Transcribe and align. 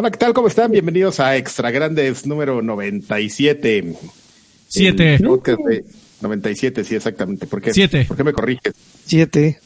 Hola, 0.00 0.10
¿qué 0.10 0.16
tal? 0.16 0.32
¿Cómo 0.32 0.48
están? 0.48 0.70
Bienvenidos 0.72 1.20
a 1.20 1.36
Extra 1.36 1.70
Grandes 1.70 2.24
número 2.24 2.62
97. 2.62 3.94
Siete. 4.66 5.16
El 5.16 5.24
podcast 5.24 5.58
de 5.68 5.84
97, 6.22 6.84
sí, 6.84 6.94
exactamente. 6.94 7.46
¿Por 7.46 7.60
qué? 7.60 7.74
Siete. 7.74 8.06
¿Por 8.08 8.16
qué 8.16 8.24
me 8.24 8.32
corriges? 8.32 8.72
Siete. 9.04 9.60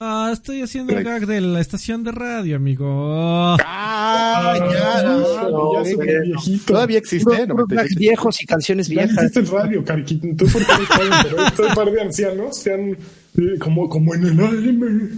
Ah, 0.00 0.30
estoy 0.32 0.62
haciendo 0.62 0.92
el 0.98 1.04
gag 1.04 1.24
de 1.28 1.40
la 1.40 1.60
estación 1.60 2.02
de 2.02 2.10
radio, 2.10 2.56
amigo. 2.56 3.56
¡Ah! 3.64 4.56
ya, 4.72 5.02
no, 5.04 5.84
ya 5.84 5.94
güey. 5.94 6.08
viejito. 6.24 6.72
Todavía 6.72 6.98
existe, 6.98 7.24
puros 7.30 7.46
97. 7.46 7.94
viejos 8.00 8.42
y 8.42 8.46
canciones 8.46 8.88
Ya 8.88 9.04
viejas. 9.04 9.18
existe 9.18 9.38
el 9.38 9.46
radio, 9.46 9.84
Cariquito. 9.84 10.26
Tú 10.36 10.50
porque 10.52 10.72
eres 10.72 10.88
joven, 10.88 11.10
pero 11.22 11.46
este 11.46 11.62
par 11.76 11.92
de 11.92 12.00
ancianos 12.00 12.58
sean 12.58 12.90
eh, 12.90 13.58
como, 13.60 13.88
como 13.88 14.16
en 14.16 14.24
el 14.24 14.40
AM. 14.40 15.16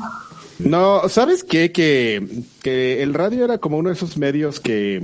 No, 0.64 1.09
¿sabes 1.09 1.45
qué? 1.45 1.73
Que, 1.73 2.27
que 2.62 3.02
el 3.02 3.14
radio 3.14 3.45
era 3.45 3.59
como 3.59 3.78
uno 3.78 3.88
de 3.88 3.95
esos 3.95 4.16
medios 4.16 4.60
que, 4.60 5.02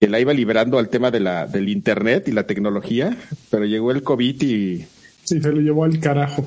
que 0.00 0.08
la 0.08 0.20
iba 0.20 0.32
liberando 0.32 0.78
al 0.78 0.88
tema 0.88 1.10
de 1.10 1.20
la, 1.20 1.46
del 1.46 1.68
internet 1.68 2.28
y 2.28 2.32
la 2.32 2.46
tecnología, 2.46 3.16
pero 3.50 3.64
llegó 3.64 3.90
el 3.90 4.02
COVID 4.02 4.42
y 4.42 4.86
Sí, 5.24 5.40
se 5.40 5.52
lo 5.52 5.60
llevó 5.60 5.84
al 5.84 6.00
carajo. 6.00 6.44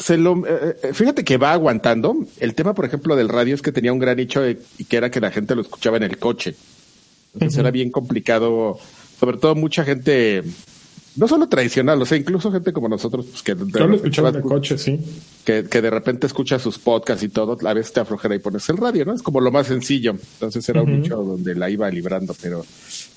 se 0.00 0.16
lo, 0.16 0.46
eh, 0.46 0.76
eh, 0.82 0.94
fíjate 0.94 1.24
que 1.24 1.36
va 1.36 1.52
aguantando. 1.52 2.16
El 2.38 2.54
tema, 2.54 2.74
por 2.74 2.84
ejemplo, 2.84 3.16
del 3.16 3.28
radio 3.28 3.54
es 3.54 3.60
que 3.60 3.72
tenía 3.72 3.92
un 3.92 3.98
gran 3.98 4.16
nicho 4.16 4.48
y 4.48 4.84
que 4.88 4.96
era 4.96 5.10
que 5.10 5.20
la 5.20 5.30
gente 5.30 5.54
lo 5.54 5.62
escuchaba 5.62 5.96
en 5.98 6.04
el 6.04 6.18
coche. 6.18 6.54
Entonces 7.34 7.58
era 7.58 7.70
bien 7.70 7.90
complicado, 7.90 8.78
sobre 9.20 9.36
todo 9.36 9.54
mucha 9.54 9.84
gente, 9.84 10.42
no 11.16 11.26
solo 11.28 11.48
tradicional, 11.48 12.00
o 12.00 12.06
sea, 12.06 12.18
incluso 12.18 12.52
gente 12.52 12.72
como 12.72 12.88
nosotros, 12.88 13.26
pues 13.26 13.42
que 13.42 13.54
de 13.54 13.60
Yo 13.60 13.66
lo 13.80 13.86
repente 13.86 13.96
escuchaba 13.96 14.28
en 14.28 14.34
vas- 14.34 14.42
el 14.42 14.48
coche, 14.48 14.78
sí. 14.78 14.98
que, 15.44 15.64
que 15.64 15.80
de 15.82 15.90
repente 15.90 16.26
escuchas 16.26 16.62
sus 16.62 16.78
podcasts 16.78 17.22
y 17.24 17.28
todo, 17.28 17.56
a 17.66 17.74
veces 17.74 17.92
te 17.92 18.00
aflojera 18.00 18.34
y 18.34 18.38
pones 18.38 18.68
el 18.68 18.76
radio, 18.76 19.04
¿no? 19.04 19.14
Es 19.14 19.22
como 19.22 19.40
lo 19.40 19.50
más 19.50 19.66
sencillo. 19.66 20.12
Entonces 20.12 20.68
era 20.68 20.82
un 20.82 21.00
nicho 21.00 21.16
donde 21.16 21.54
la 21.54 21.70
iba 21.70 21.90
librando, 21.90 22.34
pero 22.40 22.64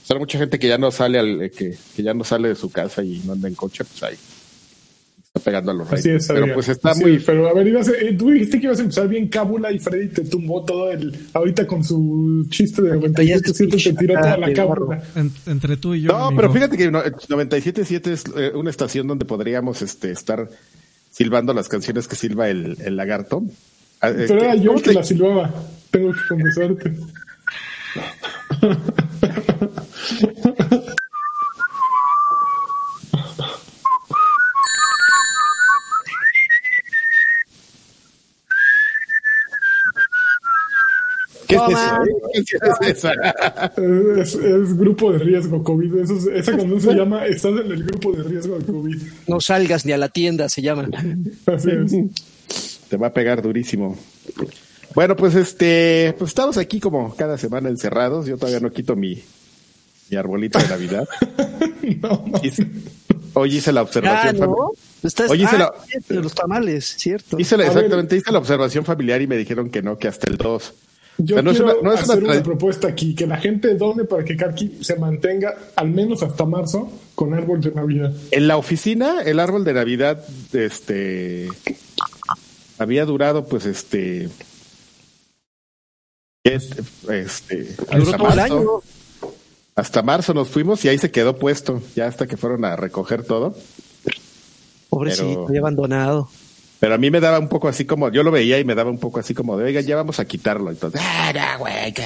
era 0.09 0.19
mucha 0.19 0.39
gente 0.39 0.57
que 0.57 0.67
ya 0.67 0.77
no 0.77 0.89
sale 0.91 1.19
al, 1.19 1.41
eh, 1.41 1.51
que, 1.51 1.77
que 1.95 2.03
ya 2.03 2.13
no 2.13 2.23
sale 2.23 2.47
de 2.47 2.55
su 2.55 2.71
casa 2.71 3.03
y 3.03 3.21
no 3.25 3.33
anda 3.33 3.47
en 3.47 3.55
coche, 3.55 3.83
pues 3.83 4.01
ahí 4.03 4.15
está 5.33 5.43
pegando 5.45 5.71
a 5.71 5.73
los 5.75 5.91
Así 5.93 6.09
es, 6.09 6.27
Pero 6.27 6.53
pues 6.55 6.69
está 6.69 6.89
Así 6.91 7.01
muy 7.01 7.15
es, 7.15 7.23
pero 7.23 7.47
a 7.47 7.53
ver, 7.53 7.67
ibas 7.67 7.87
a- 7.89 7.93
eh, 7.93 8.13
tú 8.17 8.31
dijiste 8.31 8.59
que 8.59 8.65
ibas 8.65 8.79
a 8.79 8.81
empezar 8.81 9.07
bien 9.07 9.27
cábula 9.27 9.71
y 9.71 9.77
Freddy 9.79 10.07
te 10.09 10.23
tumbó 10.23 10.63
todo 10.65 10.91
el. 10.91 11.15
Ahorita 11.33 11.67
con 11.67 11.83
su 11.83 12.47
chiste 12.49 12.81
de 12.81 12.95
97 12.95 13.53
te 13.53 13.93
tiró 13.93 14.15
toda 14.19 14.37
la 14.37 14.53
cábula. 14.53 15.03
En- 15.15 15.31
entre 15.45 15.77
tú 15.77 15.93
y 15.93 16.01
yo. 16.01 16.11
No, 16.11 16.25
amigo. 16.27 16.41
pero 16.41 16.53
fíjate 16.53 16.77
que 16.77 16.89
no, 16.91 17.03
97.7 17.03 18.07
es 18.11 18.23
eh, 18.35 18.51
una 18.55 18.69
estación 18.71 19.05
donde 19.07 19.25
podríamos 19.25 19.81
este, 19.83 20.11
estar 20.11 20.49
silbando 21.11 21.53
las 21.53 21.69
canciones 21.69 22.07
que 22.07 22.15
silba 22.15 22.49
el, 22.49 22.77
el 22.83 22.97
lagarto. 22.97 23.43
Ah, 24.01 24.11
Pero 24.15 24.41
era 24.41 24.53
que- 24.53 24.61
yo 24.61 24.71
¿cómo 24.71 24.81
que 24.83 24.93
la 24.93 25.03
silbaba. 25.03 25.53
Tengo 25.91 26.11
que 26.11 26.19
confesarte. 26.27 26.93
¿Qué 41.49 41.55
es 41.55 41.61
eso? 41.61 42.59
¿Qué 42.81 42.87
es 42.87 42.97
esa? 42.97 43.11
Es, 44.21 44.35
es 44.35 44.77
grupo 44.77 45.11
de 45.11 45.17
riesgo 45.19 45.63
COVID. 45.63 45.95
Eso 45.95 46.15
es- 46.15 46.27
esa 46.27 46.55
canción 46.55 46.79
se 46.79 46.93
llama 46.93 47.25
Estás 47.25 47.51
en 47.59 47.71
el 47.71 47.83
grupo 47.83 48.11
de 48.13 48.23
riesgo 48.23 48.57
de 48.59 48.65
COVID. 48.65 49.01
No 49.27 49.41
salgas 49.41 49.85
ni 49.85 49.91
a 49.91 49.97
la 49.97 50.09
tienda, 50.09 50.47
se 50.47 50.61
llama. 50.61 50.87
Así 51.47 51.69
es. 51.71 52.87
Te 52.87 52.97
va 52.97 53.07
a 53.07 53.13
pegar 53.13 53.41
durísimo. 53.41 53.97
Bueno, 54.95 55.15
pues 55.15 55.35
este, 55.35 56.15
pues 56.17 56.29
estamos 56.29 56.57
aquí 56.57 56.79
como 56.79 57.15
cada 57.15 57.37
semana 57.37 57.69
encerrados. 57.69 58.25
Yo 58.27 58.37
todavía 58.37 58.59
no 58.59 58.71
quito 58.71 58.95
mi, 58.95 59.21
mi 60.09 60.17
arbolito 60.17 60.59
de 60.59 60.67
Navidad. 60.67 61.07
No, 62.01 62.23
no. 62.27 62.39
Hice- 62.43 62.67
hoy 63.33 63.57
hice 63.57 63.71
la 63.71 63.79
Ah, 63.79 63.83
observación. 63.83 64.37
¿no? 64.39 64.47
fami- 64.55 64.77
Estás, 65.01 65.31
Oye, 65.31 65.45
ah, 65.45 65.49
se 65.49 65.57
la- 65.57 65.73
cierto, 65.87 66.13
los 66.21 66.33
tamales, 66.35 66.85
cierto. 66.97 67.39
Hice 67.39 67.57
la- 67.57 67.65
exactamente, 67.65 68.15
hice 68.15 68.31
la 68.31 68.37
observación 68.37 68.85
familiar 68.85 69.19
y 69.23 69.27
me 69.27 69.37
dijeron 69.37 69.69
que 69.71 69.81
no, 69.81 69.97
que 69.97 70.07
hasta 70.07 70.29
el 70.29 70.37
2. 70.37 70.73
Yo 71.21 71.35
O 71.35 71.37
sea, 71.37 71.41
no 71.43 71.51
es 71.51 71.57
quiero 71.57 71.73
una- 71.79 71.89
no 71.89 71.93
es 71.95 72.03
una 72.05 72.13
hacer 72.13 72.23
una, 72.23 72.43
propuesta 72.43 72.87
aquí, 72.87 73.13
que 73.13 73.27
la 73.27 73.37
gente 73.37 73.75
done 73.75 74.05
para 74.05 74.23
que 74.23 74.37
Karki 74.37 74.79
se 74.81 74.95
mantenga 74.95 75.53
al 75.75 75.89
menos 75.89 76.23
hasta 76.23 76.45
marzo 76.45 76.89
con 77.13 77.33
árbol 77.33 77.59
de 77.59 77.71
Navidad. 77.71 78.13
En 78.31 78.47
la 78.47 78.55
oficina, 78.55 79.21
el 79.23 79.39
árbol 79.39 79.65
de 79.65 79.73
Navidad, 79.73 80.23
este, 80.53 81.49
había 82.77 83.03
durado, 83.05 83.45
pues, 83.45 83.65
este, 83.65 84.29
es- 86.43 86.71
este, 87.09 87.63
Duró 87.65 88.03
hasta 88.11 88.17
todo 88.17 88.29
el 88.29 88.35
marzo. 88.37 88.41
año. 88.55 88.63
¿no? 88.63 88.83
Hasta 89.75 90.01
marzo 90.01 90.33
nos 90.33 90.49
fuimos 90.49 90.83
y 90.85 90.89
ahí 90.89 90.97
se 90.97 91.11
quedó 91.11 91.37
puesto, 91.37 91.81
ya 91.95 92.07
hasta 92.07 92.27
que 92.27 92.37
fueron 92.37 92.65
a 92.65 92.75
recoger 92.75 93.23
todo. 93.23 93.55
Pobrecito, 94.89 95.45
Pero- 95.47 95.59
abandonado. 95.59 96.29
Pero 96.79 96.93
a 96.95 96.97
mí 96.97 97.11
me 97.11 97.19
daba 97.19 97.39
un 97.39 97.49
poco 97.49 97.67
así 97.67 97.85
como, 97.85 98.09
yo 98.09 98.23
lo 98.23 98.31
veía 98.31 98.57
y 98.59 98.63
me 98.63 98.73
daba 98.75 98.89
un 98.89 98.99
poco 98.99 99.19
así 99.19 99.33
como 99.33 99.57
de, 99.57 99.65
oiga, 99.65 99.81
ya 99.81 99.95
vamos 99.97 100.19
a 100.19 100.25
quitarlo. 100.25 100.69
Entonces, 100.71 101.01
ah, 101.03 101.31
no, 101.33 101.59
güey, 101.59 101.93
que- 101.93 102.03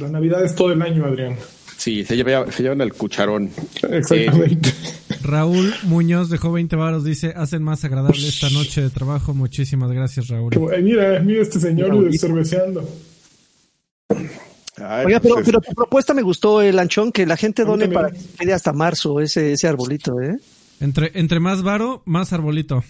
La 0.00 0.08
Navidad 0.08 0.44
es 0.44 0.54
todo 0.54 0.72
el 0.72 0.80
año, 0.80 1.04
Adrián. 1.04 1.36
sí, 1.76 2.04
se, 2.04 2.16
lleva- 2.16 2.50
se 2.50 2.62
llevan 2.62 2.80
el 2.80 2.92
cucharón. 2.94 3.50
Exactamente. 3.90 4.72
Raúl 5.22 5.74
Muñoz 5.82 6.30
dejó 6.30 6.52
20 6.52 6.76
varos. 6.76 7.04
Dice: 7.04 7.32
Hacen 7.36 7.62
más 7.62 7.84
agradable 7.84 8.26
esta 8.28 8.48
noche 8.50 8.80
de 8.80 8.90
trabajo. 8.90 9.34
Muchísimas 9.34 9.90
gracias, 9.90 10.28
Raúl. 10.28 10.52
Como, 10.54 10.70
eh, 10.72 10.80
mira, 10.80 11.18
mira 11.20 11.42
este 11.42 11.58
señor 11.60 12.08
cerveceando. 12.16 12.88
Ay, 14.78 15.06
Oiga, 15.06 15.20
pues, 15.20 15.32
pero, 15.34 15.40
es- 15.40 15.46
pero 15.46 15.60
tu 15.60 15.72
propuesta 15.74 16.14
me 16.14 16.22
gustó, 16.22 16.60
el 16.60 16.76
lanchón, 16.76 17.10
que 17.10 17.26
la 17.26 17.36
gente 17.36 17.64
done 17.64 17.88
para 17.88 18.10
que 18.10 18.18
quede 18.38 18.52
hasta 18.52 18.72
marzo 18.72 19.20
ese, 19.20 19.52
ese 19.52 19.66
arbolito, 19.68 20.20
¿eh? 20.20 20.36
Entre, 20.80 21.10
entre 21.14 21.40
más 21.40 21.62
varo, 21.62 22.02
más 22.04 22.32
arbolito. 22.32 22.84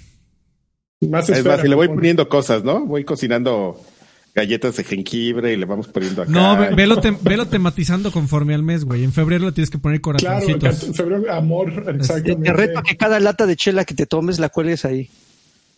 Más 1.00 1.28
es 1.28 1.44
más, 1.44 1.62
y 1.64 1.68
le 1.68 1.74
voy 1.74 1.88
poniendo 1.88 2.28
cosas, 2.28 2.64
¿no? 2.64 2.86
Voy 2.86 3.04
cocinando 3.04 3.80
galletas 4.34 4.76
de 4.76 4.84
jengibre 4.84 5.52
y 5.52 5.56
le 5.56 5.64
vamos 5.66 5.88
poniendo 5.88 6.22
acá. 6.22 6.30
No, 6.30 6.56
ve- 6.58 6.74
velo, 6.74 6.96
tem- 7.00 7.18
velo 7.22 7.46
tematizando 7.46 8.10
conforme 8.10 8.54
al 8.54 8.62
mes, 8.62 8.84
güey. 8.84 9.04
En 9.04 9.12
febrero 9.12 9.46
le 9.46 9.52
tienes 9.52 9.70
que 9.70 9.78
poner 9.78 10.00
Claro, 10.00 10.18
corazoncitos. 10.18 10.82
en 10.84 10.94
febrero, 10.94 11.32
amor, 11.32 11.84
Te, 11.84 11.90
exactamente. 11.92 12.44
te 12.44 12.52
reto 12.52 12.78
a 12.78 12.82
que 12.82 12.96
cada 12.96 13.20
lata 13.20 13.46
de 13.46 13.56
chela 13.56 13.84
que 13.84 13.94
te 13.94 14.06
tomes 14.06 14.38
la 14.38 14.48
cuelgues 14.48 14.84
ahí. 14.84 15.10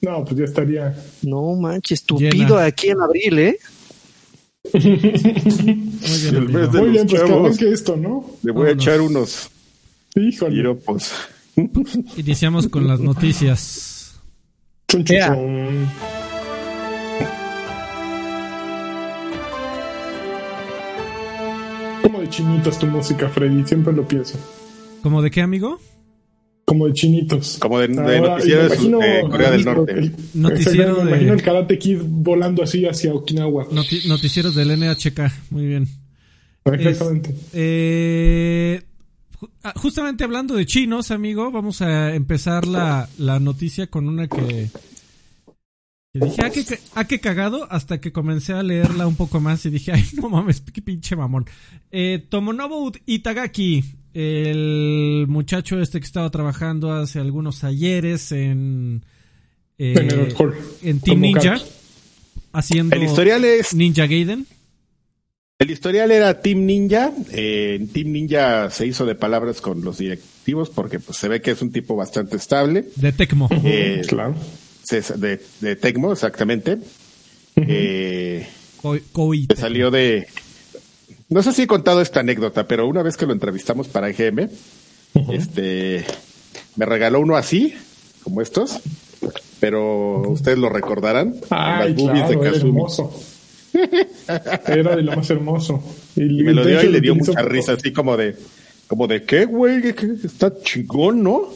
No, 0.01 0.25
pues 0.25 0.37
ya 0.37 0.45
estaría. 0.45 0.97
No 1.23 1.55
manches, 1.57 2.05
tupido 2.05 2.57
aquí 2.59 2.89
en 2.91 3.01
abril, 3.01 3.39
¿eh? 3.41 3.59
Muy 4.73 4.81
bien, 4.81 6.71
Muy 6.73 6.91
bien, 6.91 7.07
pues 7.07 7.21
que 7.23 7.29
chavos. 7.29 7.47
arranque 7.47 7.73
esto, 7.73 7.97
¿no? 7.97 8.25
Le 8.43 8.53
voy 8.53 8.69
a 8.69 8.73
echar 8.73 9.01
unos 9.01 9.51
Híjole. 10.15 10.55
piropos. 10.57 11.13
Iniciamos 12.17 12.69
con 12.69 12.87
las 12.87 13.01
noticias. 13.01 13.88
Chun, 14.91 15.05
chun. 15.05 15.87
Como 22.03 22.21
de 22.21 22.29
chinitos 22.31 22.79
tu 22.79 22.87
música, 22.87 23.29
Freddy, 23.29 23.65
siempre 23.67 23.93
lo 23.93 24.07
pienso. 24.07 24.39
¿Cómo 25.03 25.21
de 25.23 25.31
qué, 25.31 25.43
amigo? 25.43 25.81
Como 26.65 26.87
de 26.87 26.93
chinitos. 26.93 27.59
Como 27.61 27.79
de- 27.81 27.89
de 27.89 28.21
noticiero 28.21 28.63
me 28.65 28.69
de 28.69 28.77
su- 28.77 28.99
de 28.99 29.21
Corea 29.31 29.51
del 29.51 29.61
el- 29.61 29.65
Norte. 29.67 29.93
el- 29.93 30.15
Noticiero 30.35 30.97
me 30.97 31.05
de- 31.05 31.11
imagino 31.11 31.33
el 31.35 31.43
Karate 31.43 31.79
Kid 31.79 31.99
volando 32.03 32.63
así 32.63 32.85
hacia 32.87 33.15
Okinawa. 33.15 33.67
Noti- 33.71 34.07
noticieros 34.07 34.55
del 34.55 34.71
NHK. 34.73 35.33
Muy 35.51 35.67
bien. 35.67 35.87
Exactamente. 36.65 37.31
Es- 37.31 37.37
eh, 37.55 38.83
justamente 39.77 40.25
hablando 40.25 40.55
de 40.55 40.67
chinos, 40.67 41.11
amigo, 41.11 41.51
vamos 41.51 41.81
a 41.83 42.15
empezar 42.15 42.67
la, 42.67 43.09
la 43.19 43.39
noticia 43.41 43.87
con 43.87 44.09
una 44.09 44.27
que, 44.29 44.71
que 46.13 46.21
dije, 46.21 46.43
ah, 46.43 46.51
qué, 46.51 46.65
ca- 46.65 46.79
ah, 46.95 47.05
qué 47.07 47.21
cagado, 47.21 47.67
hasta 47.71 48.01
que 48.01 48.13
comencé 48.13 48.53
a 48.53 48.63
leerla 48.63 49.07
un 49.07 49.17
poco 49.17 49.41
más 49.41 49.65
y 49.67 49.71
dije, 49.71 49.93
ay, 49.93 50.05
no 50.15 50.29
mames, 50.29 50.61
qué 50.61 50.83
pinche 50.83 51.15
mamón. 51.17 51.47
Eh, 51.91 52.25
Tomonobu 52.29 52.93
Itagaki, 53.07 53.85
el 54.15 55.27
muchacho 55.29 55.81
este 55.81 56.01
que 56.01 56.07
estaba 56.07 56.31
trabajando 56.31 56.93
hace 56.93 57.21
algunos 57.21 57.63
ayeres 57.65 58.33
en, 58.33 59.05
eh, 59.79 59.95
En 59.97 60.11
el 60.11 60.21
alcohol. 60.21 60.57
en 60.83 61.01
Team 61.01 61.17
Como 61.17 61.21
Ninja, 61.27 61.61
haciendo 62.53 62.97
El 62.97 63.05
historial 63.05 63.45
es 63.45 63.75
Ninja 63.75 64.07
Gaiden. 64.07 64.47
El 65.61 65.73
historial 65.73 66.13
era 66.13 66.41
Team 66.41 66.67
Ninja. 66.67 67.11
Eh, 67.33 67.79
en 67.81 67.89
Team 67.89 68.13
Ninja 68.13 68.71
se 68.71 68.87
hizo 68.87 69.05
de 69.05 69.17
palabras 69.17 69.61
con 69.61 69.83
los 69.83 69.99
directivos 69.99 70.71
porque 70.71 71.01
pues, 71.01 71.19
se 71.19 71.27
ve 71.27 71.43
que 71.43 71.51
es 71.51 71.61
un 71.63 71.73
tipo 71.73 71.97
bastante 71.97 72.37
estable. 72.37 72.85
De 72.95 73.11
Tecmo. 73.11 73.49
Eh, 73.65 74.03
Claro. 74.07 74.37
se- 74.85 75.01
de, 75.19 75.41
de 75.61 75.75
Tecmo, 75.75 76.13
exactamente. 76.13 76.79
Eh, 77.57 78.47
que 79.49 79.57
salió 79.57 79.91
de... 79.91 80.29
No 81.29 81.43
sé 81.43 81.53
si 81.53 81.63
he 81.63 81.67
contado 81.67 82.01
esta 82.03 82.21
anécdota, 82.21 82.69
pero 82.69 82.87
una 82.87 83.03
vez 83.03 83.17
que 83.17 83.27
lo 83.27 83.33
entrevistamos 83.33 83.89
para 83.89 84.09
EGM, 84.11 84.49
este, 85.31 86.05
me 86.77 86.87
regaló 86.87 87.19
uno 87.21 87.37
así, 87.37 87.75
como 88.23 88.41
estos, 88.43 88.79
pero 89.59 90.21
ustedes 90.31 90.57
lo 90.57 90.69
recordarán. 90.69 91.35
Ay, 91.51 91.89
las 91.93 91.97
boobies 91.97 92.25
claro, 92.27 92.41
de 92.43 92.51
Kazumi. 92.53 92.69
hermoso. 92.71 93.13
Era 94.67 94.97
de 94.97 95.03
lo 95.03 95.17
más 95.17 95.31
hermoso. 95.31 95.83
Y 96.17 96.43
me 96.43 96.53
lo 96.53 96.65
dio 96.65 96.83
y 96.83 96.89
le 96.89 97.01
dio 97.01 97.15
mucha 97.15 97.43
risa, 97.43 97.73
así 97.73 97.93
como 97.93 98.17
de, 98.17 98.37
como 98.87 99.07
de, 99.07 99.23
¿qué, 99.25 99.45
güey? 99.45 99.95
Está 100.25 100.53
chingón, 100.63 101.23
¿no? 101.23 101.49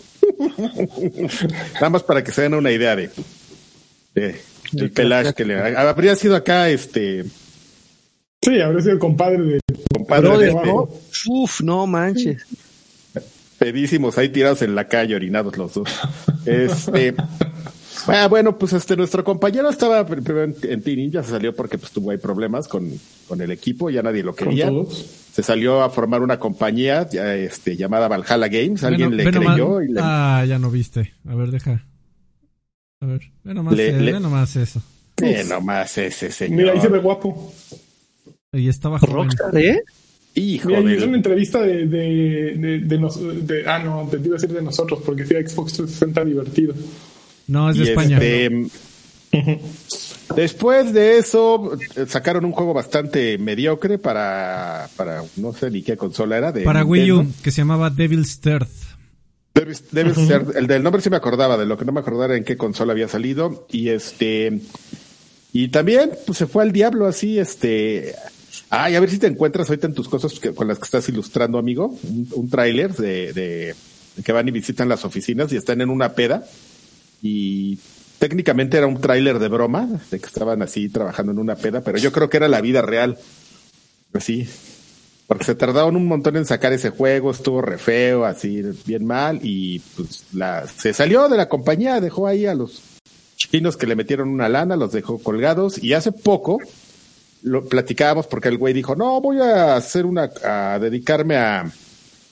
Nada 1.75 1.91
más 1.91 2.03
para 2.03 2.23
que 2.23 2.33
se 2.33 2.43
den 2.43 2.55
una 2.55 2.71
idea 2.71 2.95
de, 2.95 3.11
de 4.15 4.41
el 4.77 4.91
pelaje 4.91 5.35
que 5.35 5.45
le 5.45 5.59
habría 5.77 6.17
sido 6.17 6.37
acá, 6.37 6.69
este. 6.71 7.25
Sí, 8.41 8.61
habría 8.61 8.83
sido 8.83 8.99
compadre 8.99 9.43
de. 9.43 9.61
Compadre 9.95 10.39
de. 10.39 10.49
Este, 10.49 10.71
uf, 11.29 11.61
no 11.61 11.87
manches. 11.87 12.43
Pedísimos 13.59 14.19
ahí 14.19 14.29
tirados 14.29 14.63
en 14.63 14.75
la 14.75 14.89
calle, 14.89 15.15
orinados 15.15 15.57
los 15.57 15.75
dos. 15.75 15.89
Este. 16.47 17.15
Ah, 18.07 18.27
bueno, 18.29 18.59
pues 18.59 18.73
este 18.73 18.97
nuestro 18.97 19.23
compañero 19.25 19.69
estaba 19.71 20.07
primero 20.07 20.43
en, 20.45 20.57
en 20.63 21.11
ya 21.11 21.23
se 21.23 21.31
salió 21.31 21.55
porque 21.55 21.79
pues 21.79 21.93
tuvo 21.93 22.11
ahí 22.11 22.19
problemas 22.19 22.69
con, 22.69 22.91
con 23.29 23.41
el 23.41 23.51
equipo, 23.51 23.91
ya 23.91 24.03
nadie 24.03 24.23
lo 24.23 24.35
quería. 24.35 24.71
Se 25.33 25.43
salió 25.43 25.83
a 25.83 25.91
formar 25.91 26.23
una 26.23 26.39
compañía 26.39 27.09
ya, 27.11 27.35
este, 27.35 27.77
llamada 27.77 28.09
Valhalla 28.09 28.49
Games, 28.49 28.85
alguien 28.85 29.17
le 29.17 29.25
creyó 29.31 29.81
y 29.83 29.89
le... 29.93 30.01
Ah, 30.03 30.45
ya 30.47 30.59
no 30.59 30.71
viste. 30.71 31.13
A 31.29 31.35
ver, 31.35 31.51
deja. 31.51 31.85
A 33.01 33.07
ver, 33.07 33.21
ve 33.43 33.55
nomás, 33.55 33.75
Le- 33.75 33.89
eh, 33.89 34.01
le- 34.01 34.13
ve 34.13 34.21
nomás 34.21 34.55
eso. 34.57 34.83
Nomás 35.49 35.97
ese 35.99 36.31
señor. 36.31 36.57
Mira, 36.59 36.73
ahí 36.73 36.81
se 36.81 36.89
ve 36.89 36.99
guapo. 36.99 37.53
Y 38.53 38.69
estaba. 38.69 38.99
Rockstar, 38.99 39.57
¿eh? 39.57 39.83
Hijo 40.35 40.69
Mira, 40.69 40.81
de... 40.83 41.05
una 41.05 41.17
entrevista 41.17 41.61
de, 41.63 41.87
de, 41.87 42.55
de, 42.57 42.79
de 42.81 42.99
nos- 42.99 43.21
de- 43.47 43.65
Ah, 43.69 43.79
no, 43.79 44.09
te 44.11 44.17
iba 44.19 44.37
a 44.37 44.41
decir 44.41 44.53
de 44.53 44.63
nosotros, 44.63 45.01
porque 45.05 45.25
sí, 45.25 45.35
Xbox 45.35 45.73
360 45.75 46.25
divertido. 46.25 46.75
No, 47.47 47.71
es 47.71 47.77
de 47.77 47.85
Y 47.85 47.89
España. 47.89 48.19
este, 48.21 48.69
después 50.37 50.93
de 50.93 51.19
eso, 51.19 51.73
sacaron 52.09 52.45
un 52.45 52.53
juego 52.53 52.75
bastante 52.75 53.39
mediocre 53.39 53.99
para, 53.99 54.89
para 54.97 55.23
no 55.37 55.53
sé 55.53 55.71
ni 55.71 55.83
qué 55.83 55.97
consola 55.97 56.37
era. 56.39 56.53
De 56.53 56.63
Para 56.63 56.85
Wii 56.85 57.13
U, 57.13 57.27
que 57.43 57.51
se 57.51 57.59
llamaba 57.59 57.91
Devil's 57.91 58.41
Third. 58.41 58.67
Debe, 59.55 59.75
debe 59.91 60.15
ser, 60.15 60.47
el 60.55 60.67
del 60.67 60.83
nombre 60.83 61.03
sí 61.03 61.11
me 61.11 61.17
acordaba, 61.17 61.59
de 61.59 61.67
lo 61.67 61.77
que 61.77 61.85
no 61.85 61.93
me 61.93 62.01
acordaba 62.01 62.25
era 62.27 62.37
en 62.37 62.45
qué 62.45 62.57
consola 62.57 62.93
había 62.93 63.09
salido. 63.09 63.67
Y 63.71 63.91
este, 63.91 64.61
y 65.53 65.69
también, 65.69 66.11
pues 66.27 66.39
se 66.39 66.47
fue 66.47 66.63
al 66.63 66.73
diablo 66.73 67.07
así, 67.07 67.39
este. 67.39 68.15
Ay, 68.71 68.95
a 68.95 69.01
ver 69.01 69.11
si 69.11 69.19
te 69.19 69.27
encuentras 69.27 69.69
ahorita 69.69 69.87
en 69.87 69.93
tus 69.95 70.09
cosas 70.09 70.39
que- 70.41 70.55
con 70.55 70.67
las 70.69 70.79
que 70.79 70.85
estás 70.87 71.07
ilustrando, 71.11 71.59
amigo. 71.59 71.99
Un, 72.05 72.27
un 72.33 72.49
tráiler 72.49 72.95
de, 72.95 73.35
de, 73.35 73.75
de 74.17 74.23
que 74.25 74.33
van 74.33 74.49
y 74.49 74.51
visitan 74.51 74.89
las 74.89 75.05
oficinas 75.05 75.53
y 75.53 75.57
están 75.57 75.83
en 75.83 75.91
una 75.91 76.15
peda. 76.15 76.47
Y 77.23 77.79
técnicamente 78.19 78.77
era 78.77 78.87
un 78.87 79.01
tráiler 79.01 79.39
de 79.39 79.49
broma, 79.49 79.89
de 80.11 80.21
que 80.21 80.27
estaban 80.27 80.61
así 80.61 80.89
trabajando 80.89 81.33
en 81.33 81.39
una 81.39 81.57
peda, 81.57 81.81
pero 81.81 81.99
yo 81.99 82.13
creo 82.13 82.29
que 82.29 82.37
era 82.37 82.49
la 82.49 82.61
vida 82.61 82.83
real. 82.83 83.17
Así, 84.13 84.47
porque 85.27 85.45
se 85.45 85.55
tardaron 85.55 85.97
un 85.97 86.07
montón 86.07 86.37
en 86.37 86.45
sacar 86.45 86.75
ese 86.75 86.91
juego, 86.91 87.31
estuvo 87.31 87.63
re 87.63 87.79
feo, 87.79 88.27
así 88.27 88.63
bien 88.85 89.07
mal, 89.07 89.41
y 89.43 89.79
pues 89.97 90.25
la, 90.33 90.67
se 90.67 90.93
salió 90.93 91.29
de 91.31 91.39
la 91.39 91.49
compañía, 91.49 92.01
dejó 92.01 92.27
ahí 92.27 92.45
a 92.45 92.55
los 92.55 92.83
chinos 93.37 93.77
que 93.77 93.87
le 93.87 93.97
metieron 93.97 94.29
una 94.29 94.51
lana, 94.51 94.77
los 94.77 94.93
dejó 94.93 95.19
colgados, 95.19 95.83
y 95.83 95.95
hace 95.95 96.13
poco 96.13 96.59
lo 97.43 97.65
platicábamos 97.65 98.27
porque 98.27 98.49
el 98.49 98.59
güey 98.59 98.75
dijo, 98.75 98.95
no, 98.95 99.21
voy 99.21 99.39
a 99.41 99.75
hacer 99.75 100.07
una, 100.07 100.31
a 100.45 100.79
dedicarme 100.79 101.37
a, 101.37 101.73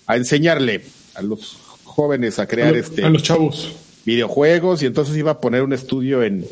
a 0.06 0.16
enseñarle 0.16 0.84
a 1.14 1.22
los 1.22 1.56
jóvenes 1.84 2.38
a 2.38 2.46
crear 2.46 2.74
a, 2.74 2.78
este 2.78 3.04
a 3.04 3.10
los 3.10 3.22
chavos. 3.22 3.72
Videojuegos 4.10 4.82
y 4.82 4.86
entonces 4.86 5.16
iba 5.16 5.32
a 5.32 5.40
poner 5.40 5.62
un 5.62 5.72
estudio 5.72 6.22
en 6.22 6.44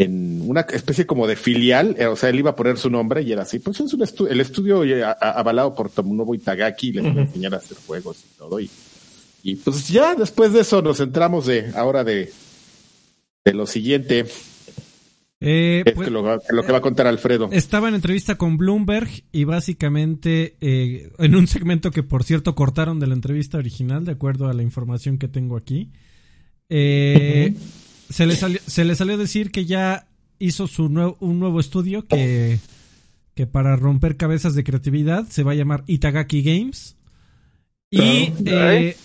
en 0.00 0.42
una 0.48 0.60
especie 0.60 1.06
como 1.06 1.26
de 1.26 1.34
filial, 1.34 1.96
eh, 1.98 2.06
o 2.06 2.14
sea, 2.14 2.28
él 2.28 2.38
iba 2.38 2.50
a 2.50 2.54
poner 2.56 2.78
su 2.78 2.88
nombre 2.88 3.22
y 3.22 3.32
era 3.32 3.42
así, 3.42 3.58
pues 3.58 3.80
es 3.80 3.92
un 3.92 4.00
estu- 4.00 4.28
el 4.30 4.40
estudio 4.40 4.84
eh, 4.84 5.02
avalado 5.20 5.74
por 5.74 5.90
Tomonobu 5.90 6.34
Itagaki, 6.36 6.92
les 6.92 7.04
iba 7.04 7.20
a 7.20 7.24
enseñar 7.24 7.54
a 7.54 7.56
hacer 7.56 7.76
juegos 7.84 8.18
y 8.18 8.38
todo 8.38 8.60
y, 8.60 8.70
y 9.42 9.56
pues 9.56 9.88
ya 9.88 10.14
después 10.14 10.52
de 10.52 10.60
eso 10.60 10.82
nos 10.82 10.98
centramos 10.98 11.46
de 11.46 11.72
ahora 11.74 12.04
de 12.04 12.32
de 13.44 13.54
lo 13.54 13.66
siguiente, 13.66 14.26
Eh, 15.40 15.82
es 15.86 15.94
pues, 15.94 16.06
que 16.08 16.12
lo, 16.12 16.22
lo 16.50 16.62
que 16.64 16.72
va 16.72 16.78
a 16.78 16.80
contar 16.80 17.06
Alfredo. 17.06 17.48
Estaba 17.52 17.88
en 17.88 17.94
entrevista 17.94 18.36
con 18.36 18.56
Bloomberg 18.56 19.08
y 19.32 19.44
básicamente 19.44 20.56
eh, 20.60 21.10
en 21.18 21.34
un 21.36 21.46
segmento 21.46 21.90
que 21.90 22.02
por 22.02 22.22
cierto 22.24 22.54
cortaron 22.54 22.98
de 23.00 23.06
la 23.06 23.14
entrevista 23.14 23.56
original, 23.58 24.04
de 24.04 24.12
acuerdo 24.12 24.48
a 24.48 24.52
la 24.54 24.62
información 24.62 25.16
que 25.18 25.28
tengo 25.28 25.56
aquí, 25.56 25.90
eh, 26.68 27.54
se, 28.10 28.26
le 28.26 28.36
salió, 28.36 28.60
se 28.66 28.84
le 28.84 28.94
salió 28.94 29.16
decir 29.16 29.50
que 29.50 29.64
ya 29.66 30.06
hizo 30.38 30.66
su 30.66 30.88
nuevo, 30.88 31.16
un 31.20 31.38
nuevo 31.40 31.60
estudio 31.60 32.06
que, 32.06 32.58
que 33.34 33.46
para 33.46 33.76
romper 33.76 34.16
cabezas 34.16 34.54
de 34.54 34.64
creatividad 34.64 35.26
se 35.28 35.42
va 35.42 35.52
a 35.52 35.56
llamar 35.56 35.84
Itagaki 35.86 36.42
Games. 36.42 36.96
Y, 37.90 38.32
eh, 38.44 38.96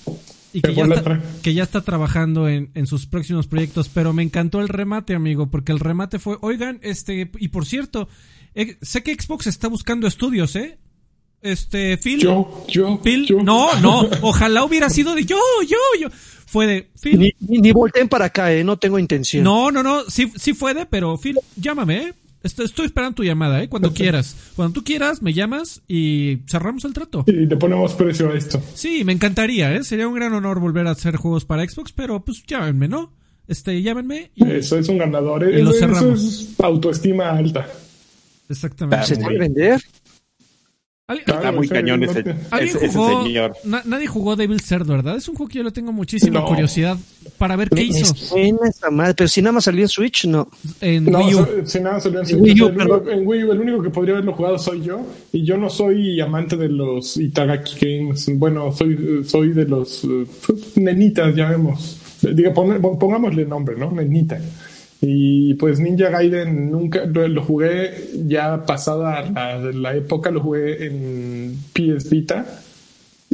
y 0.51 0.61
que, 0.61 0.75
ya 0.75 0.83
está, 0.83 1.21
que 1.41 1.53
ya 1.53 1.63
está 1.63 1.81
trabajando 1.81 2.47
en, 2.47 2.69
en 2.75 2.85
sus 2.85 3.05
próximos 3.05 3.47
proyectos, 3.47 3.89
pero 3.89 4.13
me 4.13 4.23
encantó 4.23 4.59
el 4.61 4.67
remate, 4.67 5.15
amigo, 5.15 5.49
porque 5.49 5.71
el 5.71 5.79
remate 5.79 6.19
fue, 6.19 6.37
oigan, 6.41 6.79
este, 6.83 7.31
y 7.39 7.47
por 7.47 7.65
cierto, 7.65 8.07
eh, 8.53 8.77
sé 8.81 9.01
que 9.03 9.15
Xbox 9.15 9.47
está 9.47 9.67
buscando 9.67 10.05
estudios, 10.05 10.55
¿eh? 10.55 10.77
Este, 11.41 11.97
Phil, 11.97 12.21
Yo, 12.21 12.65
yo, 12.69 13.01
Phil, 13.03 13.25
yo. 13.25 13.43
no, 13.43 13.77
no, 13.81 14.07
ojalá 14.21 14.63
hubiera 14.63 14.89
sido 14.89 15.13
de 15.15 15.25
yo, 15.25 15.37
yo, 15.67 15.77
yo. 15.99 16.07
Fue 16.53 16.67
de, 16.67 16.87
Phil, 17.01 17.19
Ni, 17.19 17.31
ni, 17.39 17.57
ni 17.57 17.71
volteen 17.71 18.07
para 18.07 18.25
acá, 18.25 18.53
¿eh? 18.53 18.63
No 18.63 18.77
tengo 18.77 18.99
intención. 18.99 19.43
no, 19.43 19.71
no, 19.71 19.81
no, 19.81 20.03
sí, 20.07 20.31
sí 20.35 20.53
fue 20.53 20.75
de, 20.75 20.85
pero 20.85 21.17
Phil, 21.17 21.39
llámame, 21.55 21.97
¿eh? 21.97 22.13
Estoy, 22.43 22.65
estoy 22.65 22.85
esperando 22.85 23.15
tu 23.15 23.23
llamada, 23.23 23.63
¿eh? 23.63 23.69
Cuando 23.69 23.91
quieras. 23.91 24.35
Cuando 24.55 24.75
tú 24.75 24.83
quieras, 24.83 25.23
me 25.23 25.33
llamas 25.33 25.81
y 25.87 26.41
cerramos 26.47 26.85
el 26.85 26.93
trato. 26.93 27.23
Y 27.25 27.47
le 27.47 27.57
ponemos 27.57 27.93
precio 27.93 28.29
a 28.29 28.35
esto. 28.37 28.61
Sí, 28.75 29.03
me 29.03 29.13
encantaría, 29.13 29.73
¿eh? 29.73 29.83
Sería 29.83 30.07
un 30.07 30.13
gran 30.13 30.31
honor 30.33 30.59
volver 30.59 30.85
a 30.85 30.91
hacer 30.91 31.15
juegos 31.15 31.43
para 31.43 31.67
Xbox, 31.67 31.91
pero 31.91 32.23
pues 32.23 32.43
llámenme, 32.45 32.87
¿no? 32.87 33.11
Este, 33.47 33.81
llámenme 33.81 34.29
y... 34.35 34.47
Eso 34.47 34.77
es 34.77 34.87
un 34.89 34.99
ganador. 34.99 35.49
Y 35.51 35.59
lo 35.63 35.71
Eso, 35.71 36.13
es 36.13 36.53
autoestima 36.59 37.31
alta. 37.31 37.67
Exactamente. 38.47 39.07
¿Se 39.07 39.17
puede 39.17 39.39
vender? 39.39 39.81
¿Alguien, 41.05 41.25
Está 41.35 41.51
muy 41.51 41.67
cañón 41.67 42.01
ese, 42.03 42.23
señor. 42.23 43.53
Na- 43.65 43.81
nadie 43.85 44.07
jugó 44.07 44.37
Devil 44.37 44.61
Third, 44.61 44.87
¿verdad? 44.87 45.17
Es 45.17 45.27
un 45.27 45.35
juego 45.35 45.49
que 45.49 45.57
yo 45.57 45.63
le 45.65 45.71
tengo 45.71 45.91
muchísima 45.91 46.39
No. 46.39 46.45
curiosidad 46.47 46.97
para 47.37 47.57
ver 47.57 47.67
qué 47.69 47.75
Me 47.75 47.83
hizo 47.83 48.13
madre, 48.89 49.13
pero 49.13 49.27
si 49.27 49.41
nada 49.41 49.51
más 49.51 49.65
salió 49.65 49.81
en 49.81 49.89
Switch, 49.89 50.25
no. 50.27 50.47
en 50.79 51.03
No, 51.03 51.19
Wii 51.19 51.35
U. 51.35 51.39
o 51.41 51.45
sea, 51.45 51.65
si 51.65 51.79
nada 51.81 51.99
salió 51.99 52.21
en 52.21 52.25
Switch, 52.25 52.41
Wii 52.41 52.61
U, 52.61 52.67
el 52.69 53.09
en 53.19 53.27
Wii 53.27 53.43
U, 53.43 53.51
el 53.51 53.59
único 53.59 53.83
que 53.83 53.89
podría 53.89 54.13
haberlo 54.13 54.31
jugado 54.31 54.57
soy 54.57 54.81
yo. 54.81 55.05
Y 55.33 55.43
yo 55.43 55.57
no 55.57 55.69
soy 55.69 56.21
amante 56.21 56.55
de 56.55 56.69
los 56.69 57.17
Itagaki 57.17 57.73
Games. 57.85 58.29
Bueno, 58.37 58.71
soy, 58.71 59.25
soy 59.27 59.49
de 59.49 59.65
los 59.65 60.05
eh, 60.05 60.25
pues, 60.47 60.77
nenitas, 60.77 61.35
llamemos. 61.35 61.97
Diga, 62.21 62.53
pon- 62.53 62.79
pongámosle 62.97 63.45
nombre, 63.45 63.75
¿no? 63.77 63.91
Nenita. 63.91 64.39
Y 65.05 65.55
pues 65.55 65.81
Ninja 65.81 66.09
Gaiden 66.09 66.71
nunca 66.71 67.03
lo, 67.05 67.43
jugué 67.43 68.09
ya 68.25 68.65
pasada 68.65 69.29
la, 69.29 69.59
la 69.59 69.95
época, 69.95 70.31
lo 70.31 70.39
jugué 70.39 70.85
en 70.85 71.57
PS 71.73 72.09
Vita 72.09 72.45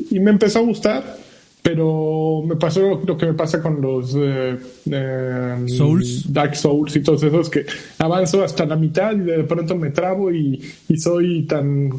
y 0.10 0.20
me 0.20 0.32
empezó 0.32 0.60
a 0.60 0.62
gustar, 0.64 1.18
pero 1.62 2.42
me 2.44 2.56
pasó 2.56 2.82
lo, 2.82 3.02
lo 3.06 3.16
que 3.16 3.28
me 3.28 3.34
pasa 3.34 3.62
con 3.62 3.82
los 3.82 4.16
eh, 4.18 4.58
eh, 4.90 5.66
Souls. 5.68 6.34
Dark 6.34 6.56
Souls 6.56 6.96
y 6.96 7.02
todos 7.02 7.22
esos 7.22 7.52
que 7.52 7.68
avanzo 8.00 8.44
hasta 8.44 8.66
la 8.66 8.76
mitad 8.76 9.14
y 9.14 9.20
de 9.20 9.44
pronto 9.44 9.76
me 9.76 9.92
trabo 9.92 10.32
y, 10.32 10.60
y 10.88 10.98
soy 10.98 11.44
tan 11.44 11.92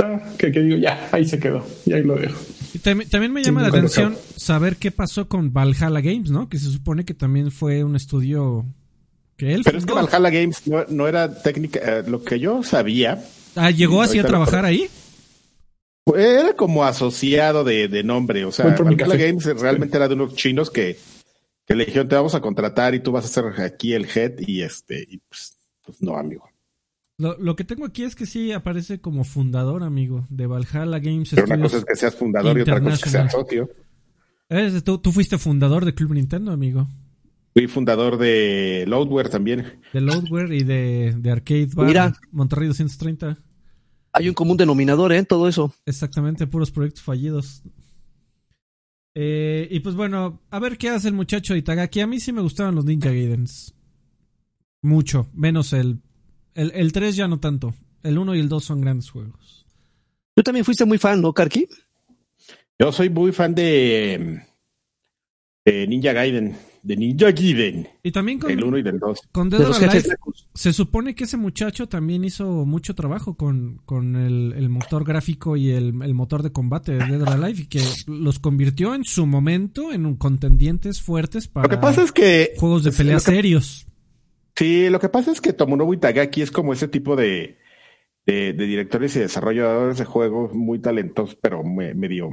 ah, 0.00 0.20
que, 0.36 0.50
que 0.50 0.60
digo 0.62 0.78
ya 0.78 1.10
ahí 1.12 1.24
se 1.26 1.38
quedó 1.38 1.64
y 1.84 1.92
ahí 1.92 2.02
lo 2.02 2.16
dejo. 2.16 2.40
Y 2.74 2.78
también, 2.80 3.08
también 3.08 3.32
me 3.32 3.44
llama 3.44 3.60
Sí, 3.60 3.70
la 3.70 3.78
atención 3.78 4.16
saber 4.34 4.76
qué 4.76 4.90
pasó 4.90 5.28
con 5.28 5.52
Valhalla 5.52 6.00
Games, 6.00 6.30
¿no? 6.30 6.48
Que 6.48 6.58
se 6.58 6.72
supone 6.72 7.04
que 7.04 7.14
también 7.14 7.52
fue 7.52 7.84
un 7.84 7.94
estudio 7.94 8.64
que 9.36 9.52
él 9.54 9.62
Pero 9.64 9.78
es 9.78 9.86
que. 9.86 9.92
Valhalla 9.92 10.30
Games 10.30 10.66
no, 10.66 10.84
no 10.88 11.06
era 11.08 11.42
técnica, 11.42 11.78
eh, 12.00 12.04
lo 12.06 12.22
que 12.22 12.38
yo 12.40 12.62
sabía, 12.62 13.22
Ah, 13.54 13.70
¿llegó 13.70 14.02
así 14.02 14.18
a 14.18 14.22
lo- 14.22 14.28
trabajar 14.28 14.64
ahí? 14.64 14.88
Era 16.14 16.54
como 16.54 16.84
asociado 16.84 17.64
de, 17.64 17.88
de 17.88 18.04
nombre, 18.04 18.44
o 18.44 18.52
sea, 18.52 18.66
Valhalla. 18.66 19.16
Games 19.16 19.44
realmente 19.60 19.96
era 19.96 20.06
de 20.06 20.14
unos 20.14 20.34
chinos 20.36 20.70
que, 20.70 20.96
que 21.66 21.74
le 21.74 21.84
dijeron 21.86 22.08
te 22.08 22.14
vamos 22.14 22.34
a 22.36 22.40
contratar 22.40 22.94
y 22.94 23.00
tú 23.00 23.10
vas 23.10 23.24
a 23.24 23.28
ser 23.28 23.44
aquí 23.60 23.92
el 23.92 24.06
head 24.14 24.34
y 24.38 24.62
este, 24.62 25.04
y 25.08 25.18
pues, 25.18 25.56
pues 25.82 26.00
no, 26.02 26.16
amigo. 26.16 26.48
Lo, 27.18 27.36
lo 27.38 27.56
que 27.56 27.64
tengo 27.64 27.84
aquí 27.86 28.04
es 28.04 28.14
que 28.14 28.26
sí 28.26 28.52
aparece 28.52 29.00
como 29.00 29.24
fundador, 29.24 29.82
amigo, 29.82 30.26
de 30.30 30.46
Valhalla 30.46 30.98
Games 31.00 31.30
Pero 31.30 31.46
una 31.46 31.56
Studios. 31.56 31.72
cosa 31.72 31.78
es 31.78 31.84
que 31.86 31.96
seas 31.96 32.14
fundador 32.14 32.56
y 32.58 32.60
otra 32.60 32.80
cosa 32.80 32.94
es 32.94 33.02
que 33.02 33.10
seas 33.10 33.32
socio. 33.32 33.70
Tú, 34.84 34.98
tú 34.98 35.10
fuiste 35.12 35.38
fundador 35.38 35.84
de 35.84 35.94
Club 35.94 36.12
Nintendo, 36.12 36.52
amigo. 36.52 36.86
Fui 37.56 37.68
fundador 37.68 38.18
de 38.18 38.84
Loadware 38.86 39.30
también. 39.30 39.80
De 39.94 40.02
Loadware 40.02 40.52
y 40.52 40.62
de, 40.62 41.14
de 41.16 41.30
Arcade 41.30 41.70
Bar. 41.74 41.86
Mira. 41.86 42.12
Monterrey 42.30 42.68
230. 42.68 43.38
Hay 44.12 44.28
un 44.28 44.34
común 44.34 44.58
denominador, 44.58 45.10
¿eh? 45.14 45.24
Todo 45.24 45.48
eso. 45.48 45.74
Exactamente, 45.86 46.46
puros 46.46 46.70
proyectos 46.70 47.02
fallidos. 47.02 47.62
Eh, 49.14 49.68
y 49.70 49.80
pues 49.80 49.94
bueno, 49.94 50.42
a 50.50 50.58
ver 50.58 50.76
qué 50.76 50.90
hace 50.90 51.08
el 51.08 51.14
muchacho 51.14 51.54
de 51.54 51.60
Itagaki. 51.60 52.00
A 52.00 52.06
mí 52.06 52.20
sí 52.20 52.30
me 52.30 52.42
gustaban 52.42 52.74
los 52.74 52.84
Ninja 52.84 53.08
Gaidens. 53.08 53.74
Mucho, 54.82 55.30
menos 55.32 55.72
el, 55.72 56.02
El, 56.52 56.72
el 56.74 56.92
3 56.92 57.16
ya 57.16 57.26
no 57.26 57.40
tanto. 57.40 57.74
El 58.02 58.18
1 58.18 58.34
y 58.34 58.40
el 58.40 58.50
2 58.50 58.62
son 58.62 58.82
grandes 58.82 59.08
juegos. 59.08 59.64
Tú 60.34 60.42
también 60.42 60.66
fuiste 60.66 60.84
muy 60.84 60.98
fan, 60.98 61.22
¿no, 61.22 61.32
Karki? 61.32 61.66
Yo 62.78 62.92
soy 62.92 63.08
muy 63.08 63.32
fan 63.32 63.54
de, 63.54 64.42
de 65.64 65.86
Ninja 65.86 66.12
Gaiden. 66.12 66.54
De 66.86 66.96
Ninja 66.96 67.32
Gaiden. 67.32 67.88
Y 68.02 68.12
también 68.12 68.38
con, 68.38 68.50
El 68.50 68.62
1 68.62 68.78
y 68.78 68.82
del 68.82 68.98
2. 68.98 69.20
con 69.32 69.50
Dead 69.50 69.58
De 69.58 69.64
or 69.66 69.74
Alive, 69.74 70.08
se 70.54 70.72
supone 70.72 71.14
que 71.14 71.24
ese 71.24 71.36
muchacho 71.36 71.88
también 71.88 72.24
hizo 72.24 72.64
mucho 72.64 72.94
trabajo 72.94 73.34
con, 73.34 73.80
con 73.84 74.14
el, 74.16 74.52
el 74.56 74.68
motor 74.68 75.04
gráfico 75.04 75.56
y 75.56 75.70
el, 75.70 76.00
el 76.02 76.14
motor 76.14 76.42
de 76.42 76.52
combate 76.52 76.92
de 76.92 76.98
Dead 77.04 77.22
or 77.22 77.28
Alive 77.30 77.62
y 77.62 77.66
que 77.66 77.82
los 78.06 78.38
convirtió 78.38 78.94
en 78.94 79.04
su 79.04 79.26
momento 79.26 79.92
en 79.92 80.06
un 80.06 80.16
contendientes 80.16 81.02
fuertes 81.02 81.48
para 81.48 81.64
Lo 81.64 81.70
que 81.70 81.78
pasa 81.78 82.02
es 82.04 82.12
que 82.12 82.52
juegos 82.56 82.84
de 82.84 82.92
pelea 82.92 83.16
que- 83.16 83.20
serios. 83.20 83.86
Sí, 84.54 84.88
lo 84.88 85.00
que 85.00 85.08
pasa 85.08 85.32
es 85.32 85.40
que 85.40 85.52
Tomonobu 85.52 85.92
Itagaki 85.94 86.40
es 86.40 86.50
como 86.50 86.72
ese 86.72 86.88
tipo 86.88 87.14
de, 87.16 87.58
de, 88.24 88.52
de 88.54 88.66
directores 88.66 89.14
y 89.16 89.18
desarrolladores 89.18 89.98
de 89.98 90.04
juegos 90.04 90.54
muy 90.54 90.78
talentosos, 90.78 91.36
pero 91.42 91.62
me- 91.62 91.92
medio 91.94 92.30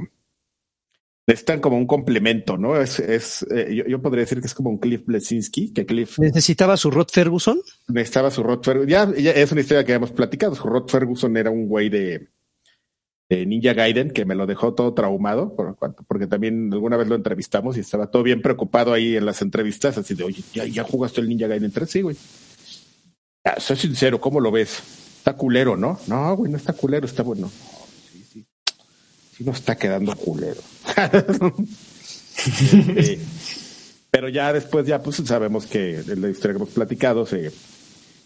necesitan 1.26 1.60
como 1.60 1.76
un 1.78 1.86
complemento, 1.86 2.56
¿no? 2.58 2.80
Es, 2.80 2.98
es 3.00 3.46
eh, 3.50 3.74
yo, 3.74 3.84
yo 3.86 4.02
podría 4.02 4.22
decir 4.24 4.40
que 4.40 4.46
es 4.46 4.54
como 4.54 4.70
un 4.70 4.78
Cliff 4.78 5.04
Blesinski, 5.06 5.72
que 5.72 5.86
Cliff 5.86 6.18
Necesitaba 6.18 6.76
su 6.76 6.90
Rod 6.90 7.08
Ferguson. 7.10 7.60
necesitaba 7.88 8.30
su 8.30 8.42
Rod 8.42 8.62
Ferguson. 8.62 8.88
Ya, 8.88 9.10
ya 9.16 9.30
es 9.32 9.50
una 9.52 9.60
historia 9.62 9.84
que 9.84 9.92
hemos 9.94 10.10
platicado. 10.10 10.54
Su 10.54 10.64
Rod 10.68 10.88
Ferguson 10.88 11.36
era 11.36 11.50
un 11.50 11.66
güey 11.66 11.88
de, 11.88 12.28
de 13.30 13.46
Ninja 13.46 13.72
Gaiden 13.72 14.10
que 14.10 14.26
me 14.26 14.34
lo 14.34 14.46
dejó 14.46 14.74
todo 14.74 14.92
traumado, 14.92 15.56
por 15.56 15.76
cuanto- 15.76 16.04
porque 16.06 16.26
también 16.26 16.70
alguna 16.72 16.96
vez 16.98 17.08
lo 17.08 17.14
entrevistamos 17.14 17.76
y 17.76 17.80
estaba 17.80 18.10
todo 18.10 18.22
bien 18.22 18.42
preocupado 18.42 18.92
ahí 18.92 19.16
en 19.16 19.24
las 19.24 19.40
entrevistas, 19.40 19.96
así 19.96 20.14
de, 20.14 20.24
oye, 20.24 20.42
¿ya, 20.52 20.66
ya 20.66 20.84
jugaste 20.84 21.20
el 21.22 21.28
Ninja 21.30 21.46
Gaiden 21.46 21.70
3? 21.72 21.88
Sí, 21.90 22.02
güey. 22.02 22.16
Ah, 23.44 23.58
soy 23.60 23.76
sincero, 23.76 24.20
¿cómo 24.20 24.40
lo 24.40 24.50
ves? 24.50 24.82
Está 25.18 25.34
culero, 25.36 25.74
¿no? 25.76 25.98
No, 26.06 26.36
güey, 26.36 26.50
no 26.52 26.58
está 26.58 26.74
culero, 26.74 27.06
está 27.06 27.22
bueno. 27.22 27.50
Nos 29.44 29.56
está 29.56 29.76
quedando 29.76 30.14
culero. 30.16 30.60
Este, 32.36 33.18
pero 34.10 34.28
ya 34.28 34.52
después, 34.52 34.86
ya 34.86 35.02
pues 35.02 35.16
sabemos 35.16 35.66
que 35.66 35.96
en 35.96 36.20
la 36.22 36.28
historia 36.30 36.52
que 36.54 36.62
hemos 36.62 36.70
platicado, 36.70 37.26
se, 37.26 37.52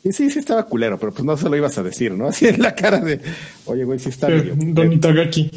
y 0.04 0.12
sí, 0.12 0.30
sí 0.30 0.38
estaba 0.38 0.64
culero, 0.66 0.98
pero 0.98 1.12
pues 1.12 1.24
no 1.24 1.36
se 1.36 1.48
lo 1.48 1.56
ibas 1.56 1.76
a 1.78 1.82
decir, 1.82 2.12
¿no? 2.12 2.26
Así 2.28 2.46
en 2.46 2.60
la 2.60 2.74
cara 2.74 3.00
de, 3.00 3.20
oye, 3.66 3.84
güey, 3.84 3.98
sí 3.98 4.08
está 4.10 4.28
Eh, 4.28 4.54
medio 4.54 4.74
Don. 4.74 4.92
Itagaki. 4.92 5.50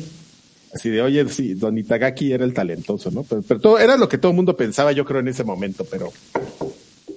Así 0.74 0.90
de, 0.90 1.02
oye, 1.02 1.28
sí, 1.28 1.54
Don 1.54 1.78
Itagaki 1.78 2.32
era 2.32 2.46
el 2.46 2.54
talentoso, 2.54 3.12
¿no? 3.12 3.24
Pero, 3.24 3.42
pero 3.42 3.60
todo, 3.60 3.80
era 3.80 3.98
lo 3.98 4.08
que 4.08 4.18
todo 4.18 4.32
el 4.32 4.38
mundo 4.38 4.56
pensaba, 4.56 4.94
yo 4.94 5.04
creo, 5.06 5.20
en 5.20 5.28
ese 5.28 5.44
momento, 5.44 5.86
pero, 5.90 6.12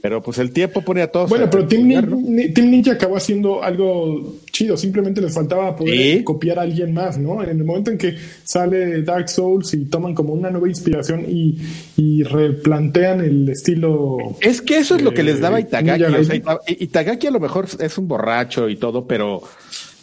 pero 0.05 0.21
pues 0.21 0.37
el 0.37 0.51
tiempo 0.51 0.83
pone 0.83 1.01
a 1.01 1.07
todos. 1.11 1.31
Bueno, 1.31 1.47
a- 1.47 1.51
pero 1.51 1.67
Team, 1.67 1.89
Nin- 1.89 2.63
Ninja 2.63 2.93
acabó 2.93 3.17
haciendo 3.17 3.63
algo 3.63 4.35
chido. 4.53 4.77
Simplemente 4.77 5.23
les 5.23 5.33
faltaba 5.33 5.75
poder 5.75 5.97
Sí. 6.19 6.23
copiar 6.23 6.59
a 6.59 6.63
alguien 6.63 6.93
más, 6.93 7.17
¿no? 7.17 7.43
En 7.43 7.49
el 7.49 7.65
momento 7.65 7.91
en 7.91 7.97
que 7.97 8.15
sale 8.45 9.01
Dark 9.01 9.31
Souls 9.31 9.73
y 9.73 9.87
toman 9.87 10.15
como 10.15 10.35
una 10.35 10.51
nueva 10.51 10.69
inspiración 10.69 11.25
y, 11.27 11.57
y 11.97 12.23
replantean 12.23 13.23
el 13.23 13.49
estilo. 13.49 14.19
Es 14.43 14.61
que 14.61 14.77
eso 14.77 14.95
es 14.97 15.01
lo 15.01 15.15
que 15.15 15.23
les 15.23 15.41
daba 15.41 15.59
Itagaki. 15.59 16.03
O 16.05 16.23
sea, 16.25 16.43
Itagaki 16.67 17.27
a 17.29 17.31
lo 17.31 17.41
mejor 17.41 17.67
es 17.81 17.97
un 17.97 18.07
borracho 18.07 18.69
y 18.69 18.77
todo, 18.77 19.07
pero, 19.07 19.41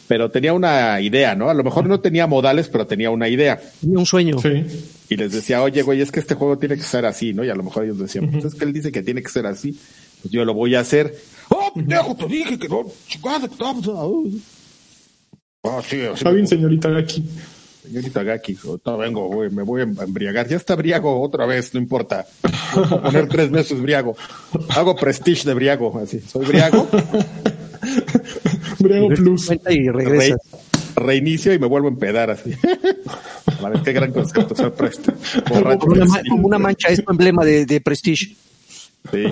pero 0.08 0.32
tenía 0.32 0.54
una 0.54 1.00
idea, 1.00 1.36
¿no? 1.36 1.48
A 1.52 1.54
lo 1.54 1.64
mejor 1.64 1.86
no 1.86 2.00
tenía 2.00 2.26
modales, 2.26 2.70
pero 2.70 2.88
tenía 2.88 3.12
una 3.12 3.30
idea. 3.30 3.62
Tenía 3.82 4.00
un 4.00 4.08
sueño. 4.08 4.40
Sí. 4.40 4.64
Y 5.12 5.18
les 5.18 5.34
decía, 5.34 5.62
oye, 5.62 5.82
güey, 5.82 6.00
es 6.00 6.10
que 6.10 6.22
este 6.22 6.36
juego 6.36 6.58
tiene 6.58 6.78
que 6.78 6.84
ser 6.84 7.06
así, 7.06 7.34
¿no? 7.34 7.44
Y 7.44 7.50
a 7.50 7.56
lo 7.56 7.64
mejor 7.64 7.84
ellos 7.84 8.00
decían, 8.00 8.32
pues 8.32 8.46
es 8.46 8.56
que 8.56 8.64
él 8.64 8.72
dice 8.72 8.94
que 8.94 9.04
tiene 9.04 9.22
que 9.22 9.28
ser 9.30 9.46
así, 9.46 9.78
pues 10.22 10.32
yo 10.32 10.46
lo 10.46 10.54
voy 10.54 10.76
a 10.76 10.80
hacer. 10.80 11.14
¡Oh, 11.50 11.74
pendejo, 11.76 12.16
te 12.16 12.28
dije 12.28 12.58
que 12.58 12.70
no! 12.70 12.86
¡Chingada, 13.08 13.46
que 13.48 13.54
estamos 13.54 13.90
Ah, 15.64 15.82
sí, 15.86 15.98
así 16.02 16.14
Está 16.16 16.32
bien, 16.32 16.48
señor 16.48 16.72
Itagaki. 16.72 17.24
Señorita 17.84 18.24
Gaki, 18.24 18.58
ahorita 18.64 18.96
vengo, 18.96 19.28
güey, 19.28 19.50
me 19.50 19.64
voy 19.64 19.82
a 19.82 19.84
embriagar. 19.84 20.48
Ya 20.48 20.56
está 20.56 20.76
briago 20.76 21.20
otra 21.22 21.46
vez, 21.46 21.74
no 21.74 21.80
importa. 21.82 22.26
Voy 22.74 22.84
a 22.86 23.02
poner 23.02 23.28
tres 23.28 23.52
meses 23.52 23.82
briago. 23.82 24.16
Hago 24.70 24.96
prestige 24.96 25.46
de 25.46 25.54
briago, 25.56 26.00
así. 26.00 26.22
Soy 26.22 26.46
briago, 26.46 26.88
Briago 28.80 29.10
Plus. 29.10 29.50
Y 29.70 29.90
re- 29.90 29.92
regresa. 29.92 30.38
Reinicio 30.96 31.54
y 31.54 31.60
me 31.60 31.68
vuelvo 31.68 31.88
a 31.88 31.92
empedar 31.92 32.30
así. 32.32 32.52
A 33.64 33.70
ver, 33.70 33.82
qué 33.84 33.94
gran 33.94 34.12
concepto, 34.12 34.56
ser 34.56 34.72
preste. 34.74 35.12
Borracho. 35.50 35.80
Como 35.80 35.94
una, 35.94 36.06
ma- 36.06 36.22
como 36.30 36.48
una 36.48 36.60
mancha, 36.60 36.88
es 36.90 37.04
tu 37.04 37.12
emblema 37.12 37.46
de, 37.46 37.66
de 37.66 37.82
Prestige. 37.82 38.36
Sí. 39.12 39.24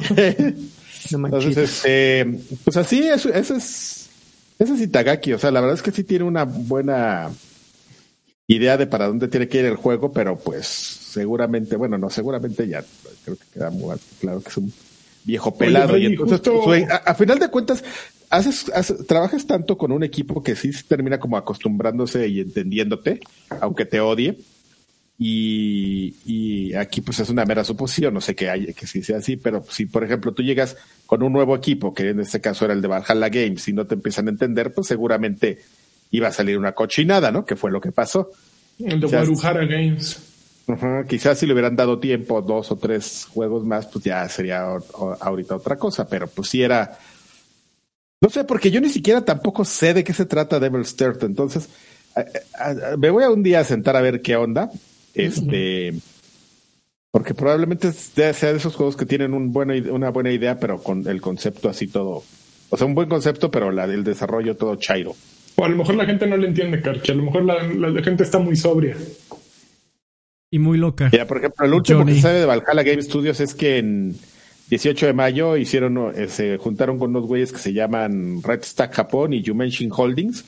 Una 1.15 1.27
Entonces, 1.29 1.57
este, 1.57 2.39
pues 2.63 2.77
así, 2.77 2.99
eso, 3.07 3.29
eso 3.33 3.55
es, 3.55 4.09
ese 4.59 4.73
es 4.73 4.81
Itagaki. 4.81 5.33
O 5.33 5.39
sea, 5.39 5.51
la 5.51 5.61
verdad 5.61 5.75
es 5.75 5.81
que 5.81 5.91
sí 5.91 6.03
tiene 6.03 6.25
una 6.25 6.43
buena 6.43 7.29
idea 8.47 8.77
de 8.77 8.87
para 8.87 9.07
dónde 9.07 9.27
tiene 9.27 9.47
que 9.47 9.59
ir 9.59 9.65
el 9.65 9.75
juego, 9.75 10.11
pero 10.11 10.37
pues 10.37 10.67
seguramente, 10.67 11.75
bueno, 11.75 11.97
no, 11.97 12.09
seguramente 12.09 12.67
ya 12.67 12.83
creo 13.23 13.37
que 13.37 13.45
queda 13.53 13.69
muy 13.71 13.95
claro 14.19 14.41
que 14.41 14.49
es 14.49 14.57
un 14.57 14.71
viejo 15.23 15.55
pelado. 15.55 15.93
Oye, 15.93 16.03
y 16.03 16.05
entonces, 16.13 16.37
justo- 16.37 16.61
pues, 16.63 16.89
a, 16.89 16.97
a 16.97 17.15
final 17.15 17.39
de 17.39 17.49
cuentas, 17.49 17.83
haces, 18.29 18.71
haces- 18.73 19.05
trabajas 19.07 19.45
tanto 19.47 19.77
con 19.77 19.91
un 19.91 20.03
equipo 20.03 20.41
que 20.43 20.55
sí 20.55 20.71
se 20.73 20.83
termina 20.83 21.19
como 21.19 21.37
acostumbrándose 21.37 22.27
y 22.27 22.39
entendiéndote, 22.39 23.19
aunque 23.61 23.85
te 23.85 23.99
odie. 23.99 24.37
Y, 25.21 26.15
y 26.25 26.73
aquí 26.75 27.01
pues 27.01 27.19
es 27.19 27.29
una 27.29 27.43
mera 27.43 27.65
suposición, 27.65 28.13
no 28.13 28.21
sé 28.21 28.35
que 28.35 28.49
hay, 28.49 28.73
que 28.73 28.87
sí 28.87 29.03
sea 29.03 29.17
así, 29.17 29.35
pero 29.35 29.65
si 29.69 29.85
por 29.85 30.05
ejemplo 30.05 30.31
tú 30.33 30.43
llegas 30.43 30.77
con 31.05 31.21
un 31.23 31.33
nuevo 31.33 31.57
equipo, 31.57 31.93
que 31.93 32.07
en 32.09 32.21
este 32.21 32.39
caso 32.39 32.63
era 32.63 32.73
el 32.73 32.81
de 32.81 32.87
Valhalla 32.87 33.27
Games, 33.27 33.67
y 33.67 33.73
no 33.73 33.85
te 33.85 33.95
empiezan 33.95 34.27
a 34.27 34.31
entender, 34.31 34.71
pues 34.73 34.87
seguramente 34.87 35.59
iba 36.11 36.29
a 36.29 36.31
salir 36.31 36.57
una 36.57 36.71
cochinada, 36.71 37.31
¿no? 37.33 37.45
Que 37.45 37.57
fue 37.57 37.69
lo 37.69 37.81
que 37.81 37.91
pasó. 37.91 38.31
El 38.79 39.01
de 39.01 39.07
Waruhara 39.07 39.65
Games. 39.65 40.19
Quizás 41.09 41.37
si 41.37 41.45
le 41.47 41.51
hubieran 41.53 41.75
dado 41.75 41.99
tiempo, 41.99 42.41
dos 42.41 42.71
o 42.71 42.77
tres 42.77 43.27
juegos 43.33 43.65
más, 43.65 43.87
pues 43.87 44.05
ya 44.05 44.29
sería 44.29 44.67
ahorita 45.19 45.55
otra 45.57 45.77
cosa, 45.77 46.07
pero 46.07 46.27
pues 46.27 46.47
sí 46.47 46.61
era... 46.61 46.97
No 48.21 48.29
sé, 48.29 48.43
porque 48.43 48.69
yo 48.71 48.81
ni 48.81 48.89
siquiera 48.89 49.23
tampoco 49.23 49.63
sé 49.65 49.93
de 49.93 50.03
qué 50.03 50.13
se 50.13 50.25
trata 50.25 50.59
Devil's 50.59 50.95
Third, 50.95 51.23
entonces 51.23 51.69
a- 52.15 52.25
a- 52.61 52.93
a- 52.93 52.97
me 52.97 53.09
voy 53.09 53.23
a 53.23 53.29
un 53.29 53.43
día 53.43 53.61
a 53.61 53.63
sentar 53.63 53.95
a 53.95 54.01
ver 54.01 54.21
qué 54.21 54.35
onda, 54.35 54.69
este... 55.13 55.93
Porque 57.11 57.33
probablemente 57.33 57.91
sea 57.91 58.33
de 58.33 58.57
esos 58.57 58.75
juegos 58.75 58.95
que 58.95 59.05
tienen 59.05 59.33
un 59.33 59.51
buena 59.51 59.75
ide- 59.75 59.89
una 59.89 60.11
buena 60.11 60.31
idea, 60.31 60.59
pero 60.59 60.77
con 60.83 61.07
el 61.07 61.21
concepto 61.21 61.67
así 61.69 61.87
todo... 61.87 62.23
O 62.69 62.77
sea, 62.77 62.85
un 62.85 62.93
buen 62.93 63.09
concepto, 63.09 63.49
pero 63.49 63.71
la, 63.71 63.85
el 63.85 64.03
desarrollo 64.03 64.55
todo 64.55 64.75
chairo. 64.75 65.15
O 65.55 65.65
a 65.65 65.69
lo 65.69 65.75
mejor 65.75 65.95
la 65.95 66.05
gente 66.05 66.27
no 66.27 66.37
le 66.37 66.47
entiende, 66.47 66.81
Karki. 66.81 67.11
A 67.11 67.15
lo 67.15 67.23
mejor 67.23 67.45
la, 67.45 67.63
la 67.63 68.03
gente 68.03 68.23
está 68.23 68.37
muy 68.37 68.55
sobria. 68.55 68.95
Y 70.51 70.59
muy 70.59 70.77
loca. 70.77 71.09
Ya, 71.11 71.25
por 71.25 71.37
ejemplo, 71.37 71.65
el 71.65 71.73
último 71.73 71.99
Johnny. 72.01 72.13
que 72.15 72.21
sale 72.21 72.39
de 72.39 72.45
Valhalla 72.45 72.83
Game 72.83 73.01
Studios 73.01 73.39
es 73.39 73.55
que 73.55 73.79
en 73.79 74.15
18 74.69 75.07
de 75.07 75.13
mayo 75.13 75.57
hicieron, 75.57 76.13
eh, 76.15 76.27
se 76.27 76.57
juntaron 76.57 76.99
con 76.99 77.09
unos 77.11 77.25
güeyes 77.27 77.51
que 77.51 77.57
se 77.59 77.73
llaman 77.73 78.41
Red 78.43 78.63
Stack 78.63 78.93
Japón 78.93 79.33
y 79.33 79.41
Yumenshin 79.41 79.89
Holdings 79.91 80.43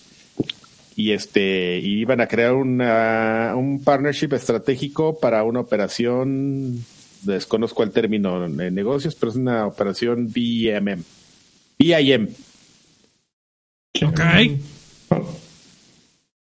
y 0.95 1.11
este 1.11 1.79
y 1.79 1.99
iban 2.01 2.21
a 2.21 2.27
crear 2.27 2.53
una, 2.53 3.53
un 3.55 3.83
partnership 3.83 4.33
estratégico 4.33 5.19
para 5.19 5.43
una 5.43 5.61
operación, 5.61 6.83
desconozco 7.23 7.81
el 7.83 7.91
término 7.91 8.47
de 8.47 8.69
negocios, 8.71 9.15
pero 9.15 9.31
es 9.31 9.37
una 9.37 9.65
operación 9.65 10.27
BIM. 10.31 11.03
BIM. 11.79 12.27
Ok. 14.05 14.21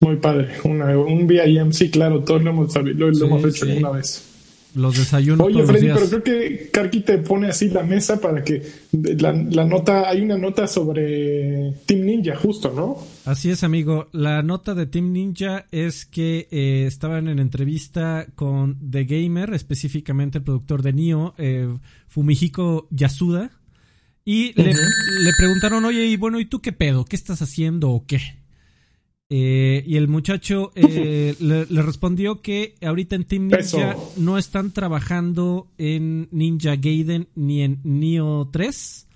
Muy 0.00 0.16
padre. 0.16 0.48
Una- 0.64 0.98
un 0.98 1.26
BIM, 1.26 1.72
sí, 1.72 1.90
claro, 1.90 2.22
todos 2.24 2.42
lo 2.42 2.50
hemos, 2.50 2.74
lo, 2.74 2.82
lo 3.08 3.14
Sí, 3.14 3.24
hemos 3.24 3.44
hecho 3.44 3.64
sí. 3.64 3.70
alguna 3.72 3.90
vez. 3.92 4.28
Los 4.74 4.96
desayuno 4.96 5.44
Oye, 5.44 5.54
todos 5.54 5.66
Freddy, 5.70 5.86
los 5.88 5.98
días. 5.98 6.10
pero 6.10 6.22
creo 6.22 6.38
que 6.40 6.70
Karki 6.70 7.00
te 7.00 7.18
pone 7.18 7.48
así 7.48 7.68
la 7.68 7.82
mesa 7.82 8.20
para 8.20 8.42
que 8.42 8.62
la, 8.92 9.32
la 9.32 9.64
nota, 9.64 10.08
hay 10.08 10.22
una 10.22 10.38
nota 10.38 10.66
sobre 10.66 11.72
Team 11.84 12.00
Ninja, 12.06 12.36
justo, 12.36 12.72
¿no? 12.74 12.96
Así 13.24 13.50
es, 13.50 13.64
amigo. 13.64 14.08
La 14.12 14.42
nota 14.42 14.74
de 14.74 14.86
Team 14.86 15.12
Ninja 15.12 15.66
es 15.70 16.06
que 16.06 16.48
eh, 16.50 16.84
estaban 16.86 17.28
en 17.28 17.38
entrevista 17.38 18.26
con 18.34 18.78
The 18.90 19.04
Gamer, 19.04 19.52
específicamente 19.52 20.38
el 20.38 20.44
productor 20.44 20.82
de 20.82 20.92
Nioh, 20.94 21.34
eh, 21.36 21.68
Fumihiko 22.08 22.88
Yasuda, 22.90 23.50
y 24.24 24.52
le, 24.54 24.72
le 24.72 25.32
preguntaron, 25.36 25.84
oye, 25.84 26.06
y 26.06 26.16
bueno, 26.16 26.38
¿y 26.40 26.46
tú 26.46 26.60
qué 26.60 26.72
pedo? 26.72 27.04
¿Qué 27.04 27.16
estás 27.16 27.42
haciendo 27.42 27.90
o 27.90 28.06
qué? 28.06 28.20
Eh, 29.34 29.82
y 29.86 29.96
el 29.96 30.08
muchacho 30.08 30.72
eh, 30.74 31.34
le, 31.40 31.64
le 31.64 31.80
respondió 31.82 32.42
que 32.42 32.74
ahorita 32.82 33.16
en 33.16 33.24
Team 33.24 33.44
Ninja 33.48 33.60
Eso. 33.92 34.12
no 34.18 34.36
están 34.36 34.72
trabajando 34.72 35.68
en 35.78 36.28
Ninja 36.32 36.76
Gaiden 36.76 37.28
ni 37.34 37.62
en 37.62 37.80
Nioh 37.82 38.50
3. 38.52 39.06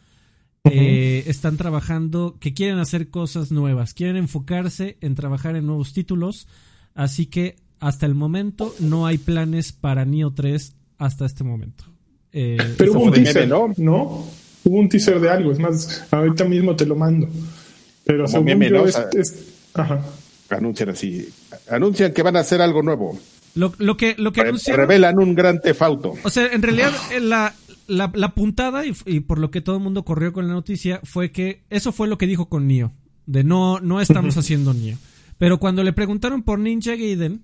Eh, 0.71 1.25
están 1.27 1.57
trabajando, 1.59 2.37
que 2.41 2.55
quieren 2.55 2.79
hacer 2.79 3.09
cosas 3.11 3.53
nuevas, 3.53 3.93
quieren 3.95 4.17
enfocarse 4.17 4.97
en 5.03 5.15
trabajar 5.15 5.55
en 5.55 5.67
nuevos 5.67 5.93
títulos, 5.93 6.49
así 6.95 7.27
que 7.27 7.55
hasta 7.79 8.07
el 8.07 8.15
momento 8.15 8.75
no 8.81 9.07
hay 9.07 9.19
planes 9.19 9.73
para 9.73 10.05
Nioh 10.07 10.33
3 10.33 10.75
hasta 10.99 11.27
este 11.27 11.45
momento. 11.45 11.85
Eh, 12.33 12.57
Pero 12.79 12.93
hubo 12.93 13.05
un 13.05 13.13
teaser, 13.13 13.47
¿no? 13.47 13.73
¿no? 13.77 14.25
Hubo 14.65 14.79
un 14.81 14.89
teaser 14.89 15.21
de 15.21 15.29
algo, 15.31 15.53
es 15.53 15.59
más, 15.61 16.05
ahorita 16.11 16.45
mismo 16.47 16.75
te 16.75 16.87
lo 16.87 16.97
mando. 16.97 17.29
Pero 18.05 18.25
Como 18.25 18.29
según 18.29 18.45
meme, 18.47 18.69
yo 18.71 18.77
¿no? 18.79 18.83
O 18.83 18.87
es- 18.87 18.95
sea- 18.95 19.09
es- 19.13 19.53
ajá. 19.85 20.01
Anuncian 20.51 20.91
así. 20.91 21.29
Anuncian 21.71 22.13
que 22.13 22.23
van 22.23 22.37
a 22.37 22.41
hacer 22.41 22.61
algo 22.63 22.83
nuevo. 22.83 23.19
Lo, 23.55 23.73
lo 23.79 23.97
que, 23.97 24.15
lo 24.19 24.33
que 24.33 24.43
Re- 24.43 24.49
anunciaron. 24.51 24.81
revelan 24.83 25.19
un 25.19 25.35
gran 25.35 25.61
tefauto. 25.61 26.15
O 26.25 26.31
sea, 26.31 26.47
en 26.53 26.63
realidad 26.63 26.93
eh, 27.11 27.21
la, 27.21 27.55
la, 27.89 28.11
la 28.15 28.35
puntada 28.35 28.85
y, 28.87 28.95
y 29.07 29.21
por 29.21 29.39
lo 29.39 29.51
que 29.51 29.61
todo 29.61 29.77
el 29.77 29.83
mundo 29.83 30.05
corrió 30.05 30.33
con 30.33 30.47
la 30.47 30.53
noticia 30.55 31.01
fue 31.05 31.33
que 31.33 31.65
eso 31.71 31.91
fue 31.93 32.07
lo 32.07 32.19
que 32.19 32.27
dijo 32.27 32.49
con 32.49 32.67
Nio. 32.69 32.93
De 33.27 33.43
no, 33.45 33.81
no 33.81 34.01
estamos 34.01 34.37
haciendo 34.37 34.73
Nio. 34.75 34.99
Pero 35.39 35.59
cuando 35.59 35.83
le 35.83 35.93
preguntaron 35.93 36.43
por 36.43 36.59
Ninja 36.61 36.93
Gaiden, 36.93 37.43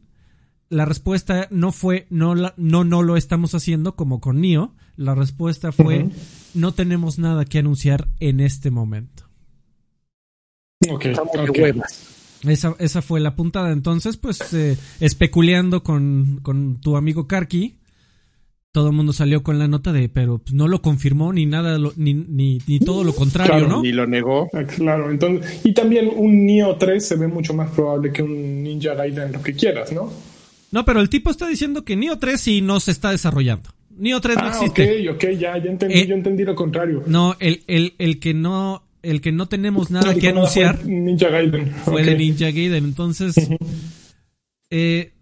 la 0.69 0.85
respuesta 0.85 1.49
no 1.51 1.73
fue 1.73 2.07
no, 2.11 2.35
la- 2.35 2.55
no, 2.57 2.85
no 2.85 3.03
lo 3.03 3.17
estamos 3.17 3.55
haciendo 3.55 3.97
como 3.97 4.21
con 4.21 4.41
Nio. 4.41 4.75
La 4.97 5.15
respuesta 5.15 5.73
fue 5.73 6.09
no 6.55 6.73
tenemos 6.73 7.19
nada 7.19 7.47
que 7.47 7.59
anunciar 7.59 8.09
en 8.21 8.39
este 8.41 8.71
momento. 8.71 9.25
Ok, 10.91 11.07
Estamos 11.07 11.33
de 11.33 11.41
ok. 11.51 11.59
huevas. 11.59 12.05
Esa, 12.45 12.75
esa 12.79 13.03
fue 13.03 13.21
la 13.21 13.37
puntada. 13.37 13.73
Entonces, 13.73 14.17
pues, 14.17 14.53
eh, 14.55 14.77
especuleando 15.01 15.83
con, 15.83 16.41
con 16.43 16.81
tu 16.81 16.97
amigo 16.97 17.27
Karki, 17.29 17.77
todo 18.73 18.89
el 18.89 18.95
mundo 18.95 19.13
salió 19.13 19.43
con 19.43 19.59
la 19.59 19.69
nota 19.69 19.93
de, 19.93 20.09
pero 20.09 20.39
pues, 20.39 20.55
no 20.55 20.67
lo 20.67 20.81
confirmó 20.81 21.33
ni 21.33 21.45
nada, 21.47 21.79
lo- 21.79 21.93
ni, 21.97 22.15
ni, 22.15 22.59
ni 22.67 22.79
todo 22.81 23.05
lo 23.05 23.15
contrario, 23.15 23.55
Claro, 23.55 23.69
¿no? 23.69 23.83
Ni 23.83 23.93
lo 23.93 24.07
negó. 24.07 24.49
Ah, 24.55 24.65
Claro, 24.65 25.11
entonces, 25.11 25.61
y 25.65 25.73
también 25.75 26.11
un 26.17 26.47
Neo 26.47 26.77
3 26.77 27.07
se 27.07 27.17
ve 27.17 27.29
mucho 27.29 27.53
más 27.55 27.71
probable 27.71 28.13
que 28.13 28.23
un 28.23 28.63
Ninja 28.63 28.95
Gaiden, 28.95 29.31
lo 29.33 29.43
que 29.43 29.53
quieras, 29.53 29.93
¿no? 29.93 30.11
No, 30.71 30.85
pero 30.87 31.01
el 31.01 31.11
tipo 31.11 31.31
está 31.31 31.47
diciendo 31.49 31.85
que 31.85 31.97
Neo 31.97 32.19
3 32.19 32.41
sí 32.41 32.61
no 32.63 32.81
se 32.81 32.93
está 32.93 33.11
desarrollando. 33.11 33.69
Neo 33.95 34.23
3 34.23 34.37
no 34.39 34.43
Ah, 34.45 34.49
existe. 34.49 35.07
ok, 35.11 35.17
ok, 35.17 35.25
ya, 35.39 35.59
ya 35.59 35.71
entendí, 35.71 35.99
Eh, 35.99 36.07
yo 36.07 36.15
entendí 36.15 36.45
lo 36.45 36.55
contrario. 36.55 37.03
No, 37.07 37.37
el, 37.41 37.63
el, 37.67 37.93
el 37.99 38.19
que 38.21 38.33
no, 38.33 38.83
el 39.03 39.21
que 39.21 39.33
no 39.33 39.47
tenemos 39.49 39.91
nada 39.91 40.13
No, 40.13 40.19
que 40.19 40.33
nada, 40.33 40.47
fue 40.47 40.65
anunciar 40.65 40.87
Ninja 40.87 41.29
Gaiden. 41.29 41.71
fue 41.85 42.03
ok. 42.03 42.09
de 42.09 42.15
Ninja 42.17 42.47
Gaiden. 42.51 42.85
Entonces, 42.85 43.35
eh, 44.71 45.13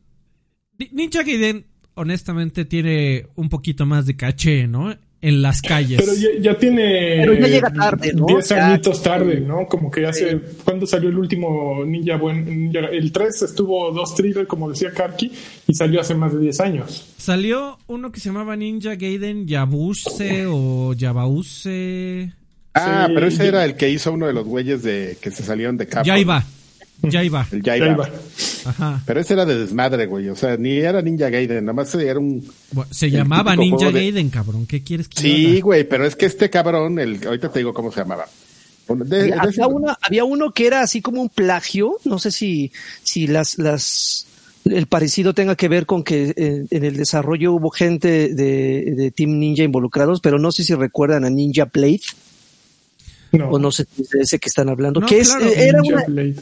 Ni- 0.78 0.88
Ninja 0.92 1.22
Gaiden, 1.22 1.66
honestamente, 1.94 2.64
tiene 2.64 3.26
un 3.36 3.48
poquito 3.48 3.84
más 3.86 4.06
de 4.06 4.16
caché, 4.16 4.66
¿no? 4.66 4.94
En 5.22 5.42
las 5.42 5.60
calles. 5.60 6.00
Pero 6.00 6.14
ya, 6.14 6.28
ya 6.40 6.58
tiene. 6.58 7.18
Pero 7.20 7.34
ya 7.34 7.46
llega 7.46 7.70
tarde, 7.70 8.14
¿no? 8.14 8.24
10 8.24 8.48
Ya- 8.48 8.68
añitos 8.72 9.02
tarde, 9.02 9.38
¿no? 9.40 9.66
Como 9.66 9.90
que 9.90 10.06
hace. 10.06 10.40
¿Cuándo 10.64 10.86
salió 10.86 11.10
el 11.10 11.18
último 11.18 11.84
Ninja 11.84 12.16
Buen? 12.16 12.46
Ninja- 12.72 12.88
el 12.90 13.12
3 13.12 13.42
estuvo 13.42 13.92
dos 13.92 14.14
thriller, 14.14 14.46
como 14.46 14.70
decía 14.70 14.90
Karki, 14.92 15.30
y 15.68 15.74
salió 15.74 16.00
hace 16.00 16.14
más 16.14 16.32
de 16.32 16.40
10 16.40 16.58
años. 16.60 17.12
Salió 17.18 17.76
uno 17.86 18.10
que 18.10 18.18
se 18.20 18.30
llamaba 18.30 18.56
Ninja 18.56 18.94
Gaiden 18.94 19.46
Yabuse 19.46 20.46
o 20.48 20.94
Yabause. 20.94 22.30
Ah, 22.80 23.04
Sí, 23.08 23.12
pero 23.14 23.26
ese 23.26 23.46
era 23.46 23.64
el 23.64 23.74
que 23.76 23.90
hizo 23.90 24.12
uno 24.12 24.26
de 24.26 24.32
los 24.32 24.44
güeyes 24.46 24.82
de 24.82 25.16
que 25.20 25.30
se 25.30 25.42
salieron 25.42 25.76
de 25.76 25.86
Capcom. 25.86 26.06
Ya 26.06 26.18
iba. 26.18 26.44
Ya 27.02 27.24
iba. 27.24 27.46
El 27.50 27.62
Ya 27.62 27.76
iba. 27.78 28.08
Ajá. 28.66 29.00
Pero 29.06 29.20
ese 29.20 29.32
era 29.32 29.46
de 29.46 29.58
desmadre, 29.58 30.04
güey. 30.06 30.28
O 30.28 30.36
sea, 30.36 30.56
ni 30.58 30.76
era 30.76 31.00
Ninja 31.00 31.30
Gaiden, 31.30 31.64
nada 31.64 31.72
más 31.72 31.94
era 31.94 32.18
un. 32.18 32.44
Se 32.90 33.10
llamaba 33.10 33.56
Ninja 33.56 33.86
de- 33.86 33.92
Gaiden, 33.92 34.28
cabrón. 34.28 34.66
¿Qué 34.66 34.82
quieres 34.82 35.08
que 35.08 35.20
Sí, 35.20 35.52
haga? 35.52 35.60
güey, 35.64 35.84
pero 35.88 36.04
es 36.06 36.14
que 36.14 36.26
este 36.26 36.50
cabrón, 36.50 36.98
el 36.98 37.26
ahorita 37.26 37.50
te 37.50 37.60
digo 37.60 37.72
cómo 37.72 37.90
se 37.90 38.00
llamaba. 38.00 38.26
De- 38.88 39.04
de 39.28 39.34
había, 39.34 39.66
uno, 39.68 39.96
había 40.02 40.24
uno 40.24 40.50
que 40.52 40.66
era 40.66 40.82
así 40.82 41.00
como 41.00 41.22
un 41.22 41.28
plagio. 41.30 41.96
No 42.04 42.18
sé 42.18 42.30
si, 42.32 42.70
si 43.02 43.26
las, 43.28 43.56
las, 43.56 44.26
el 44.66 44.86
parecido 44.86 45.32
tenga 45.32 45.54
que 45.56 45.68
ver 45.68 45.86
con 45.86 46.02
que 46.02 46.34
eh, 46.36 46.66
en 46.70 46.84
el 46.84 46.96
desarrollo 46.98 47.54
hubo 47.54 47.70
gente 47.70 48.34
de, 48.34 48.92
de 48.96 49.10
Team 49.10 49.38
Ninja 49.38 49.62
involucrados, 49.62 50.20
pero 50.20 50.38
no 50.38 50.52
sé 50.52 50.64
si 50.64 50.74
recuerdan 50.74 51.24
a 51.24 51.30
Ninja 51.30 51.64
Blade 51.72 52.00
No. 53.32 53.48
o 53.50 53.58
no 53.58 53.70
sé 53.70 53.86
si 53.94 54.02
es 54.02 54.08
de 54.10 54.20
ese 54.20 54.38
que 54.38 54.48
están 54.48 54.68
hablando. 54.68 55.00
No, 55.00 55.06
que 55.06 55.20
es, 55.20 55.28
claro. 55.30 55.46
eh, 55.46 55.68
era 55.68 55.80
Ninja 55.80 55.96
una, 55.96 56.04
Blade. 56.06 56.34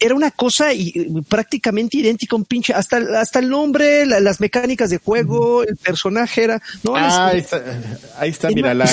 era 0.00 0.14
una 0.14 0.30
cosa 0.32 0.74
y, 0.74 0.92
prácticamente 1.28 1.98
idéntica, 1.98 2.34
un 2.36 2.44
pinche, 2.44 2.72
hasta, 2.74 2.96
hasta 3.20 3.38
el 3.38 3.48
nombre, 3.48 4.04
la- 4.04 4.20
las 4.20 4.40
mecánicas 4.40 4.90
de 4.90 4.98
juego, 4.98 5.62
el 5.62 5.76
personaje 5.76 6.44
era, 6.44 6.60
no, 6.82 6.96
Ah, 6.96 7.28
ahí 7.28 7.38
es- 7.38 7.44
está, 7.44 7.62
ahí 8.18 8.30
está, 8.30 8.48
mira, 8.50 8.74
la, 8.74 8.88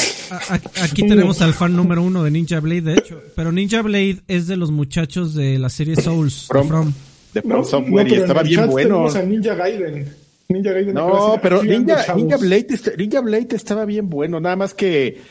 Aquí 0.81 1.07
tenemos 1.07 1.41
al 1.41 1.53
fan 1.53 1.75
número 1.75 2.03
uno 2.03 2.23
de 2.23 2.31
Ninja 2.31 2.59
Blade, 2.59 2.81
de 2.81 2.93
hecho. 2.93 3.21
Pero 3.35 3.51
Ninja 3.51 3.81
Blade 3.81 4.19
es 4.27 4.47
de 4.47 4.57
los 4.57 4.71
muchachos 4.71 5.33
de 5.33 5.57
la 5.59 5.69
serie 5.69 5.95
Souls. 5.95 6.41
de 6.41 6.47
From. 6.47 6.67
From. 6.67 6.93
de 7.33 7.41
From 7.41 7.51
No, 7.57 7.63
Software 7.63 8.07
no, 8.07 8.13
y 8.13 8.17
estaba 8.17 8.43
bien 8.43 8.67
bueno. 8.69 9.07
a 9.09 9.21
Ninja 9.23 9.55
Gaiden. 9.55 10.15
Ninja 10.49 10.71
No, 10.93 11.39
pero 11.41 11.61
"Aquí 11.61 11.71
ando, 11.73 11.93
Ninja, 11.93 12.05
chavos". 12.05 12.21
Ninja 12.21 12.37
Blade, 12.37 12.67
est- 12.69 12.97
Ninja 12.97 13.21
Blade 13.21 13.47
estaba 13.55 13.85
bien 13.85 14.09
bueno, 14.09 14.39
nada 14.41 14.55
más 14.57 14.73
que 14.73 15.21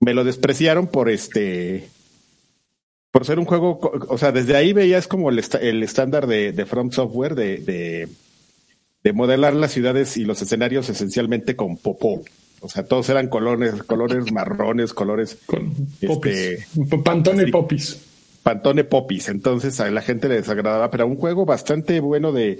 me 0.00 0.14
lo 0.14 0.24
despreciaron 0.24 0.86
por 0.86 1.08
este 1.10 1.88
por 3.10 3.24
ser 3.24 3.38
un 3.38 3.44
juego, 3.44 3.78
o 4.08 4.18
sea, 4.18 4.32
desde 4.32 4.56
ahí 4.56 4.72
veías 4.72 5.06
como 5.06 5.30
el, 5.30 5.38
estándar 5.38 6.26
de, 6.26 6.50
de 6.50 6.66
From 6.66 6.90
Software 6.90 7.36
de, 7.36 7.58
de, 7.58 8.08
de 9.04 9.12
modelar 9.12 9.54
las 9.54 9.70
ciudades 9.70 10.16
y 10.16 10.24
los 10.24 10.42
escenarios 10.42 10.88
esencialmente 10.88 11.54
con 11.54 11.76
popó. 11.76 12.22
O 12.60 12.68
sea, 12.68 12.82
todos 12.82 13.08
eran 13.10 13.28
colores, 13.28 13.84
colores 13.84 14.32
marrones, 14.32 14.92
colores 14.92 15.36
Con 15.46 15.72
Este- 16.00 16.06
popis. 16.08 17.02
Pantone 17.04 17.44
sí. 17.44 17.50
popis. 17.52 17.98
Pantone 18.42 18.84
Popis. 18.84 19.28
Entonces 19.28 19.78
a 19.80 19.90
la 19.90 20.02
gente 20.02 20.28
le 20.28 20.34
desagradaba, 20.34 20.90
pero 20.90 21.06
un 21.06 21.16
juego 21.16 21.46
bastante 21.46 22.00
bueno 22.00 22.32
de, 22.32 22.58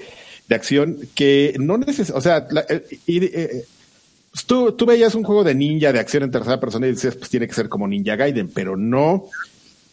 de 0.48 0.54
acción 0.54 0.98
que 1.16 1.56
no 1.58 1.78
necesita, 1.78 2.16
o 2.16 2.20
sea, 2.22 2.46
la- 2.50 2.64
eh, 2.68 2.84
y, 3.06 3.24
eh, 3.24 3.64
pues, 4.34 4.46
tú, 4.46 4.72
tú 4.72 4.84
veías 4.84 5.14
un 5.14 5.22
juego 5.22 5.44
de 5.44 5.54
ninja 5.54 5.92
de 5.92 6.00
acción 6.00 6.24
en 6.24 6.32
tercera 6.32 6.58
persona 6.58 6.88
y 6.88 6.90
decías, 6.90 7.14
pues 7.14 7.30
tiene 7.30 7.46
que 7.46 7.54
ser 7.54 7.68
como 7.68 7.86
Ninja 7.86 8.16
Gaiden, 8.16 8.50
pero 8.52 8.76
no. 8.76 9.26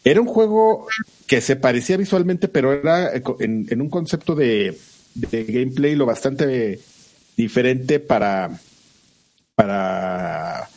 Era 0.02 0.20
un 0.20 0.26
juego 0.26 0.88
que 1.28 1.40
se 1.40 1.54
parecía 1.54 1.96
visualmente, 1.96 2.48
pero 2.48 2.72
era 2.72 3.14
eh, 3.14 3.22
en, 3.38 3.68
en 3.70 3.80
un 3.80 3.88
concepto 3.88 4.34
de, 4.34 4.76
de 5.14 5.44
gameplay 5.44 5.94
lo 5.94 6.06
bastante 6.06 6.80
diferente 7.36 8.00
para, 8.00 8.50
para, 9.54 10.68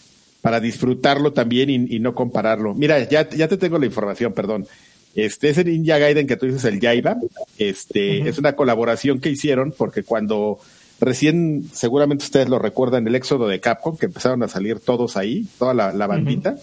para 0.42 0.60
disfrutarlo 0.60 1.34
también 1.34 1.72
y, 1.72 1.96
y 1.96 2.00
no 2.00 2.14
compararlo. 2.14 2.76
Mira, 2.76 3.10
ya, 3.10 3.28
ya 3.28 3.48
te 3.48 3.58
tengo 3.58 3.80
la 3.80 3.88
información, 3.88 4.32
perdón. 4.34 4.68
Este, 5.16 5.50
ese 5.50 5.64
Ninja 5.64 5.98
Gaiden 5.98 6.28
que 6.28 6.38
tú 6.38 6.46
dices, 6.46 6.66
el 6.66 6.80
Yaiba, 6.80 7.18
este, 7.58 8.30
es 8.30 8.38
una 8.38 8.56
colaboración 8.56 9.20
que 9.20 9.32
hicieron 9.32 9.74
porque 9.76 10.04
cuando 10.04 10.60
recién, 11.06 11.70
seguramente 11.74 12.26
ustedes 12.26 12.50
lo 12.50 12.60
recuerdan, 12.60 13.08
el 13.08 13.16
éxodo 13.16 13.48
de 13.48 13.60
Capcom, 13.62 13.96
que 13.98 14.08
empezaron 14.08 14.44
a 14.44 14.48
salir 14.48 14.80
todos 14.80 15.16
ahí, 15.18 15.48
toda 15.58 15.74
la, 15.74 15.94
la 15.94 16.08
bandita, 16.08 16.58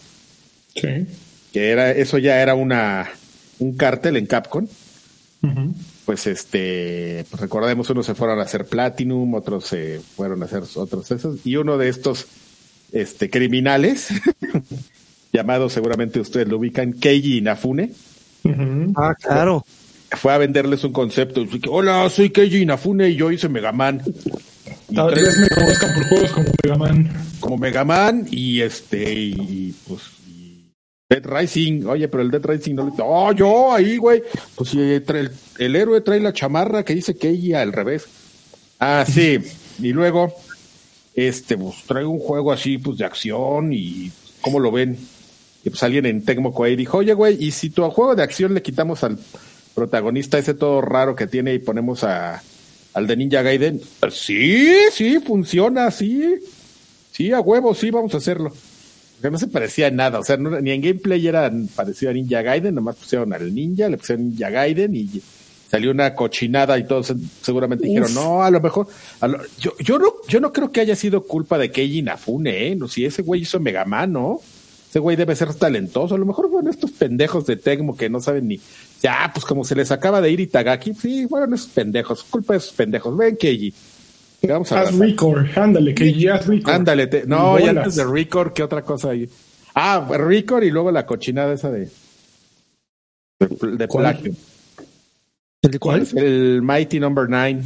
Sí. 0.74 1.06
que 1.52 1.70
era, 1.70 1.90
eso 1.92 2.18
ya 2.18 2.40
era 2.42 2.54
una, 2.54 3.08
un 3.58 3.76
cártel 3.76 4.16
en 4.16 4.26
Capcom, 4.26 4.66
pues 6.04 6.26
este, 6.26 7.24
pues 7.30 7.40
recordemos, 7.40 7.88
unos 7.90 8.06
se 8.06 8.14
fueron 8.14 8.38
a 8.38 8.42
hacer 8.42 8.66
Platinum, 8.66 9.34
otros 9.34 9.64
se 9.66 10.00
fueron 10.16 10.42
a 10.42 10.46
hacer 10.46 10.62
otros 10.76 11.10
esos, 11.10 11.44
y 11.44 11.56
uno 11.56 11.78
de 11.78 11.88
estos 11.88 12.26
este, 12.92 13.28
criminales, 13.30 14.08
llamado 15.32 15.68
seguramente 15.68 16.20
ustedes 16.20 16.48
lo 16.48 16.58
ubican, 16.58 16.92
Keiji 16.92 17.38
Inafune, 17.38 17.92
Ujú. 18.44 18.92
ah, 18.96 19.14
claro. 19.20 19.64
Fue 20.16 20.32
a 20.32 20.38
venderles 20.38 20.84
un 20.84 20.92
concepto. 20.92 21.44
Hola, 21.68 22.08
soy 22.10 22.30
Keiji 22.30 22.62
Inafune 22.62 23.10
y 23.10 23.16
yo 23.16 23.30
hice 23.30 23.48
Mega 23.48 23.72
Man. 23.72 24.02
Y 24.88 24.94
Tal 24.94 25.14
vez 25.14 25.38
me 25.38 25.48
conozcan 25.48 25.94
por 25.94 26.08
juegos 26.08 26.32
como 26.32 26.48
Mega 26.62 26.76
Man. 26.76 27.10
como 27.40 27.56
Mega 27.58 27.84
Man 27.84 28.26
y 28.30 28.60
este, 28.60 29.12
y, 29.14 29.74
pues, 29.88 30.02
y 30.26 30.70
Dead 31.08 31.24
Rising. 31.24 31.86
Oye, 31.86 32.08
pero 32.08 32.22
el 32.22 32.30
Dead 32.30 32.44
Rising 32.44 32.74
no 32.74 32.84
le. 32.86 32.92
Oh, 32.98 33.32
yo 33.32 33.72
ahí, 33.72 33.96
güey. 33.96 34.22
Pues 34.54 34.70
si 34.70 35.00
trae 35.00 35.20
el, 35.20 35.30
el 35.58 35.76
héroe 35.76 36.00
trae 36.02 36.20
la 36.20 36.32
chamarra 36.32 36.84
que 36.84 36.94
dice 36.94 37.16
Keiji 37.16 37.54
al 37.54 37.72
revés. 37.72 38.06
Ah, 38.78 39.04
sí. 39.08 39.38
Y 39.78 39.92
luego, 39.92 40.34
este, 41.14 41.56
pues 41.56 41.76
traigo 41.86 42.10
un 42.10 42.18
juego 42.18 42.52
así, 42.52 42.78
pues 42.78 42.98
de 42.98 43.04
acción 43.04 43.72
y 43.72 44.10
¿cómo 44.40 44.60
lo 44.60 44.70
ven? 44.70 44.98
Y 45.64 45.70
pues 45.70 45.82
alguien 45.84 46.04
en 46.06 46.24
Tecmo 46.24 46.52
Koei 46.52 46.74
dijo, 46.76 46.98
oye, 46.98 47.14
güey, 47.14 47.36
¿y 47.42 47.52
si 47.52 47.70
tu 47.70 47.88
juego 47.90 48.14
de 48.16 48.24
acción 48.24 48.52
le 48.52 48.62
quitamos 48.62 49.04
al 49.04 49.16
protagonista 49.74 50.38
ese 50.38 50.54
todo 50.54 50.80
raro 50.80 51.14
que 51.16 51.26
tiene 51.26 51.54
y 51.54 51.58
ponemos 51.58 52.04
a 52.04 52.42
al 52.94 53.06
de 53.06 53.16
Ninja 53.16 53.42
Gaiden? 53.42 53.80
Pues, 54.00 54.14
sí, 54.14 54.74
sí, 54.92 55.18
funciona, 55.20 55.90
sí. 55.90 56.34
Sí, 57.10 57.32
a 57.32 57.40
huevo, 57.40 57.74
sí, 57.74 57.90
vamos 57.90 58.14
a 58.14 58.18
hacerlo. 58.18 58.52
Que 59.20 59.30
no 59.30 59.38
se 59.38 59.46
parecía 59.46 59.86
en 59.86 59.96
nada, 59.96 60.18
o 60.18 60.24
sea, 60.24 60.36
no- 60.36 60.60
ni 60.60 60.72
en 60.72 60.80
gameplay 60.82 61.26
era 61.26 61.50
parecido 61.76 62.10
a 62.10 62.14
Ninja 62.14 62.42
Gaiden, 62.42 62.74
nomás 62.74 62.96
pusieron 62.96 63.32
al 63.32 63.54
ninja, 63.54 63.88
le 63.88 63.96
pusieron 63.96 64.30
Ninja 64.30 64.50
Gaiden 64.50 64.96
y 64.96 65.22
salió 65.70 65.90
una 65.92 66.14
cochinada 66.14 66.76
y 66.78 66.84
todos 66.86 67.14
seguramente 67.40 67.86
dijeron, 67.86 68.12
no, 68.14 68.42
a 68.42 68.50
lo 68.50 68.60
mejor, 68.60 68.88
a 69.20 69.28
lo- 69.28 69.38
yo, 69.60 69.72
yo 69.78 69.98
no, 69.98 70.12
yo 70.28 70.40
no 70.40 70.52
creo 70.52 70.70
que 70.72 70.80
haya 70.80 70.96
sido 70.96 71.22
culpa 71.22 71.56
de 71.56 71.70
Keiji 71.70 72.00
Inafune, 72.00 72.68
¿eh? 72.68 72.74
No, 72.76 72.88
si 72.88 73.04
ese 73.06 73.22
güey 73.22 73.42
hizo 73.42 73.60
Mega 73.60 73.84
Man, 73.84 74.12
¿no? 74.12 74.40
Ese 74.90 74.98
güey 74.98 75.16
debe 75.16 75.36
ser 75.36 75.54
talentoso, 75.54 76.14
a 76.16 76.18
lo 76.18 76.26
mejor 76.26 76.50
fueron 76.50 76.68
estos 76.68 76.90
pendejos 76.90 77.46
de 77.46 77.56
Tecmo 77.56 77.96
que 77.96 78.10
no 78.10 78.20
saben 78.20 78.48
ni, 78.48 78.60
ya, 79.02 79.30
pues 79.34 79.44
como 79.44 79.64
se 79.64 79.74
les 79.74 79.90
acaba 79.90 80.20
de 80.20 80.30
ir 80.30 80.40
Itagaki, 80.40 80.94
sí, 80.94 81.26
fueron 81.28 81.52
esos 81.54 81.68
pendejos, 81.68 82.22
culpa 82.24 82.54
de 82.54 82.58
esos 82.58 82.72
pendejos, 82.72 83.16
ven 83.16 83.36
Keiji, 83.36 83.74
vamos 84.48 84.70
a 84.72 84.80
Haz. 84.82 84.96
Record, 84.98 85.46
ándale, 85.56 85.94
ya 86.16 86.34
haz 86.36 86.46
Record. 86.46 86.74
Ándale, 86.74 87.06
te- 87.08 87.26
no, 87.26 87.58
y 87.58 87.64
antes 87.64 87.96
de 87.96 88.04
Record, 88.04 88.52
¿qué 88.52 88.62
otra 88.62 88.82
cosa 88.82 89.10
hay? 89.10 89.28
Ah, 89.74 90.06
Record 90.08 90.64
y 90.64 90.70
luego 90.70 90.90
la 90.90 91.04
cochinada 91.06 91.52
esa 91.54 91.70
de. 91.70 91.88
de, 93.40 93.48
de 93.76 93.88
plagio. 93.88 94.32
¿El 95.62 95.78
cuál? 95.78 96.06
El 96.16 96.60
Mighty 96.62 96.98
Number 97.00 97.28
Nine. 97.28 97.62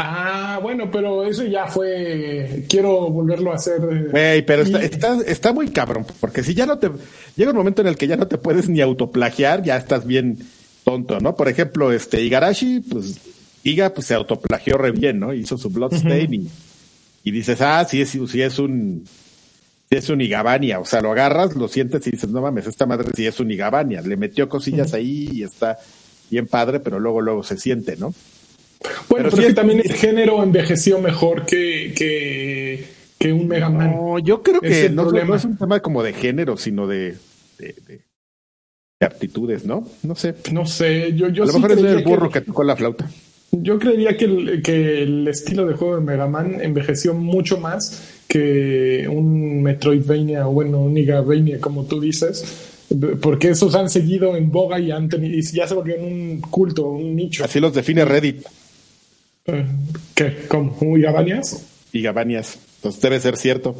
Ah, 0.00 0.60
bueno, 0.62 0.90
pero 0.92 1.24
eso 1.24 1.44
ya 1.44 1.66
fue. 1.66 2.64
Quiero 2.68 3.10
volverlo 3.10 3.50
a 3.52 3.56
hacer. 3.56 3.80
eh, 3.90 4.06
Güey, 4.10 4.46
pero 4.46 4.62
está, 4.62 4.80
y- 4.80 4.84
está, 4.84 5.18
está 5.26 5.52
muy 5.52 5.68
cabrón, 5.70 6.06
porque 6.20 6.44
si 6.44 6.54
ya 6.54 6.66
no 6.66 6.78
te... 6.78 6.88
Llega 7.36 7.50
un 7.50 7.56
momento 7.56 7.82
en 7.82 7.88
el 7.88 7.96
que 7.96 8.06
ya 8.06 8.16
no 8.16 8.28
te 8.28 8.38
puedes 8.38 8.68
ni 8.68 8.80
autoplagiar, 8.80 9.62
ya 9.64 9.76
estás 9.76 10.06
bien 10.06 10.38
tonto, 10.84 11.18
¿no? 11.18 11.34
Por 11.34 11.48
ejemplo, 11.48 11.90
este 11.92 12.22
Igarashi, 12.22 12.80
pues 12.80 13.18
Iga 13.64 13.92
pues 13.92 14.06
se 14.06 14.14
autoplagió 14.14 14.78
re 14.78 14.92
bien, 14.92 15.18
¿no? 15.18 15.34
Hizo 15.34 15.58
su 15.58 15.68
Bloodstain 15.68 16.32
y, 16.32 16.48
y 17.24 17.30
dices, 17.32 17.60
ah, 17.60 17.84
sí 17.84 18.00
es, 18.00 18.10
sí 18.10 18.40
es 18.40 18.58
un... 18.60 19.04
Sí 19.90 19.96
es 19.96 20.10
un 20.10 20.20
Igabania, 20.20 20.80
o 20.80 20.84
sea, 20.84 21.00
lo 21.00 21.10
agarras, 21.10 21.56
lo 21.56 21.66
sientes 21.66 22.06
y 22.06 22.10
dices, 22.10 22.28
no 22.28 22.42
mames, 22.42 22.66
esta 22.66 22.84
madre 22.86 23.08
sí 23.16 23.26
es 23.26 23.40
un 23.40 23.50
Igabania. 23.50 24.02
Le 24.02 24.16
metió 24.18 24.46
cosillas 24.48 24.92
ahí 24.92 25.28
y 25.32 25.42
está 25.42 25.78
bien 26.30 26.46
padre, 26.46 26.78
pero 26.78 27.00
luego, 27.00 27.22
luego 27.22 27.42
se 27.42 27.56
siente, 27.56 27.96
¿no? 27.96 28.12
Bueno, 29.08 29.28
pero 29.28 29.30
pero, 29.30 29.30
sí 29.30 29.38
es 29.38 29.44
que 29.46 29.48
es- 29.50 29.54
también 29.54 29.80
el 29.84 29.92
género 29.92 30.42
envejeció 30.42 31.00
mejor 31.00 31.44
que, 31.46 31.92
que, 31.96 32.84
que 33.18 33.32
un 33.32 33.48
Mega 33.48 33.68
Man. 33.70 33.90
No, 33.96 34.18
yo 34.18 34.42
creo 34.42 34.60
que 34.60 34.88
no, 34.90 35.02
problema. 35.04 35.36
es 35.36 35.44
un 35.44 35.56
tema 35.56 35.80
como 35.80 36.02
de 36.02 36.12
género, 36.12 36.56
sino 36.56 36.86
de, 36.86 37.16
de, 37.58 37.74
de- 37.86 38.00
de 39.00 39.06
aptitudes, 39.06 39.64
¿no? 39.64 39.86
No 40.02 40.14
sé. 40.14 40.34
No 40.52 40.66
sé, 40.66 41.12
yo, 41.14 41.28
yo 41.28 41.44
a 41.44 41.46
lo 41.46 41.52
sí 41.52 41.58
mejor 41.60 41.78
es 41.78 41.84
el 41.84 42.04
burro 42.04 42.28
que, 42.30 42.40
que 42.40 42.46
tocó 42.46 42.64
la 42.64 42.76
flauta. 42.76 43.08
Yo 43.50 43.78
creería 43.78 44.16
que 44.16 44.24
el, 44.26 44.62
que 44.62 45.02
el 45.02 45.26
estilo 45.28 45.64
de 45.66 45.74
juego 45.74 45.96
de 45.96 46.02
Mega 46.02 46.26
Man 46.26 46.58
envejeció 46.60 47.14
mucho 47.14 47.58
más 47.58 48.02
que 48.28 49.08
un 49.10 49.62
Metroidvania 49.62 50.46
o 50.46 50.52
bueno, 50.52 50.80
un 50.82 50.98
Igavania, 50.98 51.58
como 51.60 51.84
tú 51.86 51.98
dices, 52.00 52.84
porque 53.22 53.50
esos 53.50 53.74
han 53.74 53.88
seguido 53.88 54.36
en 54.36 54.50
boga 54.50 54.78
y, 54.78 54.90
han 54.90 55.08
tenido, 55.08 55.34
y 55.36 55.42
ya 55.42 55.66
se 55.66 55.74
volvió 55.74 55.94
en 55.96 56.04
un 56.04 56.40
culto, 56.42 56.88
un 56.90 57.16
nicho. 57.16 57.42
Así 57.44 57.58
los 57.58 57.72
define 57.72 58.04
Reddit 58.04 58.44
¿Qué? 60.14 60.46
¿Cómo? 60.48 60.76
¿Un 60.80 60.98
Igavanias? 60.98 61.64
y 61.92 62.02
Gabanias. 62.02 62.58
Entonces 62.76 63.00
debe 63.00 63.20
ser 63.20 63.36
cierto. 63.36 63.74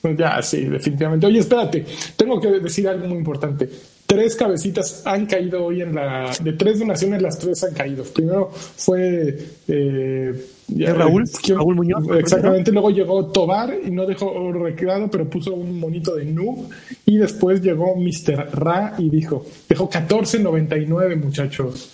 Pues 0.00 0.16
Ya, 0.16 0.40
sí, 0.42 0.64
definitivamente. 0.64 1.26
Oye, 1.26 1.40
espérate, 1.40 1.84
tengo 2.16 2.40
que 2.40 2.48
decir 2.48 2.88
algo 2.88 3.06
muy 3.06 3.18
importante. 3.18 3.68
Tres 4.06 4.34
cabecitas 4.34 5.02
han 5.04 5.26
caído 5.26 5.64
hoy 5.64 5.82
en 5.82 5.94
la... 5.94 6.32
De 6.42 6.54
tres 6.54 6.80
donaciones, 6.80 7.22
las 7.22 7.38
tres 7.38 7.62
han 7.62 7.74
caído. 7.74 8.02
Primero 8.04 8.50
fue... 8.50 9.38
Eh, 9.68 10.46
¿Es 10.76 10.96
Raúl? 10.96 11.24
¿quién? 11.42 11.58
Raúl 11.58 11.76
Muñoz. 11.76 12.04
Exactamente. 12.18 12.72
Luego 12.72 12.90
llegó 12.90 13.26
Tobar 13.26 13.72
y 13.84 13.90
no 13.90 14.06
dejó 14.06 14.52
recreado, 14.52 15.08
pero 15.08 15.28
puso 15.28 15.54
un 15.54 15.78
monito 15.78 16.16
de 16.16 16.24
Noob. 16.24 16.70
Y 17.06 17.18
después 17.18 17.60
llegó 17.60 17.94
Mr. 17.94 18.48
Ra 18.52 18.94
y 18.98 19.10
dijo, 19.10 19.46
dejó 19.68 19.88
14.99, 19.88 21.16
muchachos. 21.16 21.92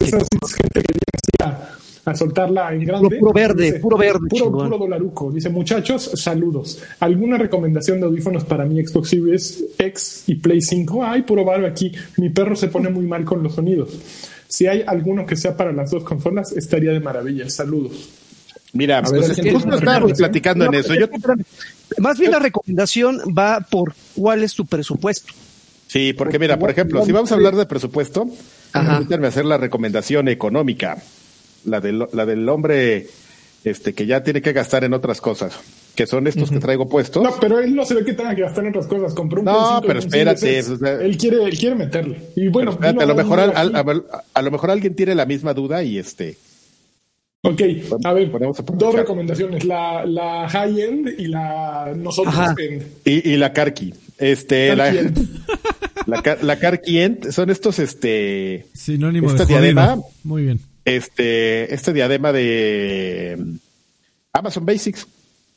Esa 0.00 0.18
es 0.18 0.54
gente 0.54 0.82
que 0.82 0.92
viene 0.92 1.08
así 1.14 1.32
a, 1.44 1.77
a 2.08 2.14
soltarla 2.14 2.72
en 2.72 2.84
grande. 2.84 3.08
Puro- 3.08 3.18
puro 3.20 3.32
verde, 3.32 3.72
puro 3.80 3.96
verde, 3.96 4.28
Puro, 4.28 4.44
chingón. 4.46 4.66
puro 4.66 4.78
dolaruco. 4.78 5.30
Dice, 5.30 5.48
muchachos, 5.50 6.10
saludos. 6.14 6.80
¿Alguna 7.00 7.38
recomendación 7.38 8.00
de 8.00 8.06
audífonos 8.06 8.44
para 8.44 8.64
mi 8.64 8.84
Xbox 8.84 9.08
Series 9.10 9.64
X 9.78 10.24
y 10.26 10.34
Play 10.36 10.60
5? 10.60 11.04
Ay, 11.04 11.22
puro 11.22 11.44
barba 11.44 11.68
aquí. 11.68 11.92
Mi 12.16 12.30
perro 12.30 12.56
se 12.56 12.68
pone 12.68 12.88
muy 12.90 13.06
mal 13.06 13.24
con 13.24 13.42
los 13.42 13.54
sonidos. 13.54 13.90
Si 14.48 14.66
hay 14.66 14.82
alguno 14.86 15.26
que 15.26 15.36
sea 15.36 15.56
para 15.56 15.72
las 15.72 15.90
dos 15.90 16.04
consolas, 16.04 16.52
estaría 16.52 16.92
de 16.92 17.00
maravilla. 17.00 17.48
Saludos. 17.50 18.08
Mira, 18.72 19.00
ver, 19.00 19.10
pues 19.10 19.12
¿alguien 19.14 19.30
es 19.30 19.36
que 19.36 19.42
tiene 19.42 19.58
justo 19.58 19.76
estábamos 19.76 20.12
platicando 20.12 20.64
en 20.66 20.74
eso. 20.74 20.94
Yo. 20.94 21.06
Más 21.98 22.18
bien 22.18 22.30
la 22.32 22.38
recomendación 22.38 23.18
va 23.36 23.60
por 23.70 23.94
cuál 24.14 24.42
es 24.42 24.54
tu 24.54 24.66
presupuesto. 24.66 25.32
sí, 25.86 26.12
porque 26.12 26.38
mira, 26.38 26.58
por 26.58 26.70
ejemplo, 26.70 27.04
si 27.04 27.12
vamos 27.12 27.32
a 27.32 27.34
hablar 27.34 27.56
de 27.56 27.64
presupuesto, 27.66 28.28
permítanme 28.72 29.26
hacer 29.26 29.46
la 29.46 29.56
recomendación 29.56 30.28
económica, 30.28 30.98
la 31.64 31.80
del, 31.80 32.06
la 32.12 32.26
del 32.26 32.48
hombre 32.48 33.06
este 33.64 33.92
que 33.92 34.06
ya 34.06 34.22
tiene 34.22 34.40
que 34.40 34.52
gastar 34.52 34.84
en 34.84 34.94
otras 34.94 35.20
cosas, 35.20 35.52
que 35.94 36.06
son 36.06 36.26
estos 36.26 36.50
que 36.50 36.58
traigo 36.58 36.88
puestos. 36.88 37.22
No, 37.22 37.34
pero 37.40 37.58
él 37.58 37.74
no 37.74 37.84
se 37.84 37.94
ve 37.94 38.04
que 38.04 38.12
tenga 38.14 38.34
que 38.34 38.42
gastar 38.42 38.64
en 38.64 38.70
otras 38.70 38.86
cosas. 38.86 39.12
Compró 39.14 39.40
un 39.40 39.46
No, 39.46 39.52
Play 39.52 39.66
5 39.66 39.84
y 39.84 39.86
pero 39.88 39.98
espérate, 39.98 40.60
o 40.60 40.76
sea- 40.78 40.92
él, 41.02 41.16
quiere, 41.18 41.42
él 41.44 41.58
quiere 41.58 41.74
meterle. 41.74 42.18
Y 42.36 42.48
bueno, 42.48 42.70
espérate, 42.70 43.02
a 43.02 43.06
lo 43.06 43.14
mejor 43.14 43.40
al- 43.40 43.56
al- 43.56 43.74
a, 43.76 44.24
a 44.34 44.42
lo 44.42 44.50
mejor 44.50 44.70
alguien 44.70 44.94
tiene 44.94 45.14
la 45.14 45.26
misma 45.26 45.52
duda 45.54 45.82
y 45.82 45.98
este 45.98 46.36
Ok, 47.42 47.60
a 48.04 48.12
ver, 48.12 48.30
Podemos 48.32 48.58
aprovechar. 48.58 48.88
dos 48.90 48.94
recomendaciones, 48.96 49.64
la, 49.64 50.04
la 50.04 50.48
high 50.48 50.80
end 50.80 51.08
y 51.20 51.28
la 51.28 51.92
nosotros 51.96 52.34
Ajá. 52.36 52.54
end. 52.58 52.82
y, 53.04 53.30
y 53.30 53.36
la 53.36 53.52
Karki. 53.52 53.94
Este, 54.18 54.74
la, 54.74 54.92
la, 56.06 56.22
Car- 56.22 56.42
la 56.42 56.58
Karki 56.58 56.98
End 56.98 57.30
son 57.30 57.50
estos, 57.50 57.78
este, 57.78 58.66
Sinónimo 58.74 59.30
Esta 59.30 59.44
de 59.44 59.54
diadema- 59.54 60.02
Muy 60.24 60.42
bien. 60.42 60.60
Este, 60.96 61.74
este 61.74 61.92
diadema 61.92 62.32
de 62.32 63.38
Amazon 64.32 64.66
Basics. 64.66 65.06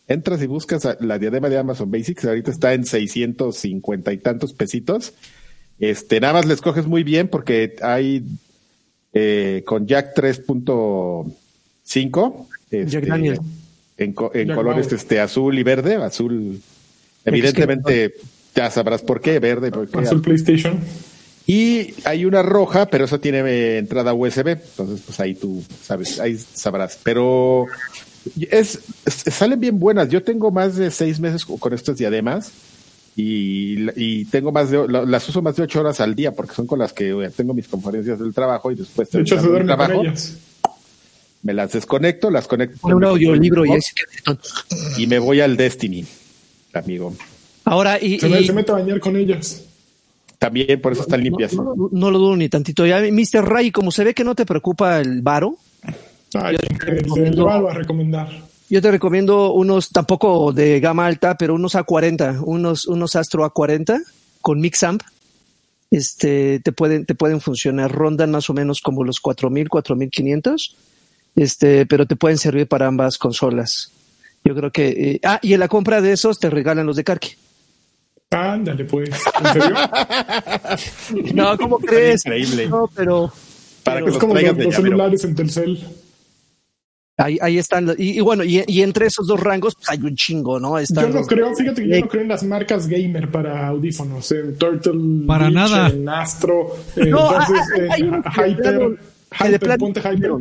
Entras 0.08 0.42
y 0.42 0.48
buscas 0.48 0.88
la 1.00 1.18
diadema 1.20 1.48
de 1.50 1.58
Amazon 1.58 1.90
Basics. 1.90 2.26
Ahorita 2.26 2.52
está 2.52 2.74
en 2.74 2.86
650 2.86 4.12
y 4.14 4.18
tantos 4.18 4.54
pesitos. 4.54 5.14
Este, 5.80 6.20
nada 6.20 6.34
más 6.34 6.46
le 6.46 6.54
escoges 6.54 6.86
muy 6.86 7.04
bien 7.04 7.28
porque 7.30 7.76
hay 7.82 8.26
eh, 9.14 9.64
con 9.66 9.88
Jack 9.88 10.14
3.5. 10.16 12.48
este, 12.72 12.86
Jack 12.88 13.06
Daniel. 13.06 13.40
En, 13.98 14.14
co- 14.14 14.32
en 14.34 14.48
Jack 14.48 14.58
colores 14.58 14.86
Bauer. 14.88 14.96
este, 15.00 15.20
azul 15.20 15.58
y 15.58 15.64
verde. 15.64 15.96
Azul, 15.96 16.62
evidentemente, 17.26 18.14
ya 18.56 18.70
sabrás 18.72 19.02
por 19.02 19.22
qué, 19.22 19.40
verde. 19.40 19.72
Porque 19.72 19.98
Azul 20.00 20.22
PlayStation. 20.22 20.80
Y 21.54 21.94
hay 22.06 22.24
una 22.26 22.44
roja, 22.44 22.86
pero 22.90 23.06
esa 23.06 23.18
tiene 23.20 23.40
eh, 23.40 23.78
entrada 23.78 24.14
USB. 24.14 24.48
Entonces, 24.50 25.02
pues 25.06 25.20
ahí 25.20 25.34
tú 25.36 25.64
sabes, 25.84 26.20
ahí 26.20 26.38
sabrás. 26.38 26.98
Pero 27.04 27.66
es, 28.50 28.80
es- 29.06 29.34
salen 29.34 29.60
bien 29.60 29.80
buenas. 29.80 30.08
Yo 30.10 30.24
tengo 30.24 30.50
más 30.52 30.76
de 30.78 30.92
seis 30.92 31.20
meses 31.20 31.44
con 31.46 31.74
estas 31.74 31.98
diademas 31.98 32.52
y, 33.18 33.90
y 34.00 34.26
tengo 34.26 34.52
más 34.54 34.70
de, 34.72 34.88
la- 34.88 35.04
las 35.04 35.28
uso 35.28 35.42
más 35.42 35.56
de 35.58 35.64
ocho 35.64 35.82
horas 35.82 36.00
al 36.00 36.16
día 36.16 36.32
porque 36.32 36.54
son 36.56 36.68
con 36.68 36.80
las 36.80 36.94
que 36.94 37.10
eh, 37.10 37.30
tengo 37.36 37.54
mis 37.54 37.68
conferencias 37.68 38.18
del 38.20 38.34
trabajo 38.34 38.72
y 38.72 38.76
después 38.76 39.10
De 39.12 39.22
hecho, 39.22 39.42
se 39.42 39.48
con 39.48 39.66
trabajo, 39.66 40.02
ellas. 40.04 40.38
me 41.44 41.54
las 41.54 41.74
desconecto, 41.74 42.30
las 42.32 42.48
conecto 42.48 42.76
un 42.84 42.92
con 42.94 43.00
mi 43.02 43.06
audiolibro 43.08 43.64
y 44.98 45.08
me 45.08 45.20
voy 45.20 45.42
al 45.42 45.58
Destiny, 45.58 46.06
amigo. 46.72 47.14
Ahora, 47.66 48.00
y, 48.02 48.20
Se, 48.20 48.30
me- 48.30 48.40
y- 48.42 48.48
se 48.48 48.54
mete 48.54 48.72
a 48.72 48.76
bañar 48.76 49.00
con 49.02 49.18
ellas. 49.18 49.64
También 50.42 50.82
por 50.82 50.92
eso 50.94 51.04
están 51.04 51.22
limpias. 51.24 51.54
no, 51.54 51.76
no- 51.76 51.90
no 51.92 52.10
lo 52.10 52.18
dudo 52.18 52.36
ni 52.36 52.50
tantito. 52.50 52.84
Ya, 52.88 53.00
Mr. 53.00 53.46
Ray, 53.48 53.70
como 53.70 53.92
se 53.92 54.04
ve 54.04 54.16
que 54.16 54.24
no 54.24 54.34
te 54.34 54.44
preocupa 54.44 55.00
el 55.00 55.22
varo, 55.22 55.58
Ay, 56.34 56.56
Yo 56.56 56.60
te 56.80 56.86
recomiendo- 56.86 57.42
el 57.42 57.46
Val 57.46 57.66
va 57.66 57.72
a 57.72 57.76
recomendar. 57.76 58.30
yo 58.70 58.82
te 58.82 58.90
recomiendo 58.90 59.54
unos, 59.54 59.90
tampoco 59.90 60.52
de 60.54 60.80
gama 60.80 61.06
alta, 61.06 61.36
pero 61.38 61.54
unos 61.54 61.76
A40, 61.76 62.42
unos, 62.44 62.88
unos 62.88 63.16
Astro 63.16 63.44
A40 63.46 64.00
con 64.42 64.60
Mix 64.62 64.82
Amp. 64.84 65.04
Este, 65.92 66.60
te 66.62 66.72
pueden, 66.72 67.06
te 67.06 67.14
pueden 67.16 67.40
funcionar, 67.42 67.92
rondan 67.92 68.32
más 68.32 68.50
o 68.50 68.54
menos 68.54 68.80
como 68.82 69.04
los 69.04 69.20
4000, 69.20 69.68
4500, 69.70 70.76
este, 71.36 71.86
pero 71.86 72.06
te 72.08 72.16
pueden 72.16 72.38
servir 72.38 72.68
para 72.68 72.88
ambas 72.88 73.18
consolas. 73.18 73.92
Yo 74.46 74.56
creo 74.56 74.72
que, 74.72 74.88
eh, 74.88 75.20
ah, 75.24 75.40
y 75.44 75.54
en 75.54 75.60
la 75.60 75.68
compra 75.68 76.02
de 76.02 76.14
esos 76.14 76.40
te 76.40 76.50
regalan 76.50 76.86
los 76.88 76.96
de 76.96 77.04
Karki. 77.04 77.32
Ándale, 78.32 78.86
pues. 78.86 79.10
¿En 79.10 79.54
serio? 79.54 79.76
No, 81.34 81.58
¿cómo 81.58 81.78
crees? 81.80 82.26
increíble. 82.26 82.68
No, 82.68 82.90
pero 82.96 83.32
Para 83.84 83.98
pero 83.98 84.06
que 84.06 84.10
es 84.10 84.14
los 84.16 84.20
como 84.22 84.34
traigas 84.34 84.52
los, 84.54 84.58
de 84.60 84.66
los 84.66 84.76
celulares 84.76 85.24
en 85.26 85.36
Telcel. 85.36 85.80
ahí, 87.18 87.38
ahí 87.42 87.58
están. 87.58 87.94
Y, 87.98 88.18
y 88.18 88.22
bueno, 88.22 88.44
y, 88.44 88.64
y 88.68 88.82
entre 88.84 89.08
esos 89.08 89.28
dos 89.28 89.40
rangos, 89.40 89.76
pues 89.76 89.90
hay 89.90 90.00
un 90.00 90.16
chingo, 90.16 90.60
¿no? 90.60 90.78
Están 90.80 91.06
Yo 91.08 91.10
no 91.14 91.20
los- 91.20 91.28
creo, 91.28 91.54
fíjate 91.56 91.82
que 91.84 91.90
yo 91.90 91.96
Eh, 91.96 92.02
no 92.02 92.08
creo 92.08 92.22
en 92.24 92.28
las 92.30 92.44
marcas 92.44 92.88
gamer 92.88 93.30
para 93.30 93.68
audífonos, 93.68 94.32
en 94.32 94.56
Turtle, 94.58 95.26
Para 95.28 95.46
Beach, 95.46 95.54
nada. 95.56 95.90
en 95.90 96.08
Astro, 96.10 96.74
eh, 96.96 97.06
No, 97.08 97.32
entonces 97.32 97.68
hay- 97.74 97.90
hay 97.92 98.02
en 98.02 98.12
que 98.24 98.42
de 98.44 98.50
Hyper, 98.50 99.00
que 99.38 99.50
de 99.50 99.56
Hyper, 99.56 99.78
ponte 99.78 100.00
Hyper. 100.00 100.32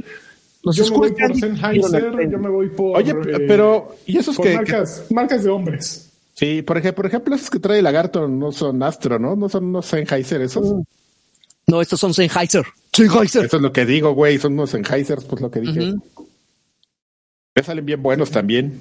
Nos 0.63 0.77
yo 0.77 0.85
me 0.91 0.97
voy 0.97 1.11
por 1.13 1.37
Sennheiser, 1.37 2.31
yo 2.31 2.39
me 2.39 2.49
voy 2.51 2.69
por. 2.69 2.97
Oye, 2.99 3.11
eh, 3.13 3.45
pero, 3.49 3.97
¿y 4.07 4.19
esos 4.19 4.37
que, 4.37 4.43
que- 4.51 4.55
marcas, 4.57 5.07
marcas 5.11 5.43
de 5.43 5.51
hombres. 5.51 6.07
Sí, 6.41 6.63
por 6.63 6.79
ejemplo, 6.79 6.97
por 7.03 7.07
ejemplo, 7.07 7.35
esos 7.35 7.51
que 7.51 7.59
trae 7.59 7.83
Lagarto 7.83 8.27
no 8.27 8.51
son 8.51 8.83
Astro, 8.83 9.19
¿no? 9.19 9.37
No 9.37 9.51
son 9.51 9.65
unos 9.67 9.85
Sennheiser 9.85 10.41
esos. 10.41 10.75
No, 11.67 11.83
estos 11.83 12.01
son 12.01 12.15
Sennheiser. 12.15 12.65
Sennheiser. 12.95 13.45
Eso 13.45 13.57
es 13.57 13.63
lo 13.63 13.71
que 13.75 13.85
digo, 13.85 14.15
güey, 14.15 14.39
son 14.39 14.55
unos 14.55 14.71
Sennheiser, 14.71 15.19
pues 15.29 15.43
lo 15.43 15.51
que 15.51 15.61
dije. 15.61 15.93
Me 17.55 17.63
salen 17.63 17.85
bien 17.85 18.03
buenos 18.03 18.31
también. 18.31 18.81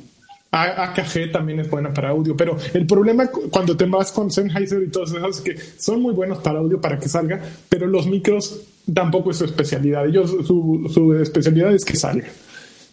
A- 0.52 0.86
AKG 0.86 1.34
también 1.34 1.60
es 1.60 1.70
buena 1.70 1.94
para 1.94 2.12
audio, 2.12 2.34
pero 2.38 2.58
el 2.74 2.88
problema 2.88 3.28
cu- 3.28 3.50
cuando 3.50 3.76
te 3.76 3.84
vas 3.86 4.14
con 4.14 4.32
Sennheiser 4.32 4.82
y 4.82 4.88
todos 4.90 5.12
esos 5.14 5.38
es 5.38 5.42
que 5.42 5.58
son 5.82 6.02
muy 6.02 6.14
buenos 6.14 6.38
para 6.40 6.60
audio 6.60 6.80
para 6.80 6.98
que 6.98 7.10
salga, 7.10 7.42
pero 7.68 7.88
los 7.88 8.08
micros 8.08 8.62
tampoco 8.94 9.32
es 9.32 9.38
su 9.38 9.44
especialidad. 9.44 10.08
Ellos, 10.08 10.32
su, 10.48 10.90
su 10.94 11.14
especialidad 11.16 11.74
es 11.74 11.84
que 11.84 11.98
salga. 11.98 12.28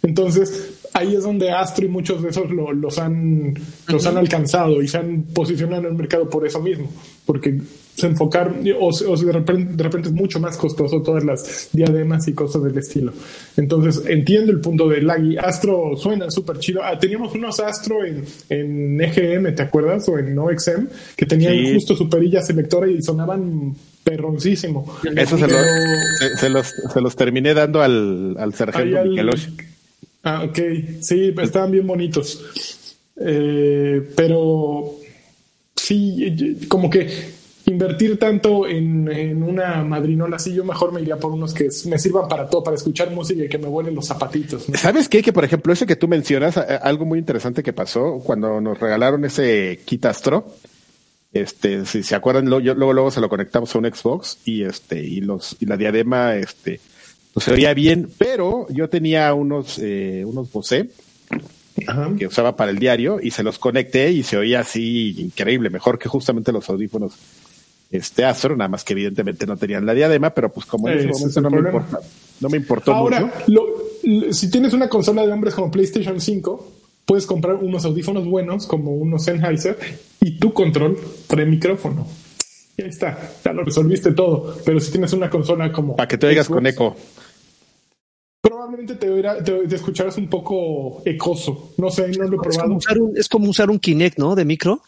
Entonces, 0.02 0.74
ahí 0.92 1.14
es 1.16 1.24
donde 1.24 1.50
Astro 1.50 1.84
y 1.84 1.88
muchos 1.88 2.22
de 2.22 2.30
esos 2.30 2.50
lo- 2.50 2.72
los, 2.72 2.98
han, 2.98 3.54
los 3.88 4.06
han 4.06 4.16
alcanzado 4.16 4.82
y 4.82 4.88
se 4.88 4.98
han 4.98 5.22
posicionado 5.34 5.82
en 5.82 5.88
el 5.88 5.94
mercado 5.94 6.28
por 6.30 6.46
eso 6.46 6.60
mismo, 6.60 6.90
porque 7.24 7.58
enfocar, 8.02 8.54
o, 8.78 8.88
o 8.88 9.16
de, 9.16 9.32
repente, 9.32 9.72
de, 9.74 9.82
repente, 9.82 10.08
es 10.08 10.14
mucho 10.14 10.38
más 10.38 10.56
costoso 10.58 11.00
todas 11.02 11.24
las 11.24 11.70
diademas 11.72 12.28
y 12.28 12.34
cosas 12.34 12.62
del 12.62 12.76
estilo. 12.76 13.12
Entonces, 13.56 14.02
entiendo 14.06 14.52
el 14.52 14.60
punto 14.60 14.86
del 14.86 15.06
Lagui. 15.06 15.38
Astro 15.38 15.96
suena 15.96 16.30
súper 16.30 16.58
chido. 16.58 16.82
Ah, 16.84 16.98
teníamos 16.98 17.34
unos 17.34 17.58
Astro 17.58 18.04
en, 18.04 18.22
en 18.50 19.00
EGM, 19.00 19.54
¿te 19.54 19.62
acuerdas? 19.62 20.06
O 20.10 20.18
en 20.18 20.38
OXM, 20.38 20.86
que 21.16 21.24
tenían 21.26 21.74
justo 21.74 21.96
su 21.96 22.08
perilla 22.08 22.42
selectora 22.42 22.86
y 22.86 23.02
sonaban 23.02 23.74
perroncísimo. 24.04 24.94
Eso 25.16 25.38
se, 25.38 25.48
se, 26.38 26.48
los, 26.50 26.72
se, 26.92 27.00
los, 27.00 27.16
terminé 27.16 27.54
dando 27.54 27.82
al, 27.82 28.36
al 28.38 28.54
sargento 28.54 28.98
Ah, 30.26 30.42
ok. 30.42 30.58
Sí, 31.02 31.32
estaban 31.40 31.70
bien 31.70 31.86
bonitos. 31.86 32.96
Eh, 33.14 34.10
pero 34.16 34.96
sí, 35.76 36.66
como 36.66 36.90
que 36.90 37.36
invertir 37.66 38.18
tanto 38.18 38.66
en, 38.66 39.08
en, 39.08 39.44
una 39.44 39.84
madrinola 39.84 40.34
así, 40.34 40.52
yo 40.52 40.64
mejor 40.64 40.92
me 40.92 41.00
iría 41.00 41.16
por 41.16 41.30
unos 41.30 41.54
que 41.54 41.68
me 41.86 41.96
sirvan 41.98 42.26
para 42.26 42.48
todo, 42.48 42.64
para 42.64 42.76
escuchar 42.76 43.12
música 43.12 43.44
y 43.44 43.48
que 43.48 43.58
me 43.58 43.68
vuelen 43.68 43.94
los 43.94 44.08
zapatitos. 44.08 44.66
¿Sabes 44.74 45.08
qué? 45.08 45.22
Que 45.22 45.32
por 45.32 45.44
ejemplo, 45.44 45.72
ese 45.72 45.86
que 45.86 45.94
tú 45.94 46.08
mencionas, 46.08 46.56
algo 46.56 47.04
muy 47.04 47.20
interesante 47.20 47.62
que 47.62 47.72
pasó 47.72 48.20
cuando 48.24 48.60
nos 48.60 48.80
regalaron 48.80 49.24
ese 49.24 49.78
kit 49.84 50.06
Astro. 50.06 50.46
Este, 51.32 51.86
si 51.86 52.02
se 52.02 52.16
acuerdan, 52.16 52.46
luego, 52.46 52.74
luego, 52.74 53.10
se 53.12 53.20
lo 53.20 53.28
conectamos 53.28 53.72
a 53.74 53.78
un 53.78 53.84
Xbox 53.84 54.38
y 54.44 54.64
este, 54.64 55.00
y 55.04 55.20
los, 55.20 55.56
y 55.60 55.66
la 55.66 55.76
diadema, 55.76 56.34
este, 56.34 56.80
pues 57.36 57.44
se 57.44 57.52
oía 57.52 57.74
bien, 57.74 58.08
pero 58.16 58.66
yo 58.70 58.88
tenía 58.88 59.34
unos, 59.34 59.78
eh, 59.78 60.24
unos 60.24 60.50
Bose 60.50 60.88
que 62.16 62.26
usaba 62.26 62.56
para 62.56 62.70
el 62.70 62.78
diario 62.78 63.18
y 63.22 63.30
se 63.30 63.42
los 63.42 63.58
conecté 63.58 64.10
y 64.10 64.22
se 64.22 64.38
oía 64.38 64.60
así 64.60 65.14
increíble, 65.18 65.68
mejor 65.68 65.98
que 65.98 66.08
justamente 66.08 66.50
los 66.50 66.66
audífonos 66.70 67.12
este 67.90 68.24
Astro, 68.24 68.56
nada 68.56 68.68
más 68.68 68.84
que 68.84 68.94
evidentemente 68.94 69.46
no 69.46 69.58
tenían 69.58 69.84
la 69.84 69.92
diadema, 69.92 70.30
pero 70.30 70.50
pues 70.50 70.64
como 70.64 70.88
en 70.88 70.98
ese 70.98 71.08
momento 71.08 71.40
no 71.42 71.50
me, 71.50 71.58
importa, 71.58 72.00
no 72.40 72.48
me 72.48 72.56
importó 72.56 72.94
Ahora, 72.94 73.30
si 74.30 74.50
tienes 74.50 74.72
una 74.72 74.88
consola 74.88 75.26
de 75.26 75.30
hombres 75.30 75.54
como 75.54 75.70
PlayStation 75.70 76.18
5, 76.18 76.72
puedes 77.04 77.26
comprar 77.26 77.56
unos 77.56 77.84
audífonos 77.84 78.24
buenos 78.24 78.66
como 78.66 78.92
unos 78.92 79.24
Sennheiser 79.24 79.76
y 80.22 80.38
tu 80.38 80.54
control 80.54 80.98
pre 81.28 81.44
micrófono. 81.44 82.06
Y 82.78 82.82
ahí 82.82 82.88
está, 82.88 83.18
ya 83.44 83.52
lo 83.52 83.62
resolviste 83.62 84.12
todo. 84.12 84.56
Pero 84.64 84.80
si 84.80 84.90
tienes 84.90 85.12
una 85.12 85.30
consola 85.30 85.72
como. 85.72 85.96
Para 85.96 86.08
que 86.08 86.18
te 86.18 86.26
oigas 86.26 86.48
con 86.48 86.66
eco. 86.66 86.96
Probablemente 88.66 88.96
te, 88.96 89.68
te, 89.68 89.76
escucharás 89.76 90.16
un 90.16 90.28
poco 90.28 91.00
ecoso. 91.04 91.74
No 91.76 91.88
sé, 91.88 92.08
no 92.08 92.24
lo 92.24 92.36
he 92.36 92.40
probado. 92.40 92.78
Es 93.14 93.28
como 93.28 93.48
usar 93.48 93.70
un, 93.70 93.78
Kinect, 93.78 94.18
¿no? 94.18 94.34
De 94.34 94.44
micro. 94.44 94.82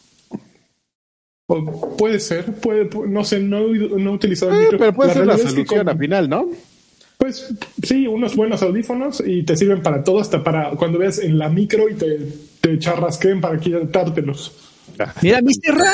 puede 1.97 2.19
ser, 2.19 2.53
puede, 2.55 2.89
no 3.07 3.23
sé, 3.23 3.39
no, 3.39 3.61
no 3.61 4.11
he 4.11 4.13
utilizado 4.13 4.51
el 4.51 4.57
eh, 4.57 4.61
micro. 4.63 4.79
Pero 4.79 4.93
puede 4.93 5.13
ser 5.13 5.25
la 5.25 5.37
solución 5.37 5.87
al 5.87 5.97
final, 5.97 6.29
¿no? 6.29 6.49
Pues 7.17 7.53
sí, 7.83 8.05
unos 8.05 8.35
buenos 8.35 8.61
audífonos 8.63 9.23
y 9.25 9.43
te 9.43 9.55
sirven 9.55 9.81
para 9.81 10.03
todo, 10.03 10.19
hasta 10.19 10.43
para 10.43 10.71
cuando 10.71 10.99
veas 10.99 11.19
en 11.19 11.37
la 11.37 11.47
micro 11.47 11.87
y 11.87 11.95
te, 11.95 12.19
te 12.59 12.79
charrasqueen 12.79 13.39
para 13.39 13.57
quitártelos. 13.59 14.57
Mira, 15.21 15.41
Mr. 15.41 15.77
Ra 15.77 15.93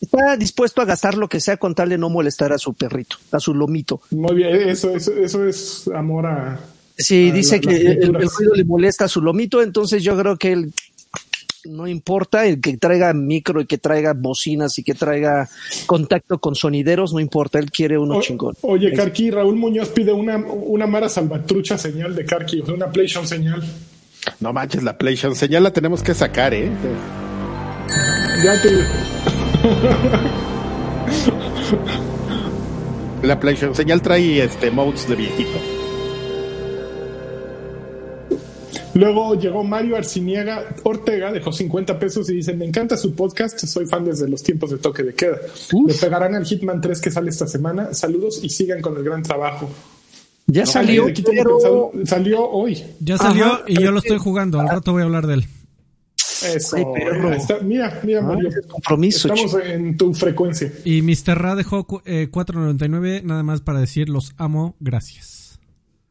está 0.00 0.36
dispuesto 0.36 0.80
a 0.80 0.84
gastar 0.84 1.16
lo 1.16 1.28
que 1.28 1.40
sea 1.40 1.56
con 1.56 1.74
tal 1.74 1.88
de 1.90 1.98
no 1.98 2.08
molestar 2.08 2.52
a 2.52 2.58
su 2.58 2.74
perrito, 2.74 3.16
a 3.32 3.40
su 3.40 3.54
lomito. 3.54 4.00
Muy 4.10 4.34
bien, 4.36 4.68
eso, 4.68 4.94
eso, 4.94 5.12
eso 5.14 5.46
es 5.46 5.88
amor 5.94 6.26
a. 6.26 6.60
Sí, 6.96 7.30
dice 7.30 7.60
que 7.60 7.74
el, 7.76 8.12
ruido 8.12 8.54
le 8.54 8.64
molesta 8.64 9.06
a 9.06 9.08
su 9.08 9.22
lomito, 9.22 9.62
entonces 9.62 10.02
yo 10.02 10.16
creo 10.18 10.36
que 10.36 10.52
él 10.52 10.72
no 11.64 11.86
importa 11.86 12.46
el 12.46 12.60
que 12.60 12.76
traiga 12.76 13.12
micro 13.12 13.60
y 13.60 13.66
que 13.66 13.78
traiga 13.78 14.14
bocinas 14.14 14.78
y 14.78 14.82
que 14.82 14.94
traiga 14.94 15.48
contacto 15.86 16.38
con 16.38 16.54
sonideros, 16.54 17.12
no 17.12 17.20
importa, 17.20 17.58
él 17.58 17.70
quiere 17.70 17.98
uno 17.98 18.20
chingón. 18.20 18.54
Oye, 18.62 18.92
Carqui, 18.92 19.30
Raúl 19.30 19.56
Muñoz 19.56 19.88
pide 19.90 20.12
una, 20.12 20.36
una 20.36 20.86
Mara 20.86 21.08
Salvatrucha 21.08 21.78
señal 21.78 22.14
de 22.14 22.24
Carqui, 22.24 22.60
o 22.60 22.66
sea, 22.66 22.74
una 22.74 22.90
PlayStation 22.90 23.26
señal. 23.26 23.62
No 24.40 24.52
manches, 24.52 24.82
la 24.82 24.98
PlayStation 24.98 25.34
señal 25.34 25.62
la 25.62 25.72
tenemos 25.72 26.02
que 26.02 26.14
sacar, 26.14 26.52
¿eh? 26.54 26.70
Ya 28.42 28.60
te. 28.62 28.70
la 33.22 33.38
PlayStation 33.38 33.74
señal 33.74 34.00
trae 34.02 34.42
este 34.42 34.70
modes 34.70 35.08
de 35.08 35.16
viejito. 35.16 35.58
Luego 38.94 39.34
llegó 39.34 39.62
Mario 39.62 39.96
Arciniega 39.96 40.64
Ortega, 40.82 41.32
dejó 41.32 41.52
50 41.52 41.98
pesos 41.98 42.28
y 42.30 42.34
dice, 42.34 42.54
me 42.54 42.64
encanta 42.64 42.96
su 42.96 43.14
podcast, 43.14 43.58
soy 43.58 43.86
fan 43.86 44.04
desde 44.04 44.28
los 44.28 44.42
tiempos 44.42 44.70
de 44.70 44.78
toque 44.78 45.04
de 45.04 45.14
queda. 45.14 45.38
Le 45.86 45.94
pegarán 45.94 46.34
al 46.34 46.44
Hitman 46.44 46.80
3 46.80 47.00
que 47.00 47.10
sale 47.10 47.30
esta 47.30 47.46
semana. 47.46 47.94
Saludos 47.94 48.40
y 48.42 48.48
sigan 48.48 48.82
con 48.82 48.96
el 48.96 49.04
gran 49.04 49.22
trabajo. 49.22 49.70
Ya 50.46 50.66
salió, 50.66 51.06
salió 52.04 52.50
hoy. 52.50 52.82
Ya 52.98 53.16
salió 53.16 53.60
y 53.68 53.80
yo 53.80 53.92
lo 53.92 54.00
estoy 54.00 54.18
jugando. 54.18 54.58
Al 54.58 54.68
rato 54.68 54.92
voy 54.92 55.02
a 55.02 55.04
hablar 55.04 55.28
de 55.28 55.34
él. 55.34 55.46
Eso. 56.42 56.76
mira, 57.62 58.00
mira, 58.02 58.22
Mario. 58.22 58.50
compromiso. 58.68 59.32
Estamos 59.32 59.66
en 59.66 59.96
tu 59.96 60.14
frecuencia. 60.14 60.72
Y 60.84 61.02
Mr. 61.02 61.40
Ra 61.40 61.54
dejó 61.54 61.86
4.99 61.86 63.06
eh, 63.06 63.22
nada 63.24 63.42
más 63.42 63.60
para 63.60 63.80
decir 63.80 64.08
los 64.08 64.34
amo, 64.36 64.76
gracias. 64.80 65.40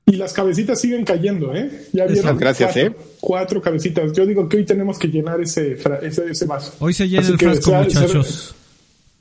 Y 0.06 0.16
las 0.16 0.34
cabecitas 0.34 0.82
siguen 0.82 1.06
cayendo, 1.06 1.54
¿eh? 1.56 1.88
Ya 1.94 2.08
vieron. 2.08 2.36
Gracias, 2.38 2.74
cuatro, 2.74 2.92
¿eh? 2.92 2.96
Cuatro 3.20 3.62
cabecitas. 3.62 4.12
Yo 4.14 4.26
digo 4.26 4.50
que 4.50 4.58
hoy 4.58 4.66
tenemos 4.66 4.98
que 4.98 5.08
llenar 5.08 5.40
ese, 5.40 5.78
ese, 6.02 6.46
vaso. 6.46 6.74
Hoy 6.80 6.94
se 6.94 7.08
llena 7.08 7.28
el 7.28 7.38
frasco, 7.38 7.72
muchachos. 7.74 8.56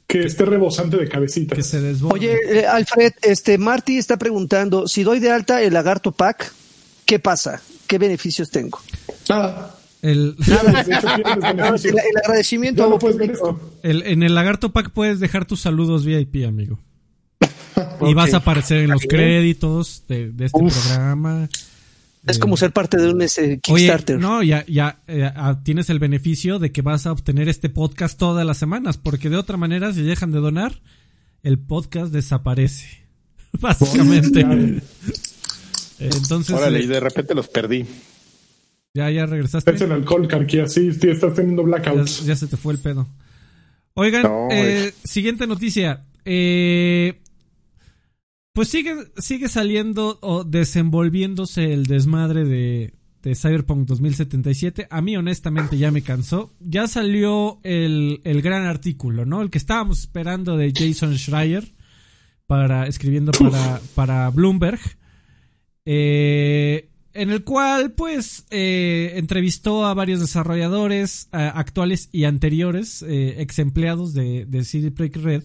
que 0.06 0.20
esté 0.22 0.46
rebosante 0.46 0.96
de 0.96 1.06
cabecitas. 1.06 1.56
Que 1.56 1.62
se 1.62 1.94
Oye, 2.10 2.38
eh, 2.48 2.66
Alfred, 2.66 3.12
este 3.20 3.58
Marty 3.58 3.98
está 3.98 4.16
preguntando, 4.16 4.88
si 4.88 5.02
doy 5.02 5.20
de 5.20 5.30
alta 5.30 5.60
el 5.60 5.74
lagarto 5.74 6.12
pack, 6.12 6.54
¿qué 7.04 7.18
pasa? 7.18 7.60
¿Qué 7.86 7.98
beneficios 7.98 8.50
tengo? 8.50 8.80
Nada. 9.28 9.77
El, 10.02 10.36
el, 10.46 11.44
agradecimiento. 11.44 12.98
en 13.82 14.22
el 14.22 14.34
lagarto 14.34 14.72
pack 14.72 14.90
puedes 14.90 15.20
dejar 15.20 15.46
tus 15.46 15.60
saludos 15.60 16.04
VIP, 16.04 16.46
amigo. 16.46 16.78
Y 18.00 18.14
vas 18.14 18.34
a 18.34 18.38
aparecer 18.38 18.78
en 18.78 18.90
los 18.90 19.02
créditos 19.02 20.04
de, 20.08 20.32
este 20.38 20.58
programa. 20.58 21.48
Es 22.26 22.38
como 22.38 22.56
ser 22.56 22.72
parte 22.72 22.96
de 22.96 23.10
un 23.10 23.22
ese 23.22 23.60
Kickstarter. 23.60 24.18
no, 24.18 24.42
ya, 24.42 24.64
ya 24.66 25.00
eh, 25.06 25.30
tienes 25.62 25.88
el 25.88 25.98
beneficio 25.98 26.58
de 26.58 26.72
que 26.72 26.82
vas 26.82 27.06
a 27.06 27.12
obtener 27.12 27.48
este 27.48 27.68
podcast 27.68 28.18
todas 28.18 28.44
las 28.44 28.58
semanas, 28.58 28.98
porque 28.98 29.30
de 29.30 29.36
otra 29.36 29.56
manera, 29.56 29.92
si 29.92 30.02
dejan 30.02 30.32
de 30.32 30.40
donar, 30.40 30.80
el 31.42 31.58
podcast 31.58 32.12
desaparece. 32.12 33.06
Básicamente. 33.52 34.40
Entonces. 35.98 36.54
Órale, 36.54 36.80
y 36.80 36.86
de 36.86 37.00
repente 37.00 37.34
los 37.34 37.48
perdí. 37.48 37.86
Ya, 38.98 39.08
ya 39.12 39.26
regresaste. 39.26 39.70
Es 39.70 39.80
el 39.80 39.92
alcohol, 39.92 40.26
Carquía, 40.26 40.66
sí, 40.66 40.88
estás 40.88 41.34
teniendo 41.34 41.62
blackouts. 41.62 42.26
Ya, 42.26 42.34
se 42.34 42.48
te 42.48 42.56
fue 42.56 42.72
el 42.72 42.80
pedo. 42.80 43.06
Oigan, 43.94 44.26
eh, 44.50 44.92
siguiente 45.04 45.46
noticia. 45.46 46.02
Eh, 46.24 47.20
pues 48.52 48.68
sigue, 48.70 48.96
sigue 49.18 49.48
saliendo 49.48 50.18
o 50.20 50.42
desenvolviéndose 50.42 51.72
el 51.72 51.86
desmadre 51.86 52.44
de, 52.44 52.94
de 53.22 53.36
Cyberpunk 53.36 53.86
2077. 53.86 54.88
A 54.90 55.00
mí 55.00 55.16
honestamente 55.16 55.78
ya 55.78 55.92
me 55.92 56.02
cansó. 56.02 56.52
Ya 56.58 56.88
salió 56.88 57.60
el, 57.62 58.20
el 58.24 58.42
gran 58.42 58.66
artículo, 58.66 59.24
¿no? 59.24 59.42
El 59.42 59.50
que 59.50 59.58
estábamos 59.58 60.00
esperando 60.00 60.56
de 60.56 60.72
Jason 60.74 61.16
Schreier 61.16 61.72
para, 62.48 62.88
escribiendo 62.88 63.30
para, 63.30 63.80
para 63.94 64.28
Bloomberg. 64.30 64.80
Eh, 65.84 66.90
en 67.18 67.30
el 67.30 67.44
cual, 67.44 67.92
pues, 67.92 68.46
eh, 68.50 69.12
entrevistó 69.16 69.86
a 69.86 69.94
varios 69.94 70.20
desarrolladores 70.20 71.28
actuales 71.32 72.08
y 72.12 72.24
anteriores, 72.24 73.02
eh, 73.02 73.40
ex 73.42 73.58
empleados 73.58 74.14
de, 74.14 74.46
de 74.46 74.64
CD 74.64 74.90
Projekt 74.90 75.16
Red, 75.16 75.42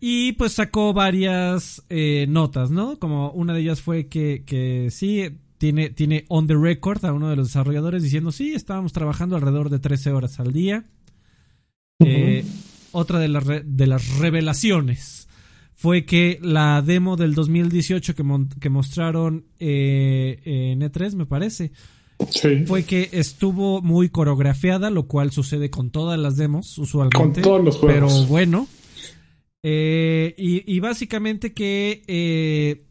y 0.00 0.32
pues 0.32 0.54
sacó 0.54 0.92
varias 0.92 1.84
eh, 1.88 2.26
notas, 2.28 2.70
¿no? 2.70 2.98
Como 2.98 3.30
una 3.30 3.54
de 3.54 3.60
ellas 3.60 3.80
fue 3.80 4.08
que, 4.08 4.44
que 4.44 4.88
sí, 4.90 5.38
tiene, 5.58 5.90
tiene 5.90 6.24
on 6.28 6.46
the 6.46 6.56
record 6.56 7.04
a 7.04 7.12
uno 7.12 7.30
de 7.30 7.36
los 7.36 7.48
desarrolladores 7.48 8.02
diciendo, 8.02 8.32
sí, 8.32 8.52
estábamos 8.52 8.92
trabajando 8.92 9.36
alrededor 9.36 9.70
de 9.70 9.78
13 9.78 10.12
horas 10.12 10.40
al 10.40 10.52
día. 10.52 10.84
Eh, 12.00 12.44
otra 12.92 13.18
de, 13.18 13.28
las 13.28 13.44
de 13.46 13.86
las 13.86 14.18
revelaciones 14.18 15.19
fue 15.80 16.04
que 16.04 16.38
la 16.42 16.82
demo 16.82 17.16
del 17.16 17.34
2018 17.34 18.14
que, 18.14 18.22
que 18.60 18.68
mostraron 18.68 19.46
eh, 19.58 20.38
en 20.44 20.82
E3, 20.82 21.14
me 21.14 21.24
parece, 21.24 21.72
fue 22.66 22.82
que 22.84 23.08
estuvo 23.12 23.80
muy 23.80 24.10
coreografiada, 24.10 24.90
lo 24.90 25.06
cual 25.06 25.30
sucede 25.30 25.70
con 25.70 25.88
todas 25.88 26.18
las 26.18 26.36
demos 26.36 26.76
usualmente. 26.76 27.40
Con 27.40 27.42
todos 27.42 27.64
los 27.64 27.76
juegos. 27.78 28.12
Pero 28.12 28.26
bueno, 28.26 28.68
eh, 29.62 30.34
y, 30.36 30.80
básicamente 30.80 31.54
que 31.54 32.02
eh, 32.06 32.84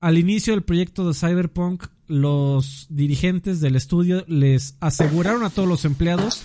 al 0.00 0.18
inicio 0.18 0.54
del 0.54 0.64
proyecto 0.64 1.06
de 1.06 1.14
Cyberpunk, 1.14 1.84
los 2.08 2.88
dirigentes 2.90 3.60
del 3.60 3.76
estudio 3.76 4.24
les 4.26 4.76
aseguraron 4.80 5.44
a 5.44 5.50
todos 5.50 5.68
los 5.68 5.84
empleados 5.84 6.42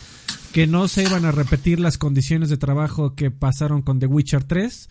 que 0.54 0.68
no 0.68 0.88
se 0.88 1.02
iban 1.02 1.26
a 1.26 1.32
repetir 1.32 1.80
las 1.80 1.98
condiciones 1.98 2.52
de 2.52 2.58
trabajo 2.58 3.16
que 3.16 3.32
pasaron 3.32 3.82
con 3.82 3.98
The 3.98 4.06
Witcher 4.06 4.44
3 4.44 4.88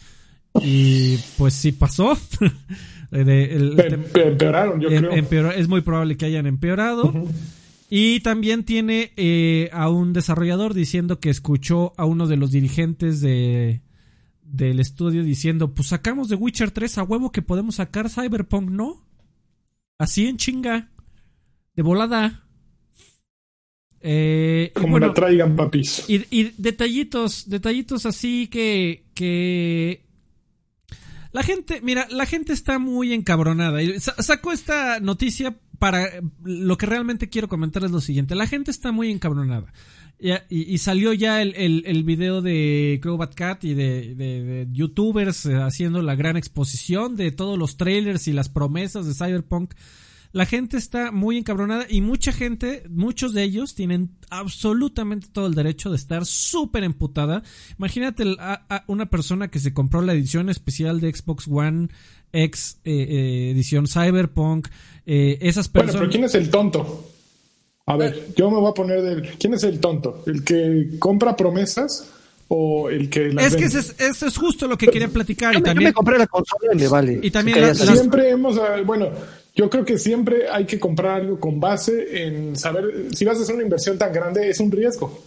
y 0.61 1.17
pues 1.39 1.55
sí 1.55 1.73
pasó. 1.73 2.19
empeoraron, 3.13 4.81
yo 4.81 4.89
em, 4.89 5.27
creo. 5.27 5.51
es 5.51 5.69
muy 5.69 5.83
probable 5.83 6.17
que 6.17 6.27
hayan 6.27 6.47
empeorado. 6.47 7.13
Y 7.91 8.21
también 8.21 8.65
tiene 8.65 9.13
eh, 9.17 9.69
a 9.73 9.91
un 9.91 10.15
desarrollador 10.15 10.73
diciendo 10.73 11.21
que 11.21 11.29
escuchó 11.29 11.93
a 11.99 12.07
uno 12.07 12.27
de 12.27 12.39
los 12.39 12.51
dirigentes 12.51 13.21
de, 13.21 13.83
del 14.43 14.81
estudio 14.81 15.23
diciendo, 15.23 15.75
pues 15.75 15.89
sacamos 15.89 16.29
de 16.29 16.37
Witcher 16.37 16.71
3 16.71 16.99
a 16.99 17.03
huevo 17.03 17.33
que 17.33 17.43
podemos 17.43 17.75
sacar 17.77 18.09
Cyberpunk, 18.09 18.71
¿no? 18.71 19.05
Así 19.99 20.27
en 20.27 20.37
chinga. 20.37 20.91
De 21.75 21.83
volada. 21.83 22.45
Eh, 24.01 24.73
Como 24.75 24.99
la 24.99 25.13
traigan, 25.15 25.55
papis. 25.55 26.05
Y, 26.09 26.25
y, 26.31 26.55
detallitos, 26.59 27.49
detallitos 27.49 28.05
así 28.05 28.49
que, 28.49 29.05
que 29.15 30.05
la 31.33 31.43
gente, 31.43 31.81
mira, 31.83 32.07
la 32.11 32.27
gente 32.27 32.53
está 32.53 32.79
muy 32.79 33.13
encabronada. 33.13 33.81
Sacó 33.99 34.53
esta 34.53 35.01
noticia 35.01 35.57
para 35.79 36.09
lo 36.45 36.77
que 36.77 36.87
realmente 36.87 37.29
quiero 37.29 37.49
comentar 37.49 37.83
es 37.85 37.91
lo 37.91 38.01
siguiente. 38.01 38.35
La 38.35 38.47
gente 38.47 38.71
está 38.71 38.93
muy 38.93 39.11
encabronada. 39.11 39.73
Y, 40.49 40.79
salió 40.79 41.13
ya 41.13 41.43
el, 41.43 41.83
el, 41.85 42.05
video 42.05 42.43
de 42.43 43.01
Crowbat 43.03 43.35
Cat 43.35 43.65
y 43.65 43.75
de, 43.75 44.69
youtubers 44.71 45.47
eh, 45.47 45.57
haciendo 45.57 46.01
la 46.01 46.15
gran 46.15 46.37
exposición 46.37 47.17
de 47.17 47.33
todos 47.33 47.59
los 47.59 47.77
trailers 47.77 48.29
y 48.29 48.33
las 48.33 48.49
promesas 48.49 49.05
de 49.05 49.15
Cyberpunk 49.15 49.75
la 50.33 50.47
gente 50.47 50.79
está 50.79 51.13
muy 51.13 51.37
encabronada 51.37 51.87
y 51.89 52.01
mucha 52.01 52.33
gente, 52.33 52.85
muchos 52.89 53.35
de 53.35 53.43
ellos 53.43 53.75
tienen 53.75 54.11
absolutamente 54.31 55.29
todo 55.31 55.47
el 55.47 55.55
derecho 55.55 55.91
de 55.91 55.97
estar 55.97 56.25
súper 56.25 56.85
emputada. 56.85 57.43
Imagínate 57.79 58.25
a, 58.39 58.85
una 58.87 59.07
persona 59.07 59.49
que 59.49 59.59
se 59.59 59.75
compró 59.75 60.01
la 60.01 60.15
edición 60.15 60.49
especial 60.49 61.01
de 61.01 61.15
Xbox 61.15 61.47
One 61.49 61.89
X 62.33 62.79
eh, 62.85 62.93
eh, 62.93 63.51
edición 63.51 63.87
Cyberpunk, 63.87 64.69
eh, 65.05 65.39
esas 65.43 65.69
personas... 65.69 65.95
Bueno, 65.95 66.11
pero 66.11 66.13
¿quién 66.13 66.25
es 66.25 66.35
el 66.35 66.51
tonto? 66.51 67.11
A 67.85 67.97
ver, 67.97 68.33
yo 68.35 68.51
me 68.51 68.57
voy 68.57 68.71
a 68.71 68.75
poner 68.75 69.03
del... 69.03 69.37
¿Quién 69.39 69.53
es 69.53 69.65
el 69.65 69.81
tonto? 69.81 70.25
¿El 70.27 70.43
que 70.43 70.97
compra 70.99 71.37
promesas? 71.37 72.09
o 72.55 72.91
el 72.91 73.09
que 73.09 73.29
es 73.29 73.57
que 73.57 73.65
eso 73.65 74.27
es, 74.27 74.37
justo 74.37 74.69
lo 74.69 74.77
que 74.77 74.87
quería 74.89 75.09
platicar 75.09 75.57
y 75.57 75.63
también 75.63 75.89
me 75.89 75.93
compré 75.95 76.19
la 76.19 76.27
consola 76.27 76.75
y 76.75 76.77
me 76.77 76.87
vale 76.87 77.19
y 77.23 77.31
también 77.31 77.75
siempre 77.75 78.29
hemos 78.29 78.61
bueno 78.85 79.09
yo 79.55 79.69
creo 79.69 79.85
que 79.85 79.99
siempre 79.99 80.49
hay 80.51 80.65
que 80.65 80.81
comprar 80.81 81.21
algo 81.21 81.39
con 81.39 81.61
base 81.61 82.25
en 82.25 82.57
saber 82.57 83.15
si 83.15 83.25
vas 83.25 83.39
a 83.39 83.43
hacer 83.43 83.55
una 83.55 83.65
inversión 83.65 83.99
tan 83.99 84.13
grande, 84.13 84.49
es 84.49 84.61
un 84.61 84.71
riesgo. 84.71 85.23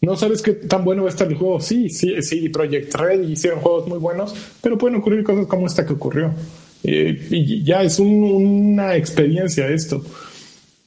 No 0.00 0.16
sabes 0.16 0.42
qué 0.42 0.52
tan 0.52 0.84
bueno 0.84 1.02
va 1.02 1.08
a 1.08 1.12
estar 1.12 1.26
el 1.26 1.36
juego. 1.36 1.60
Sí, 1.60 1.88
sí, 1.88 2.14
sí, 2.22 2.48
Project 2.50 2.94
Red 2.94 3.22
hicieron 3.28 3.60
juegos 3.60 3.88
muy 3.88 3.98
buenos, 3.98 4.34
pero 4.60 4.76
pueden 4.76 4.98
ocurrir 4.98 5.24
cosas 5.24 5.46
como 5.46 5.66
esta 5.66 5.84
que 5.86 5.94
ocurrió. 5.94 6.32
Eh, 6.82 7.26
y 7.30 7.64
ya 7.64 7.82
es 7.82 7.98
una 7.98 8.94
experiencia 8.96 9.66
esto. 9.68 10.04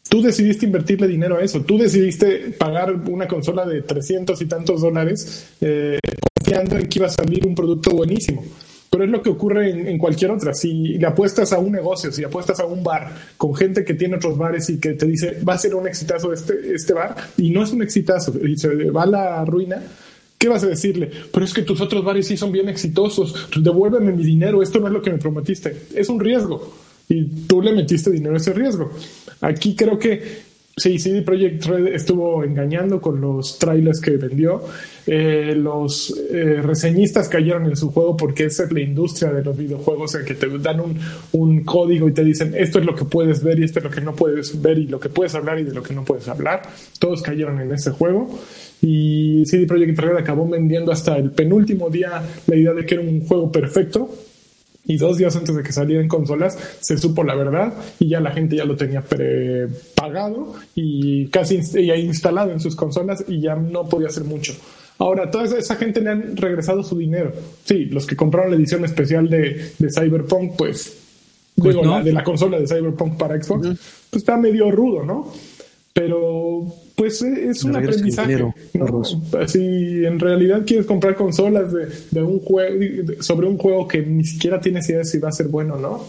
Tú 0.07 0.21
decidiste 0.21 0.65
invertirle 0.65 1.07
dinero 1.07 1.37
a 1.37 1.41
eso. 1.41 1.61
Tú 1.61 1.77
decidiste 1.77 2.51
pagar 2.57 2.93
una 2.93 3.27
consola 3.27 3.65
de 3.65 3.81
300 3.81 4.41
y 4.41 4.45
tantos 4.45 4.81
dólares 4.81 5.47
eh, 5.59 5.99
confiando 6.35 6.77
en 6.77 6.87
que 6.87 6.99
iba 6.99 7.07
a 7.07 7.11
salir 7.11 7.45
un 7.45 7.55
producto 7.55 7.91
buenísimo. 7.91 8.45
Pero 8.97 9.05
es 9.05 9.11
lo 9.11 9.21
que 9.21 9.29
ocurre 9.29 9.91
en, 9.91 9.97
cualquier 9.99 10.31
otra. 10.31 10.55
Si 10.55 10.97
le 10.97 11.05
apuestas 11.05 11.53
a 11.53 11.59
un 11.59 11.71
negocio, 11.71 12.11
si 12.11 12.23
apuestas 12.23 12.59
a 12.59 12.65
un 12.65 12.83
bar 12.83 13.13
con 13.37 13.53
gente 13.53 13.85
que 13.85 13.93
tiene 13.93 14.15
otros 14.15 14.35
bares 14.35 14.71
y 14.71 14.79
que 14.79 14.93
te 14.93 15.05
dice 15.05 15.37
va 15.47 15.53
a 15.53 15.57
ser 15.59 15.75
un 15.75 15.87
exitazo 15.87 16.33
este, 16.33 16.73
este 16.73 16.93
bar 16.93 17.15
y 17.37 17.51
no 17.51 17.61
es 17.61 17.71
un 17.71 17.83
exitazo 17.83 18.33
y 18.43 18.57
se 18.57 18.89
va 18.89 19.03
a 19.03 19.05
la 19.05 19.45
ruina, 19.45 19.83
¿qué 20.39 20.49
vas 20.49 20.63
a 20.63 20.67
decirle? 20.67 21.11
Pero 21.31 21.45
es 21.45 21.53
que 21.53 21.61
tus 21.61 21.79
otros 21.79 22.03
bares 22.03 22.25
sí 22.25 22.37
son 22.37 22.51
bien 22.51 22.69
exitosos, 22.69 23.49
devuélveme 23.55 24.13
mi 24.13 24.23
dinero, 24.23 24.63
esto 24.63 24.79
no 24.79 24.87
es 24.87 24.93
lo 24.93 25.01
que 25.03 25.11
me 25.11 25.19
prometiste. 25.19 25.77
Es 25.93 26.09
un 26.09 26.19
riesgo 26.19 26.73
y 27.07 27.23
tú 27.45 27.61
le 27.61 27.73
metiste 27.73 28.09
dinero 28.09 28.33
a 28.33 28.37
ese 28.37 28.51
riesgo. 28.51 28.91
Aquí 29.41 29.75
creo 29.75 29.99
que 29.99 30.46
Sí, 30.79 30.99
CD 30.99 31.23
Projekt 31.23 31.65
Red 31.65 31.87
estuvo 31.87 32.43
engañando 32.43 33.01
con 33.01 33.19
los 33.19 33.57
trailers 33.57 33.99
que 33.99 34.11
vendió. 34.11 34.63
Eh, 35.07 35.55
los 35.57 36.15
eh, 36.31 36.61
reseñistas 36.61 37.27
cayeron 37.27 37.65
en 37.65 37.75
su 37.75 37.89
juego 37.89 38.15
porque 38.15 38.45
esa 38.45 38.65
es 38.65 38.71
la 38.71 38.81
industria 38.81 39.31
de 39.31 39.43
los 39.43 39.57
videojuegos 39.57 40.13
en 40.13 40.25
que 40.25 40.35
te 40.35 40.47
dan 40.59 40.79
un, 40.79 40.99
un, 41.31 41.63
código 41.63 42.07
y 42.07 42.13
te 42.13 42.23
dicen 42.23 42.53
esto 42.55 42.77
es 42.77 42.85
lo 42.85 42.93
que 42.93 43.05
puedes 43.05 43.41
ver 43.41 43.57
y 43.59 43.63
esto 43.63 43.79
es 43.79 43.85
lo 43.85 43.89
que 43.89 44.01
no 44.01 44.15
puedes 44.15 44.61
ver 44.61 44.77
y 44.77 44.85
lo 44.85 44.99
que 44.99 45.09
puedes 45.09 45.33
hablar 45.33 45.57
y 45.57 45.63
de 45.63 45.73
lo 45.73 45.81
que 45.81 45.95
no 45.95 46.05
puedes 46.05 46.27
hablar. 46.27 46.61
Todos 46.99 47.23
cayeron 47.23 47.59
en 47.59 47.71
ese 47.71 47.89
juego 47.89 48.29
y 48.79 49.45
CD 49.47 49.65
Projekt 49.65 49.97
Red 49.97 50.17
acabó 50.17 50.47
vendiendo 50.47 50.91
hasta 50.91 51.17
el 51.17 51.31
penúltimo 51.31 51.89
día 51.89 52.21
la 52.45 52.55
idea 52.55 52.73
de 52.73 52.85
que 52.85 52.93
era 52.93 53.03
un 53.03 53.25
juego 53.25 53.51
perfecto 53.51 54.11
y 54.87 54.97
dos 54.97 55.17
días 55.17 55.35
antes 55.35 55.55
de 55.55 55.63
que 55.63 55.71
saliera 55.71 56.01
en 56.01 56.07
consolas 56.07 56.57
se 56.79 56.97
supo 56.97 57.23
la 57.23 57.35
verdad 57.35 57.73
y 57.99 58.09
ya 58.09 58.19
la 58.19 58.31
gente 58.31 58.55
ya 58.55 58.65
lo 58.65 58.75
tenía 58.75 59.01
prepagado 59.01 60.53
y 60.75 61.27
casi 61.27 61.61
ya 61.61 61.95
instalado 61.95 62.51
en 62.51 62.59
sus 62.59 62.75
consolas 62.75 63.23
y 63.27 63.41
ya 63.41 63.55
no 63.55 63.87
podía 63.87 64.07
hacer 64.07 64.23
mucho. 64.23 64.53
Ahora, 64.99 65.29
toda 65.29 65.57
esa 65.57 65.75
gente 65.75 66.01
le 66.01 66.09
han 66.09 66.37
regresado 66.37 66.81
su 66.81 66.97
dinero. 66.97 67.31
Sí, 67.65 67.85
los 67.85 68.07
que 68.07 68.15
compraron 68.15 68.49
la 68.49 68.57
edición 68.57 68.83
especial 68.83 69.29
de, 69.29 69.73
de 69.77 69.91
Cyberpunk, 69.91 70.55
pues, 70.57 70.97
pues 71.55 71.75
de 72.03 72.13
la 72.13 72.23
consola 72.23 72.59
de 72.59 72.67
Cyberpunk 72.67 73.15
para 73.15 73.41
Xbox, 73.41 73.67
pues 74.09 74.23
está 74.23 74.37
medio 74.37 74.71
rudo, 74.71 75.03
¿no? 75.03 75.31
Pero 75.97 76.75
pues 76.95 77.23
eh, 77.23 77.49
es 77.49 77.63
un 77.63 77.75
aprendizaje. 77.75 78.37
Si 79.47 80.05
en 80.05 80.19
realidad 80.19 80.63
quieres 80.63 80.85
comprar 80.85 81.15
consolas 81.15 81.73
de, 81.73 82.21
un 82.21 82.39
juego 82.39 83.13
sobre 83.19 83.47
un 83.47 83.57
juego 83.57 83.87
que 83.87 84.03
ni 84.03 84.23
siquiera 84.23 84.61
tienes 84.61 84.87
idea 84.89 84.99
de 84.99 85.05
si 85.05 85.17
va 85.17 85.29
a 85.29 85.31
ser 85.31 85.47
bueno 85.47 85.73
o 85.73 85.79
no. 85.79 86.05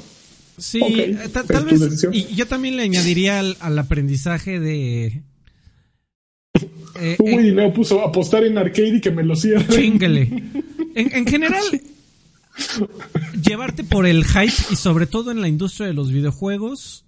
Sí, 0.58 0.82
eh, 0.84 1.16
tal 1.32 1.64
vez. 1.64 2.06
Y 2.12 2.34
yo 2.34 2.46
también 2.46 2.76
le 2.76 2.82
añadiría 2.82 3.40
al, 3.40 3.78
aprendizaje 3.78 4.60
de. 4.60 5.22
Eh, 7.00 7.16
Uy, 7.18 7.52
me 7.52 7.70
puso 7.70 8.02
apostar 8.02 8.44
en 8.44 8.58
arcade 8.58 8.96
y 8.96 9.00
que 9.00 9.10
me 9.10 9.22
lo 9.22 9.36
cierre. 9.36 9.64
Chingale. 9.68 10.42
En, 10.94 11.14
en 11.14 11.26
general, 11.28 11.62
llevarte 13.40 13.84
por 13.84 14.04
el 14.04 14.24
hype 14.24 14.72
y 14.72 14.74
sobre 14.74 15.06
todo 15.06 15.30
en 15.30 15.40
la 15.40 15.46
industria 15.46 15.86
de 15.86 15.92
los 15.92 16.10
videojuegos 16.10 17.04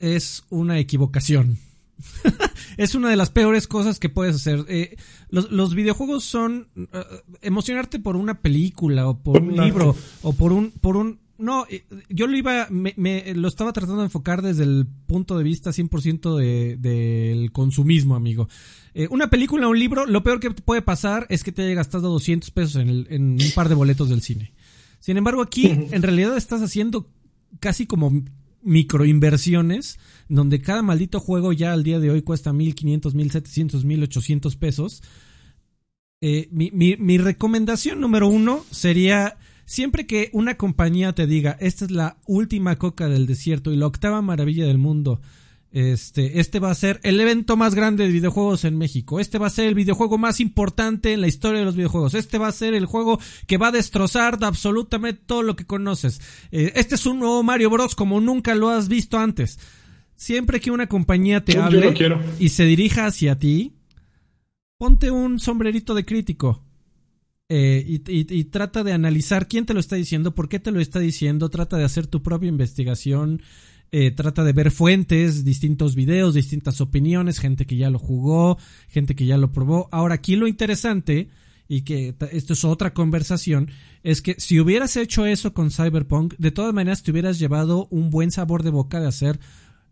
es 0.00 0.42
una 0.50 0.80
equivocación. 0.80 1.58
es 2.76 2.94
una 2.94 3.10
de 3.10 3.16
las 3.16 3.30
peores 3.30 3.66
cosas 3.66 3.98
que 3.98 4.08
puedes 4.08 4.36
hacer. 4.36 4.64
Eh, 4.68 4.96
los, 5.30 5.74
videojuegos 5.74 6.24
son 6.24 6.68
eh, 6.76 7.04
emocionarte 7.40 7.98
por 7.98 8.16
una 8.16 8.40
película 8.40 9.08
o 9.08 9.18
por 9.18 9.40
un 9.40 9.56
libro 9.56 9.96
o 10.22 10.32
por 10.32 10.52
un 10.52 10.70
por 10.70 10.96
un 10.96 11.20
no, 11.38 11.66
eh, 11.68 11.84
yo 12.08 12.26
lo 12.26 12.36
iba 12.36 12.68
me, 12.70 12.94
lo 13.34 13.48
estaba 13.48 13.72
tratando 13.72 13.98
de 13.98 14.06
enfocar 14.06 14.42
desde 14.42 14.62
el 14.62 14.86
punto 15.06 15.36
de 15.36 15.44
vista 15.44 15.70
100% 15.70 16.36
del 16.36 16.80
de, 16.80 17.50
consumismo, 17.52 18.14
amigo. 18.14 18.48
una 19.10 19.28
película 19.28 19.66
o 19.66 19.70
un 19.70 19.78
libro, 19.78 20.06
lo 20.06 20.22
peor 20.22 20.38
que 20.38 20.50
puede 20.52 20.82
pasar 20.82 21.26
es 21.30 21.42
que 21.42 21.50
te 21.50 21.62
haya 21.62 21.74
gastado 21.74 22.10
200 22.10 22.50
pesos 22.52 22.76
en, 22.76 23.06
en 23.10 23.32
un 23.32 23.50
par 23.54 23.68
de 23.68 23.74
boletos 23.74 24.08
del 24.08 24.22
cine. 24.22 24.52
Sin 25.00 25.16
embargo, 25.16 25.42
aquí 25.42 25.66
en 25.90 26.02
realidad 26.02 26.36
estás 26.36 26.62
haciendo 26.62 27.08
casi 27.58 27.86
como 27.86 28.22
microinversiones, 28.62 29.98
donde 30.34 30.60
cada 30.60 30.82
maldito 30.82 31.20
juego 31.20 31.52
ya 31.52 31.72
al 31.72 31.82
día 31.82 32.00
de 32.00 32.10
hoy 32.10 32.22
cuesta 32.22 32.52
1500, 32.52 33.14
1700, 33.14 33.84
1800 33.84 34.56
pesos. 34.56 35.02
Eh, 36.20 36.48
mi, 36.50 36.70
mi, 36.72 36.96
mi 36.96 37.18
recomendación 37.18 38.00
número 38.00 38.28
uno 38.28 38.64
sería 38.70 39.36
siempre 39.64 40.06
que 40.06 40.30
una 40.32 40.56
compañía 40.56 41.12
te 41.14 41.26
diga 41.26 41.56
esta 41.60 41.84
es 41.84 41.90
la 41.90 42.16
última 42.26 42.78
coca 42.78 43.08
del 43.08 43.26
desierto 43.26 43.72
y 43.72 43.76
la 43.76 43.86
octava 43.86 44.22
maravilla 44.22 44.66
del 44.66 44.78
mundo 44.78 45.20
este, 45.72 46.38
este 46.38 46.60
va 46.60 46.70
a 46.70 46.74
ser 46.74 47.00
el 47.02 47.18
evento 47.18 47.56
más 47.56 47.74
grande 47.74 48.04
de 48.04 48.12
videojuegos 48.12 48.64
en 48.64 48.76
México. 48.76 49.20
Este 49.20 49.38
va 49.38 49.46
a 49.46 49.50
ser 49.50 49.68
el 49.68 49.74
videojuego 49.74 50.18
más 50.18 50.38
importante 50.38 51.14
en 51.14 51.22
la 51.22 51.28
historia 51.28 51.60
de 51.60 51.64
los 51.64 51.76
videojuegos. 51.76 52.12
Este 52.12 52.36
va 52.36 52.48
a 52.48 52.52
ser 52.52 52.74
el 52.74 52.84
juego 52.84 53.18
que 53.46 53.56
va 53.56 53.68
a 53.68 53.72
destrozar 53.72 54.38
absolutamente 54.42 55.22
todo 55.24 55.42
lo 55.42 55.56
que 55.56 55.64
conoces. 55.64 56.20
Eh, 56.50 56.72
este 56.76 56.96
es 56.96 57.06
un 57.06 57.20
nuevo 57.20 57.42
Mario 57.42 57.70
Bros. 57.70 57.94
como 57.94 58.20
nunca 58.20 58.54
lo 58.54 58.68
has 58.68 58.88
visto 58.88 59.18
antes. 59.18 59.58
Siempre 60.22 60.60
que 60.60 60.70
una 60.70 60.86
compañía 60.86 61.44
te 61.44 61.58
hable 61.58 61.92
y 62.38 62.50
se 62.50 62.64
dirija 62.64 63.06
hacia 63.06 63.40
ti, 63.40 63.72
ponte 64.78 65.10
un 65.10 65.40
sombrerito 65.40 65.94
de 65.94 66.04
crítico. 66.04 66.62
Eh, 67.48 67.84
y, 67.84 68.02
y, 68.06 68.44
trata 68.44 68.84
de 68.84 68.92
analizar 68.92 69.48
quién 69.48 69.66
te 69.66 69.74
lo 69.74 69.80
está 69.80 69.96
diciendo, 69.96 70.32
por 70.32 70.48
qué 70.48 70.60
te 70.60 70.70
lo 70.70 70.78
está 70.78 71.00
diciendo, 71.00 71.48
trata 71.48 71.76
de 71.76 71.82
hacer 71.82 72.06
tu 72.06 72.22
propia 72.22 72.48
investigación, 72.48 73.42
eh, 73.90 74.12
trata 74.12 74.44
de 74.44 74.52
ver 74.52 74.70
fuentes, 74.70 75.44
distintos 75.44 75.96
videos, 75.96 76.34
distintas 76.34 76.80
opiniones, 76.80 77.40
gente 77.40 77.66
que 77.66 77.76
ya 77.76 77.90
lo 77.90 77.98
jugó, 77.98 78.58
gente 78.86 79.16
que 79.16 79.26
ya 79.26 79.38
lo 79.38 79.50
probó. 79.50 79.88
Ahora, 79.90 80.14
aquí 80.14 80.36
lo 80.36 80.46
interesante, 80.46 81.30
y 81.66 81.82
que 81.82 82.14
esto 82.30 82.52
es 82.52 82.64
otra 82.64 82.94
conversación, 82.94 83.72
es 84.04 84.22
que 84.22 84.36
si 84.38 84.60
hubieras 84.60 84.96
hecho 84.96 85.26
eso 85.26 85.52
con 85.52 85.72
Cyberpunk, 85.72 86.34
de 86.38 86.52
todas 86.52 86.72
maneras 86.72 87.02
te 87.02 87.10
hubieras 87.10 87.40
llevado 87.40 87.88
un 87.90 88.10
buen 88.10 88.30
sabor 88.30 88.62
de 88.62 88.70
boca 88.70 89.00
de 89.00 89.08
hacer 89.08 89.40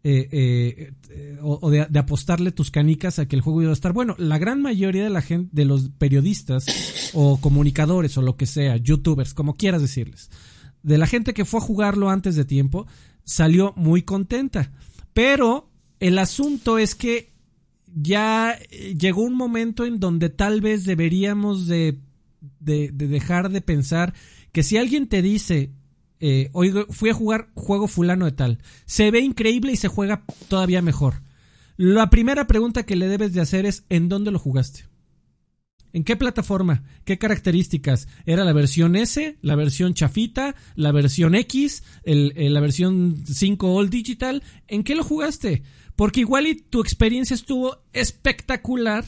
eh, 0.03 0.29
eh, 0.33 0.93
eh, 1.11 1.39
o, 1.43 1.69
de, 1.69 1.99
apostarle 1.99 2.53
tus 2.53 2.71
canicas 2.71 3.19
a 3.19 3.27
que 3.27 3.37
el 3.37 3.43
juego 3.43 3.61
iba 3.61 3.71
a 3.71 3.75
estar 3.75 3.93
bueno. 3.93 4.15
La 4.17 4.39
gran 4.39 4.63
mayoría 4.63 5.05
de 5.05 5.11
la 5.11 5.21
gente, 5.21 5.51
de 5.53 5.67
los 5.67 5.91
periodistas 5.91 7.13
o 7.13 7.39
comunicadores 7.39 8.17
o 8.17 8.23
lo 8.23 8.37
que 8.37 8.47
sea, 8.47 8.79
youtubers, 8.79 9.35
como 9.35 9.57
quieras 9.57 9.83
decirles, 9.83 10.31
de 10.83 10.97
la 10.97 11.07
gente 11.07 11.35
que 11.35 11.45
fue 11.45 11.61
a 11.61 11.65
jugarlo 11.65 12.09
antes 12.09 12.35
de 12.35 12.47
tiempo, 12.47 12.87
salió 13.25 13.75
muy 13.77 14.01
contenta. 14.01 14.73
Pero 15.13 15.71
el 15.99 16.19
asunto 16.19 16.79
es 16.79 16.95
que 16.95 17.35
ya 17.95 18.59
llegó 18.97 19.21
un 19.21 19.35
momento 19.35 19.85
en 19.85 20.01
donde 20.01 20.31
tal 20.31 20.63
vez 20.63 20.85
deberíamos 20.87 21.67
de, 21.67 21.99
de 22.59 22.91
dejar 22.91 23.51
de 23.51 23.61
pensar 23.61 24.15
que 24.53 24.63
si 24.63 24.79
alguien 24.79 25.09
te 25.09 25.21
dice 25.21 25.75
eh, 26.21 26.51
fui 26.91 27.11
a 27.11 27.15
jugar 27.15 27.51
juego 27.55 27.89
fulano 27.89 28.27
de 28.27 28.33
tal. 28.33 28.59
Se 28.87 29.11
ve 29.11 29.21
increíble 29.21 29.73
y 29.73 29.77
se 29.77 29.89
juega 29.89 30.25
todavía 30.49 30.83
mejor. 30.83 31.23
La 31.77 32.11
primera 32.11 32.47
pregunta 32.47 32.85
que 32.85 32.97
le 32.97 33.09
debes 33.09 33.33
de 33.33 33.41
hacer 33.41 33.65
es 33.67 33.85
¿en 33.89 34.09
dónde 34.09 34.31
lo 34.31 34.39
jugaste? 34.39 34.85
¿En 35.93 36.05
qué 36.05 36.17
plataforma? 36.17 36.85
¿Qué 37.05 37.19
características? 37.19 38.07
¿Era 38.27 38.45
la 38.45 38.53
versión 38.53 38.95
S, 38.97 39.39
la 39.41 39.57
versión 39.57 39.95
chafita, 39.95 40.55
la 40.77 40.93
versión 40.93 41.35
X, 41.35 41.83
la 42.05 42.61
versión 42.61 43.25
5 43.27 43.75
All 43.75 43.91
Digital? 43.91 44.43
¿En 44.69 44.85
qué 44.85 44.95
lo 44.95 45.03
jugaste? 45.03 45.63
Porque 45.97 46.21
igual 46.21 46.47
y 46.47 46.55
tu 46.55 46.81
experiencia 46.81 47.35
estuvo 47.35 47.83
espectacular, 47.93 49.05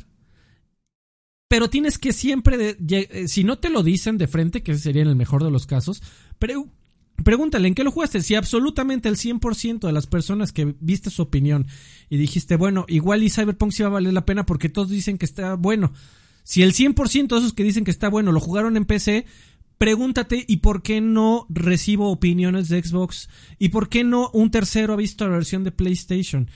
pero 1.47 1.71
tienes 1.71 1.99
que 1.99 2.13
siempre, 2.13 2.77
eh, 2.89 3.29
si 3.29 3.45
no 3.45 3.59
te 3.59 3.71
lo 3.71 3.83
dicen 3.83 4.19
de 4.19 4.27
frente, 4.27 4.63
que 4.63 4.75
sería 4.75 5.03
en 5.03 5.09
el 5.09 5.17
mejor 5.17 5.45
de 5.45 5.51
los 5.51 5.67
casos, 5.67 6.03
pero 6.39 6.67
Pregúntale, 7.25 7.69
¿en 7.69 7.75
qué 7.75 7.85
lo 7.85 7.91
jugaste? 7.91 8.23
Si 8.23 8.35
absolutamente 8.35 9.09
el 9.09 9.17
100% 9.17 9.87
de 9.87 9.93
las 9.93 10.07
personas 10.07 10.53
que 10.53 10.75
viste 10.81 11.11
su 11.11 11.23
opinión 11.23 11.67
y 12.09 12.17
dijiste, 12.17 12.57
bueno, 12.57 12.85
igual 12.89 13.23
y 13.23 13.31
Cyberpunk 13.31 13.73
sí 13.73 13.83
va 13.83 13.89
a 13.89 13.93
valer 13.93 14.13
la 14.13 14.27
pena 14.27 14.47
porque 14.47 14.69
todos 14.69 14.89
dicen 14.89 15.19
que 15.19 15.27
está 15.27 15.55
bueno. 15.55 15.93
Si 16.43 16.63
el 16.63 16.73
100% 16.73 17.29
de 17.29 17.39
esos 17.39 17.53
que 17.53 17.65
dicen 17.65 17.85
que 17.85 17.91
está 17.91 18.09
bueno 18.09 18.33
lo 18.33 18.41
jugaron 18.41 18.77
en 18.77 18.85
PC, 18.85 19.27
pregúntate, 19.79 20.45
¿y 20.47 20.59
por 20.59 20.83
qué 20.83 21.01
no 21.01 21.47
recibo 21.49 22.11
opiniones 22.11 22.69
de 22.69 22.83
Xbox? 22.83 23.29
¿Y 23.59 23.69
por 23.71 23.89
qué 23.89 24.05
no 24.05 24.31
un 24.33 24.51
tercero 24.51 24.95
ha 24.95 24.97
visto 24.97 25.27
la 25.27 25.35
versión 25.35 25.65
de 25.65 25.73
PlayStation? 25.73 26.49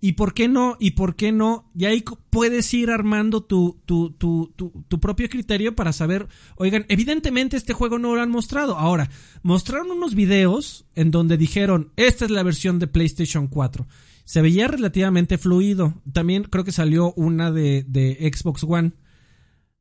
¿Y 0.00 0.12
por 0.12 0.32
qué 0.32 0.46
no? 0.46 0.76
¿Y 0.78 0.92
por 0.92 1.16
qué 1.16 1.32
no? 1.32 1.70
Y 1.76 1.86
ahí 1.86 2.04
puedes 2.30 2.72
ir 2.72 2.90
armando 2.90 3.42
tu, 3.42 3.80
tu, 3.84 4.12
tu, 4.12 4.52
tu, 4.56 5.00
propio 5.00 5.28
criterio 5.28 5.74
para 5.74 5.92
saber, 5.92 6.28
oigan, 6.56 6.86
evidentemente 6.88 7.56
este 7.56 7.72
juego 7.72 7.98
no 7.98 8.14
lo 8.14 8.22
han 8.22 8.30
mostrado. 8.30 8.76
Ahora, 8.76 9.10
mostraron 9.42 9.90
unos 9.90 10.14
videos 10.14 10.86
en 10.94 11.10
donde 11.10 11.36
dijeron, 11.36 11.90
esta 11.96 12.24
es 12.24 12.30
la 12.30 12.44
versión 12.44 12.78
de 12.78 12.86
PlayStation 12.86 13.48
4. 13.48 13.88
Se 14.24 14.40
veía 14.40 14.68
relativamente 14.68 15.36
fluido. 15.36 16.00
También 16.12 16.44
creo 16.44 16.62
que 16.62 16.72
salió 16.72 17.12
una 17.14 17.50
de, 17.50 17.84
de 17.88 18.30
Xbox 18.32 18.62
One. 18.62 18.92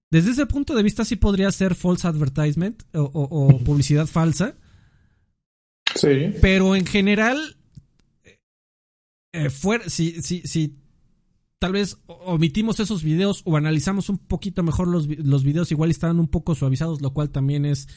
Desde 0.10 0.32
ese 0.32 0.48
punto 0.48 0.74
de 0.74 0.84
vista 0.84 1.06
sí 1.06 1.18
podría 1.18 1.52
ser 1.52 1.76
false 1.76 2.08
advertisement 2.08 2.82
o, 2.94 3.04
o 3.04 3.60
publicidad 3.60 4.08
falsa. 4.08 4.56
Sí. 5.96 6.34
Pero 6.42 6.76
en 6.76 6.86
general 6.86 7.57
eh, 9.46 9.50
si, 9.88 10.22
si, 10.22 10.42
si 10.42 10.76
tal 11.60 11.74
vez 11.74 11.98
omitimos 12.08 12.80
esos 12.80 13.04
videos 13.04 13.42
o 13.46 13.58
analizamos 13.58 14.10
un 14.10 14.18
poquito 14.18 14.64
mejor 14.64 14.88
los, 14.88 15.08
los 15.08 15.44
videos, 15.44 15.72
igual 15.72 15.92
estaban 15.92 16.20
un 16.20 16.28
poco 16.28 16.56
suavizados, 16.56 17.02
lo 17.02 17.14
cual 17.14 17.30
también 17.30 17.66
es 17.66 17.88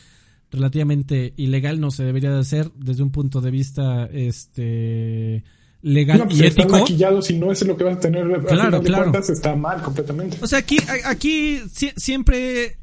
relativamente 0.51 1.32
ilegal, 1.36 1.80
no 1.80 1.91
se 1.91 2.05
debería 2.05 2.30
de 2.30 2.41
hacer 2.41 2.72
desde 2.74 3.03
un 3.03 3.11
punto 3.11 3.41
de 3.41 3.51
vista 3.51 4.07
este 4.07 5.45
legal 5.82 6.24
pues 6.26 6.41
y 6.41 6.45
ético. 6.45 6.68
maquillados 6.70 7.30
y 7.30 7.38
no 7.38 7.53
es 7.53 7.64
lo 7.64 7.76
que 7.76 7.84
vas 7.84 7.97
a 7.97 8.01
tener 8.01 8.26
claro, 8.45 8.82
claro. 8.82 9.18
está 9.18 9.57
mal 9.57 9.82
completamente. 9.82 10.38
O 10.43 10.47
sea, 10.47 10.59
aquí, 10.59 10.78
aquí 11.05 11.59
siempre, 11.97 12.78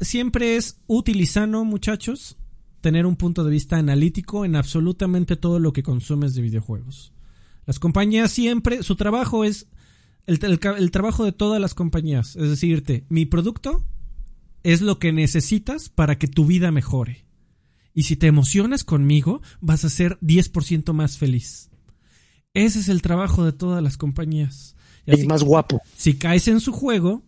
siempre 0.00 0.56
es 0.56 0.80
utilizando, 0.86 1.64
muchachos, 1.64 2.36
tener 2.80 3.06
un 3.06 3.16
punto 3.16 3.44
de 3.44 3.50
vista 3.50 3.76
analítico 3.76 4.44
en 4.44 4.56
absolutamente 4.56 5.36
todo 5.36 5.58
lo 5.58 5.72
que 5.72 5.82
consumes 5.82 6.34
de 6.34 6.42
videojuegos. 6.42 7.11
Las 7.66 7.78
compañías 7.78 8.30
siempre, 8.30 8.82
su 8.82 8.96
trabajo 8.96 9.44
es 9.44 9.68
el, 10.26 10.90
trabajo 10.90 11.24
de 11.24 11.32
todas 11.32 11.60
las 11.60 11.74
compañías, 11.74 12.36
es 12.36 12.48
decirte, 12.48 13.04
mi 13.08 13.26
producto 13.26 13.84
es 14.62 14.80
lo 14.80 14.98
que 14.98 15.12
necesitas 15.12 15.88
para 15.88 16.18
que 16.18 16.28
tu 16.28 16.46
vida 16.46 16.70
mejore. 16.70 17.26
Y 17.94 18.04
si 18.04 18.16
te 18.16 18.28
emocionas 18.28 18.84
conmigo, 18.84 19.42
vas 19.60 19.84
a 19.84 19.90
ser 19.90 20.18
10% 20.20 20.92
más 20.92 21.18
feliz. 21.18 21.70
Ese 22.54 22.78
es 22.78 22.88
el 22.88 23.02
trabajo 23.02 23.44
de 23.44 23.52
todas 23.52 23.82
las 23.82 23.96
compañías. 23.96 24.76
Y 25.06 25.26
más 25.26 25.42
guapo. 25.42 25.80
Si 25.96 26.14
caes 26.14 26.48
en 26.48 26.60
su 26.60 26.72
juego, 26.72 27.24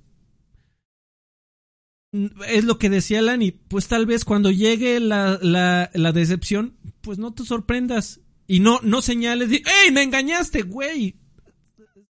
es 2.49 2.65
lo 2.65 2.79
que 2.79 2.89
decía 2.89 3.21
Lani, 3.21 3.51
pues 3.51 3.89
tal 3.89 4.07
vez 4.07 4.25
cuando 4.25 4.51
llegue 4.51 5.01
la, 5.01 5.39
la, 5.43 5.91
la 5.93 6.13
decepción, 6.13 6.77
pues 7.01 7.19
no 7.19 7.35
te 7.35 7.45
sorprendas 7.45 8.21
y 8.47 8.61
no, 8.61 8.81
no 8.83 9.03
señales 9.03 9.51
de, 9.51 9.63
¡Ey, 9.85 9.91
me 9.93 10.03
engañaste, 10.03 10.63
güey! 10.63 11.17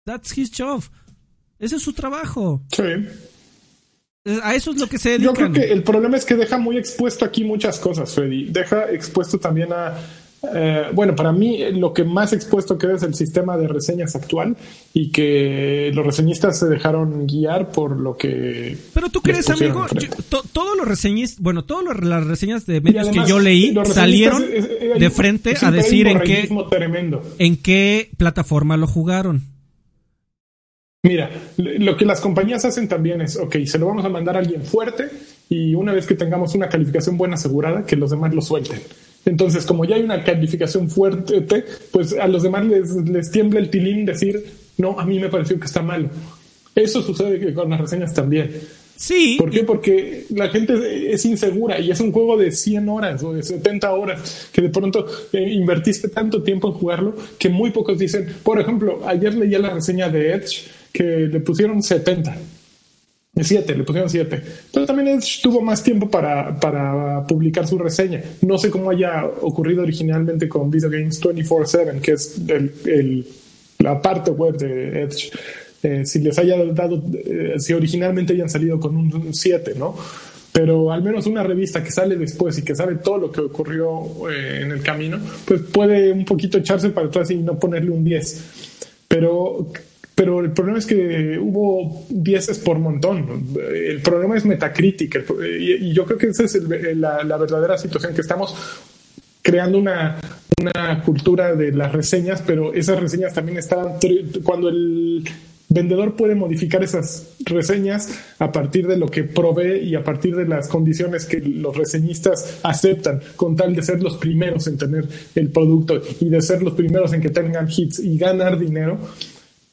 That's 0.04 0.36
his 0.36 0.50
job. 0.56 0.82
Ese 1.58 1.76
es 1.76 1.82
su 1.82 1.92
trabajo. 1.92 2.62
Sí. 2.72 2.82
A 4.42 4.54
eso 4.54 4.72
es 4.72 4.78
lo 4.78 4.88
que 4.88 4.98
se 4.98 5.10
dedican. 5.10 5.34
Yo 5.34 5.38
creo 5.38 5.52
que 5.52 5.72
el 5.72 5.82
problema 5.82 6.16
es 6.16 6.24
que 6.24 6.34
deja 6.34 6.58
muy 6.58 6.76
expuesto 6.76 7.24
aquí 7.24 7.44
muchas 7.44 7.78
cosas, 7.78 8.14
Freddy. 8.14 8.46
Deja 8.46 8.90
expuesto 8.90 9.38
también 9.38 9.72
a 9.72 9.96
eh, 10.54 10.84
bueno, 10.92 11.16
para 11.16 11.32
mí 11.32 11.58
lo 11.72 11.92
que 11.92 12.04
más 12.04 12.32
expuesto 12.32 12.76
queda 12.78 12.96
es 12.96 13.02
el 13.02 13.14
sistema 13.14 13.56
de 13.56 13.68
reseñas 13.68 14.14
actual 14.14 14.56
y 14.92 15.10
que 15.10 15.90
los 15.94 16.04
reseñistas 16.04 16.58
se 16.58 16.66
dejaron 16.66 17.26
guiar 17.26 17.70
por 17.70 17.98
lo 17.98 18.16
que... 18.16 18.76
Pero 18.94 19.08
tú 19.08 19.20
crees, 19.22 19.48
amigo, 19.50 19.86
todos 20.52 20.76
los 20.76 20.86
reseñistas, 20.86 21.40
bueno, 21.40 21.64
todas 21.64 21.98
las 22.00 22.26
reseñas 22.26 22.66
de 22.66 22.80
medios 22.80 23.08
que 23.08 23.24
yo 23.26 23.40
leí 23.40 23.74
salieron 23.84 24.44
de 24.98 25.10
frente 25.10 25.54
a 25.60 25.70
decir 25.70 26.06
en 26.06 26.20
qué, 26.20 26.48
en 27.38 27.56
qué 27.56 28.10
plataforma 28.16 28.76
lo 28.76 28.86
jugaron. 28.86 29.42
Mira, 31.02 31.30
lo 31.56 31.96
que 31.96 32.04
las 32.04 32.20
compañías 32.20 32.64
hacen 32.64 32.88
también 32.88 33.20
es, 33.20 33.36
ok, 33.36 33.58
se 33.64 33.78
lo 33.78 33.86
vamos 33.86 34.04
a 34.04 34.08
mandar 34.08 34.36
a 34.36 34.40
alguien 34.40 34.62
fuerte 34.62 35.08
y 35.48 35.74
una 35.74 35.92
vez 35.92 36.04
que 36.04 36.16
tengamos 36.16 36.54
una 36.56 36.68
calificación 36.68 37.16
buena 37.16 37.36
asegurada, 37.36 37.86
que 37.86 37.94
los 37.94 38.10
demás 38.10 38.34
lo 38.34 38.42
suelten. 38.42 38.80
Entonces, 39.26 39.66
como 39.66 39.84
ya 39.84 39.96
hay 39.96 40.02
una 40.02 40.22
calificación 40.22 40.88
fuerte, 40.88 41.44
pues 41.90 42.14
a 42.14 42.28
los 42.28 42.44
demás 42.44 42.64
les, 42.64 43.30
tiembla 43.30 43.58
el 43.58 43.70
tilín 43.70 44.06
decir, 44.06 44.42
no, 44.78 44.98
a 44.98 45.04
mí 45.04 45.18
me 45.18 45.28
pareció 45.28 45.58
que 45.58 45.66
está 45.66 45.82
malo. 45.82 46.08
Eso 46.74 47.02
sucede 47.02 47.52
con 47.52 47.68
las 47.68 47.80
reseñas 47.80 48.14
también. 48.14 48.52
Sí. 48.94 49.36
¿Por 49.38 49.50
qué? 49.50 49.64
Porque 49.64 50.26
la 50.30 50.48
gente 50.48 51.12
es 51.12 51.24
insegura 51.26 51.78
y 51.80 51.90
es 51.90 52.00
un 52.00 52.12
juego 52.12 52.36
de 52.36 52.52
100 52.52 52.88
horas 52.88 53.22
o 53.24 53.32
de 53.32 53.42
70 53.42 53.92
horas 53.92 54.48
que 54.52 54.62
de 54.62 54.70
pronto 54.70 55.06
eh, 55.32 55.42
invertiste 55.52 56.08
tanto 56.08 56.42
tiempo 56.42 56.68
en 56.68 56.74
jugarlo 56.74 57.14
que 57.38 57.48
muy 57.48 57.72
pocos 57.72 57.98
dicen, 57.98 58.32
por 58.42 58.60
ejemplo, 58.60 59.00
ayer 59.06 59.34
leía 59.34 59.58
la 59.58 59.70
reseña 59.70 60.08
de 60.08 60.34
Edge 60.34 60.68
que 60.92 61.02
le 61.02 61.40
pusieron 61.40 61.82
70 61.82 62.36
Siete, 63.42 63.76
le 63.76 63.84
pusieron 63.84 64.08
siete. 64.08 64.42
Pero 64.72 64.86
también 64.86 65.20
tuvo 65.42 65.60
más 65.60 65.82
tiempo 65.82 66.08
para, 66.08 66.58
para, 66.58 67.26
publicar 67.26 67.66
su 67.66 67.76
reseña. 67.76 68.22
No 68.40 68.56
sé 68.56 68.70
cómo 68.70 68.90
haya 68.90 69.26
ocurrido 69.26 69.82
originalmente 69.82 70.48
con 70.48 70.70
Video 70.70 70.88
Games 70.88 71.20
24-7, 71.20 72.00
que 72.00 72.12
es 72.12 72.40
el, 72.48 73.26
la 73.78 74.00
parte 74.00 74.30
web 74.30 74.56
de 74.56 75.02
Edge. 75.02 75.30
Eh, 75.82 76.06
si 76.06 76.20
les 76.20 76.38
haya 76.38 76.56
dado, 76.72 77.02
eh, 77.14 77.56
si 77.58 77.74
originalmente 77.74 78.32
hayan 78.32 78.48
salido 78.48 78.80
con 78.80 78.96
un 78.96 79.34
7, 79.34 79.74
¿no? 79.76 79.94
Pero 80.50 80.90
al 80.90 81.02
menos 81.02 81.26
una 81.26 81.42
revista 81.42 81.84
que 81.84 81.90
sale 81.90 82.16
después 82.16 82.56
y 82.56 82.62
que 82.62 82.74
sabe 82.74 82.94
todo 82.94 83.18
lo 83.18 83.30
que 83.30 83.42
ocurrió 83.42 84.30
eh, 84.30 84.60
en 84.62 84.72
el 84.72 84.82
camino, 84.82 85.18
pues 85.44 85.60
puede 85.60 86.10
un 86.10 86.24
poquito 86.24 86.56
echarse 86.56 86.88
para 86.88 87.08
atrás 87.08 87.30
y 87.30 87.36
no 87.36 87.58
ponerle 87.58 87.90
un 87.90 88.02
10. 88.02 88.44
Pero 89.06 89.70
pero 90.16 90.40
el 90.40 90.50
problema 90.50 90.78
es 90.78 90.86
que 90.86 91.38
hubo 91.38 92.06
dieces 92.08 92.58
por 92.58 92.78
montón. 92.78 93.48
El 93.54 94.00
problema 94.00 94.34
es 94.34 94.46
Metacritic. 94.46 95.26
Y 95.60 95.92
yo 95.92 96.06
creo 96.06 96.16
que 96.16 96.28
esa 96.28 96.44
es 96.44 96.54
la, 96.96 97.36
verdadera 97.36 97.76
situación 97.76 98.14
que 98.14 98.22
estamos 98.22 98.56
creando 99.42 99.76
una 99.76 100.18
cultura 101.04 101.54
de 101.54 101.70
las 101.70 101.92
reseñas, 101.92 102.42
pero 102.46 102.72
esas 102.72 102.98
reseñas 102.98 103.34
también 103.34 103.58
están 103.58 103.98
cuando 104.42 104.70
el 104.70 105.22
vendedor 105.68 106.16
puede 106.16 106.34
modificar 106.34 106.82
esas 106.82 107.34
reseñas 107.44 108.08
a 108.38 108.50
partir 108.50 108.86
de 108.86 108.96
lo 108.96 109.08
que 109.08 109.24
provee 109.24 109.80
y 109.80 109.96
a 109.96 110.02
partir 110.02 110.34
de 110.34 110.46
las 110.46 110.68
condiciones 110.68 111.26
que 111.26 111.40
los 111.40 111.76
reseñistas 111.76 112.60
aceptan, 112.62 113.20
con 113.36 113.54
tal 113.54 113.76
de 113.76 113.82
ser 113.82 114.02
los 114.02 114.16
primeros 114.16 114.66
en 114.66 114.78
tener 114.78 115.06
el 115.34 115.50
producto 115.50 116.00
y 116.20 116.30
de 116.30 116.40
ser 116.40 116.62
los 116.62 116.72
primeros 116.72 117.12
en 117.12 117.20
que 117.20 117.28
tengan 117.28 117.68
hits 117.68 117.98
y 117.98 118.16
ganar 118.16 118.58
dinero 118.58 118.98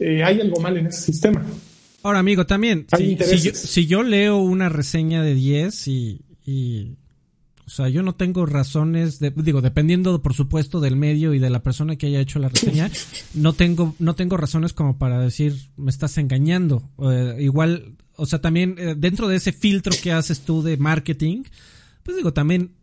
eh, 0.03 0.23
hay 0.23 0.41
algo 0.41 0.59
mal 0.59 0.77
en 0.77 0.87
ese 0.87 1.01
sistema. 1.01 1.43
Ahora, 2.03 2.19
amigo, 2.19 2.45
también, 2.45 2.85
si, 3.53 3.87
yo, 3.87 4.03
leo 4.03 4.37
una 4.37 4.67
reseña 4.67 5.23
de 5.23 5.33
10 5.33 5.87
y, 5.87 6.97
O 7.65 7.69
sea, 7.69 7.87
yo 7.87 8.03
no 8.03 8.15
tengo 8.15 8.45
razones, 8.45 9.19
de, 9.19 9.31
digo, 9.33 9.61
dependiendo 9.61 10.21
por 10.21 10.33
supuesto 10.33 10.81
del 10.81 10.97
medio 10.97 11.33
y 11.33 11.39
de 11.39 11.49
la 11.49 11.63
persona 11.63 11.95
que 11.95 12.07
haya 12.07 12.19
hecho 12.19 12.39
la 12.39 12.49
reseña, 12.49 12.91
no 13.33 13.53
tengo, 13.53 13.95
no 13.99 14.15
tengo 14.15 14.35
razones 14.35 14.73
como 14.73 14.97
para 14.97 15.17
decir 15.21 15.55
me 15.77 15.89
estás 15.89 16.17
engañando. 16.17 16.83
Eh, 17.01 17.37
igual, 17.39 17.95
o 18.17 18.25
sea, 18.25 18.41
también 18.41 18.75
eh, 18.77 18.95
dentro 18.97 19.29
de 19.29 19.37
ese 19.37 19.53
filtro 19.53 19.93
que 20.03 20.11
haces 20.11 20.41
tú 20.41 20.61
de 20.61 20.75
marketing, 20.75 21.43
pues 22.03 22.17
digo, 22.17 22.33
también 22.33 22.73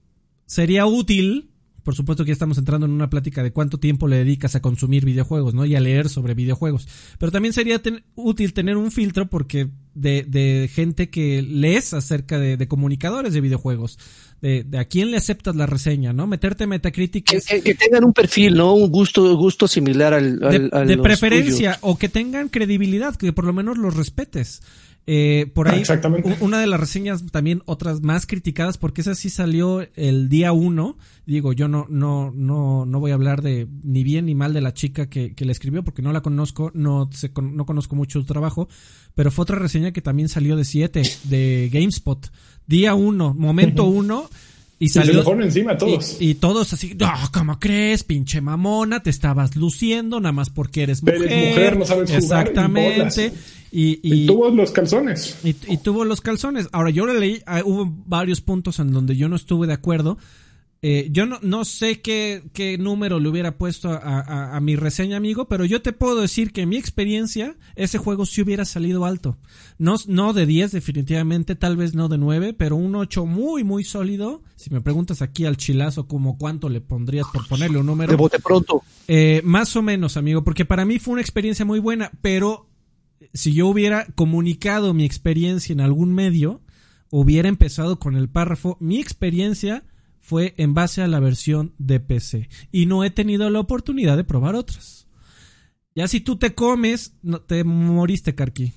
sería 0.46 0.86
útil 0.86 1.49
por 1.90 1.96
supuesto 1.96 2.24
que 2.24 2.28
ya 2.28 2.34
estamos 2.34 2.56
entrando 2.56 2.86
en 2.86 2.92
una 2.92 3.10
plática 3.10 3.42
de 3.42 3.50
cuánto 3.50 3.80
tiempo 3.80 4.06
le 4.06 4.18
dedicas 4.18 4.54
a 4.54 4.62
consumir 4.62 5.04
videojuegos, 5.04 5.54
¿no? 5.54 5.64
Y 5.64 5.74
a 5.74 5.80
leer 5.80 6.08
sobre 6.08 6.34
videojuegos. 6.34 6.86
Pero 7.18 7.32
también 7.32 7.52
sería 7.52 7.82
útil 8.14 8.52
tener 8.52 8.76
un 8.76 8.92
filtro 8.92 9.28
porque 9.28 9.70
de, 9.96 10.22
de 10.22 10.70
gente 10.72 11.10
que 11.10 11.42
lees 11.42 11.92
acerca 11.92 12.38
de, 12.38 12.56
de 12.56 12.68
comunicadores 12.68 13.32
de 13.32 13.40
videojuegos. 13.40 13.98
De, 14.40 14.62
de, 14.62 14.78
a 14.78 14.84
quién 14.84 15.10
le 15.10 15.16
aceptas 15.16 15.56
la 15.56 15.66
reseña, 15.66 16.12
¿no? 16.12 16.28
Meterte 16.28 16.68
Metacritic. 16.68 17.24
Que, 17.24 17.60
que, 17.60 17.74
tengan 17.74 18.04
un 18.04 18.12
perfil, 18.12 18.54
¿no? 18.54 18.72
Un 18.72 18.88
gusto, 18.88 19.36
gusto 19.36 19.66
similar 19.66 20.14
al, 20.14 20.70
al 20.72 20.86
de, 20.86 20.96
preferencia 20.96 21.76
o 21.80 21.98
que 21.98 22.08
tengan 22.08 22.50
credibilidad, 22.50 23.16
que 23.16 23.32
por 23.32 23.46
lo 23.46 23.52
menos 23.52 23.78
los 23.78 23.96
respetes. 23.96 24.62
Eh, 25.12 25.50
por 25.52 25.66
ahí, 25.66 25.82
una 26.38 26.60
de 26.60 26.68
las 26.68 26.78
reseñas 26.78 27.26
también 27.32 27.62
otras 27.66 28.00
más 28.00 28.26
criticadas, 28.26 28.78
porque 28.78 29.00
esa 29.00 29.16
sí 29.16 29.28
salió 29.28 29.84
el 29.96 30.28
día 30.28 30.52
uno. 30.52 30.98
Digo, 31.26 31.52
yo 31.52 31.66
no, 31.66 31.84
no, 31.88 32.30
no, 32.32 32.86
no 32.86 33.00
voy 33.00 33.10
a 33.10 33.14
hablar 33.14 33.42
de 33.42 33.66
ni 33.82 34.04
bien 34.04 34.26
ni 34.26 34.36
mal 34.36 34.52
de 34.52 34.60
la 34.60 34.72
chica 34.72 35.08
que, 35.08 35.34
que 35.34 35.44
la 35.44 35.50
escribió, 35.50 35.82
porque 35.82 36.00
no 36.00 36.12
la 36.12 36.20
conozco, 36.20 36.70
no, 36.74 37.10
no 37.42 37.66
conozco 37.66 37.96
mucho 37.96 38.20
su 38.20 38.24
trabajo, 38.24 38.68
pero 39.16 39.32
fue 39.32 39.42
otra 39.42 39.58
reseña 39.58 39.90
que 39.90 40.00
también 40.00 40.28
salió 40.28 40.54
de 40.54 40.64
7, 40.64 41.02
de 41.24 41.70
GameSpot. 41.72 42.30
Día 42.68 42.94
uno, 42.94 43.34
momento 43.34 43.86
uno. 43.86 44.30
Y 44.82 44.88
salió. 44.88 45.22
Y 45.22 45.42
encima 45.42 45.76
todos. 45.76 46.16
Y, 46.20 46.36
todos 46.36 46.72
así, 46.72 46.96
no, 46.98 47.12
¿cómo 47.34 47.60
crees? 47.60 48.02
Pinche 48.02 48.40
mamona, 48.40 49.02
te 49.02 49.10
estabas 49.10 49.54
luciendo 49.54 50.18
nada 50.20 50.32
más 50.32 50.48
porque 50.48 50.82
eres 50.82 51.02
mujer. 51.02 51.22
Eres 51.22 51.48
mujer, 51.50 51.78
no 51.78 51.84
sabes 51.84 52.10
jugar. 52.10 52.22
Exactamente. 52.22 53.32
Y, 53.70 54.00
y, 54.02 54.26
tuvo 54.26 54.48
los 54.48 54.72
calzones. 54.72 55.36
Y, 55.44 55.54
y, 55.68 55.76
tuvo 55.76 56.06
los 56.06 56.22
calzones. 56.22 56.66
Ahora, 56.72 56.88
yo 56.88 57.06
le 57.06 57.20
leí, 57.20 57.42
ah, 57.46 57.60
hubo 57.62 57.92
varios 58.06 58.40
puntos 58.40 58.78
en 58.78 58.90
donde 58.90 59.16
yo 59.16 59.28
no 59.28 59.36
estuve 59.36 59.66
de 59.66 59.74
acuerdo. 59.74 60.16
Eh, 60.82 61.08
yo 61.12 61.26
no, 61.26 61.38
no 61.42 61.66
sé 61.66 62.00
qué, 62.00 62.42
qué 62.54 62.78
número 62.78 63.20
le 63.20 63.28
hubiera 63.28 63.58
puesto 63.58 63.90
a, 63.90 63.98
a, 63.98 64.56
a, 64.56 64.60
mi 64.60 64.76
reseña, 64.76 65.18
amigo, 65.18 65.46
pero 65.46 65.66
yo 65.66 65.82
te 65.82 65.92
puedo 65.92 66.22
decir 66.22 66.52
que 66.52 66.62
en 66.62 66.70
mi 66.70 66.78
experiencia, 66.78 67.58
ese 67.76 67.98
juego 67.98 68.24
sí 68.24 68.40
hubiera 68.40 68.64
salido 68.64 69.04
alto. 69.04 69.36
No, 69.76 69.96
no 70.06 70.32
de 70.32 70.46
10 70.46 70.72
definitivamente, 70.72 71.54
tal 71.54 71.76
vez 71.76 71.94
no 71.94 72.08
de 72.08 72.16
9, 72.16 72.54
pero 72.54 72.76
un 72.76 72.94
8 72.94 73.26
muy, 73.26 73.62
muy 73.62 73.84
sólido. 73.84 74.42
Si 74.56 74.70
me 74.70 74.80
preguntas 74.80 75.20
aquí 75.20 75.44
al 75.44 75.58
chilazo 75.58 76.08
como 76.08 76.38
cuánto 76.38 76.70
le 76.70 76.80
pondrías 76.80 77.26
por 77.30 77.46
ponerle 77.46 77.78
un 77.78 77.84
número. 77.86 78.10
De 78.10 78.16
bote 78.16 78.38
pronto. 78.38 78.82
Eh, 79.06 79.42
más 79.44 79.76
o 79.76 79.82
menos, 79.82 80.16
amigo, 80.16 80.44
porque 80.44 80.64
para 80.64 80.86
mí 80.86 80.98
fue 80.98 81.12
una 81.12 81.20
experiencia 81.20 81.66
muy 81.66 81.78
buena, 81.78 82.10
pero 82.22 82.70
si 83.34 83.52
yo 83.52 83.66
hubiera 83.66 84.06
comunicado 84.14 84.94
mi 84.94 85.04
experiencia 85.04 85.74
en 85.74 85.82
algún 85.82 86.14
medio, 86.14 86.62
hubiera 87.10 87.50
empezado 87.50 87.98
con 87.98 88.16
el 88.16 88.30
párrafo, 88.30 88.78
mi 88.80 88.98
experiencia 88.98 89.84
fue 90.20 90.54
en 90.58 90.74
base 90.74 91.02
a 91.02 91.08
la 91.08 91.20
versión 91.20 91.74
de 91.78 92.00
PC 92.00 92.48
y 92.70 92.86
no 92.86 93.04
he 93.04 93.10
tenido 93.10 93.50
la 93.50 93.60
oportunidad 93.60 94.16
de 94.16 94.24
probar 94.24 94.54
otras. 94.54 95.06
Ya 95.94 96.06
si 96.06 96.20
tú 96.20 96.36
te 96.36 96.54
comes, 96.54 97.14
no, 97.22 97.40
te 97.40 97.64
moriste, 97.64 98.34
Karki. 98.34 98.72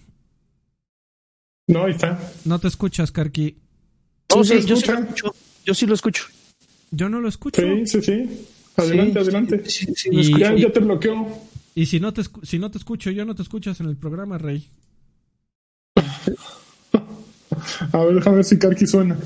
No, 1.67 1.85
ahí 1.85 1.91
está. 1.91 2.19
No 2.45 2.59
te 2.59 2.67
escuchas, 2.67 3.11
Karki. 3.11 3.57
Sí, 4.43 4.65
yo, 4.65 4.75
sí 4.75 4.87
lo 4.87 4.97
escucho. 4.99 5.35
yo 5.63 5.73
sí 5.73 5.85
lo 5.85 5.93
escucho. 5.93 6.25
Yo 6.91 7.09
no 7.09 7.21
lo 7.21 7.29
escucho. 7.29 7.61
Sí, 7.61 7.85
sí, 7.85 8.01
sí. 8.01 8.47
Adelante, 8.75 9.19
adelante. 9.19 9.63
ya, 10.39 10.55
ya 10.55 10.71
te 10.71 10.79
bloqueó. 10.79 11.27
Y 11.75 11.85
si 11.85 11.99
no 11.99 12.13
te, 12.13 12.23
si 12.43 12.59
no 12.59 12.71
te 12.71 12.77
escucho 12.77 13.11
yo, 13.11 13.25
no 13.25 13.35
te 13.35 13.41
escuchas 13.41 13.79
en 13.79 13.87
el 13.87 13.95
programa, 13.95 14.37
Rey. 14.37 14.67
A 17.91 17.97
ver, 18.05 18.15
déjame 18.15 18.37
ver 18.37 18.45
si 18.45 18.57
Karki 18.57 18.87
suena. 18.87 19.17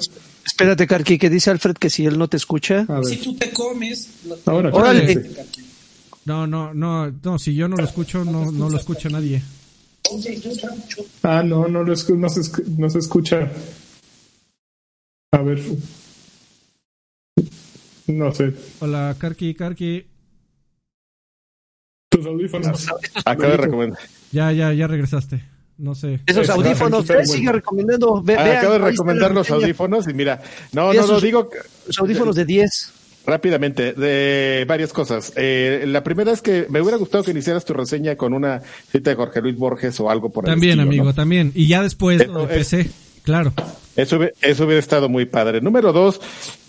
Espérate, 0.58 0.88
Karki, 0.88 1.20
que 1.20 1.30
dice 1.30 1.52
Alfred 1.52 1.76
que 1.76 1.92
si 1.92 2.08
él 2.08 2.18
no 2.18 2.28
te 2.28 2.36
escucha. 2.36 2.88
Si 3.04 3.18
tú 3.18 3.36
te 3.36 3.52
comes. 3.52 4.10
Ahora, 4.48 4.72
Órale. 4.74 5.30
No, 6.26 6.48
no, 6.48 6.74
no, 6.74 7.12
no, 7.12 7.38
si 7.38 7.54
yo 7.54 7.68
no 7.68 7.76
lo 7.78 7.84
escucho, 7.84 8.26
no, 8.26 8.52
no 8.52 8.68
lo 8.68 8.76
escucha 8.76 9.08
nadie. 9.08 9.44
Ah, 11.22 11.44
no, 11.44 11.68
no, 11.68 11.84
lo 11.84 11.94
no, 11.94 11.96
se, 11.96 12.64
no 12.76 12.90
se 12.90 12.98
escucha. 12.98 13.52
A 15.32 15.42
ver. 15.44 15.62
No 18.08 18.34
sé. 18.34 18.52
Hola, 18.80 19.16
Karki, 19.20 19.54
Karki. 19.54 20.08
Tus 22.10 22.26
audífonos. 22.26 22.88
Acabo 23.26 23.52
de 23.52 23.58
recomendar. 23.58 24.00
Ya, 24.32 24.52
ya, 24.52 24.74
ya 24.74 24.88
regresaste. 24.88 25.57
No 25.78 25.94
sé. 25.94 26.20
Esos 26.26 26.50
audífonos, 26.50 27.06
sigue 27.26 27.52
recomendando. 27.52 28.22
Ve, 28.24 28.36
ah, 28.36 28.58
acabo 28.60 28.74
de 28.74 28.80
recomendar 28.80 29.34
los 29.34 29.50
audífonos 29.52 30.08
y 30.08 30.14
mira, 30.14 30.42
no, 30.72 30.92
no, 30.94 31.06
no, 31.06 31.20
digo. 31.20 31.50
Los 31.86 32.00
audífonos 32.00 32.36
de 32.36 32.46
10. 32.46 32.94
Rápidamente, 33.28 33.92
de 33.92 34.64
varias 34.68 34.94
cosas. 34.94 35.34
Eh, 35.36 35.84
la 35.86 36.02
primera 36.02 36.32
es 36.32 36.42
que 36.42 36.66
me 36.70 36.82
hubiera 36.82 36.98
gustado 36.98 37.26
que 37.26 37.32
iniciaras 37.32 37.66
tu 37.66 37.74
reseña 37.74 38.16
con 38.16 38.34
una 38.34 38.62
cita 38.90 39.10
de 39.10 39.18
Jorge 39.18 39.42
Luis 39.42 39.58
Borges 39.58 40.00
o 40.00 40.10
algo 40.10 40.30
por 40.30 40.46
ahí. 40.46 40.54
También, 40.54 40.80
amigo, 40.80 41.14
también. 41.14 41.52
Y 41.54 41.68
ya 41.68 41.84
después 41.84 42.22
Eso 42.22 42.48
de 42.48 42.48
PC, 42.48 42.90
claro. 43.24 43.54
Eso, 43.98 44.20
eso 44.42 44.66
hubiera 44.66 44.80
estado 44.80 45.10
muy 45.10 45.26
padre. 45.26 45.60
Número 45.60 45.92
dos, 45.92 46.22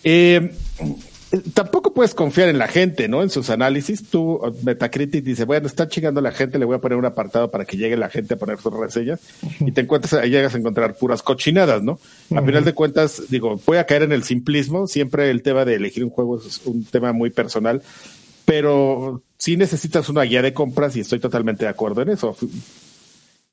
eh, 0.02 0.52
tampoco 1.52 1.92
puedes 1.92 2.14
confiar 2.14 2.48
en 2.48 2.58
la 2.58 2.68
gente, 2.68 3.08
¿no? 3.08 3.22
En 3.22 3.30
sus 3.30 3.50
análisis. 3.50 4.08
Tú, 4.08 4.40
Metacritic 4.62 5.24
dice, 5.24 5.44
bueno, 5.44 5.66
está 5.66 5.88
chingando 5.88 6.20
la 6.20 6.32
gente, 6.32 6.58
le 6.58 6.64
voy 6.64 6.76
a 6.76 6.80
poner 6.80 6.96
un 6.96 7.04
apartado 7.04 7.50
para 7.50 7.64
que 7.64 7.76
llegue 7.76 7.96
la 7.96 8.08
gente 8.08 8.34
a 8.34 8.36
poner 8.36 8.58
sus 8.58 8.72
reseñas. 8.72 9.20
Y 9.60 9.72
te 9.72 9.82
encuentras, 9.82 10.24
llegas 10.24 10.54
a 10.54 10.58
encontrar 10.58 10.94
puras 10.94 11.22
cochinadas, 11.22 11.82
¿no? 11.82 11.98
A 12.34 12.42
final 12.42 12.64
de 12.64 12.72
cuentas, 12.72 13.22
digo, 13.28 13.60
voy 13.66 13.76
a 13.76 13.84
caer 13.84 14.02
en 14.02 14.12
el 14.12 14.22
simplismo. 14.22 14.86
Siempre 14.86 15.30
el 15.30 15.42
tema 15.42 15.64
de 15.64 15.74
elegir 15.74 16.04
un 16.04 16.10
juego 16.10 16.38
es 16.38 16.62
un 16.64 16.84
tema 16.84 17.12
muy 17.12 17.30
personal. 17.30 17.82
Pero 18.44 19.22
sí 19.36 19.58
necesitas 19.58 20.08
una 20.08 20.22
guía 20.22 20.40
de 20.40 20.54
compras 20.54 20.96
y 20.96 21.00
estoy 21.00 21.18
totalmente 21.18 21.66
de 21.66 21.70
acuerdo 21.70 22.00
en 22.00 22.08
eso. 22.08 22.34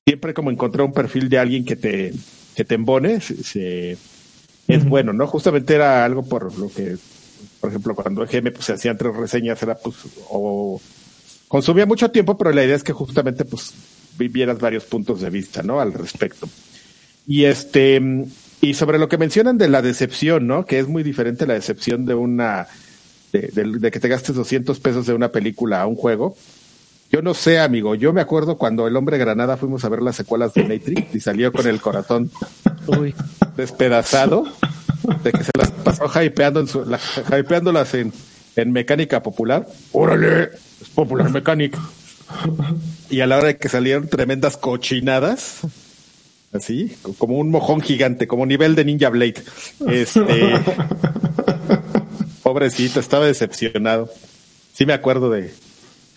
Siempre 0.06 0.34
como 0.34 0.52
encontrar 0.52 0.86
un 0.86 0.94
perfil 0.94 1.28
de 1.28 1.40
alguien 1.40 1.66
que 1.66 1.76
te, 1.76 2.14
que 2.56 2.64
te 2.64 2.76
embone, 2.76 3.20
se, 3.20 3.98
es 4.68 4.86
bueno, 4.86 5.12
¿no? 5.12 5.28
Justamente 5.28 5.76
era 5.76 6.06
algo 6.06 6.24
por 6.24 6.58
lo 6.58 6.70
que 6.70 6.96
por 7.66 7.72
ejemplo, 7.72 7.96
cuando 7.96 8.24
EGM 8.24 8.54
pues, 8.54 8.66
se 8.66 8.74
hacían 8.74 8.96
tres 8.96 9.16
reseñas, 9.16 9.60
era 9.64 9.74
pues, 9.74 9.96
o 10.30 10.80
consumía 11.48 11.88
mucho 11.88 12.12
tiempo, 12.12 12.38
pero 12.38 12.52
la 12.52 12.64
idea 12.64 12.76
es 12.76 12.84
que 12.84 12.94
justamente 12.94 13.44
pues 13.44 13.74
vivieras 14.20 14.60
varios 14.60 14.84
puntos 14.84 15.20
de 15.20 15.32
vista, 15.32 15.64
¿no? 15.64 15.80
Al 15.80 15.92
respecto. 15.92 16.48
Y 17.26 17.46
este, 17.46 18.00
y 18.62 18.76
sobre 18.76 19.00
lo 19.00 19.10
que 19.10 19.18
mencionan 19.18 19.58
de 19.58 19.68
la 19.68 19.82
decepción, 19.82 20.46
¿no? 20.46 20.68
Que 20.68 20.78
es 20.78 20.88
muy 20.88 21.02
diferente 21.02 21.48
la 21.48 21.56
decepción 21.56 22.06
de 22.06 22.14
una, 22.14 22.68
de, 23.34 23.50
de 23.52 23.90
que 23.90 24.00
te 24.00 24.10
gastes 24.10 24.36
200 24.36 24.80
pesos 24.80 25.08
de 25.08 25.16
una 25.16 25.32
película 25.32 25.82
a 25.82 25.88
un 25.88 25.96
juego. 25.96 26.38
Yo 27.12 27.24
no 27.24 27.34
sé, 27.34 27.58
amigo. 27.58 27.96
Yo 27.96 28.14
me 28.14 28.22
acuerdo 28.22 28.60
cuando 28.60 28.86
el 28.86 28.96
hombre 28.96 29.18
Granada 29.18 29.58
fuimos 29.58 29.84
a 29.86 29.90
ver 29.90 30.04
las 30.04 30.18
secuelas 30.18 30.54
de 30.54 30.66
Matrix 30.66 31.16
y 31.16 31.20
salió 31.20 31.52
con 31.52 31.66
el 31.66 31.82
corazón 31.82 32.30
despedazado 33.58 34.46
de 35.26 35.38
que 35.38 35.44
se 35.44 35.52
las 35.58 35.72
pasó 35.72 36.06
hypeando 36.22 36.60
en 36.60 36.68
su, 36.68 36.86
la, 36.86 37.00
hypeándolas 37.38 37.94
en, 37.94 38.14
en 38.56 38.72
mecánica 38.72 39.22
popular. 39.22 39.68
¡Órale! 39.92 40.52
Es 40.82 40.90
popular 40.94 41.30
mecánica. 41.30 41.80
Y 43.10 43.22
a 43.22 43.28
la 43.28 43.38
hora 43.38 43.48
de 43.48 43.58
que 43.58 43.70
salieron 43.70 44.08
tremendas 44.08 44.58
cochinadas, 44.58 45.60
así, 46.54 46.96
como 47.18 47.38
un 47.38 47.52
mojón 47.52 47.82
gigante, 47.82 48.28
como 48.28 48.46
nivel 48.46 48.76
de 48.76 48.86
Ninja 48.86 49.10
Blade. 49.10 49.44
Este. 49.88 50.54
pobrecito, 52.44 53.00
estaba 53.00 53.26
decepcionado. 53.26 54.10
Sí 54.74 54.86
me 54.86 54.94
acuerdo 54.94 55.30
de. 55.30 55.54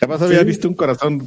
Jamás 0.00 0.22
había 0.22 0.42
visto 0.44 0.68
un 0.68 0.74
corazón 0.74 1.26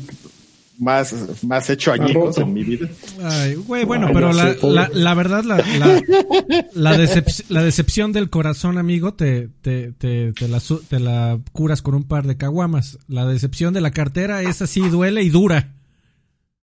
más, 0.81 1.43
más 1.43 1.69
hecho 1.69 1.91
añicos 1.91 2.39
en 2.39 2.53
mi 2.53 2.63
vida. 2.63 2.89
Ay, 3.23 3.53
güey, 3.53 3.85
bueno, 3.85 4.09
pero 4.11 4.33
la, 4.33 4.55
la, 4.63 4.89
la, 4.91 5.13
verdad, 5.13 5.43
la, 5.43 5.57
la, 5.57 6.01
la, 6.73 6.97
la, 7.49 7.63
decepción 7.63 8.11
del 8.11 8.31
corazón, 8.31 8.79
amigo, 8.79 9.13
te, 9.13 9.47
te, 9.61 9.91
te, 9.91 10.33
te, 10.33 10.47
la, 10.47 10.59
te 10.89 10.99
la 10.99 11.39
curas 11.51 11.83
con 11.83 11.93
un 11.93 12.03
par 12.03 12.25
de 12.25 12.35
caguamas. 12.35 12.97
La 13.07 13.27
decepción 13.27 13.75
de 13.75 13.81
la 13.81 13.91
cartera 13.91 14.41
es 14.41 14.63
así, 14.63 14.81
duele 14.81 15.21
y 15.21 15.29
dura. 15.29 15.75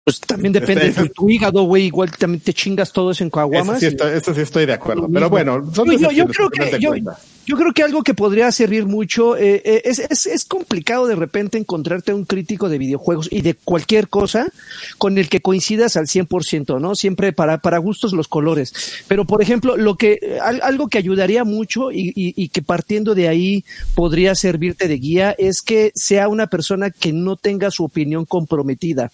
Pues 0.06 0.20
también 0.20 0.52
depende 0.52 0.88
Este- 0.88 1.04
de 1.04 1.10
tu 1.10 1.30
hígado, 1.30 1.64
güey. 1.64 1.86
Igual 1.86 2.12
también 2.12 2.42
te 2.42 2.54
chingas 2.54 2.92
todo 2.92 3.12
eso 3.12 3.24
en 3.24 3.30
Eso 3.30 3.36
caguamas. 3.36 3.80
sí, 3.80 3.86
estoy, 3.86 4.12
eso 4.18 4.34
sí 4.34 4.42
estoy 4.42 4.66
de 4.66 4.74
acuerdo. 4.74 5.08
Pero 5.12 5.30
bueno, 5.30 5.64
son 5.74 5.90
Yo- 5.98 6.12
yo- 6.12 6.28
creo 6.28 6.50
que 6.50 6.66
de 6.66 6.80
yo- 6.80 6.90
cuentas. 6.90 7.20
Yo 7.46 7.58
creo 7.58 7.74
que 7.74 7.84
algo 7.84 8.04
que 8.04 8.14
podría 8.14 8.50
servir 8.54 8.86
mucho 8.86 9.36
eh, 9.36 9.62
eh, 9.66 9.82
es, 9.84 10.00
es, 10.00 10.28
es 10.28 10.46
complicado 10.46 11.08
de 11.08 11.16
repente 11.16 11.58
encontrarte 11.58 12.14
un 12.14 12.24
crítico 12.24 12.70
de 12.70 12.78
videojuegos 12.78 13.28
y 13.30 13.42
de 13.42 13.54
cualquier 13.54 14.08
cosa 14.08 14.48
con 14.98 15.18
el 15.18 15.28
que 15.28 15.42
coincidas 15.42 15.98
al 15.98 16.08
100%, 16.08 16.80
¿no? 16.80 16.96
Siempre 16.96 17.34
para, 17.34 17.58
para 17.58 17.80
gustos 17.80 18.14
los 18.14 18.30
colores. 18.30 18.74
Pero, 19.10 19.26
por 19.26 19.42
ejemplo, 19.42 19.76
lo 19.76 19.96
que 19.98 20.20
eh, 20.22 20.40
al- 20.42 20.62
algo 20.64 20.88
que 20.88 20.98
ayudaría 20.98 21.44
mucho 21.44 21.92
y, 21.92 22.14
y- 22.16 22.34
y 22.42 22.48
que 22.48 22.62
partiendo 22.62 23.14
de 23.14 23.28
ahí 23.28 23.66
podría 23.94 24.36
servirte 24.36 24.88
de 24.88 24.98
guía 24.98 25.32
es 25.38 25.62
que 25.62 25.92
sea 25.96 26.30
una 26.30 26.48
persona 26.48 26.92
que 26.92 27.12
no 27.12 27.36
tenga 27.36 27.72
su 27.72 27.84
opinión 27.84 28.24
comprometida 28.24 29.12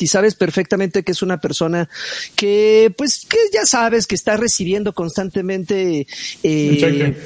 si 0.00 0.06
sabes 0.06 0.34
perfectamente 0.34 1.02
que 1.02 1.12
es 1.12 1.20
una 1.20 1.38
persona 1.40 1.86
que, 2.34 2.90
pues, 2.96 3.26
que 3.28 3.36
ya 3.52 3.66
sabes 3.66 4.06
que 4.06 4.14
está 4.14 4.38
recibiendo 4.38 4.94
constantemente 4.94 6.06
eh, 6.42 6.68
El 6.70 6.78
cheque. 6.78 7.16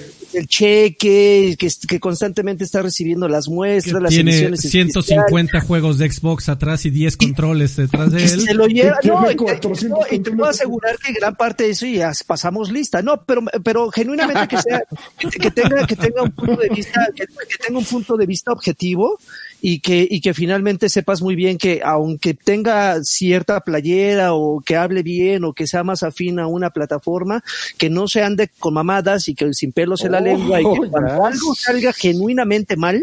cheque, 0.49 1.57
que, 1.57 1.69
que 1.89 2.01
constantemente 2.01 2.65
está 2.65 2.83
recibiendo 2.83 3.29
las 3.29 3.45
Que 3.47 3.53
muestras, 3.53 4.03
las 4.03 4.11
tiene 4.11 4.33
emisiones 4.33 4.61
150 4.63 5.61
juegos 5.61 5.99
de 5.99 6.11
Xbox 6.11 6.49
atrás 6.49 6.85
y 6.87 6.91
10 6.91 7.17
controles 7.17 7.77
detrás 7.77 8.11
de 8.11 8.19
que 8.19 8.27
se 8.29 8.51
él. 8.51 8.57
lo 8.57 8.67
lleva, 8.67 8.99
Tiene 9.01 9.17
no, 9.17 9.31
y 9.31 9.37
te- 9.37 9.45
400 9.45 9.89
no, 10.01 10.05
y 10.11 10.19
te 10.19 10.31
puedo 10.33 10.51
asegurar 10.51 10.99
que 10.99 11.13
gran 11.13 11.37
parte 11.37 11.63
de 11.65 11.71
eso 11.71 11.87
ya 11.87 12.11
pasamos 12.27 12.73
lista, 12.73 13.03
no, 13.03 13.23
pero, 13.25 13.43
pero 13.63 13.89
genuinamente 13.93 14.49
que 14.49 14.61
sea, 14.61 14.83
que, 15.19 15.29
que 15.39 15.51
tenga, 15.53 15.87
que 15.87 15.95
tenga 15.95 16.23
un 16.25 16.33
punto 16.33 16.57
de 16.57 16.69
vista, 16.71 17.07
que, 17.15 17.25
que 17.27 17.59
tenga 17.65 17.79
un 17.79 17.85
punto 17.85 18.17
de 18.17 18.27
vista 18.27 18.51
objetivo 18.51 19.21
y 19.67 19.79
que, 19.79 20.07
y 20.11 20.21
que 20.21 20.35
finalmente 20.35 20.91
sepas 20.91 21.23
muy 21.23 21.35
bien 21.35 21.57
que 21.57 21.81
aunque 21.83 22.35
tenga 22.35 23.03
cierta 23.03 23.61
playera 23.61 24.35
o 24.35 24.61
que 24.61 24.77
hable 24.77 25.03
bien 25.03 25.43
o 25.43 25.55
que 25.55 25.67
sea 25.67 25.83
más 25.83 26.03
afín 26.03 26.39
a 26.39 26.47
una 26.47 26.69
plataforma, 26.69 27.43
que 27.79 27.89
no 27.89 28.07
se 28.07 28.23
ande 28.23 28.51
con 28.59 28.75
mamadas 28.75 29.27
y 29.27 29.35
que 29.35 29.55
sin 29.55 29.73
pelos 29.73 30.05
en 30.05 30.13
la 30.13 30.19
Oh, 30.19 30.25
lengua 30.25 30.61
y 30.61 30.65
que 30.65 30.91
cuando 30.91 31.25
algo 31.25 31.55
salga 31.55 31.95
genuinamente 31.95 32.77
mal, 32.77 33.03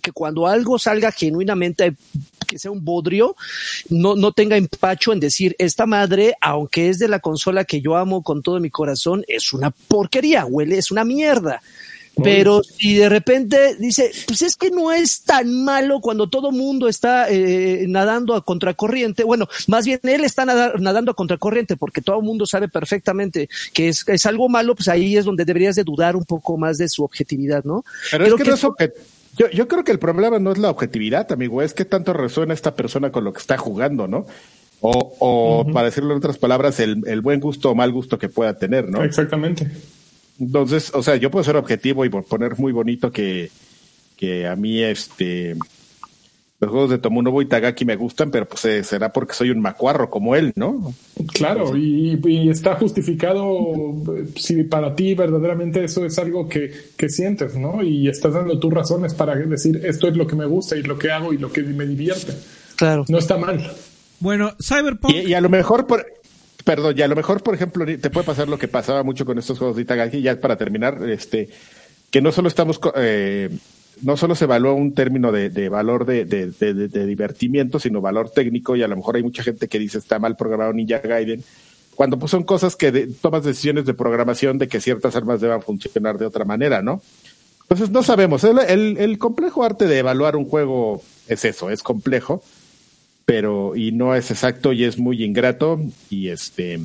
que 0.00 0.12
cuando 0.12 0.46
algo 0.46 0.78
salga 0.78 1.10
genuinamente 1.10 1.96
que 2.46 2.60
sea 2.60 2.70
un 2.70 2.84
bodrio, 2.84 3.34
no, 3.88 4.14
no 4.14 4.30
tenga 4.30 4.56
empacho 4.56 5.12
en 5.12 5.18
decir, 5.18 5.56
esta 5.58 5.86
madre, 5.86 6.36
aunque 6.40 6.90
es 6.90 7.00
de 7.00 7.08
la 7.08 7.18
consola 7.18 7.64
que 7.64 7.80
yo 7.80 7.96
amo 7.96 8.22
con 8.22 8.42
todo 8.42 8.60
mi 8.60 8.70
corazón, 8.70 9.24
es 9.26 9.52
una 9.52 9.72
porquería, 9.72 10.44
huele, 10.44 10.78
es 10.78 10.92
una 10.92 11.04
mierda. 11.04 11.60
Pero 12.22 12.62
si 12.62 12.94
de 12.96 13.08
repente 13.08 13.76
dice, 13.78 14.12
pues 14.26 14.42
es 14.42 14.56
que 14.56 14.70
no 14.70 14.92
es 14.92 15.22
tan 15.22 15.64
malo 15.64 16.00
cuando 16.00 16.28
todo 16.28 16.52
mundo 16.52 16.88
está 16.88 17.30
eh, 17.30 17.86
nadando 17.88 18.34
a 18.34 18.44
contracorriente. 18.44 19.24
Bueno, 19.24 19.48
más 19.66 19.86
bien 19.86 20.00
él 20.02 20.24
está 20.24 20.44
nada- 20.44 20.74
nadando 20.78 21.10
a 21.10 21.14
contracorriente 21.14 21.76
porque 21.76 22.02
todo 22.02 22.18
el 22.18 22.24
mundo 22.24 22.44
sabe 22.44 22.68
perfectamente 22.68 23.48
que 23.72 23.88
es, 23.88 24.06
es 24.08 24.26
algo 24.26 24.48
malo, 24.48 24.74
pues 24.74 24.88
ahí 24.88 25.16
es 25.16 25.24
donde 25.24 25.44
deberías 25.44 25.74
de 25.74 25.84
dudar 25.84 26.16
un 26.16 26.24
poco 26.24 26.58
más 26.58 26.76
de 26.78 26.88
su 26.88 27.02
objetividad, 27.02 27.64
¿no? 27.64 27.84
Pero 28.10 28.24
Creo 28.24 28.36
es 28.36 28.42
que, 28.42 28.48
no 28.50 28.74
es 28.78 28.92
yo, 29.36 29.48
yo 29.50 29.66
creo 29.66 29.82
que 29.82 29.92
el 29.92 29.98
problema 29.98 30.38
no 30.38 30.52
es 30.52 30.58
la 30.58 30.70
objetividad, 30.70 31.32
amigo, 31.32 31.62
es 31.62 31.72
que 31.72 31.86
tanto 31.86 32.12
resuena 32.12 32.52
esta 32.52 32.74
persona 32.74 33.10
con 33.10 33.24
lo 33.24 33.32
que 33.32 33.40
está 33.40 33.56
jugando, 33.56 34.06
¿no? 34.06 34.26
O, 34.82 35.14
o 35.20 35.72
para 35.72 35.86
decirlo 35.86 36.10
en 36.10 36.18
otras 36.18 36.36
palabras, 36.38 36.80
el, 36.80 37.02
el 37.06 37.20
buen 37.22 37.40
gusto 37.40 37.70
o 37.70 37.74
mal 37.74 37.92
gusto 37.92 38.18
que 38.18 38.28
pueda 38.28 38.58
tener, 38.58 38.88
¿no? 38.88 39.02
Exactamente. 39.02 39.70
Entonces, 40.42 40.90
o 40.92 41.02
sea, 41.04 41.14
yo 41.16 41.30
puedo 41.30 41.44
ser 41.44 41.56
objetivo 41.56 42.04
y 42.04 42.08
poner 42.08 42.58
muy 42.58 42.72
bonito 42.72 43.12
que, 43.12 43.48
que 44.16 44.48
a 44.48 44.56
mí 44.56 44.82
este 44.82 45.56
los 46.58 46.70
juegos 46.70 46.90
de 46.90 46.98
Tomonobu 46.98 47.42
y 47.42 47.46
Tagaki 47.46 47.84
me 47.84 47.96
gustan, 47.96 48.30
pero 48.30 48.46
pues 48.46 48.64
eh, 48.64 48.84
será 48.84 49.12
porque 49.12 49.34
soy 49.34 49.50
un 49.50 49.60
macuarro 49.60 50.10
como 50.10 50.36
él, 50.36 50.52
¿no? 50.54 50.94
Claro, 51.32 51.76
y, 51.76 52.20
y 52.24 52.50
está 52.50 52.76
justificado 52.76 53.94
si 54.36 54.62
para 54.64 54.94
ti 54.94 55.14
verdaderamente 55.14 55.82
eso 55.82 56.04
es 56.04 56.18
algo 56.18 56.48
que, 56.48 56.72
que 56.96 57.08
sientes, 57.08 57.56
¿no? 57.56 57.82
Y 57.82 58.08
estás 58.08 58.34
dando 58.34 58.58
tus 58.60 58.72
razones 58.72 59.14
para 59.14 59.34
decir 59.34 59.80
esto 59.84 60.06
es 60.08 60.16
lo 60.16 60.26
que 60.26 60.36
me 60.36 60.46
gusta 60.46 60.76
y 60.76 60.82
lo 60.82 60.98
que 60.98 61.10
hago 61.10 61.32
y 61.32 61.38
lo 61.38 61.52
que 61.52 61.62
me 61.62 61.86
divierte. 61.86 62.32
Claro. 62.76 63.04
No 63.08 63.18
está 63.18 63.36
mal. 63.36 63.72
Bueno, 64.20 64.52
Cyberpunk. 64.60 65.14
Y, 65.14 65.30
y 65.30 65.34
a 65.34 65.40
lo 65.40 65.48
mejor, 65.48 65.86
por, 65.88 66.06
perdón, 66.64 66.94
y 66.96 67.02
a 67.02 67.08
lo 67.08 67.16
mejor, 67.16 67.42
por 67.42 67.54
ejemplo, 67.54 67.84
te 67.84 68.10
puede 68.10 68.26
pasar 68.26 68.48
lo 68.48 68.58
que 68.58 68.68
pasaba 68.68 69.02
mucho 69.02 69.24
con 69.24 69.38
estos 69.38 69.58
juegos 69.58 69.76
de 69.76 69.82
Itagaki, 69.82 70.22
ya 70.22 70.40
para 70.40 70.56
terminar, 70.56 70.98
este, 71.08 71.48
que 72.10 72.20
no 72.20 72.32
solo 72.32 72.48
estamos, 72.48 72.80
eh, 72.96 73.50
no 74.02 74.16
solo 74.16 74.34
se 74.34 74.44
evalúa 74.44 74.72
un 74.72 74.94
término 74.94 75.32
de, 75.32 75.68
valor 75.68 76.04
de, 76.04 76.24
de, 76.24 77.06
divertimiento, 77.06 77.78
sino 77.78 78.00
valor 78.00 78.30
técnico, 78.30 78.76
y 78.76 78.82
a 78.82 78.88
lo 78.88 78.96
mejor 78.96 79.16
hay 79.16 79.22
mucha 79.22 79.42
gente 79.42 79.68
que 79.68 79.78
dice 79.78 79.98
está 79.98 80.18
mal 80.18 80.36
programado 80.36 80.72
Ninja 80.72 80.98
Gaiden, 80.98 81.42
cuando 81.94 82.18
pues 82.18 82.30
son 82.30 82.42
cosas 82.42 82.74
que 82.76 82.90
tomas 83.20 83.44
decisiones 83.44 83.84
de 83.84 83.94
programación 83.94 84.58
de 84.58 84.68
que 84.68 84.80
ciertas 84.80 85.14
armas 85.14 85.40
deban 85.40 85.62
funcionar 85.62 86.18
de 86.18 86.26
otra 86.26 86.44
manera, 86.44 86.82
¿no? 86.82 87.02
Entonces 87.62 87.90
no 87.90 88.02
sabemos, 88.02 88.44
el, 88.44 88.58
el, 88.58 88.96
el 88.98 89.18
complejo 89.18 89.64
arte 89.64 89.86
de 89.86 89.98
evaluar 89.98 90.36
un 90.36 90.46
juego 90.46 91.02
es 91.28 91.44
eso, 91.44 91.70
es 91.70 91.82
complejo 91.82 92.42
pero 93.32 93.74
y 93.74 93.92
no 93.92 94.14
es 94.14 94.30
exacto 94.30 94.74
y 94.74 94.84
es 94.84 94.98
muy 94.98 95.24
ingrato 95.24 95.80
y 96.10 96.28
este 96.28 96.78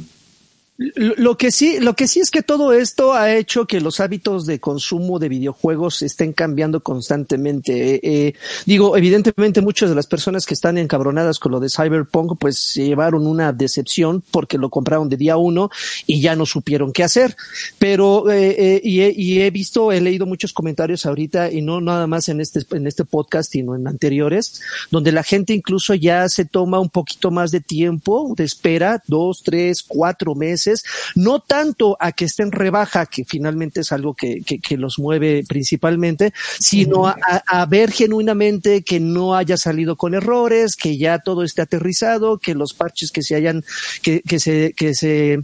Lo 0.77 1.37
que 1.37 1.51
sí, 1.51 1.79
lo 1.79 1.95
que 1.95 2.07
sí 2.07 2.19
es 2.19 2.29
que 2.29 2.43
todo 2.43 2.71
esto 2.71 3.13
ha 3.13 3.33
hecho 3.33 3.65
que 3.65 3.81
los 3.81 3.99
hábitos 3.99 4.45
de 4.45 4.59
consumo 4.59 5.17
de 5.17 5.27
videojuegos 5.27 6.03
estén 6.03 6.33
cambiando 6.33 6.81
constantemente. 6.81 7.95
Eh, 7.95 7.99
eh, 8.03 8.33
digo, 8.67 8.95
evidentemente 8.95 9.61
muchas 9.61 9.89
de 9.89 9.95
las 9.95 10.05
personas 10.05 10.45
que 10.45 10.53
están 10.53 10.77
encabronadas 10.77 11.39
con 11.39 11.51
lo 11.51 11.59
de 11.59 11.69
Cyberpunk, 11.69 12.37
pues 12.37 12.59
se 12.59 12.85
llevaron 12.85 13.25
una 13.25 13.53
decepción 13.53 14.23
porque 14.29 14.59
lo 14.59 14.69
compraron 14.69 15.09
de 15.09 15.17
día 15.17 15.37
uno 15.37 15.71
y 16.05 16.21
ya 16.21 16.35
no 16.35 16.45
supieron 16.45 16.93
qué 16.93 17.03
hacer. 17.03 17.35
Pero 17.79 18.29
eh, 18.29 18.55
eh, 18.75 18.81
y, 18.83 19.01
he, 19.01 19.13
y 19.15 19.41
he 19.41 19.49
visto, 19.49 19.91
he 19.91 19.99
leído 19.99 20.27
muchos 20.27 20.53
comentarios 20.53 21.07
ahorita 21.07 21.51
y 21.51 21.63
no 21.63 21.81
nada 21.81 22.05
más 22.05 22.29
en 22.29 22.39
este 22.39 22.61
en 22.71 22.85
este 22.85 23.03
podcast, 23.03 23.51
sino 23.51 23.75
en 23.75 23.87
anteriores, 23.87 24.61
donde 24.91 25.11
la 25.11 25.23
gente 25.23 25.53
incluso 25.53 25.95
ya 25.95 26.29
se 26.29 26.45
toma 26.45 26.79
un 26.79 26.89
poquito 26.89 27.31
más 27.31 27.49
de 27.49 27.61
tiempo 27.61 28.33
de 28.37 28.43
espera, 28.43 29.01
dos, 29.07 29.41
tres, 29.43 29.83
cuatro 29.83 30.35
meses, 30.35 30.66
no 31.15 31.39
tanto 31.39 31.97
a 31.99 32.11
que 32.11 32.25
estén 32.25 32.51
rebaja, 32.51 33.05
que 33.05 33.25
finalmente 33.25 33.81
es 33.81 33.91
algo 33.91 34.13
que, 34.13 34.41
que, 34.41 34.59
que 34.59 34.77
los 34.77 34.99
mueve 34.99 35.43
principalmente, 35.47 36.33
sino 36.59 37.07
a, 37.07 37.65
ver 37.67 37.91
genuinamente 37.91 38.83
que 38.83 38.99
no 38.99 39.35
haya 39.35 39.57
salido 39.57 39.95
con 39.95 40.13
errores, 40.13 40.75
que 40.75 40.97
ya 40.97 41.19
todo 41.19 41.43
esté 41.43 41.61
aterrizado, 41.61 42.37
que 42.37 42.55
los 42.55 42.73
parches 42.73 43.11
que 43.11 43.21
se 43.21 43.35
hayan, 43.35 43.63
que, 44.01 44.21
que 44.21 44.39
se, 44.39 44.73
que 44.73 44.93
se 44.93 45.39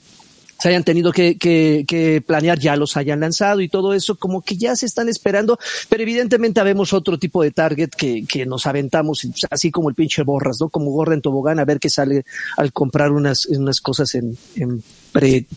se 0.64 0.70
hayan 0.70 0.86
tenido 0.86 1.12
que, 1.12 1.38
que, 1.38 1.84
que 1.86 2.24
planear, 2.26 2.58
ya 2.58 2.78
los 2.78 2.96
hayan 2.96 3.20
lanzado 3.20 3.60
y 3.60 3.68
todo 3.68 3.94
eso, 3.94 4.16
como 4.16 4.42
que 4.42 4.56
ya 4.56 4.78
se 4.78 4.86
están 4.86 5.10
esperando, 5.10 5.60
pero 5.90 6.04
evidentemente 6.04 6.62
habemos 6.62 6.94
otro 6.94 7.20
tipo 7.20 7.44
de 7.44 7.52
target 7.52 7.90
que, 7.90 8.26
que 8.26 8.46
nos 8.46 8.66
aventamos, 8.66 9.28
así 9.50 9.72
como 9.72 9.90
el 9.90 9.96
pinche 9.96 10.24
borras, 10.24 10.56
¿no? 10.62 10.70
Como 10.70 10.92
gorra 10.92 11.16
en 11.16 11.22
tobogán, 11.22 11.60
a 11.60 11.66
ver 11.66 11.82
qué 11.82 11.90
sale 11.90 12.24
al 12.56 12.72
comprar 12.72 13.12
unas, 13.12 13.46
unas 13.48 13.82
cosas 13.82 14.16
en, 14.16 14.38
en 14.56 14.82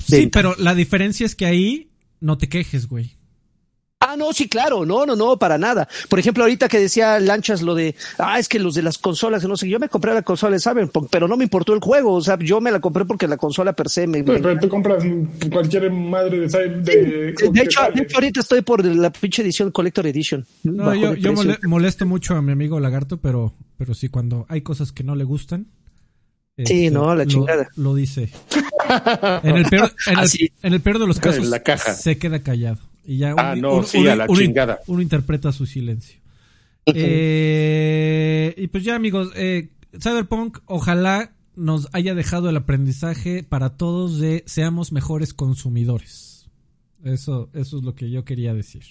Sí, 0.06 0.26
pero 0.28 0.54
la 0.58 0.74
diferencia 0.74 1.26
es 1.26 1.34
que 1.34 1.46
ahí 1.46 1.88
no 2.20 2.38
te 2.38 2.48
quejes, 2.48 2.88
güey. 2.88 3.12
Ah, 3.98 4.14
no, 4.14 4.30
sí, 4.34 4.46
claro, 4.46 4.84
no, 4.84 5.06
no, 5.06 5.16
no, 5.16 5.38
para 5.38 5.56
nada. 5.56 5.88
Por 6.10 6.18
ejemplo, 6.18 6.44
ahorita 6.44 6.68
que 6.68 6.78
decía 6.78 7.18
Lanchas 7.18 7.62
lo 7.62 7.74
de, 7.74 7.94
ah, 8.18 8.38
es 8.38 8.46
que 8.46 8.58
los 8.58 8.74
de 8.74 8.82
las 8.82 8.98
consolas, 8.98 9.42
no 9.44 9.56
sé, 9.56 9.68
yo 9.70 9.80
me 9.80 9.88
compré 9.88 10.12
la 10.12 10.20
consola 10.20 10.52
de 10.54 10.60
Cyberpunk, 10.60 11.08
pero 11.10 11.26
no 11.26 11.36
me 11.38 11.44
importó 11.44 11.72
el 11.72 11.80
juego, 11.80 12.12
o 12.12 12.20
sea, 12.20 12.38
yo 12.38 12.60
me 12.60 12.70
la 12.70 12.78
compré 12.78 13.06
porque 13.06 13.26
la 13.26 13.38
consola 13.38 13.72
per 13.72 13.88
se 13.88 14.06
me... 14.06 14.22
Pero, 14.22 14.34
me- 14.38 14.42
pero 14.42 14.60
tú 14.60 14.68
compras 14.68 15.02
cualquier 15.50 15.90
madre 15.90 16.40
de... 16.40 16.46
de, 16.46 16.82
de, 16.82 17.28
hecho, 17.30 17.50
de 17.50 18.02
hecho, 18.02 18.16
ahorita 18.16 18.40
estoy 18.40 18.60
por 18.60 18.84
la 18.84 19.10
pinche 19.10 19.40
edición 19.40 19.70
Collector 19.70 20.06
Edition. 20.06 20.44
No, 20.62 20.94
yo, 20.94 21.12
de 21.14 21.20
yo 21.20 21.32
molesto 21.66 22.04
mucho 22.04 22.34
a 22.36 22.42
mi 22.42 22.52
amigo 22.52 22.78
Lagarto, 22.78 23.16
pero, 23.16 23.54
pero 23.78 23.94
sí, 23.94 24.10
cuando 24.10 24.44
hay 24.50 24.60
cosas 24.60 24.92
que 24.92 25.04
no 25.04 25.16
le 25.16 25.24
gustan. 25.24 25.68
Sí, 26.64 26.90
no, 26.90 27.14
la 27.14 27.24
lo- 27.24 27.30
chingada. 27.30 27.68
Lo, 27.76 27.94
dice. 27.94 28.30
En 29.42 29.56
el, 29.56 29.64
peor, 29.66 29.92
en, 30.06 30.12
el, 30.14 30.18
Así. 30.20 30.50
en 30.62 30.72
el 30.72 30.80
peor 30.80 30.98
de 30.98 31.06
los 31.06 31.18
casos, 31.20 31.44
En 31.44 31.50
la 31.50 31.62
caja. 31.62 31.92
se 31.94 32.16
queda 32.18 32.38
callado. 32.42 32.78
Y 33.04 33.18
ya 33.18 33.34
Ah, 33.36 33.54
no, 33.56 33.82
sí, 33.82 34.06
a 34.08 34.16
la 34.16 34.24
uno- 34.28 34.40
chingada. 34.40 34.80
uno 34.86 35.02
interpreta 35.02 35.52
su 35.52 35.66
silencio. 35.66 36.18
Eh, 36.86 38.54
y 38.56 38.66
pues 38.68 38.84
ya, 38.84 38.94
amigos, 38.94 39.30
eh, 39.34 39.68
Cyberpunk, 40.00 40.58
ojalá 40.66 41.32
nos 41.56 41.88
haya 41.92 42.14
dejado 42.14 42.48
el 42.50 42.56
aprendizaje 42.56 43.42
para 43.42 43.76
todos 43.76 44.18
de 44.20 44.42
seamos 44.46 44.92
mejores 44.92 45.34
consumidores. 45.34 46.48
Eso, 47.04 47.50
eso 47.54 47.78
es 47.78 47.82
lo 47.84 47.94
que 47.94 48.10
yo 48.10 48.24
quería 48.24 48.54
decir. 48.54 48.82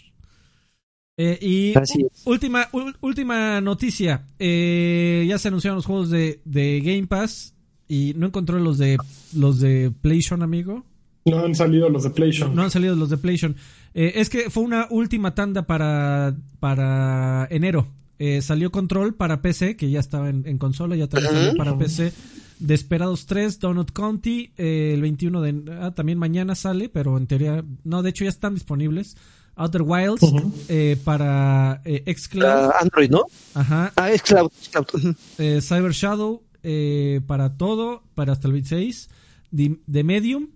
Eh, 1.18 1.38
y 1.42 1.78
Así 1.78 2.06
última, 2.26 2.68
última 3.02 3.62
noticia. 3.62 4.26
Eh, 4.40 5.26
ya 5.28 5.38
se 5.38 5.48
anunciaron 5.48 5.78
los 5.78 5.86
juegos 5.86 6.10
de, 6.10 6.42
de 6.46 6.82
Game 6.82 7.08
Pass 7.08 7.55
y 7.88 8.14
no 8.16 8.28
encontró 8.28 8.60
los 8.60 8.78
de 8.78 8.98
los 9.34 9.60
de 9.60 9.92
PlayStation, 10.02 10.44
amigo. 10.44 10.86
No 11.26 11.40
han 11.44 11.56
salido 11.56 11.90
los 11.90 12.04
de 12.04 12.12
PlayStation. 12.12 12.56
No 12.56 12.62
han 12.64 12.72
salido 12.72 12.96
los 12.96 13.10
de 13.10 13.18
PlayStation. 13.18 13.56
Eh, 13.94 14.14
es 14.16 14.30
que 14.30 14.50
fue 14.50 14.64
una 14.64 14.88
última 14.92 15.34
tanda 15.34 15.66
para, 15.66 16.36
para 16.60 17.48
enero. 17.50 17.88
eh, 18.20 18.42
salió 18.42 18.72
Control 18.72 19.16
para 19.16 19.42
PC, 19.42 19.76
que 19.76 19.90
ya 19.90 20.00
estaba 20.00 20.30
en, 20.30 20.44
en 20.48 20.58
consola, 20.58 20.96
ya 20.96 21.08
también 21.08 21.34
salió 21.34 21.56
para 21.56 21.78
PC. 21.78 22.14
Desperados 22.60 23.26
3, 23.26 23.60
Donut 23.60 23.92
County, 23.92 24.54
eh, 24.58 24.92
el 24.94 25.02
21 25.02 25.42
de... 25.42 25.78
Ah, 25.82 25.92
también 25.94 26.18
mañana 26.18 26.56
sale, 26.56 26.88
pero 26.90 27.18
en 27.18 27.28
teoría... 27.28 27.66
No, 27.84 28.02
de 28.02 28.12
hecho 28.12 28.24
ya 28.24 28.30
están 28.30 28.54
disponibles. 28.54 29.18
Outer 29.58 29.82
Wilds 29.84 30.22
eh, 30.70 30.98
para 31.04 31.82
eh, 31.86 32.04
Xcloud. 32.14 32.46
Ah, 32.46 32.76
Android, 32.82 33.10
¿no? 33.10 33.24
Ajá. 33.54 33.92
Ah, 33.96 34.12
es 34.12 34.22
Cloud. 34.22 34.52
es 34.62 34.70
Cloud. 34.70 34.86
Ujú. 34.94 35.16
Eh, 35.38 35.60
Cyber 35.62 35.92
Shadow 35.92 36.44
eh, 36.66 37.22
para 37.28 37.56
todo, 37.58 38.04
para 38.16 38.34
hasta 38.34 38.48
el 38.48 38.54
26. 38.54 39.10
The, 39.56 39.78
The 39.90 40.04
Medium. 40.04 40.48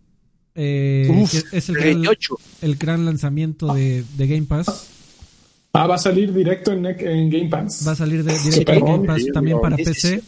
eh, 0.56 1.08
Uf, 1.22 1.32
que 1.32 1.58
es 1.58 1.70
el 1.70 1.76
gran, 1.76 1.88
28. 2.02 2.36
el 2.64 2.76
gran 2.76 3.06
lanzamiento 3.06 3.74
de, 3.74 4.04
de 4.18 4.28
Game 4.28 4.46
Pass. 4.48 4.90
Ah, 5.74 5.86
va 5.88 5.96
a 5.96 6.00
salir 6.00 6.34
directo 6.34 6.72
en, 6.74 6.86
en 6.86 7.30
Game 7.30 7.48
Pass. 7.50 7.88
Va 7.88 7.92
a 7.92 7.96
salir 7.96 8.24
de, 8.24 8.38
directo 8.40 8.74
en 8.74 8.86
Game 8.86 9.06
Pass 9.08 9.22
también 9.34 9.58
no, 9.58 9.62
para 9.62 9.78
PC. 9.78 10.22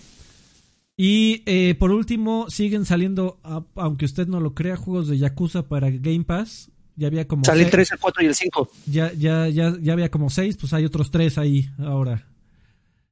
Y 0.97 1.41
eh, 1.47 1.75
por 1.79 1.91
último, 1.91 2.45
siguen 2.49 2.85
saliendo, 2.85 3.39
aunque 3.75 4.05
usted 4.05 4.27
no 4.27 4.39
lo 4.39 4.53
crea, 4.53 4.77
juegos 4.77 5.07
de 5.07 5.17
Yakuza 5.17 5.67
para 5.67 5.89
Game 5.89 6.23
Pass. 6.25 6.69
Ya 6.95 7.07
había 7.07 7.27
como 7.27 7.43
Sale 7.43 7.61
el 7.61 7.65
seis- 7.65 7.71
3, 7.71 7.91
el 7.93 7.99
4 7.99 8.23
y 8.23 8.25
el 8.27 8.35
5. 8.35 8.69
ya, 8.85 9.11
ya, 9.13 9.47
ya, 9.47 9.75
ya 9.81 9.93
había 9.93 10.11
como 10.11 10.29
seis, 10.29 10.57
pues 10.57 10.73
hay 10.73 10.85
otros 10.85 11.09
tres 11.09 11.37
ahí 11.39 11.67
ahora. 11.79 12.27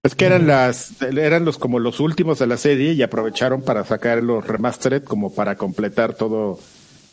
Es 0.02 0.16
que 0.16 0.24
eran 0.26 0.47
las, 0.47 0.93
eran 1.02 1.43
los 1.43 1.58
como 1.58 1.78
los 1.78 2.00
últimos 2.00 2.39
de 2.39 2.47
la 2.47 2.56
serie 2.56 2.93
y 2.93 3.02
aprovecharon 3.04 3.62
para 3.62 3.84
sacar 3.84 4.24
los 4.24 4.47
remastered 4.47 5.04
como 5.04 5.34
para 5.36 5.58
completar 5.58 6.14
todo, 6.14 6.58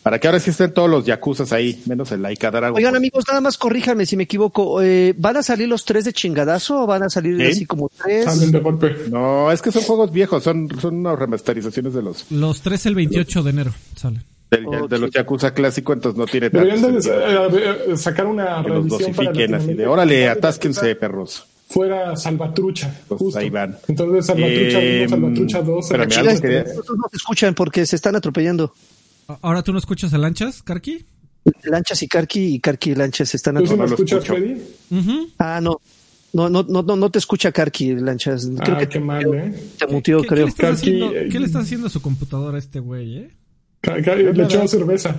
para 0.04 0.20
que 0.20 0.28
ahora 0.28 0.38
sí 0.38 0.50
estén 0.50 0.72
todos 0.72 0.88
los 0.88 1.04
yakuzas 1.04 1.52
ahí, 1.52 1.82
menos 1.86 2.12
el 2.12 2.22
Laika 2.22 2.52
Dragon. 2.52 2.76
Oigan, 2.76 2.94
amigos, 2.94 3.24
nada 3.26 3.40
más 3.40 3.58
corríjanme 3.58 4.06
si 4.06 4.16
me 4.16 4.22
equivoco. 4.22 4.80
Eh, 4.82 5.14
¿Van 5.18 5.36
a 5.36 5.42
salir 5.42 5.66
los 5.66 5.84
tres 5.84 6.04
de 6.04 6.12
chingadazo 6.12 6.84
o 6.84 6.86
van 6.86 7.02
a 7.02 7.10
salir 7.10 7.36
Sí. 7.38 7.42
así 7.56 7.66
como 7.66 7.88
tres? 7.88 8.24
Salen 8.24 8.52
de 8.52 8.60
golpe. 8.60 8.94
No, 9.10 9.50
es 9.50 9.60
que 9.62 9.72
son 9.72 9.82
juegos 9.82 10.12
viejos, 10.12 10.44
son, 10.44 10.68
son 10.80 10.94
unas 10.98 11.18
remasterizaciones 11.18 11.92
de 11.92 12.02
los, 12.02 12.30
Los 12.30 12.60
tres 12.62 12.86
el 12.86 12.94
28 12.94 13.42
de 13.42 13.50
enero 13.50 13.72
sale. 13.96 14.20
del- 14.52 14.64
Ok. 14.64 14.88
de 14.88 14.98
los 15.00 15.10
yakuza 15.10 15.52
clásico, 15.52 15.92
entonces 15.92 16.16
no 16.16 16.26
tiene 16.26 16.50
Deberían 16.50 16.80
de, 16.82 17.02
tanto 17.02 17.58
eh, 17.58 17.78
eh, 17.88 17.96
sacar 17.96 18.26
una 18.26 18.62
que 18.62 18.68
los 18.68 18.86
para 18.86 18.98
dosifiquen 19.04 19.54
así 19.56 19.74
de, 19.74 19.88
órale, 19.88 20.28
atásquense, 20.28 20.94
perros. 20.94 21.46
Fuera 21.68 22.14
Salvatrucha. 22.16 22.94
Pues 23.08 23.18
justo. 23.18 23.38
ahí 23.40 23.50
van. 23.50 23.76
Entonces 23.88 24.26
Salvatrucha 24.26 24.80
Eh, 24.82 25.00
1, 25.06 25.08
Salvatrucha 25.10 25.62
2. 25.62 25.84
espérame, 25.84 26.08
Chile, 26.10 26.28
algo 26.30 26.40
quería- 26.42 26.64
no 26.64 27.08
te 27.10 27.16
escuchan 27.16 27.54
porque 27.54 27.86
se 27.86 27.96
están 27.96 28.14
atropellando. 28.16 28.72
¿Ahora 29.42 29.62
tú 29.62 29.72
no 29.72 29.78
escuchas 29.78 30.12
a 30.14 30.18
Lanchas, 30.18 30.62
Karki? 30.62 31.04
Lanchas 31.64 32.02
y 32.02 32.08
Karki 32.08 32.54
y 32.54 32.60
Karki 32.60 32.90
y 32.90 32.94
Lanchas 32.94 33.28
se 33.30 33.36
están 33.36 33.56
¿Tú 33.56 33.66
sí 33.66 33.72
me 33.72 33.78
no 33.78 33.84
atropellando. 33.84 34.18
escuchas, 34.22 34.24
escucho. 34.24 34.58
Freddy? 34.90 35.00
Ujú. 35.20 35.28
Ah, 35.38 35.60
no. 35.60 35.80
No, 36.32 36.48
no, 36.50 36.62
no, 36.64 36.82
no, 36.82 37.10
te 37.10 37.18
escucha 37.18 37.50
Karki, 37.50 37.94
Lanchas. 37.96 38.48
Creo 38.62 38.76
Ah, 38.76 38.78
que 38.78 38.88
qué 38.88 39.00
mal, 39.00 39.24
¿eh? 39.34 39.54
te 39.78 39.86
muteó, 39.86 40.18
¿Qué, 40.18 40.22
qué 40.22 40.28
creo. 40.28 40.44
le 40.46 40.50
estás 40.50 40.66
Karki, 40.70 40.80
haciendo, 40.90 41.12
eh, 41.16 41.28
¿Qué 41.32 41.40
le 41.40 41.46
estás 41.46 41.62
haciendo 41.64 41.86
a 41.86 41.90
su 41.90 42.00
computadora 42.02 42.56
a 42.56 42.58
este 42.58 42.78
güey, 42.78 43.18
eh? 43.18 43.30
Le 43.82 44.42
echó 44.44 44.66
cerveza. 44.68 45.16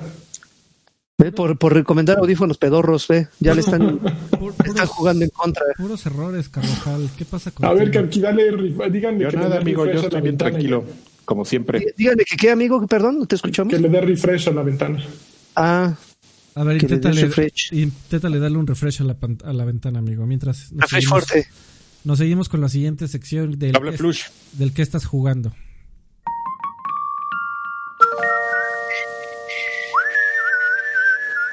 Ve, 1.19 1.31
Por, 1.31 1.57
por 1.57 1.73
recomendar 1.73 2.19
audífonos 2.19 2.59
pedorros, 2.59 3.07
ve. 3.07 3.27
Ya 3.39 3.55
le 3.55 3.61
están, 3.61 3.99
jugando 4.87 5.25
en 5.25 5.31
contra. 5.31 5.63
puros 5.75 6.05
errores, 6.05 6.47
Carvajal. 6.47 7.09
¿Qué 7.17 7.25
pasa 7.25 7.49
con 7.49 7.65
A 7.65 7.73
ver, 7.73 7.89
Karki, 7.89 8.19
dale, 8.19 8.51
díganle 8.91 9.23
Yo 9.23 9.29
que 9.31 9.37
nada, 9.37 9.57
amigo, 9.57 9.85
yo 9.87 9.93
estoy 10.01 10.21
bien 10.21 10.37
tranquilo, 10.37 10.85
como 11.25 11.43
siempre. 11.43 11.79
Dí- 11.79 11.85
Díganle 11.97 12.23
que 12.23 12.35
qué, 12.37 12.51
amigo, 12.51 12.85
perdón, 12.85 13.17
no 13.17 13.25
te 13.25 13.33
escuchamos. 13.35 13.73
Que 13.73 13.79
le 13.79 13.89
dé 13.89 13.99
refresh 13.99 14.49
a 14.49 14.51
la 14.51 14.61
ventana. 14.61 15.03
Ah, 15.55 15.95
A 16.53 16.63
ver, 16.63 16.83
inténtale, 16.83 18.39
darle 18.39 18.57
un 18.59 18.67
refresh 18.67 19.01
a 19.01 19.05
la, 19.05 19.17
a 19.43 19.53
la 19.53 19.65
ventana, 19.65 19.97
amigo. 19.97 20.27
Mientras 20.27 20.71
nos 20.71 20.81
refresh 20.83 21.01
seguimos, 21.05 21.25
fuerte. 21.25 21.49
nos 22.03 22.17
seguimos 22.19 22.47
con 22.47 22.61
la 22.61 22.69
siguiente 22.69 23.07
sección 23.07 23.57
del, 23.57 23.75
flush. 23.97 24.25
del 24.53 24.71
que 24.71 24.83
estás 24.83 25.05
jugando. 25.07 25.51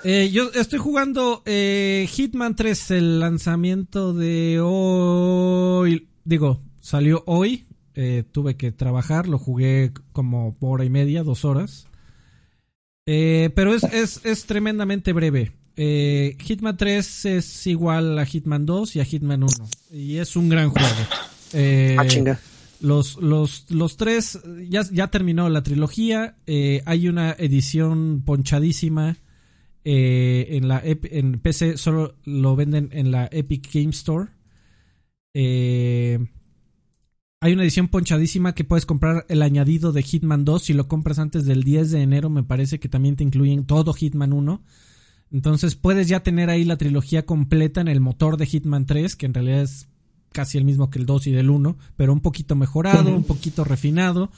Eh, 0.05 0.31
yo 0.31 0.51
estoy 0.53 0.79
jugando 0.79 1.43
eh, 1.47 2.07
Hitman 2.11 2.55
3, 2.57 2.91
el 2.93 3.21
lanzamiento 3.21 4.13
de 4.13 4.61
hoy. 4.63 6.09
Digo, 6.25 6.61
salió 6.81 7.23
hoy. 7.27 7.65
eh, 7.95 8.25
tuve 8.31 8.57
que 8.57 8.73
trabajar, 8.73 9.29
lo 9.29 9.39
jugué 9.39 9.93
como 10.13 10.57
hora 10.61 10.85
y 10.85 10.91
media, 10.91 11.23
dos 11.23 11.45
horas. 11.45 11.87
Eh, 13.07 13.51
pero 13.55 13.75
es, 13.75 13.85
es, 13.85 14.21
es 14.25 14.47
tremendamente 14.47 15.13
breve. 15.13 15.53
Hitman 15.77 16.77
3 16.77 17.25
es 17.27 17.67
igual 17.67 18.19
a 18.19 18.27
Hitman 18.27 18.67
2 18.67 18.97
y 18.97 19.01
a 19.01 19.05
Hitman 19.05 19.43
1. 19.43 19.53
Y 19.93 20.17
es 20.19 20.37
un 20.37 20.49
gran 20.49 20.71
juego. 20.71 20.89
Ah, 21.99 22.07
chinga. 22.09 22.41
los, 22.81 23.17
los, 23.23 23.71
los 23.71 23.97
tres, 23.97 24.39
ya, 24.69 24.83
ya 24.91 25.09
terminó 25.09 25.49
la 25.49 25.63
trilogía. 25.63 26.37
eh, 26.47 26.83
hay 26.85 27.09
una 27.09 27.33
edición 27.39 28.23
ponchadísima 28.25 29.17
eh, 29.85 30.47
en 30.51 30.69
la 30.69 30.83
en 30.85 31.41
PC, 31.41 31.77
solo 31.77 32.17
lo 32.25 32.57
venden 32.57 32.89
en 32.93 33.11
la 33.11 33.29
Epic 33.31 33.71
Game 33.73 33.91
Store. 33.91 34.31
Eh, 35.35 36.19
hay 37.41 37.53
una 37.53 37.63
edición 37.65 37.89
ponchadísima 37.89 38.55
que 38.55 38.65
puedes 38.65 38.87
comprar 38.87 39.27
el 39.29 39.43
añadido 39.43 39.93
de 39.93 40.03
Hitman 40.03 40.47
2. 40.47 40.63
Si 40.63 40.73
lo 40.73 40.89
compras 40.89 41.19
antes 41.19 41.45
del 41.45 41.63
10 41.63 41.91
de 41.91 42.01
enero, 42.01 42.31
me 42.31 42.43
parece 42.43 42.81
que 42.81 42.89
también 42.89 43.17
te 43.17 43.25
incluyen 43.25 43.67
todo 43.67 43.93
Hitman 43.93 44.33
1. 44.33 44.63
Entonces 45.31 45.75
puedes 45.75 46.09
ya 46.09 46.23
tener 46.23 46.49
ahí 46.49 46.65
la 46.65 46.79
trilogía 46.79 47.27
completa 47.27 47.83
en 47.83 47.89
el 47.89 48.01
motor 48.01 48.39
de 48.39 48.47
Hitman 48.47 48.87
3, 48.87 49.17
que 49.17 49.27
en 49.27 49.35
realidad 49.35 49.63
es 49.63 49.89
casi 50.33 50.57
el 50.57 50.65
mismo 50.65 50.89
que 50.89 50.99
el 50.99 51.07
2 51.07 51.27
y 51.27 51.33
del 51.33 51.51
1, 51.51 51.77
pero 51.97 52.13
un 52.13 52.21
poquito 52.21 52.57
mejorado, 52.57 53.15
un 53.15 53.25
poquito 53.25 53.65
refinado. 53.65 54.31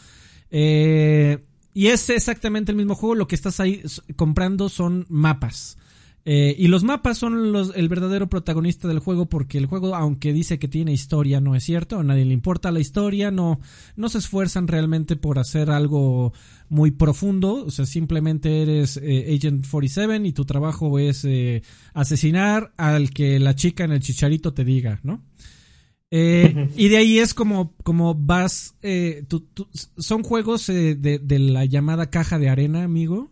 Eh, 0.50 1.44
y 1.76 1.88
es 1.88 2.08
exactamente 2.08 2.72
el 2.72 2.78
mismo 2.78 2.94
juego, 2.94 3.14
lo 3.14 3.28
que 3.28 3.34
estás 3.34 3.60
ahí 3.60 3.82
comprando 4.16 4.70
son 4.70 5.04
mapas. 5.10 5.76
Eh, 6.24 6.56
y 6.58 6.68
los 6.68 6.84
mapas 6.84 7.18
son 7.18 7.52
los, 7.52 7.76
el 7.76 7.90
verdadero 7.90 8.30
protagonista 8.30 8.88
del 8.88 8.98
juego 8.98 9.26
porque 9.26 9.58
el 9.58 9.66
juego, 9.66 9.94
aunque 9.94 10.32
dice 10.32 10.58
que 10.58 10.68
tiene 10.68 10.94
historia, 10.94 11.38
no 11.38 11.54
es 11.54 11.64
cierto, 11.64 11.98
a 11.98 12.02
nadie 12.02 12.24
le 12.24 12.32
importa 12.32 12.72
la 12.72 12.80
historia, 12.80 13.30
no, 13.30 13.60
no 13.94 14.08
se 14.08 14.16
esfuerzan 14.16 14.68
realmente 14.68 15.16
por 15.16 15.38
hacer 15.38 15.68
algo 15.68 16.32
muy 16.70 16.92
profundo, 16.92 17.66
o 17.66 17.70
sea, 17.70 17.84
simplemente 17.84 18.62
eres 18.62 18.96
eh, 18.96 19.36
Agent 19.36 19.66
47 19.70 20.26
y 20.26 20.32
tu 20.32 20.46
trabajo 20.46 20.98
es 20.98 21.26
eh, 21.26 21.62
asesinar 21.92 22.72
al 22.78 23.10
que 23.10 23.38
la 23.38 23.54
chica 23.54 23.84
en 23.84 23.92
el 23.92 24.00
chicharito 24.00 24.54
te 24.54 24.64
diga, 24.64 24.98
¿no? 25.02 25.20
Eh, 26.10 26.68
y 26.76 26.88
de 26.88 26.96
ahí 26.98 27.18
es 27.18 27.34
como, 27.34 27.74
como 27.82 28.14
vas. 28.14 28.74
eh, 28.82 29.24
tú- 29.28 29.40
tú- 29.40 29.68
son 29.98 30.22
juegos 30.22 30.68
eh, 30.68 30.94
de, 30.94 31.18
de 31.18 31.38
la 31.38 31.64
llamada 31.64 32.10
caja 32.10 32.38
de 32.38 32.48
arena, 32.48 32.84
amigo. 32.84 33.30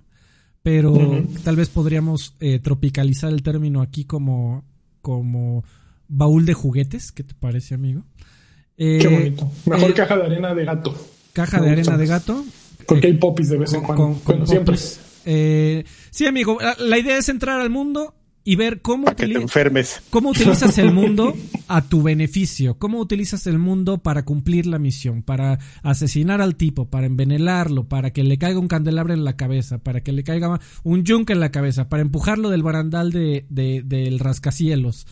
Pero 0.63 1.23
tal 1.45 1.57
vez 1.57 1.69
podríamos 1.69 2.35
eh, 2.41 2.59
tropicalizar 2.59 3.31
el 3.31 3.43
término 3.43 3.83
aquí 3.83 4.07
como, 4.07 4.65
como 5.03 5.63
baúl 6.09 6.47
de 6.47 6.55
juguetes. 6.55 7.13
¿Qué 7.13 7.23
te 7.23 7.35
parece, 7.35 7.75
amigo? 7.75 8.03
Qué 8.77 9.07
bonito. 9.07 9.53
Mejor 9.67 9.93
caja 9.95 10.17
de 10.17 10.25
arena 10.25 10.55
de 10.55 10.65
gato. 10.65 10.97
caja 11.35 11.59
me 11.61 11.67
de 11.67 11.73
arena 11.73 11.99
de 11.99 12.07
gato. 12.07 12.45
Porque 12.89 13.09
hay 13.09 13.13
popis 13.19 13.51
de 13.51 13.59
vez 13.59 13.75
en 13.75 13.83
Con- 13.83 13.87
cuando. 13.87 14.05
con- 14.05 14.15
con 14.21 14.37
bueno, 14.39 14.47
siempre. 14.47 15.85
sí, 16.11 16.27
amigo. 16.27 16.59
La, 16.61 16.75
la 16.79 16.99
idea 16.99 17.19
es 17.19 17.29
entrar 17.29 17.61
al 17.61 17.69
mundo 17.71 18.15
y 18.47 18.57
ver 18.57 18.83
cómo 18.83 19.07
enfermes. 19.43 20.03
¿Cómo 20.11 20.31
utilizas 20.31 20.77
el 20.79 20.93
mundo 20.93 21.35
a 21.69 21.83
tu 21.83 22.03
beneficio? 22.03 22.79
¿Cómo 22.79 22.99
utilizas 23.01 23.47
el 23.47 23.59
mundo 23.59 23.99
para 23.99 24.25
cumplir 24.25 24.67
la 24.67 24.79
misión? 24.79 25.23
Para 25.23 25.59
asesinar 25.83 26.43
al 26.43 26.55
tipo, 26.57 26.91
para 26.91 27.07
envenenarlo, 27.07 27.89
para 27.89 28.13
que 28.13 28.23
le 28.23 28.37
caiga 28.37 28.59
un 28.59 28.69
candelabro 28.69 29.15
en 29.15 29.25
la 29.25 29.37
cabeza, 29.37 29.79
para 29.79 30.03
que 30.03 30.13
le 30.13 30.25
caiga 30.25 30.61
un 30.83 31.05
yunque 31.05 31.33
en 31.33 31.41
la 31.41 31.51
cabeza, 31.51 31.89
para 31.89 32.03
empujarlo 32.03 32.51
del 32.51 32.63
barandal 32.63 33.13
de, 33.13 33.47
de- 33.49 33.83
del 33.83 34.19
rascacielos. 34.19 35.07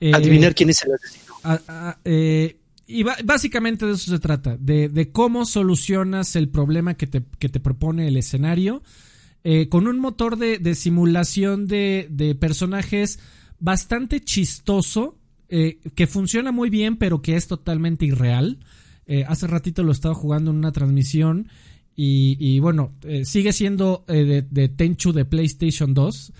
Eh, 0.00 0.12
Adivinar 0.14 0.54
quién 0.54 0.70
es 0.70 0.82
el 0.82 0.94
asesino. 0.94 1.34
a- 1.44 1.60
a- 1.68 1.98
eh, 2.06 2.56
y 2.86 3.04
básicamente 3.04 3.86
de 3.86 3.92
eso 3.92 4.10
se 4.10 4.18
trata, 4.18 4.56
de, 4.58 4.88
de 4.88 5.12
cómo 5.12 5.44
solucionas 5.44 6.34
el 6.34 6.48
problema 6.48 6.94
que 6.94 7.06
te, 7.06 7.22
que 7.38 7.48
te 7.48 7.60
propone 7.60 8.08
el 8.08 8.16
escenario, 8.16 8.82
eh, 9.44 9.68
con 9.68 9.86
un 9.86 9.98
motor 9.98 10.36
de, 10.36 10.58
de 10.58 10.74
simulación 10.74 11.66
de, 11.66 12.06
de 12.10 12.34
personajes 12.34 13.18
bastante 13.58 14.20
chistoso, 14.20 15.18
eh, 15.48 15.78
que 15.94 16.06
funciona 16.06 16.52
muy 16.52 16.70
bien, 16.70 16.96
pero 16.96 17.22
que 17.22 17.36
es 17.36 17.46
totalmente 17.46 18.06
irreal. 18.06 18.58
Eh, 19.06 19.24
hace 19.26 19.46
ratito 19.46 19.82
lo 19.82 19.92
estaba 19.92 20.14
jugando 20.14 20.50
en 20.50 20.58
una 20.58 20.72
transmisión 20.72 21.48
y, 21.96 22.36
y 22.38 22.60
bueno, 22.60 22.94
eh, 23.02 23.24
sigue 23.24 23.52
siendo 23.52 24.04
eh, 24.08 24.24
de, 24.24 24.42
de 24.42 24.68
Tenchu 24.68 25.12
de 25.12 25.24
PlayStation 25.24 25.92
2, 25.92 26.32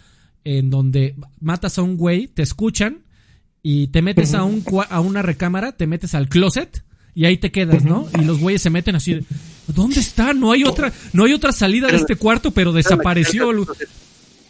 en 0.44 0.70
donde 0.70 1.16
matas 1.40 1.78
a 1.78 1.82
un 1.82 1.96
güey, 1.96 2.28
te 2.28 2.42
escuchan 2.42 3.02
y 3.62 3.88
te 3.88 4.02
metes 4.02 4.34
a, 4.34 4.44
un, 4.44 4.64
a 4.88 5.00
una 5.00 5.22
recámara, 5.22 5.72
te 5.72 5.86
metes 5.86 6.14
al 6.14 6.28
closet 6.28 6.84
y 7.14 7.24
ahí 7.26 7.36
te 7.36 7.50
quedas, 7.50 7.84
¿no? 7.84 8.06
Y 8.18 8.24
los 8.24 8.38
güeyes 8.38 8.62
se 8.62 8.70
meten 8.70 8.94
así, 8.94 9.14
de, 9.14 9.24
¿dónde 9.72 10.00
está? 10.00 10.32
No 10.34 10.52
hay 10.52 10.64
otra, 10.64 10.92
no 11.12 11.24
hay 11.24 11.32
otra 11.32 11.52
salida 11.52 11.88
de 11.88 11.96
este 11.96 12.16
cuarto, 12.16 12.50
pero 12.50 12.72
desapareció. 12.72 13.50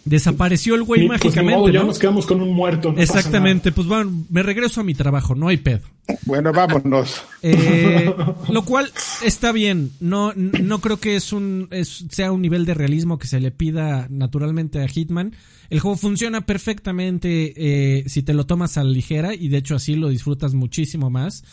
Desapareció 0.05 0.75
el 0.77 0.83
güey 0.83 1.07
pues, 1.07 1.21
mágicamente. 1.23 1.59
modo, 1.61 1.69
ya 1.71 1.81
¿no? 1.81 1.87
nos 1.89 1.99
quedamos 1.99 2.25
con 2.25 2.41
un 2.41 2.55
muerto. 2.55 2.91
no 2.93 3.01
Exactamente, 3.01 3.71
pues 3.71 3.87
bueno, 3.87 4.25
me 4.31 4.43
regreso 4.43 4.81
a 4.81 4.85
mi 4.85 4.95
trabajo, 4.95 5.35
no 5.35 5.49
hay 5.49 5.59
pedo. 5.59 5.81
Bueno, 6.25 6.53
vámonos. 6.53 7.23
Eh, 7.43 8.13
lo 8.49 8.65
cual 8.65 8.91
está 9.23 9.53
bien. 9.53 9.93
No, 10.01 10.33
no 10.35 10.81
creo 10.81 10.99
que 10.99 11.17
es 11.17 11.33
un 11.35 11.69
es- 11.71 12.07
sea 12.11 12.33
un 12.33 12.41
nivel 12.41 12.65
de 12.65 12.75
realismo 12.75 13.19
que 13.19 13.27
se 13.29 13.41
le 13.41 13.51
pida 13.51 14.07
naturalmente 14.09 14.83
a 14.83 14.89
Hitman. 14.89 15.37
El 15.69 15.81
juego 15.81 15.99
funciona 15.99 16.41
perfectamente 16.47 17.53
eh, 17.57 18.05
si 18.09 18.23
te 18.23 18.33
lo 18.35 18.47
tomas 18.47 18.79
a 18.79 18.85
la 18.85 18.91
ligera 18.91 19.35
y 19.35 19.49
de 19.49 19.59
hecho 19.59 19.77
así 19.77 19.97
lo 19.97 20.09
disfrutas 20.09 20.55
muchísimo 20.55 21.11
más. 21.11 21.45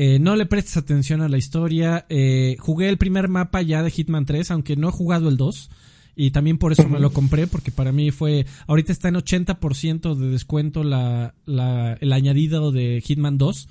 Eh, 0.00 0.20
no 0.20 0.36
le 0.36 0.46
prestes 0.46 0.76
atención 0.76 1.22
a 1.22 1.28
la 1.28 1.38
historia. 1.38 2.06
Eh, 2.08 2.54
jugué 2.60 2.88
el 2.88 2.98
primer 2.98 3.26
mapa 3.28 3.62
ya 3.62 3.82
de 3.82 3.90
Hitman 3.90 4.26
3, 4.26 4.52
aunque 4.52 4.76
no 4.76 4.90
he 4.90 4.92
jugado 4.92 5.28
el 5.28 5.36
2. 5.36 5.70
Y 6.14 6.30
también 6.30 6.56
por 6.58 6.70
eso 6.70 6.88
me 6.88 7.00
lo 7.00 7.10
compré, 7.12 7.48
porque 7.48 7.72
para 7.72 7.90
mí 7.90 8.12
fue... 8.12 8.46
Ahorita 8.68 8.92
está 8.92 9.08
en 9.08 9.16
80% 9.16 10.14
de 10.14 10.28
descuento 10.28 10.84
la, 10.84 11.34
la- 11.46 11.94
el 12.00 12.12
añadido 12.12 12.70
de 12.70 13.02
Hitman 13.04 13.38
2. 13.38 13.68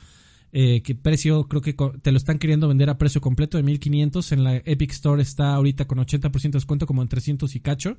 Eh, 0.52 0.82
que 0.82 0.96
precio, 0.96 1.48
creo 1.48 1.62
que 1.62 1.76
te 2.02 2.12
lo 2.12 2.18
están 2.18 2.40
queriendo 2.40 2.68
vender 2.68 2.90
a 2.90 2.98
precio 2.98 3.22
completo 3.22 3.56
de 3.58 3.64
1500. 3.64 4.32
En 4.34 4.44
la 4.44 4.58
Epic 4.58 4.92
Store 4.92 5.22
está 5.22 5.54
ahorita 5.54 5.86
con 5.88 5.98
80% 6.00 6.42
de 6.42 6.50
descuento, 6.50 6.88
como 6.88 7.02
en 7.04 7.08
300 7.08 7.56
y 7.56 7.60
cacho. 7.62 7.98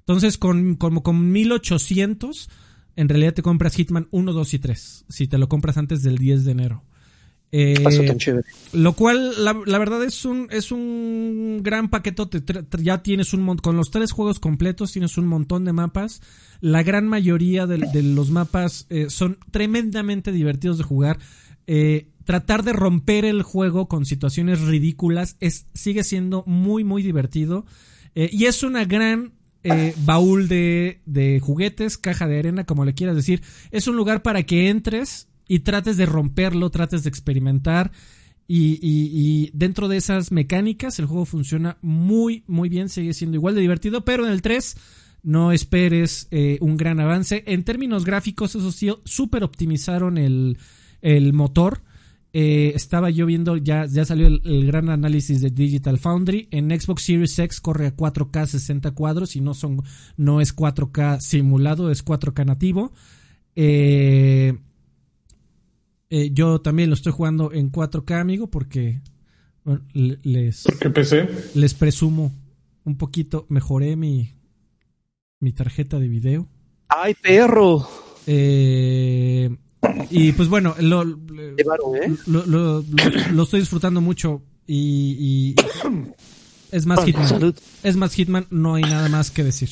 Entonces, 0.00 0.36
con, 0.36 0.74
como 0.74 1.02
con 1.02 1.32
1800, 1.32 2.50
en 2.96 3.08
realidad 3.08 3.32
te 3.32 3.42
compras 3.42 3.74
Hitman 3.74 4.06
1, 4.10 4.32
2 4.34 4.52
y 4.54 4.58
3. 4.58 5.04
Si 5.08 5.26
te 5.28 5.38
lo 5.38 5.48
compras 5.48 5.78
antes 5.78 6.02
del 6.02 6.18
10 6.18 6.44
de 6.44 6.52
enero. 6.52 6.82
Eh, 7.56 7.78
Paso 7.84 8.02
tan 8.02 8.18
chévere. 8.18 8.44
lo 8.72 8.94
cual, 8.94 9.32
la, 9.44 9.56
la 9.64 9.78
verdad 9.78 10.02
es 10.02 10.24
un, 10.24 10.48
es 10.50 10.72
un 10.72 11.60
gran 11.62 11.88
paquetote. 11.88 12.42
Ya 12.82 13.00
tienes 13.04 13.32
un 13.32 13.42
mon- 13.42 13.58
con 13.58 13.76
los 13.76 13.92
tres 13.92 14.10
juegos 14.10 14.40
completos 14.40 14.90
tienes 14.90 15.16
un 15.18 15.26
montón 15.28 15.64
de 15.64 15.72
mapas. 15.72 16.20
La 16.60 16.82
gran 16.82 17.06
mayoría 17.06 17.66
de, 17.66 17.78
de 17.78 18.02
los 18.02 18.30
mapas 18.32 18.86
eh, 18.90 19.06
son 19.08 19.38
tremendamente 19.52 20.32
divertidos 20.32 20.78
de 20.78 20.84
jugar. 20.84 21.20
Eh, 21.68 22.08
tratar 22.24 22.64
de 22.64 22.72
romper 22.72 23.24
el 23.24 23.42
juego 23.42 23.86
con 23.86 24.04
situaciones 24.04 24.60
ridículas 24.62 25.36
es, 25.38 25.66
sigue 25.74 26.02
siendo 26.02 26.42
muy, 26.46 26.82
muy 26.82 27.04
divertido. 27.04 27.66
Y 28.16 28.46
es 28.46 28.62
una 28.64 28.84
gran 28.84 29.32
eh, 29.62 29.94
baúl 30.04 30.48
de, 30.48 31.00
de 31.06 31.38
juguetes, 31.40 31.98
caja 31.98 32.26
de 32.26 32.38
arena, 32.40 32.64
como 32.64 32.84
le 32.84 32.94
quieras 32.94 33.14
decir. 33.14 33.42
Es 33.70 33.86
un 33.86 33.94
lugar 33.96 34.22
para 34.22 34.42
que 34.42 34.68
entres 34.70 35.28
y 35.46 35.60
trates 35.60 35.96
de 35.96 36.06
romperlo, 36.06 36.70
trates 36.70 37.02
de 37.04 37.08
experimentar. 37.08 37.92
Y, 38.46 39.50
dentro 39.54 39.88
de 39.88 39.96
esas 39.96 40.30
mecánicas 40.30 40.98
el 40.98 41.06
juego 41.06 41.24
funciona 41.24 41.78
muy, 41.80 42.44
muy 42.46 42.68
bien, 42.68 42.90
sigue 42.90 43.14
siendo 43.14 43.36
igual 43.36 43.54
de 43.54 43.62
divertido, 43.62 44.04
pero 44.04 44.26
en 44.26 44.32
el 44.32 44.42
3 44.42 44.76
no 45.22 45.52
esperes 45.52 46.28
eh, 46.30 46.58
un 46.60 46.76
gran 46.76 47.00
avance. 47.00 47.42
En 47.46 47.64
términos 47.64 48.04
gráficos, 48.04 48.54
eso 48.54 48.70
sí, 48.70 48.90
súper 49.04 49.44
optimizaron 49.44 50.18
el, 50.18 50.58
el 51.00 51.32
motor. 51.32 51.82
Eh, 52.36 52.72
estaba 52.74 53.10
yo 53.10 53.26
viendo, 53.26 53.56
ya, 53.56 53.86
ya 53.86 54.04
salió 54.04 54.26
el, 54.26 54.42
el 54.44 54.66
gran 54.66 54.90
análisis 54.90 55.40
de 55.40 55.50
Digital 55.50 55.98
Foundry. 55.98 56.48
En 56.50 56.68
Xbox 56.78 57.04
Series 57.04 57.38
X 57.38 57.60
corre 57.60 57.86
a 57.86 57.96
4K 57.96 58.46
60 58.46 58.90
cuadros 58.90 59.36
y 59.36 59.40
no, 59.40 59.54
son, 59.54 59.82
no 60.16 60.40
es 60.42 60.54
4K 60.54 61.20
simulado, 61.20 61.90
es 61.90 62.04
4K 62.04 62.44
nativo. 62.44 62.92
Eh, 63.56 64.58
eh, 66.10 66.30
yo 66.32 66.60
también 66.60 66.90
lo 66.90 66.94
estoy 66.94 67.12
jugando 67.12 67.52
en 67.52 67.70
4K, 67.72 68.20
amigo, 68.20 68.48
porque 68.48 69.00
bueno, 69.64 69.82
le- 69.92 70.18
les, 70.22 70.62
Porque 70.64 70.90
PC. 70.90 71.28
les 71.54 71.74
presumo 71.74 72.32
un 72.84 72.96
poquito. 72.96 73.46
Mejoré 73.48 73.96
mi, 73.96 74.32
mi 75.40 75.52
tarjeta 75.52 75.98
de 75.98 76.08
video. 76.08 76.48
¡Ay, 76.88 77.14
perro! 77.14 77.88
Eh, 78.26 79.54
y 80.10 80.32
pues 80.32 80.48
bueno, 80.48 80.74
lo, 80.80 81.02
¿eh? 81.02 81.06
lo- 82.26 82.46
lo- 82.46 82.46
lo- 82.46 82.84
lo 83.32 83.42
estoy 83.42 83.60
disfrutando 83.60 84.00
mucho. 84.00 84.42
Y, 84.66 85.16
y 85.18 85.54
es 86.70 86.86
más 86.86 87.04
Hitman. 87.04 87.28
salud. 87.28 87.54
Es 87.82 87.96
más 87.96 88.14
Hitman, 88.14 88.46
no 88.50 88.74
hay 88.74 88.82
nada 88.82 89.08
más 89.08 89.30
que 89.30 89.44
decir. 89.44 89.68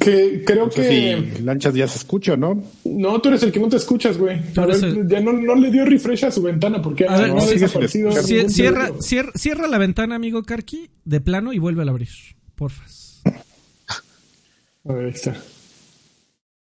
Que 0.00 0.42
creo 0.46 0.66
No 0.66 0.72
sé 0.72 0.80
que. 0.88 1.32
si 1.36 1.42
Lanchas 1.42 1.74
ya 1.74 1.86
se 1.86 1.98
escucha, 1.98 2.36
¿no? 2.38 2.62
No, 2.84 3.20
tú 3.20 3.28
eres 3.28 3.42
el 3.42 3.52
que 3.52 3.60
no 3.60 3.68
te 3.68 3.76
escuchas, 3.76 4.16
güey. 4.16 4.40
Tú 4.54 4.62
A 4.62 4.64
eres 4.64 4.80
ver, 4.80 4.90
el- 4.96 5.08
Ya 5.08 5.20
no, 5.20 5.32
no 5.34 5.54
le 5.56 5.70
dio 5.70 5.84
refresh 5.84 6.24
a 6.24 6.30
su 6.30 6.40
ventana 6.42 6.80
porque 6.80 7.06
A 7.06 7.18
ver, 7.18 7.34
no 7.34 7.40
sin 7.42 7.60
desaparecido. 7.60 8.10
Cierra, 8.48 8.90
cierra, 9.00 9.32
cierra 9.34 9.68
la 9.68 9.76
ventana, 9.76 10.14
amigo 10.14 10.42
Karki, 10.42 10.88
de 11.04 11.20
plano 11.20 11.52
y 11.52 11.58
vuelve 11.58 11.82
a 11.84 11.90
abrir. 11.90 12.08
Porfas. 12.54 13.20
A 14.86 14.92
ver, 14.92 15.04
ahí 15.06 15.10
está. 15.12 15.36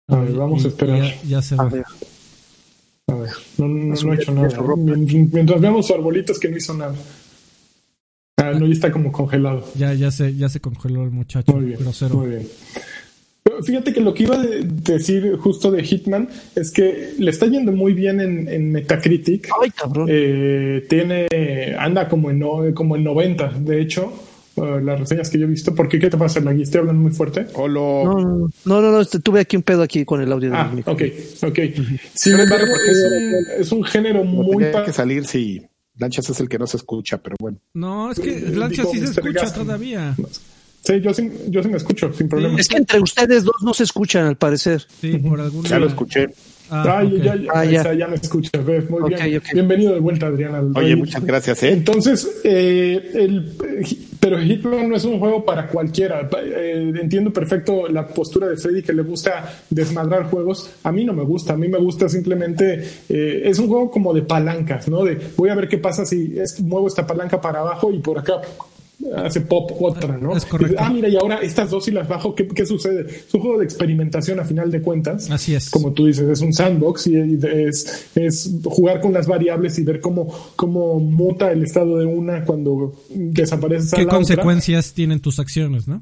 A 0.08 0.16
ver, 0.18 0.34
vamos 0.34 0.64
Y- 0.64 0.66
a 0.66 0.70
esperar. 0.70 1.00
Ya, 1.04 1.22
ya 1.28 1.42
se 1.44 1.54
A 1.56 1.58
va. 1.58 1.70
ver. 1.70 1.86
A 3.08 3.14
ver, 3.14 3.30
no, 3.60 4.12
ha 4.12 4.16
hecho 4.16 4.32
nada. 4.34 4.50
Mientras 4.76 5.62
veamos 5.62 5.86
su 5.86 5.94
arbolito 5.94 6.32
es 6.32 6.40
que 6.40 6.50
no 6.50 6.58
hizo 6.58 6.74
nada. 6.74 6.96
Ah, 8.38 8.52
no, 8.52 8.66
ya 8.68 8.74
está 8.74 8.92
como 8.92 9.12
congelado. 9.12 9.66
Ya, 9.76 9.94
ya 9.94 10.12
se, 10.12 10.36
ya 10.36 10.50
se 10.50 10.60
congeló 10.60 11.04
el 11.04 11.12
muchacho. 11.12 11.54
Muy 11.54 11.66
bien, 11.66 11.80
grosero. 11.80 12.16
muy 12.16 12.30
bien. 12.30 12.48
Pero 13.48 13.62
Fíjate 13.62 13.94
que 13.94 14.02
lo 14.02 14.12
que 14.14 14.24
iba 14.24 14.36
a 14.36 14.42
de- 14.44 14.64
decir 14.64 15.38
justo 15.38 15.70
de 15.72 15.84
Hitman 15.84 16.28
es 16.56 16.72
que 16.72 17.14
le 17.20 17.30
está 17.30 17.46
yendo 17.46 17.72
muy 17.72 17.94
bien 17.94 18.20
en, 18.20 18.48
en 18.50 18.72
Metacritic. 18.72 19.50
¡Ay, 19.62 19.70
cabrón! 19.70 20.08
Eh, 20.10 20.84
tiene 20.90 21.28
anda 21.78 22.10
como 22.10 22.32
en 22.32 22.40
no- 22.40 22.64
como 22.74 22.96
en 22.96 23.04
90 23.04 23.50
de 23.60 23.82
hecho 23.82 24.12
eh, 24.58 24.80
las 24.84 25.00
reseñas 25.00 25.30
que 25.30 25.38
yo 25.38 25.46
he 25.46 25.50
visto 25.50 25.76
¿por 25.76 25.88
qué 25.88 26.00
qué 26.00 26.10
te 26.10 26.18
pasa 26.18 26.40
la 26.40 26.54
estoy 26.54 26.80
hablando 26.80 27.02
muy 27.04 27.12
fuerte 27.12 27.46
O 27.54 27.68
lo. 27.68 28.04
No, 28.04 28.20
no, 28.66 28.82
no, 28.82 28.92
no, 28.92 29.02
este, 29.02 29.20
tuve 29.20 29.42
aquí 29.42 29.56
un 29.58 29.64
pedo 29.64 29.84
aquí 29.84 30.06
con 30.06 30.22
el 30.22 30.32
audio 30.32 30.50
del 30.50 30.58
ah 30.58 30.72
micrófono. 30.74 31.06
ok 31.06 31.48
ok 31.50 31.60
sin 32.16 32.40
embargo 32.40 32.66
es 32.88 32.98
un, 33.12 33.62
es 33.62 33.72
un 33.72 33.84
género 33.84 34.24
muy 34.24 34.66
pa- 34.72 34.86
que 34.86 34.92
salir 34.92 35.26
si 35.26 35.62
Lanchas 35.98 36.30
es 36.30 36.40
el 36.42 36.50
que 36.50 36.60
no 36.60 36.68
se 36.68 36.76
escucha, 36.76 37.20
pero 37.22 37.38
bueno. 37.40 37.58
No, 37.74 38.12
es 38.12 38.20
que 38.20 38.38
Lancha 38.54 38.82
dijo 38.82 38.92
sí 38.92 39.00
se 39.00 39.06
escucha 39.12 39.54
todavía. 39.54 40.14
Sí 40.86 41.02
yo 41.02 41.14
sí, 41.14 41.30
yo 41.50 41.62
sí 41.64 41.70
me 41.70 41.78
escucho 41.78 42.12
sin 42.14 42.30
problema 42.30 42.60
Es 42.60 42.68
que 42.68 42.78
entre 42.78 43.00
ustedes 43.00 43.44
dos 43.44 43.56
no 43.64 43.74
se 43.74 43.84
escuchan, 43.84 44.26
al 44.28 44.38
parecer. 44.38 44.84
Sí, 45.02 45.18
por 45.18 45.42
alguna. 45.42 45.68
Ya 45.70 45.80
lo 45.80 45.88
escuché. 45.88 46.28
Ah, 46.68 46.98
Ay, 46.98 47.08
ok. 47.18 47.24
ya, 47.24 47.36
ya, 47.36 47.52
Ah, 47.54 47.94
ya. 47.94 48.08
me 48.08 48.16
escuchas, 48.16 48.66
ves, 48.66 48.90
muy 48.90 49.08
bien. 49.14 49.40
Bienvenido 49.54 49.94
de 49.94 50.00
vuelta, 50.00 50.26
Adrián. 50.28 50.56
al 50.56 50.72
Oye, 50.76 50.96
muchas 50.96 51.24
gracias, 51.24 51.62
¿eh? 51.62 51.70
Entonces, 51.74 52.42
eh, 52.44 53.12
el, 53.14 53.52
pero 54.20 54.40
Hitman 54.42 54.90
no 54.90 54.96
es 54.96 55.06
un 55.06 55.20
juego 55.20 55.46
para 55.46 55.68
cualquiera. 55.68 56.28
Eh, 56.44 56.92
entiendo 57.00 57.32
perfecto 57.32 57.88
la 57.88 58.08
postura 58.08 58.48
de 58.48 58.58
Freddy 58.58 58.82
que 58.82 58.94
le 58.94 59.04
gusta 59.04 59.48
desmadrar 59.70 60.24
juegos. 60.24 60.72
A 60.82 60.92
mí 60.92 61.06
no 61.06 61.14
me 61.14 61.24
gusta. 61.24 61.54
A 61.54 61.58
mí 61.58 61.68
me 61.68 61.78
gusta 61.78 62.10
simplemente. 62.10 62.84
eh, 63.10 63.44
es 63.46 63.60
un 63.60 63.68
juego 63.68 63.92
como 63.92 64.12
de 64.12 64.24
palancas, 64.24 64.88
¿no? 64.88 65.04
De 65.04 65.20
voy 65.38 65.50
a 65.50 65.56
ver 65.56 65.68
qué 65.68 65.78
pasa 65.78 66.04
si 66.04 66.34
es- 66.40 66.60
muevo 66.62 66.88
esta 66.88 67.06
palanca 67.06 67.40
para 67.40 67.60
abajo 67.60 67.92
y 67.92 68.00
por 68.00 68.18
acá 68.18 68.42
hace 69.16 69.42
pop 69.42 69.72
otra, 69.80 70.18
¿no? 70.18 70.36
Es 70.36 70.46
correcto. 70.46 70.78
Ah, 70.80 70.90
mira, 70.90 71.08
y 71.08 71.16
ahora 71.16 71.38
estas 71.38 71.70
dos 71.70 71.88
y 71.88 71.92
las 71.92 72.08
bajo, 72.08 72.34
¿qué, 72.34 72.48
qué 72.48 72.66
sucede? 72.66 73.06
Es 73.08 73.34
un 73.34 73.42
juego 73.42 73.60
de 73.60 73.66
experimentación 73.66 74.40
a 74.40 74.46
final 74.46 74.72
de 74.72 74.82
cuentas. 74.82 75.30
Así 75.30 75.54
es. 75.56 75.70
Como 75.70 75.94
tú 75.94 76.06
dices, 76.06 76.28
es 76.30 76.42
un 76.42 76.54
sandbox 76.54 77.08
y, 77.08 77.16
y 77.16 77.40
es, 77.44 78.08
es 78.16 78.52
jugar 78.64 79.02
con 79.02 79.14
las 79.14 79.28
variables 79.28 79.78
y 79.80 79.84
ver 79.84 80.00
cómo, 80.02 80.34
cómo 80.56 81.00
muta 81.00 81.52
el 81.52 81.64
estado 81.64 81.98
de 81.98 82.06
una 82.06 82.44
cuando 82.46 82.94
desaparece 83.10 83.96
¿Qué 83.96 84.04
la 84.04 84.08
otra. 84.08 84.18
consecuencias 84.18 84.94
tienen 84.94 85.20
tus 85.20 85.40
acciones, 85.40 85.88
no? 85.88 86.02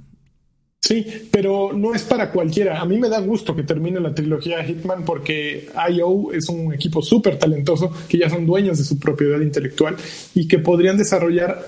Sí, 0.82 1.06
pero 1.32 1.72
no 1.72 1.96
es 1.96 2.04
para 2.04 2.30
cualquiera. 2.30 2.82
A 2.82 2.86
mí 2.86 2.98
me 3.00 3.08
da 3.08 3.22
gusto 3.22 3.56
que 3.56 3.64
termine 3.64 4.02
la 4.02 4.14
trilogía 4.14 4.62
Hitman 4.66 5.06
porque 5.06 5.70
IO 5.90 6.34
es 6.34 6.50
un 6.50 6.74
equipo 6.74 7.02
súper 7.02 7.40
talentoso 7.40 7.90
que 8.10 8.18
ya 8.18 8.30
son 8.30 8.46
dueños 8.46 8.78
de 8.78 8.84
su 8.84 9.00
propiedad 9.00 9.40
intelectual 9.40 9.96
y 10.36 10.46
que 10.46 10.60
podrían 10.60 10.98
desarrollar 10.98 11.64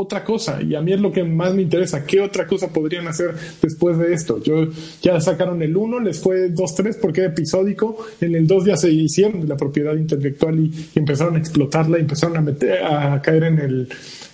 otra 0.00 0.24
cosa. 0.24 0.60
Y 0.62 0.74
a 0.74 0.80
mí 0.80 0.92
es 0.92 1.00
lo 1.00 1.12
que 1.12 1.24
más 1.24 1.54
me 1.54 1.62
interesa. 1.62 2.04
¿Qué 2.04 2.20
otra 2.20 2.46
cosa 2.46 2.68
podrían 2.68 3.06
hacer 3.08 3.34
después 3.60 3.98
de 3.98 4.12
esto? 4.12 4.42
Yo 4.42 4.68
ya 5.02 5.20
sacaron 5.20 5.62
el 5.62 5.76
1, 5.76 6.00
les 6.00 6.20
fue 6.20 6.52
2-3 6.52 6.98
porque 7.00 7.20
era 7.20 7.30
episódico. 7.30 7.98
En 8.20 8.34
el 8.34 8.46
2 8.46 8.64
ya 8.64 8.76
se 8.76 8.90
hicieron 8.90 9.48
la 9.48 9.56
propiedad 9.56 9.94
intelectual 9.94 10.58
y, 10.58 10.72
y 10.94 10.98
empezaron 10.98 11.36
a 11.36 11.38
explotarla 11.38 11.98
empezaron 11.98 12.36
a, 12.36 12.40
meter, 12.40 12.82
a 12.84 13.20
caer 13.22 13.44
en 13.44 13.58
el, 13.58 13.88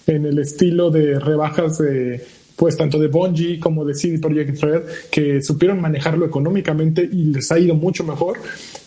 en 0.07 0.27
el 0.27 0.39
estilo 0.39 0.91
de 0.91 1.19
rebajas 1.19 1.79
de 1.79 2.25
pues 2.57 2.76
tanto 2.76 2.98
de 2.98 3.09
Bungie 3.09 3.59
como 3.59 3.84
de 3.84 3.94
CD 3.94 4.18
Projekt 4.18 4.62
Red 4.62 4.82
que 5.11 5.42
supieron 5.42 5.80
manejarlo 5.80 6.24
económicamente 6.24 7.02
y 7.11 7.24
les 7.26 7.50
ha 7.50 7.59
ido 7.59 7.74
mucho 7.74 8.05
mejor. 8.05 8.38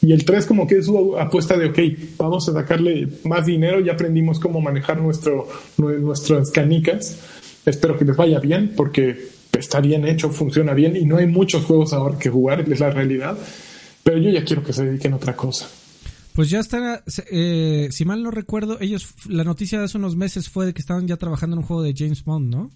Y 0.01 0.13
el 0.13 0.23
3 0.23 0.45
como 0.45 0.65
que 0.67 0.77
es 0.77 0.85
su 0.85 1.17
apuesta 1.17 1.57
de 1.57 1.65
ok, 1.67 1.79
vamos 2.17 2.47
a 2.47 2.53
sacarle 2.53 3.07
más 3.25 3.45
dinero, 3.45 3.79
ya 3.81 3.93
aprendimos 3.93 4.39
cómo 4.39 4.61
manejar 4.61 5.01
nuestro, 5.01 5.47
nue- 5.77 5.99
nuestras 5.99 6.49
canicas. 6.51 7.17
Espero 7.65 7.97
que 7.97 8.05
les 8.05 8.15
vaya 8.15 8.39
bien 8.39 8.71
porque 8.75 9.27
está 9.57 9.81
bien 9.81 10.07
hecho, 10.07 10.29
funciona 10.29 10.73
bien 10.73 10.95
y 10.95 11.03
no 11.05 11.17
hay 11.17 11.25
muchos 11.27 11.65
juegos 11.65 11.91
ahora 11.91 12.17
que 12.17 12.29
jugar, 12.29 12.61
es 12.71 12.79
la 12.79 12.91
realidad. 12.91 13.37
Pero 14.03 14.19
yo 14.19 14.29
ya 14.29 14.45
quiero 14.45 14.63
que 14.63 14.71
se 14.71 14.85
dediquen 14.85 15.11
a 15.13 15.15
otra 15.17 15.35
cosa. 15.35 15.67
Pues 16.33 16.49
ya 16.51 16.59
está, 16.59 17.03
eh, 17.31 17.89
si 17.91 18.05
mal 18.05 18.21
no 18.23 18.29
recuerdo, 18.31 18.77
ellos, 18.79 19.09
la 19.27 19.43
noticia 19.43 19.79
de 19.79 19.85
hace 19.85 19.97
unos 19.97 20.15
meses 20.15 20.47
fue 20.49 20.67
de 20.67 20.73
que 20.73 20.79
estaban 20.81 21.07
ya 21.07 21.17
trabajando 21.17 21.55
en 21.55 21.59
un 21.63 21.65
juego 21.65 21.81
de 21.81 21.93
James 21.97 22.23
Bond, 22.23 22.53
¿no? 22.53 22.69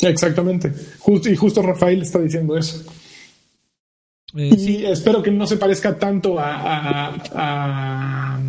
Exactamente. 0.00 0.72
Justo, 0.98 1.28
y 1.30 1.36
justo 1.36 1.62
Rafael 1.62 2.02
está 2.02 2.18
diciendo 2.20 2.56
eso. 2.56 2.82
Eh, 4.36 4.50
y 4.52 4.56
sí, 4.58 4.84
espero 4.84 5.22
que 5.22 5.30
no 5.30 5.46
se 5.46 5.56
parezca 5.56 5.96
tanto 5.96 6.40
a, 6.40 6.54
a- 6.56 7.14
a 7.34 8.40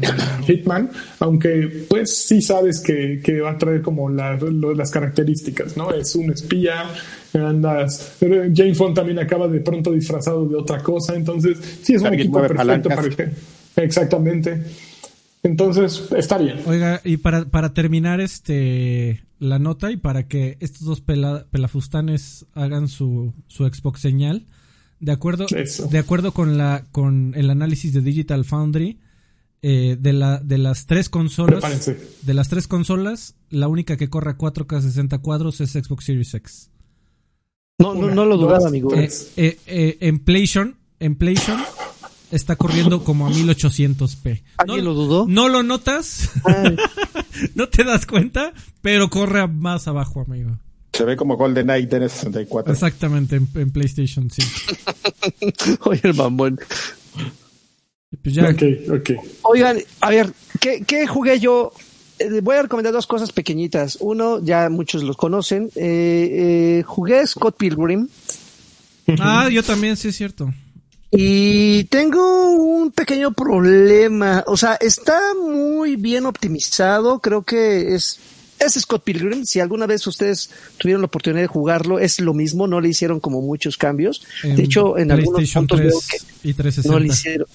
Hitman, 0.48 0.90
aunque 1.20 1.86
pues 1.88 2.26
sí 2.26 2.42
sabes 2.42 2.80
que, 2.82 3.22
que 3.24 3.40
va 3.42 3.52
a 3.52 3.58
traer 3.58 3.84
como 3.84 4.10
la- 4.10 4.34
lo- 4.36 4.74
las 4.74 4.90
características, 4.90 5.78
¿no? 5.78 5.92
Es 5.94 6.16
un 6.16 6.32
espía, 6.32 6.86
andas... 7.36 8.14
James 8.20 8.78
Bond 8.80 8.96
también 8.96 9.20
acaba 9.20 9.48
de 9.48 9.60
pronto 9.60 9.92
disfrazado 9.92 10.48
de 10.48 10.56
otra 10.56 10.82
cosa, 10.82 11.14
entonces 11.16 11.58
sí 11.84 11.94
es 11.94 12.02
un 12.02 12.08
equipo 12.16 12.40
perfecto 12.40 12.90
palancas. 12.90 12.96
para 12.96 13.08
el 13.08 13.16
que- 13.16 13.82
Exactamente. 13.84 14.64
Entonces, 15.46 16.10
está 16.18 16.38
bien. 16.38 16.60
Oiga, 16.66 17.02
y 17.04 17.18
para, 17.18 17.46
para 17.46 17.74
terminar 17.74 18.20
este 18.20 19.24
la 19.40 19.60
nota 19.60 19.92
y 19.92 19.98
para 19.98 20.28
que 20.28 20.58
estos 20.60 20.82
dos 20.84 21.02
pela- 21.06 21.46
pelafustanes 21.52 22.46
hagan 22.54 22.88
su, 22.88 23.34
su 23.48 23.66
Xbox 23.68 24.00
señal, 24.02 24.46
de 25.00 25.12
acuerdo, 25.12 25.46
Eso. 25.56 25.88
de 25.88 25.98
acuerdo 25.98 26.32
con 26.32 26.58
la 26.58 26.86
con 26.92 27.34
el 27.36 27.50
análisis 27.50 27.94
de 27.94 28.02
Digital 28.02 28.46
Foundry, 28.46 28.98
eh, 29.62 29.98
de 30.00 30.14
la 30.14 30.40
de 30.40 30.58
las 30.58 30.86
tres 30.86 31.10
consolas, 31.10 31.56
Prepárense. 31.62 32.00
de 32.22 32.34
las 32.34 32.48
tres 32.50 32.68
consolas, 32.68 33.36
la 33.50 33.68
única 33.68 33.98
que 33.98 34.10
corre 34.10 34.32
a 34.32 34.38
4K 34.38 34.82
60 34.82 35.18
cuadros 35.20 35.60
es 35.62 35.72
Xbox 35.72 36.06
Series 36.06 36.34
X. 36.34 36.72
No, 37.78 37.94
no, 37.94 38.00
Una, 38.06 38.16
no 38.16 38.26
lo 38.26 38.38
dudaba, 38.38 38.68
amigo. 38.68 38.90
tres. 38.90 39.34
Eh, 39.36 39.58
eh, 39.68 39.98
en 40.00 40.20
PlayStation, 40.20 40.76
en 41.00 41.16
PlayStation 41.16 41.60
está 42.32 42.56
corriendo 42.56 43.04
como 43.04 43.28
a 43.28 43.30
1800p. 43.30 44.42
¿Alguien 44.58 44.86
lo 44.86 44.94
dudó? 44.94 45.26
No 45.28 45.50
lo 45.50 45.64
notas, 45.64 46.32
no 47.56 47.70
te 47.70 47.84
das 47.84 48.06
cuenta, 48.06 48.54
pero 48.82 49.10
corre 49.10 49.48
más 49.48 49.88
abajo, 49.88 50.22
amigo. 50.22 50.58
Se 50.94 51.04
ve 51.04 51.18
como 51.18 51.36
Golden 51.36 51.66
Knight 51.66 51.92
en 51.94 52.10
64. 52.10 52.72
Exactamente, 52.72 53.36
en, 53.36 53.50
en 53.56 53.72
PlayStation, 53.72 54.30
sí. 54.32 54.42
oye, 55.82 56.02
el 56.04 56.14
mamón. 56.14 56.60
Pues 58.24 58.36
ya, 58.36 58.50
Ok, 58.50 58.64
ok. 58.92 59.10
Oigan, 59.42 59.78
a 60.00 60.10
ver, 60.10 60.32
¿qué, 60.62 60.84
qué 60.88 61.06
jugué 61.06 61.40
yo? 61.40 61.74
Eh, 62.18 62.40
voy 62.42 62.56
a 62.56 62.62
recomendar 62.62 62.94
dos 62.94 63.08
cosas 63.08 63.34
pequeñitas. 63.34 63.98
Uno, 64.00 64.42
ya 64.42 64.70
muchos 64.70 65.04
los 65.04 65.18
conocen. 65.18 65.70
Eh, 65.76 66.80
eh, 66.80 66.84
jugué 66.86 67.28
Scott 67.28 67.58
Pilgrim 67.58 68.08
Ah, 69.20 69.50
yo 69.50 69.64
también, 69.64 69.98
sí 69.98 70.08
es 70.10 70.16
cierto. 70.16 70.54
Y 71.18 71.84
tengo 71.86 72.52
un 72.52 72.92
pequeño 72.92 73.32
problema. 73.32 74.44
O 74.48 74.58
sea, 74.58 74.76
está 74.76 75.20
muy 75.40 75.96
bien 75.96 76.26
optimizado. 76.26 77.20
Creo 77.20 77.44
que 77.44 77.96
es, 77.96 78.20
es 78.60 78.74
Scott 78.74 79.04
Pilgrim. 79.04 79.46
Si 79.46 79.60
alguna 79.60 79.86
vez 79.86 80.06
ustedes 80.08 80.50
tuvieron 80.78 81.02
la 81.02 81.08
oportunidad 81.08 81.42
de 81.42 81.48
jugarlo, 81.48 82.00
es 82.00 82.20
lo 82.20 82.34
mismo. 82.34 82.68
No 82.68 82.82
le 82.82 82.90
hicieron 82.90 83.20
como 83.20 83.42
muchos 83.42 83.78
cambios. 83.78 84.24
de 84.44 84.62
hecho, 84.64 84.98
en 84.98 85.12
algunos 85.12 85.52
puntos 85.52 85.78
3 85.80 85.90
veo 85.92 86.00
que 86.42 86.50
y 86.50 86.54
360. 86.54 86.90
no 86.94 87.00
le 87.00 87.08
hicieron, 87.08 87.48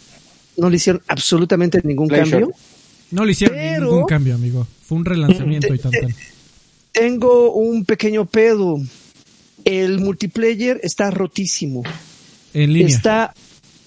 no 0.56 0.70
le 0.70 0.76
hicieron 0.76 1.02
absolutamente 1.06 1.80
ningún 1.84 2.08
cambio. 2.08 2.52
No 3.10 3.24
le 3.24 3.32
hicieron 3.32 3.56
Pero- 3.56 3.86
ningún 3.86 4.06
cambio, 4.06 4.34
amigo. 4.34 4.66
Fue 4.84 4.98
un 4.98 5.04
relanzamiento 5.04 5.74
y 5.74 5.78
tan. 5.78 5.92
Tengo 6.92 7.52
un 7.54 7.84
pequeño 7.84 8.26
pedo. 8.26 8.80
El 9.64 9.98
multiplayer 10.00 10.80
está 10.82 11.10
rotísimo. 11.10 11.82
En 12.54 12.72
línea. 12.72 12.88
Está 12.96 13.34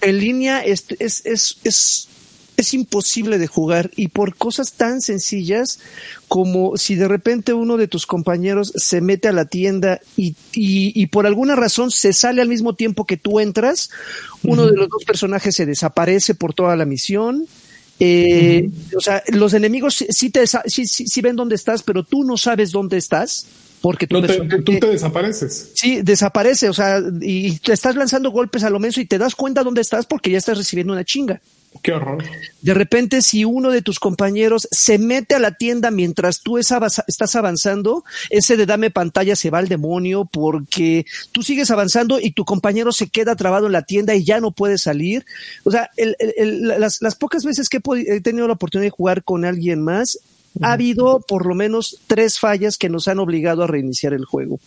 en 0.04 0.18
línea, 0.18 0.64
es, 0.64 0.84
es, 0.98 1.22
es, 1.26 1.58
es, 1.64 2.08
es 2.56 2.74
imposible 2.74 3.38
de 3.38 3.46
jugar 3.48 3.90
y 3.96 4.08
por 4.08 4.36
cosas 4.36 4.74
tan 4.74 5.00
sencillas 5.00 5.80
como 6.28 6.76
si 6.76 6.94
de 6.94 7.08
repente 7.08 7.52
uno 7.52 7.76
de 7.76 7.88
tus 7.88 8.06
compañeros 8.06 8.72
se 8.76 9.00
mete 9.00 9.28
a 9.28 9.32
la 9.32 9.44
tienda 9.46 10.00
y, 10.16 10.36
y, 10.52 10.92
y 10.94 11.06
por 11.06 11.26
alguna 11.26 11.56
razón 11.56 11.90
se 11.90 12.12
sale 12.12 12.42
al 12.42 12.48
mismo 12.48 12.74
tiempo 12.74 13.04
que 13.06 13.16
tú 13.16 13.40
entras, 13.40 13.90
uno 14.44 14.66
de 14.66 14.76
los 14.76 14.88
dos 14.88 15.04
personajes 15.04 15.56
se 15.56 15.66
desaparece 15.66 16.34
por 16.34 16.54
toda 16.54 16.76
la 16.76 16.84
misión. 16.84 17.46
Eh, 18.00 18.70
O 18.96 19.00
sea, 19.00 19.22
los 19.28 19.54
enemigos 19.54 20.04
sí, 20.08 20.30
te, 20.30 20.44
sí, 20.46 20.86
sí- 20.86 21.06
sí 21.06 21.20
ven 21.20 21.36
dónde 21.36 21.54
estás, 21.54 21.82
pero 21.84 22.02
tú 22.02 22.24
no 22.24 22.36
sabes 22.36 22.72
dónde 22.72 22.96
estás 22.96 23.46
porque 23.84 24.06
tu 24.06 24.18
No 24.18 24.26
te- 24.26 24.62
tú 24.62 24.78
te 24.80 24.86
desapareces. 24.86 25.72
Sí, 25.74 26.00
desaparece, 26.00 26.70
o 26.70 26.72
sea, 26.72 27.02
y 27.20 27.58
te 27.58 27.74
estás 27.74 27.96
lanzando 27.96 28.30
golpes 28.30 28.64
a 28.64 28.70
lo 28.70 28.80
menso 28.80 28.98
y 29.02 29.04
te 29.04 29.18
das 29.18 29.34
cuenta 29.34 29.62
dónde 29.62 29.82
estás 29.82 30.06
porque 30.06 30.30
ya 30.30 30.38
estás 30.38 30.56
recibiendo 30.56 30.94
una 30.94 31.04
chinga. 31.04 31.42
Qué 31.82 31.92
horror. 31.92 32.24
De 32.62 32.72
repente, 32.72 33.20
si 33.20 33.44
uno 33.44 33.70
de 33.70 33.82
tus 33.82 33.98
compañeros 34.00 34.66
se 34.70 34.96
mete 34.96 35.34
a 35.34 35.38
la 35.38 35.50
tienda 35.56 35.90
mientras 35.90 36.40
tú 36.40 36.56
estás 36.56 37.36
avanzando, 37.36 38.04
ese 38.30 38.56
de 38.56 38.64
dame 38.64 38.90
pantalla 38.90 39.36
se 39.36 39.50
va 39.50 39.58
al 39.58 39.68
demonio 39.68 40.24
porque 40.24 41.04
tú 41.32 41.42
sigues 41.42 41.70
avanzando 41.70 42.20
y 42.20 42.30
tu 42.30 42.46
compañero 42.46 42.90
se 42.90 43.08
queda 43.08 43.36
trabado 43.36 43.66
en 43.66 43.72
la 43.72 43.82
tienda 43.82 44.14
y 44.14 44.24
ya 44.24 44.40
no 44.40 44.52
puede 44.52 44.78
salir. 44.78 45.26
O 45.64 45.70
sea, 45.70 45.90
el- 45.98 46.16
el- 46.20 46.34
el- 46.38 46.68
las, 46.80 47.02
las 47.02 47.16
pocas 47.16 47.44
veces 47.44 47.68
que 47.68 47.80
he 48.06 48.20
tenido 48.22 48.46
la 48.46 48.54
oportunidad 48.54 48.86
de 48.86 48.90
jugar 48.96 49.24
con 49.24 49.44
alguien 49.44 49.82
más, 49.82 50.18
ha 50.62 50.72
habido 50.72 51.20
por 51.20 51.46
lo 51.46 51.54
menos 51.54 52.00
tres 52.06 52.38
fallas 52.38 52.78
que 52.78 52.88
nos 52.88 53.08
han 53.08 53.18
obligado 53.18 53.62
a 53.62 53.66
reiniciar 53.66 54.12
el 54.12 54.24
juego. 54.24 54.60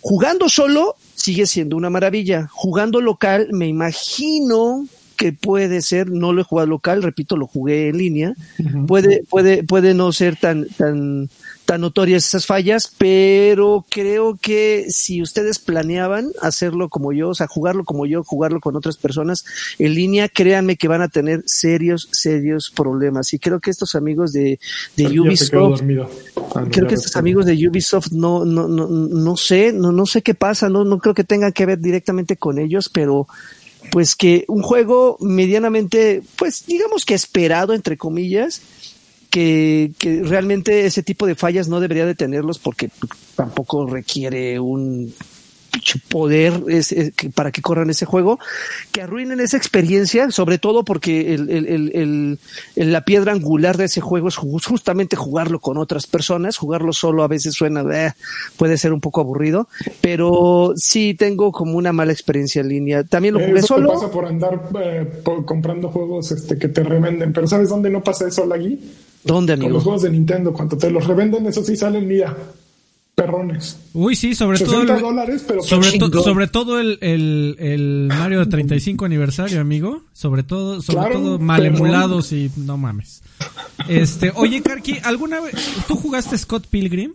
Jugando 0.00 0.48
solo 0.48 0.96
sigue 1.14 1.46
siendo 1.46 1.76
una 1.76 1.90
maravilla. 1.90 2.48
Jugando 2.50 3.00
local, 3.00 3.48
me 3.52 3.66
imagino 3.66 4.86
que 5.16 5.34
puede 5.34 5.82
ser, 5.82 6.10
no 6.10 6.32
lo 6.32 6.40
he 6.40 6.44
jugado 6.44 6.68
local, 6.68 7.02
repito, 7.02 7.36
lo 7.36 7.46
jugué 7.46 7.88
en 7.88 7.98
línea. 7.98 8.34
Puede, 8.86 9.22
puede, 9.28 9.62
puede 9.62 9.92
no 9.92 10.12
ser 10.12 10.36
tan, 10.36 10.66
tan, 10.78 11.28
tan 11.70 11.82
notorias 11.82 12.26
esas 12.26 12.46
fallas, 12.46 12.92
pero 12.98 13.86
creo 13.88 14.36
que 14.36 14.86
si 14.88 15.22
ustedes 15.22 15.60
planeaban 15.60 16.32
hacerlo 16.42 16.88
como 16.88 17.12
yo, 17.12 17.28
o 17.28 17.34
sea, 17.36 17.46
jugarlo 17.46 17.84
como 17.84 18.06
yo, 18.06 18.24
jugarlo 18.24 18.58
con 18.58 18.74
otras 18.74 18.96
personas 18.96 19.44
en 19.78 19.94
línea, 19.94 20.28
créanme 20.28 20.74
que 20.74 20.88
van 20.88 21.00
a 21.00 21.06
tener 21.06 21.44
serios, 21.46 22.08
serios 22.10 22.72
problemas. 22.74 23.32
Y 23.34 23.38
creo 23.38 23.60
que 23.60 23.70
estos 23.70 23.94
amigos 23.94 24.32
de, 24.32 24.58
Ubisoft. 24.98 25.82
Ah, 26.56 26.62
no, 26.62 26.70
creo 26.72 26.88
que 26.88 26.96
estos 26.96 27.14
amigos 27.14 27.46
de 27.46 27.68
Ubisoft 27.68 28.10
no, 28.10 28.44
no, 28.44 28.66
no, 28.66 28.88
no 28.88 29.36
sé, 29.36 29.72
no, 29.72 29.92
no 29.92 30.06
sé 30.06 30.22
qué 30.22 30.34
pasa, 30.34 30.68
no, 30.68 30.84
no 30.84 30.98
creo 30.98 31.14
que 31.14 31.22
tenga 31.22 31.52
que 31.52 31.66
ver 31.66 31.78
directamente 31.78 32.36
con 32.36 32.58
ellos, 32.58 32.88
pero 32.88 33.28
pues 33.92 34.16
que 34.16 34.44
un 34.48 34.62
juego 34.62 35.18
medianamente, 35.20 36.22
pues 36.36 36.66
digamos 36.66 37.04
que 37.04 37.14
esperado, 37.14 37.74
entre 37.74 37.96
comillas, 37.96 38.60
que, 39.30 39.92
que 39.98 40.22
realmente 40.22 40.86
ese 40.86 41.02
tipo 41.02 41.26
de 41.26 41.34
fallas 41.34 41.68
no 41.68 41.80
debería 41.80 42.06
de 42.06 42.14
tenerlos 42.14 42.58
porque 42.58 42.90
tampoco 43.36 43.86
requiere 43.86 44.58
un 44.60 45.12
poder 46.08 46.64
es- 46.66 46.92
para 47.32 47.52
que 47.52 47.62
corran 47.62 47.90
ese 47.90 48.04
juego, 48.04 48.40
que 48.90 49.02
arruinen 49.02 49.38
esa 49.38 49.56
experiencia, 49.56 50.32
sobre 50.32 50.58
todo 50.58 50.84
porque 50.84 51.32
el, 51.32 52.38
la 52.74 53.04
piedra 53.04 53.30
angular 53.32 53.76
de 53.76 53.84
ese 53.84 54.00
juego 54.00 54.26
es 54.28 54.36
ju- 54.36 54.60
justamente 54.66 55.14
jugarlo 55.14 55.60
con 55.60 55.78
otras 55.78 56.08
personas, 56.08 56.56
jugarlo 56.56 56.92
solo 56.92 57.22
a 57.22 57.28
veces 57.28 57.54
suena, 57.54 57.82
"Eh", 57.94 58.12
puede 58.56 58.76
ser 58.78 58.92
un 58.92 59.00
poco 59.00 59.20
aburrido, 59.20 59.68
pero 60.00 60.72
sí 60.74 61.14
tengo 61.14 61.52
como 61.52 61.78
una 61.78 61.92
mala 61.92 62.12
experiencia 62.12 62.60
en 62.62 62.68
línea. 62.68 63.04
También 63.04 63.34
lo 63.34 63.40
Eh, 63.40 63.46
jugué 63.46 63.60
Eso 63.60 63.76
te 63.76 63.80
solo. 63.80 63.92
pasa 63.92 64.10
por 64.10 64.24
andar 64.26 64.60
eh, 64.82 65.04
por- 65.24 65.44
comprando 65.44 65.88
juegos 65.88 66.32
este, 66.32 66.58
que 66.58 66.66
te 66.66 66.82
revenden. 66.82 67.32
Pero 67.32 67.46
¿sabes 67.46 67.68
dónde 67.68 67.90
no 67.90 68.02
pasa 68.02 68.26
eso, 68.26 68.44
Lagui? 68.44 68.80
¿Dónde, 69.24 69.52
Con 69.54 69.60
los 69.60 69.66
amigo? 69.68 69.80
juegos 69.82 70.02
de 70.02 70.10
Nintendo. 70.10 70.52
Cuando 70.52 70.76
te 70.78 70.90
los 70.90 71.06
revenden, 71.06 71.46
eso 71.46 71.62
sí 71.64 71.76
salen, 71.76 72.06
mira, 72.08 72.36
perrones. 73.14 73.78
Uy, 73.92 74.16
sí, 74.16 74.34
sobre 74.34 74.58
todo 74.58 74.70
60 74.70 74.94
el, 74.96 75.00
dólares, 75.02 75.44
pero 75.46 75.62
sobre, 75.62 75.98
to- 75.98 76.22
sobre 76.22 76.46
todo 76.46 76.80
el, 76.80 76.98
el, 77.02 77.56
el 77.58 78.06
Mario 78.08 78.40
de 78.44 78.46
35 78.46 79.04
aniversario, 79.04 79.60
amigo. 79.60 80.04
Sobre 80.12 80.42
todo, 80.42 80.80
sobre 80.80 81.00
Claro, 81.00 81.14
todo 81.16 81.38
mal 81.38 81.66
emulados 81.66 82.32
y 82.32 82.50
no 82.56 82.78
mames. 82.78 83.22
Este, 83.88 84.32
oye, 84.36 84.62
Karki, 84.62 84.98
¿alguna 85.04 85.40
vez 85.40 85.54
tú 85.86 85.96
jugaste 85.96 86.38
Scott 86.38 86.66
Pilgrim? 86.68 87.14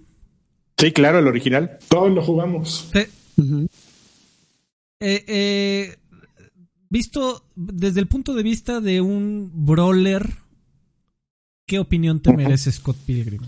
Sí, 0.78 0.92
claro, 0.92 1.20
el 1.20 1.28
original. 1.28 1.80
todos 1.88 2.12
lo 2.12 2.22
jugamos. 2.22 2.90
Te- 2.94 3.10
eh, 5.00 5.24
eh, 5.28 5.96
visto 6.90 7.44
desde 7.56 8.00
el 8.00 8.08
punto 8.08 8.34
de 8.34 8.44
vista 8.44 8.80
de 8.82 9.02
un 9.02 9.52
brawler, 9.54 10.30
¿qué 11.66 11.80
opinión 11.80 12.20
te 12.22 12.34
merece 12.34 12.72
Scott 12.72 12.98
Pilgrim? 13.06 13.42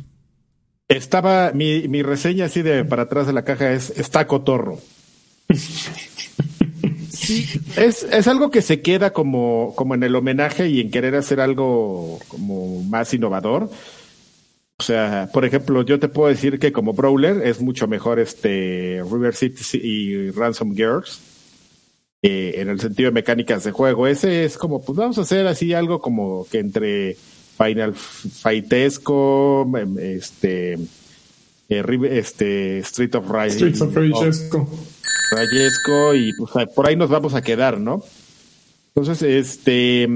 Estaba, 0.87 1.51
mi, 1.53 1.87
mi 1.87 2.01
reseña 2.01 2.45
así 2.45 2.61
de 2.61 2.85
para 2.85 3.03
atrás 3.03 3.27
de 3.27 3.33
la 3.33 3.43
caja 3.43 3.71
es, 3.73 3.89
está 3.91 4.25
cotorro. 4.27 4.79
Sí, 7.09 7.45
Es, 7.75 8.03
es 8.03 8.27
algo 8.27 8.51
que 8.51 8.61
se 8.61 8.81
queda 8.81 9.11
como, 9.11 9.73
como 9.75 9.95
en 9.95 10.03
el 10.03 10.15
homenaje 10.15 10.69
y 10.69 10.79
en 10.81 10.91
querer 10.91 11.15
hacer 11.15 11.39
algo 11.41 12.19
como 12.27 12.83
más 12.83 13.13
innovador. 13.13 13.69
O 14.79 14.83
sea, 14.83 15.29
por 15.33 15.43
ejemplo, 15.45 15.81
yo 15.83 15.99
te 15.99 16.07
puedo 16.07 16.29
decir 16.29 16.59
que 16.59 16.71
como 16.71 16.93
Brawler 16.93 17.45
es 17.45 17.59
mucho 17.61 17.87
mejor 17.87 18.19
este 18.19 19.01
River 19.11 19.35
City 19.35 19.63
y 19.81 20.31
Ransom 20.31 20.75
Girls. 20.75 21.19
eh, 22.21 22.55
en 22.57 22.69
el 22.69 22.79
sentido 22.79 23.09
de 23.09 23.13
mecánicas 23.13 23.63
de 23.63 23.71
juego. 23.71 24.07
Ese 24.07 24.43
es 24.45 24.57
como, 24.57 24.83
pues 24.83 24.97
vamos 24.97 25.17
a 25.17 25.21
hacer 25.21 25.47
así 25.47 25.73
algo 25.73 25.99
como 26.01 26.45
que 26.51 26.59
entre 26.59 27.17
Final 27.57 27.93
Fightesco, 27.95 29.69
em, 29.77 29.97
este, 29.97 30.73
eh, 31.69 32.09
este 32.11 32.79
Street 32.79 33.15
of 33.15 33.29
Rage. 33.29 33.55
Streets 33.55 33.81
of 33.81 33.95
Rage 33.95 34.27
Esco. 34.27 34.69
Rayesco 35.31 36.15
y 36.15 36.33
pues, 36.33 36.67
por 36.69 36.87
ahí 36.87 36.95
nos 36.95 37.09
vamos 37.09 37.33
a 37.33 37.41
quedar, 37.41 37.79
¿no? 37.79 38.03
Entonces, 38.95 39.21
este 39.21 40.07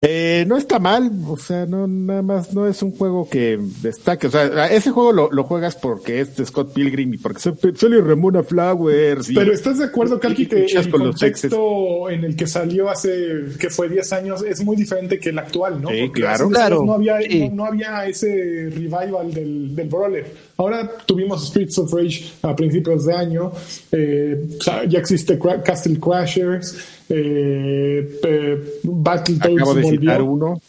eh, 0.00 0.44
no 0.46 0.56
está 0.56 0.78
mal, 0.78 1.10
o 1.26 1.36
sea, 1.36 1.66
no 1.66 1.88
nada 1.88 2.22
más 2.22 2.54
no 2.54 2.68
es 2.68 2.82
un 2.84 2.92
juego 2.92 3.28
que 3.28 3.58
destaque, 3.82 4.28
o 4.28 4.30
sea, 4.30 4.66
ese 4.68 4.92
juego 4.92 5.10
lo, 5.12 5.28
lo 5.32 5.42
juegas 5.42 5.74
porque 5.74 6.20
es 6.20 6.36
de 6.36 6.46
Scott 6.46 6.72
Pilgrim 6.72 7.14
y 7.14 7.18
porque 7.18 7.40
sale 7.40 8.00
Ramona 8.00 8.44
Flowers. 8.44 9.28
y- 9.28 9.34
Pero 9.34 9.52
estás 9.52 9.78
de 9.78 9.86
acuerdo, 9.86 10.20
Kalki, 10.20 10.46
que 10.46 10.66
el 10.66 10.90
contexto 10.90 12.08
en 12.10 12.22
el 12.22 12.36
que 12.36 12.46
salió 12.46 12.88
hace, 12.88 13.10
que 13.58 13.70
fue 13.70 13.88
10 13.88 14.12
años, 14.12 14.42
es 14.42 14.62
muy 14.64 14.76
diferente 14.76 15.18
que 15.18 15.30
el 15.30 15.38
actual, 15.40 15.82
¿no? 15.82 15.88
Sí, 15.88 16.02
Porque 16.06 16.20
claro. 16.20 16.34
hace 16.34 16.44
10 16.44 16.54
Claro, 16.58 16.84
No 16.84 16.92
había, 16.92 17.20
sí. 17.20 17.48
no, 17.48 17.56
no 17.56 17.64
había 17.64 18.06
ese 18.06 18.70
revival 18.72 19.34
del, 19.34 19.74
del 19.74 19.88
brawler. 19.88 20.26
Ahora 20.58 20.88
tuvimos 21.06 21.44
Streets 21.48 21.76
of 21.78 21.92
Rage 21.92 22.32
a 22.42 22.54
principios 22.54 23.04
de 23.04 23.14
año, 23.14 23.50
eh, 23.90 24.46
ya 24.88 24.98
existe 25.00 25.38
Cra- 25.40 25.60
Castle 25.62 25.98
Crashers, 25.98 26.76
eh, 27.08 28.18
eh, 28.22 28.58
Battletoads 28.82 29.56
Acabo 29.56 29.74
de 29.74 29.82
volvió. 29.82 30.00
citar 30.00 30.22
uno. 30.22 30.60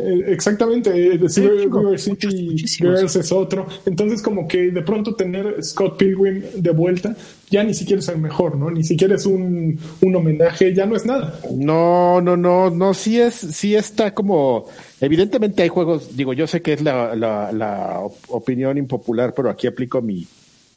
Eh, 0.00 0.24
Exactamente, 0.28 0.90
eh, 0.90 1.18
River 1.18 2.00
City. 2.00 2.56
Girls 2.78 3.14
es 3.16 3.30
otro. 3.30 3.66
Entonces, 3.84 4.22
como 4.22 4.48
que 4.48 4.70
de 4.70 4.82
pronto 4.82 5.14
tener 5.14 5.62
Scott 5.62 5.98
Pilgrim 5.98 6.42
de 6.56 6.70
vuelta 6.70 7.14
ya 7.50 7.62
ni 7.62 7.74
siquiera 7.74 8.00
es 8.00 8.08
el 8.08 8.18
mejor, 8.18 8.56
¿no? 8.56 8.70
Ni 8.70 8.82
siquiera 8.82 9.14
es 9.14 9.26
un, 9.26 9.78
un 10.00 10.16
homenaje, 10.16 10.74
ya 10.74 10.86
no 10.86 10.96
es 10.96 11.04
nada. 11.04 11.38
No, 11.54 12.20
no, 12.20 12.36
no, 12.36 12.70
no, 12.70 12.94
sí 12.94 13.20
es, 13.20 13.34
sí 13.34 13.76
está 13.76 14.12
como, 14.14 14.66
evidentemente 15.00 15.62
hay 15.62 15.68
juegos, 15.68 16.16
digo, 16.16 16.32
yo 16.32 16.46
sé 16.48 16.62
que 16.62 16.72
es 16.72 16.82
la, 16.82 17.14
la, 17.14 17.52
la 17.52 18.00
op- 18.00 18.16
opinión 18.28 18.76
impopular, 18.78 19.34
pero 19.34 19.50
aquí 19.50 19.66
aplico 19.68 20.02
mi, 20.02 20.26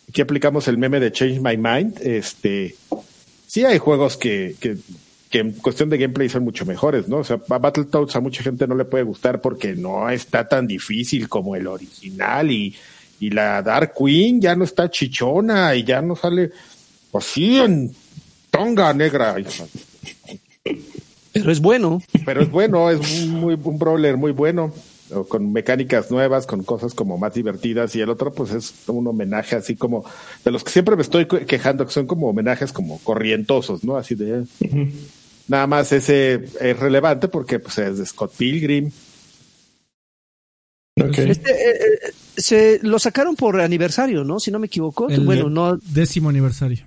aquí 0.08 0.22
aplicamos 0.22 0.68
el 0.68 0.78
meme 0.78 1.00
de 1.00 1.12
Change 1.12 1.40
My 1.40 1.58
Mind, 1.58 1.98
este, 2.02 2.76
sí 3.48 3.64
hay 3.64 3.80
juegos 3.80 4.18
que, 4.18 4.54
que, 4.60 4.76
que 5.30 5.40
en 5.40 5.52
cuestión 5.54 5.90
de 5.90 5.98
gameplay 5.98 6.30
son 6.30 6.44
mucho 6.44 6.66
mejores, 6.66 7.08
¿no? 7.08 7.18
O 7.18 7.24
sea, 7.24 7.40
a 7.50 7.58
Battletoads 7.58 8.16
a 8.16 8.22
mucha 8.22 8.44
gente 8.44 8.66
no 8.68 8.76
le 8.76 8.86
puede 8.86 9.04
gustar 9.04 9.42
porque 9.42 9.76
no 9.76 10.10
está 10.10 10.48
tan 10.48 10.68
difícil 10.68 11.28
como 11.28 11.56
el 11.56 11.68
original 11.68 12.50
y, 12.50 12.74
y 13.20 13.30
la 13.32 13.62
Dark 13.62 13.94
Queen 13.98 14.40
ya 14.40 14.56
no 14.56 14.64
está 14.64 14.90
chichona 14.90 15.76
y 15.76 15.84
ya 15.84 16.02
no 16.02 16.16
sale, 16.16 16.52
pues 17.12 17.26
sí, 17.26 17.58
en 17.58 17.94
tonga 18.50 18.94
negra. 18.94 19.36
Pero 21.34 21.52
es 21.52 21.60
bueno. 21.60 22.02
Pero 22.26 22.42
es 22.42 22.50
bueno, 22.50 22.90
es 22.90 23.22
un, 23.24 23.32
muy, 23.32 23.60
un 23.62 23.78
brawler 23.78 24.18
muy 24.18 24.32
bueno, 24.32 24.74
con 25.28 25.52
mecánicas 25.54 26.10
nuevas, 26.10 26.46
con 26.48 26.64
cosas 26.64 26.94
como 26.94 27.18
más 27.18 27.34
divertidas, 27.34 27.96
y 27.96 28.02
el 28.02 28.10
otro 28.10 28.34
pues 28.34 28.52
es 28.52 28.74
un 28.88 29.08
homenaje 29.08 29.56
así 29.56 29.76
como, 29.76 30.04
de 30.44 30.52
los 30.52 30.64
que 30.64 30.72
siempre 30.72 30.96
me 30.96 31.02
estoy 31.02 31.28
que- 31.28 31.46
quejando, 31.46 31.86
que 31.86 31.92
son 31.92 32.08
como 32.08 32.28
homenajes 32.30 32.72
como 32.74 33.00
corrientosos, 33.00 33.84
¿no? 33.84 33.98
Así 33.98 34.16
de... 34.16 34.46
Nada 35.48 35.66
más 35.68 35.92
ese 35.92 36.46
es 36.60 36.80
relevante 36.80 37.28
porque 37.28 37.60
pues 37.60 37.78
es 37.78 37.98
de 37.98 38.06
Scott 38.06 38.34
Pilgrim. 38.38 38.92
Este, 40.96 41.52
eh, 41.52 41.76
eh, 42.08 42.12
se 42.38 42.80
lo 42.82 42.98
sacaron 42.98 43.36
por 43.36 43.60
aniversario, 43.62 44.24
¿no? 44.24 44.40
Si 44.40 44.50
no 44.52 44.58
me 44.60 44.66
equivoco. 44.66 45.10
El 45.10 45.22
bueno, 45.22 45.50
no. 45.50 45.78
décimo 45.78 46.30
aniversario. 46.30 46.86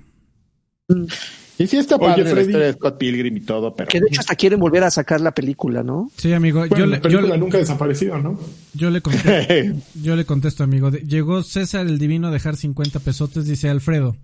Y 1.59 1.67
sí 1.69 1.77
está 1.77 1.95
Oye, 1.97 2.07
padre 2.07 2.35
la 2.35 2.41
historia 2.41 2.67
de 2.67 2.73
Scott 2.73 2.99
Pilgrim 2.99 3.37
y 3.37 3.41
todo, 3.41 3.75
pero... 3.77 3.89
Que 3.89 4.01
de 4.01 4.07
hecho 4.09 4.21
hasta 4.21 4.35
quieren 4.35 4.59
volver 4.59 4.83
a 4.83 4.91
sacar 4.91 5.21
la 5.21 5.33
película, 5.33 5.83
¿no? 5.85 6.11
Sí, 6.17 6.33
amigo, 6.33 6.61
Bueno, 6.61 6.77
yo, 6.77 6.87
la 6.87 6.91
le, 6.91 6.97
yo, 6.97 7.03
película 7.03 7.35
le- 7.35 7.39
nunca 7.39 7.59
ha 7.59 7.61
desaparecido, 7.61 8.19
¿no? 8.19 8.41
yo 8.75 8.91
le 8.91 9.01
contesto, 9.03 9.55
yo 10.03 10.17
le 10.17 10.25
contesto, 10.25 10.65
amigo. 10.65 10.91
De- 10.91 11.01
Llegó 11.07 11.43
César 11.45 11.87
el 11.87 11.99
Divino 11.99 12.29
a 12.29 12.31
dejar 12.33 12.57
50 12.57 12.99
pesotes, 13.01 13.45
dice 13.45 13.69
Alfredo. 13.69 14.17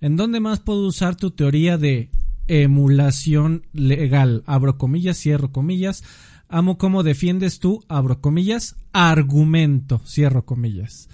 ¿En 0.00 0.16
dónde 0.16 0.40
más 0.40 0.60
puedo 0.60 0.86
usar 0.86 1.14
tu 1.14 1.30
teoría 1.30 1.76
de 1.78 2.08
emulación 2.48 3.66
legal? 3.72 4.42
Abro 4.46 4.76
comillas, 4.78 5.18
cierro 5.18 5.52
comillas. 5.52 6.02
Amo 6.48 6.78
cómo 6.78 7.02
defiendes 7.02 7.58
tú, 7.60 7.84
abro 7.88 8.20
comillas, 8.20 8.76
argumento, 8.92 10.00
cierro 10.06 10.44
comillas. 10.46 11.08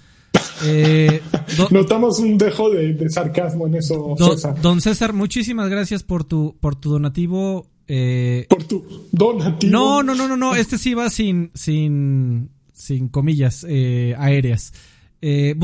Eh, 0.63 1.21
do- 1.57 1.67
Notamos 1.71 2.19
un 2.19 2.37
dejo 2.37 2.69
de, 2.69 2.93
de 2.93 3.09
sarcasmo 3.09 3.67
en 3.67 3.75
eso, 3.75 4.15
do- 4.17 4.33
César. 4.35 4.61
don 4.61 4.79
César, 4.79 5.11
muchísimas 5.13 5.69
gracias 5.69 6.03
por 6.03 6.23
tu, 6.23 6.55
por 6.61 6.75
tu 6.75 6.89
donativo. 6.91 7.67
Eh, 7.87 8.45
Por 8.49 8.63
tu 8.63 8.83
donativo. 9.11 9.71
no, 9.71 10.01
no, 10.03 10.15
no, 10.15 10.27
no, 10.27 10.37
no. 10.37 10.55
Este 10.55 10.77
sí 10.77 10.93
va 10.93 11.09
sin, 11.09 11.51
sin, 11.53 12.49
sin 12.73 13.09
comillas 13.09 13.65
eh, 13.69 14.15
aéreas. 14.17 14.73
Eh, 15.21 15.55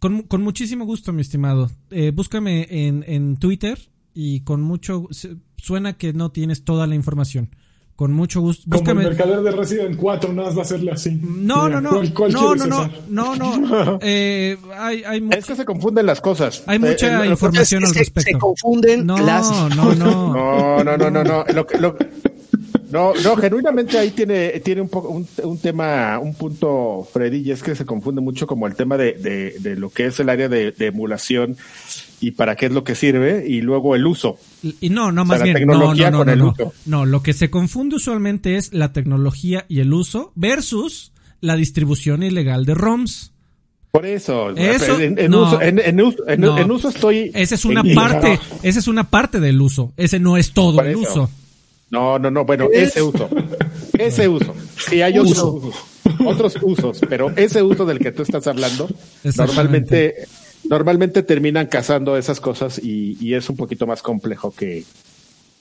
con, 0.00 0.22
con 0.22 0.42
muchísimo 0.42 0.84
gusto, 0.84 1.12
mi 1.12 1.22
estimado. 1.22 1.70
Eh, 1.90 2.10
búscame 2.14 2.66
en, 2.68 3.04
en 3.06 3.36
Twitter 3.36 3.78
y 4.14 4.40
con 4.40 4.62
mucho, 4.62 5.08
suena 5.56 5.94
que 5.98 6.12
no 6.12 6.30
tienes 6.30 6.64
toda 6.64 6.86
la 6.86 6.94
información. 6.94 7.50
Con 7.96 8.12
mucho 8.12 8.40
gusto. 8.40 8.64
Como 8.68 8.90
el 8.90 8.96
mercader 9.06 9.40
de 9.42 9.52
Resident 9.52 9.96
4, 9.96 10.32
nada 10.32 10.48
más 10.48 10.56
va 10.56 10.62
a 10.62 10.64
hacerle 10.64 10.90
así. 10.90 11.12
No, 11.12 11.66
Mira, 11.66 11.80
no, 11.80 11.80
no, 11.80 11.90
¿cuál- 11.90 12.12
cuál 12.14 12.32
no, 12.32 12.40
quieres, 12.54 12.66
no, 12.66 12.90
no, 13.08 13.36
no, 13.36 13.56
no. 13.56 13.98
Eh, 14.02 14.56
hay, 14.76 15.04
hay, 15.04 15.20
mu- 15.20 15.30
Es 15.32 15.46
que 15.46 15.54
se 15.54 15.64
confunden 15.64 16.04
las 16.06 16.20
cosas. 16.20 16.64
hay 16.66 16.76
Eh, 16.76 16.80
mucha 16.80 17.24
eh, 17.24 17.28
información 17.28 17.84
Es 17.84 17.90
al 17.90 17.94
respecto. 17.94 18.30
Se 18.32 18.38
confunden 18.38 19.06
No, 19.06 19.16
las. 19.18 19.48
no, 19.48 19.68
no. 19.94 19.94
No, 19.94 20.82
no, 20.84 20.96
no, 20.96 21.10
no, 21.10 21.22
no. 21.22 21.44
Lo 21.54 21.66
que- 21.68 21.78
lo- 21.78 21.96
no, 22.90 23.12
no, 23.24 23.36
genuinamente 23.36 23.98
ahí 23.98 24.10
tiene, 24.10 24.50
tiene 24.60 24.80
un 24.80 24.88
poco 24.88 25.08
un, 25.08 25.26
un 25.42 25.58
tema, 25.58 26.18
un 26.20 26.34
punto, 26.34 27.06
Freddy, 27.12 27.38
y 27.38 27.50
es 27.50 27.62
que 27.62 27.74
se 27.74 27.84
confunde 27.84 28.20
mucho 28.20 28.46
como 28.46 28.66
el 28.68 28.74
tema 28.76 28.96
de, 28.96 29.12
de, 29.14 29.56
de 29.58 29.76
lo 29.76 29.90
que 29.90 30.06
es 30.06 30.20
el 30.20 30.28
área 30.28 30.48
de, 30.48 30.70
de 30.72 30.86
emulación 30.86 31.56
y 32.20 32.30
para 32.32 32.56
qué 32.56 32.66
es 32.66 32.72
lo 32.72 32.84
que 32.84 32.94
sirve, 32.94 33.44
y 33.48 33.60
luego 33.60 33.94
el 33.96 34.06
uso. 34.06 34.36
Y 34.80 34.90
no, 34.90 35.12
no, 35.12 35.22
O 35.22 35.24
más 35.24 35.38
sea, 35.38 35.38
la 35.38 35.44
bien, 35.44 35.56
tecnología 35.56 36.10
no, 36.10 36.18
no, 36.18 36.18
con 36.18 36.26
no, 36.26 36.32
el 36.32 36.38
no. 36.38 36.52
uso. 36.52 36.72
No, 36.86 37.04
lo 37.06 37.22
que 37.22 37.32
se 37.32 37.50
confunde 37.50 37.96
usualmente 37.96 38.56
es 38.56 38.72
la 38.72 38.92
tecnología 38.92 39.66
y 39.68 39.80
el 39.80 39.92
uso 39.92 40.32
versus 40.34 41.12
la 41.40 41.56
distribución 41.56 42.22
ilegal 42.22 42.64
de 42.64 42.74
ROMs. 42.74 43.32
Por 43.90 44.06
eso, 44.06 44.50
Eso, 44.56 44.98
en, 44.98 45.18
en 45.18 45.30
no. 45.30 45.42
uso, 45.42 45.60
en, 45.62 45.78
en 45.78 46.00
uso, 46.00 46.26
en- 46.26 46.40
No. 46.40 46.58
en 46.58 46.70
uso 46.70 46.88
estoy. 46.88 47.30
Esa 47.32 47.54
es 47.54 47.64
una 47.64 47.80
en- 47.82 47.94
parte, 47.94 48.40
esa 48.64 48.78
es 48.80 48.88
una 48.88 49.04
parte 49.08 49.38
del 49.38 49.60
uso. 49.60 49.92
Ese 49.96 50.18
no 50.18 50.36
es 50.36 50.52
todo 50.52 50.76
Por 50.76 50.86
el 50.86 50.92
eso. 50.92 51.00
uso. 51.02 51.30
No, 51.90 52.18
no, 52.18 52.28
no, 52.30 52.44
bueno, 52.44 52.68
Es- 52.72 52.88
ese 52.88 53.02
uso. 53.02 53.28
Ese 53.96 54.26
uso. 54.28 54.52
Sí, 54.88 55.00
hay 55.00 55.16
otros 55.16 55.38
usos. 55.42 55.74
Otros 56.26 56.58
usos, 56.62 57.00
pero 57.08 57.30
ese 57.36 57.62
uso 57.62 57.84
del 57.86 57.98
que 58.00 58.10
tú 58.10 58.22
estás 58.22 58.46
hablando, 58.48 58.88
normalmente, 59.36 60.26
normalmente 60.68 61.22
terminan 61.22 61.66
cazando 61.66 62.16
esas 62.16 62.40
cosas 62.40 62.78
y, 62.82 63.16
y 63.20 63.34
es 63.34 63.48
un 63.50 63.56
poquito 63.56 63.86
más 63.86 64.02
complejo 64.02 64.52
que, 64.54 64.84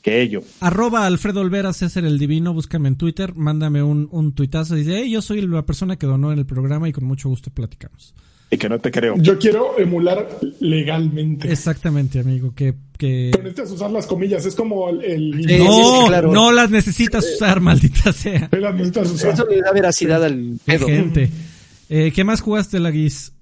que 0.02 0.22
ello. 0.22 0.42
Arroba 0.60 1.06
Alfredo 1.06 1.42
Olvera 1.42 1.74
César 1.74 2.06
el 2.06 2.18
Divino, 2.20 2.54
búscame 2.54 2.88
en 2.90 2.96
Twitter, 2.98 3.34
mándame 3.36 3.84
un, 3.84 4.08
un 4.12 4.34
tuitazo 4.34 4.76
y 4.76 4.80
dice, 4.84 5.02
hey, 5.04 5.12
yo 5.12 5.22
soy 5.22 5.42
la 5.42 5.62
persona 5.66 5.96
que 5.98 6.06
donó 6.08 6.32
en 6.32 6.40
el 6.40 6.46
programa 6.46 6.88
y 6.90 6.92
con 6.94 7.06
mucho 7.06 7.30
gusto 7.30 7.50
platicamos. 7.52 8.14
Y 8.52 8.58
que 8.58 8.70
no 8.70 8.78
te 8.78 8.92
creo. 8.92 9.16
Yo 9.18 9.40
quiero 9.40 9.80
emular 9.80 10.28
legalmente. 10.60 11.52
Exactamente, 11.52 12.20
amigo, 12.20 12.54
que... 12.56 12.76
que... 13.00 13.30
Pero 13.32 13.44
necesitas 13.46 13.72
usar 13.72 13.90
las 13.90 14.06
comillas, 14.06 14.46
es 14.46 14.54
como 14.54 14.90
el... 14.90 15.02
el- 15.04 15.46
Sí, 15.48 15.58
No, 15.58 16.02
sí, 16.02 16.08
claro. 16.08 16.32
no 16.32 16.52
las 16.52 16.70
necesitas 16.70 17.26
usar, 17.36 17.62
maldita 17.62 18.14
sea. 18.14 18.50
las 18.52 18.74
necesitas 18.76 19.10
usar. 19.12 19.34
Eso 19.34 19.46
le 19.48 19.60
da 19.60 19.72
veracidad 19.72 20.24
al 20.24 20.60
pedo. 20.64 20.86
gente. 20.86 21.32
Eh, 21.90 22.12
¿Qué 22.14 22.24
más 22.24 22.42
jugaste, 22.42 22.80
Laguis? 22.80 23.33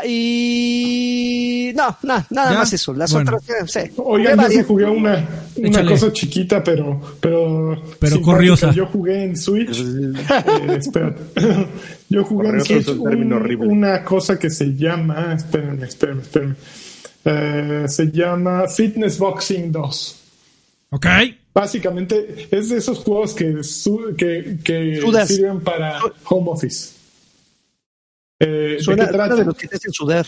Ah, 0.00 0.06
y. 0.06 1.72
No, 1.74 1.96
no, 2.02 2.24
nada 2.30 2.52
¿Ya? 2.52 2.58
más 2.58 2.72
eso. 2.72 2.92
Las 2.94 3.12
Bueno. 3.12 3.36
otras, 3.36 3.48
eh, 3.48 3.88
sí. 3.88 3.92
Oigan, 3.98 4.36
Jugué 4.36 4.48
yo 4.54 4.58
sí 4.60 4.64
jugué 4.66 4.84
una, 4.86 5.28
una 5.56 5.84
cosa 5.86 6.12
chiquita, 6.12 6.62
pero. 6.62 7.00
Pero, 7.20 7.82
Pero 7.98 8.22
corriosa. 8.22 8.72
Yo 8.72 8.86
jugué 8.86 9.24
en 9.24 9.36
Switch. 9.36 9.80
eh, 9.80 10.76
espera. 10.78 11.14
Yo 12.10 12.24
jugué 12.24 12.48
en 12.48 12.64
Switch 12.64 12.80
es 12.80 12.88
un 12.88 13.04
término 13.10 13.36
un- 13.36 13.42
horrible. 13.42 13.68
una 13.68 14.02
cosa 14.04 14.38
que 14.38 14.48
se 14.50 14.74
llama. 14.74 15.34
Espérenme, 15.36 15.86
espérenme, 15.86 16.22
espérenme. 16.22 16.54
Eh, 17.24 17.84
se 17.88 18.06
llama 18.10 18.66
Fitness 18.68 19.18
Boxing 19.18 19.70
2. 19.70 20.16
Ok. 20.90 21.06
Básicamente 21.52 22.48
es 22.50 22.68
de 22.70 22.78
esos 22.78 22.98
juegos 23.00 23.34
que, 23.34 23.62
su- 23.62 24.14
que, 24.16 24.58
sirven 25.26 25.60
para 25.60 25.98
home 26.24 26.50
office. 26.50 26.90
Eh, 28.40 28.46
¿De 28.46 28.80
Suena 28.80 29.04
qué 29.06 29.08
suena 29.10 29.26
trata? 29.26 29.34
de 29.36 29.44
los 29.44 29.56
que 29.56 29.66
te 29.68 29.76
hacen 29.76 29.92
sudar. 29.92 30.26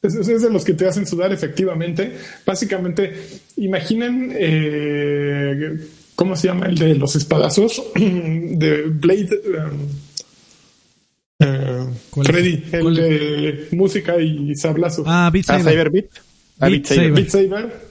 Es, 0.00 0.26
de 0.26 0.50
los 0.50 0.64
que 0.64 0.74
te 0.74 0.86
hacen 0.86 1.06
sudar, 1.06 1.32
efectivamente. 1.32 2.12
Básicamente, 2.46 3.12
imaginen, 3.56 4.32
eh, 4.38 5.78
¿cómo 6.14 6.36
se 6.36 6.46
llama? 6.48 6.66
El 6.66 6.76
de 6.78 6.94
los 6.94 7.16
espadazos 7.16 7.82
de 7.96 8.82
Blade. 8.86 9.40
um, 9.70 9.88
eh. 11.40 11.86
Freddy, 12.24 12.64
el 12.72 12.80
¿Cuál 12.82 12.94
de 12.96 13.68
música 13.72 14.18
y 14.20 14.54
sablazos. 14.54 15.04
Ah, 15.06 15.30
Beat 15.32 15.46
Ah, 15.48 15.58
Saber. 15.62 15.86
Ah, 15.86 15.90
Beat 15.90 16.06
Beat 16.70 16.86
Saber. 16.86 17.04
Saber. 17.04 17.12
Beat 17.14 17.30
Saber. 17.30 17.88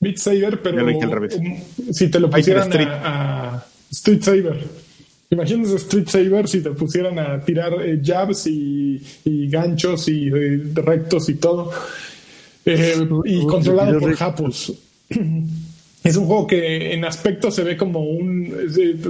Beat 0.00 0.16
Saber, 0.18 0.62
pero 0.62 0.76
Ya 0.76 0.82
lo 0.82 0.88
dije 0.88 1.04
al 1.04 1.10
revés. 1.10 1.34
um, 1.36 1.92
si 1.92 2.08
te 2.08 2.20
lo 2.20 2.28
pusieran 2.30 2.70
a 2.72 3.64
Street 3.90 4.22
Saber. 4.22 4.85
Imagínate 5.30 5.74
Street 5.76 6.06
Saber 6.08 6.46
si 6.46 6.60
te 6.60 6.70
pusieran 6.70 7.18
a 7.18 7.40
tirar 7.40 7.72
eh, 7.82 8.00
jabs 8.02 8.46
y, 8.46 9.02
y, 9.24 9.48
ganchos 9.48 10.08
y 10.08 10.28
eh, 10.28 10.60
rectos 10.74 11.28
y 11.28 11.34
todo. 11.34 11.70
Eh, 12.64 13.08
y 13.24 13.46
controlado 13.46 13.98
por 13.98 14.14
Japus. 14.14 14.72
Es 16.04 16.16
un 16.16 16.26
juego 16.26 16.46
que 16.46 16.92
en 16.92 17.04
aspecto 17.04 17.50
se 17.50 17.64
ve 17.64 17.76
como 17.76 17.98
un, 17.98 18.54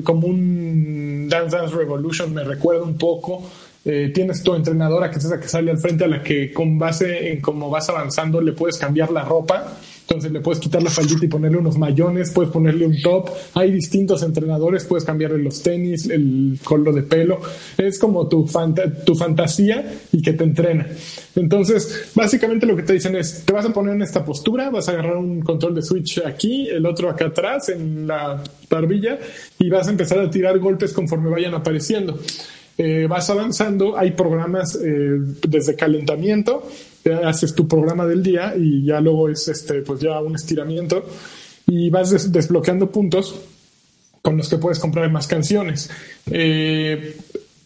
como 0.02 0.28
un 0.28 1.28
Dance 1.28 1.55
Dance 1.55 1.76
Revolution, 1.76 2.32
me 2.32 2.43
recuerda 2.43 2.84
un 2.84 2.97
poco. 2.97 3.51
tienes 3.84 4.43
tu 4.43 4.55
entrenadora 4.55 5.10
que 5.10 5.18
es 5.18 5.24
esa 5.26 5.38
que 5.38 5.47
sale 5.47 5.70
al 5.70 5.76
frente 5.76 6.05
a 6.05 6.09
la 6.09 6.22
que 6.22 6.55
con 6.55 6.78
base 6.78 7.30
en 7.30 7.43
cómo 7.43 7.68
vas 7.68 7.90
avanzando 7.90 8.40
le 8.40 8.52
puedes 8.52 8.78
cambiar 8.78 9.10
la 9.10 9.26
ropa 9.26 9.76
entonces 10.08 10.30
le 10.30 10.40
puedes 10.40 10.60
quitar 10.60 10.80
la 10.84 10.90
faldita 10.90 11.24
y 11.24 11.28
ponerle 11.28 11.58
unos 11.58 11.76
mayones, 11.76 12.30
puedes 12.30 12.52
ponerle 12.52 12.86
un 12.86 13.02
top. 13.02 13.28
Hay 13.54 13.72
distintos 13.72 14.22
entrenadores, 14.22 14.84
puedes 14.84 15.04
cambiarle 15.04 15.38
los 15.38 15.60
tenis, 15.64 16.08
el 16.08 16.60
color 16.62 16.94
de 16.94 17.02
pelo. 17.02 17.40
Es 17.76 17.98
como 17.98 18.28
tu, 18.28 18.48
tu 19.04 19.14
fantasía 19.16 19.84
y 20.12 20.22
que 20.22 20.32
te 20.34 20.44
entrena. 20.44 20.86
Entonces, 21.34 22.12
básicamente 22.14 22.66
lo 22.66 22.76
que 22.76 22.84
te 22.84 22.92
dicen 22.92 23.16
es, 23.16 23.44
te 23.44 23.52
vas 23.52 23.66
a 23.66 23.72
poner 23.72 23.96
en 23.96 24.02
esta 24.02 24.24
postura, 24.24 24.70
vas 24.70 24.88
a 24.88 24.92
agarrar 24.92 25.16
un 25.16 25.42
control 25.42 25.74
de 25.74 25.82
switch 25.82 26.22
aquí, 26.24 26.68
el 26.68 26.86
otro 26.86 27.10
acá 27.10 27.26
atrás, 27.26 27.68
en 27.68 28.06
la 28.06 28.44
barbilla, 28.70 29.18
y 29.58 29.68
vas 29.68 29.88
a 29.88 29.90
empezar 29.90 30.20
a 30.20 30.30
tirar 30.30 30.56
golpes 30.60 30.92
conforme 30.92 31.30
vayan 31.30 31.54
apareciendo. 31.54 32.20
Eh, 32.78 33.06
vas 33.08 33.28
avanzando, 33.30 33.98
hay 33.98 34.12
programas 34.12 34.78
eh, 34.80 35.18
desde 35.48 35.74
calentamiento 35.74 36.62
haces 37.14 37.54
tu 37.54 37.66
programa 37.66 38.06
del 38.06 38.22
día 38.22 38.54
y 38.56 38.84
ya 38.84 39.00
luego 39.00 39.28
es 39.28 39.48
este, 39.48 39.82
pues 39.82 40.00
ya 40.00 40.20
un 40.20 40.34
estiramiento 40.34 41.04
y 41.66 41.90
vas 41.90 42.32
desbloqueando 42.32 42.90
puntos 42.90 43.34
con 44.22 44.36
los 44.36 44.48
que 44.48 44.58
puedes 44.58 44.78
comprar 44.78 45.10
más 45.10 45.26
canciones. 45.26 45.90
Eh, 46.30 47.16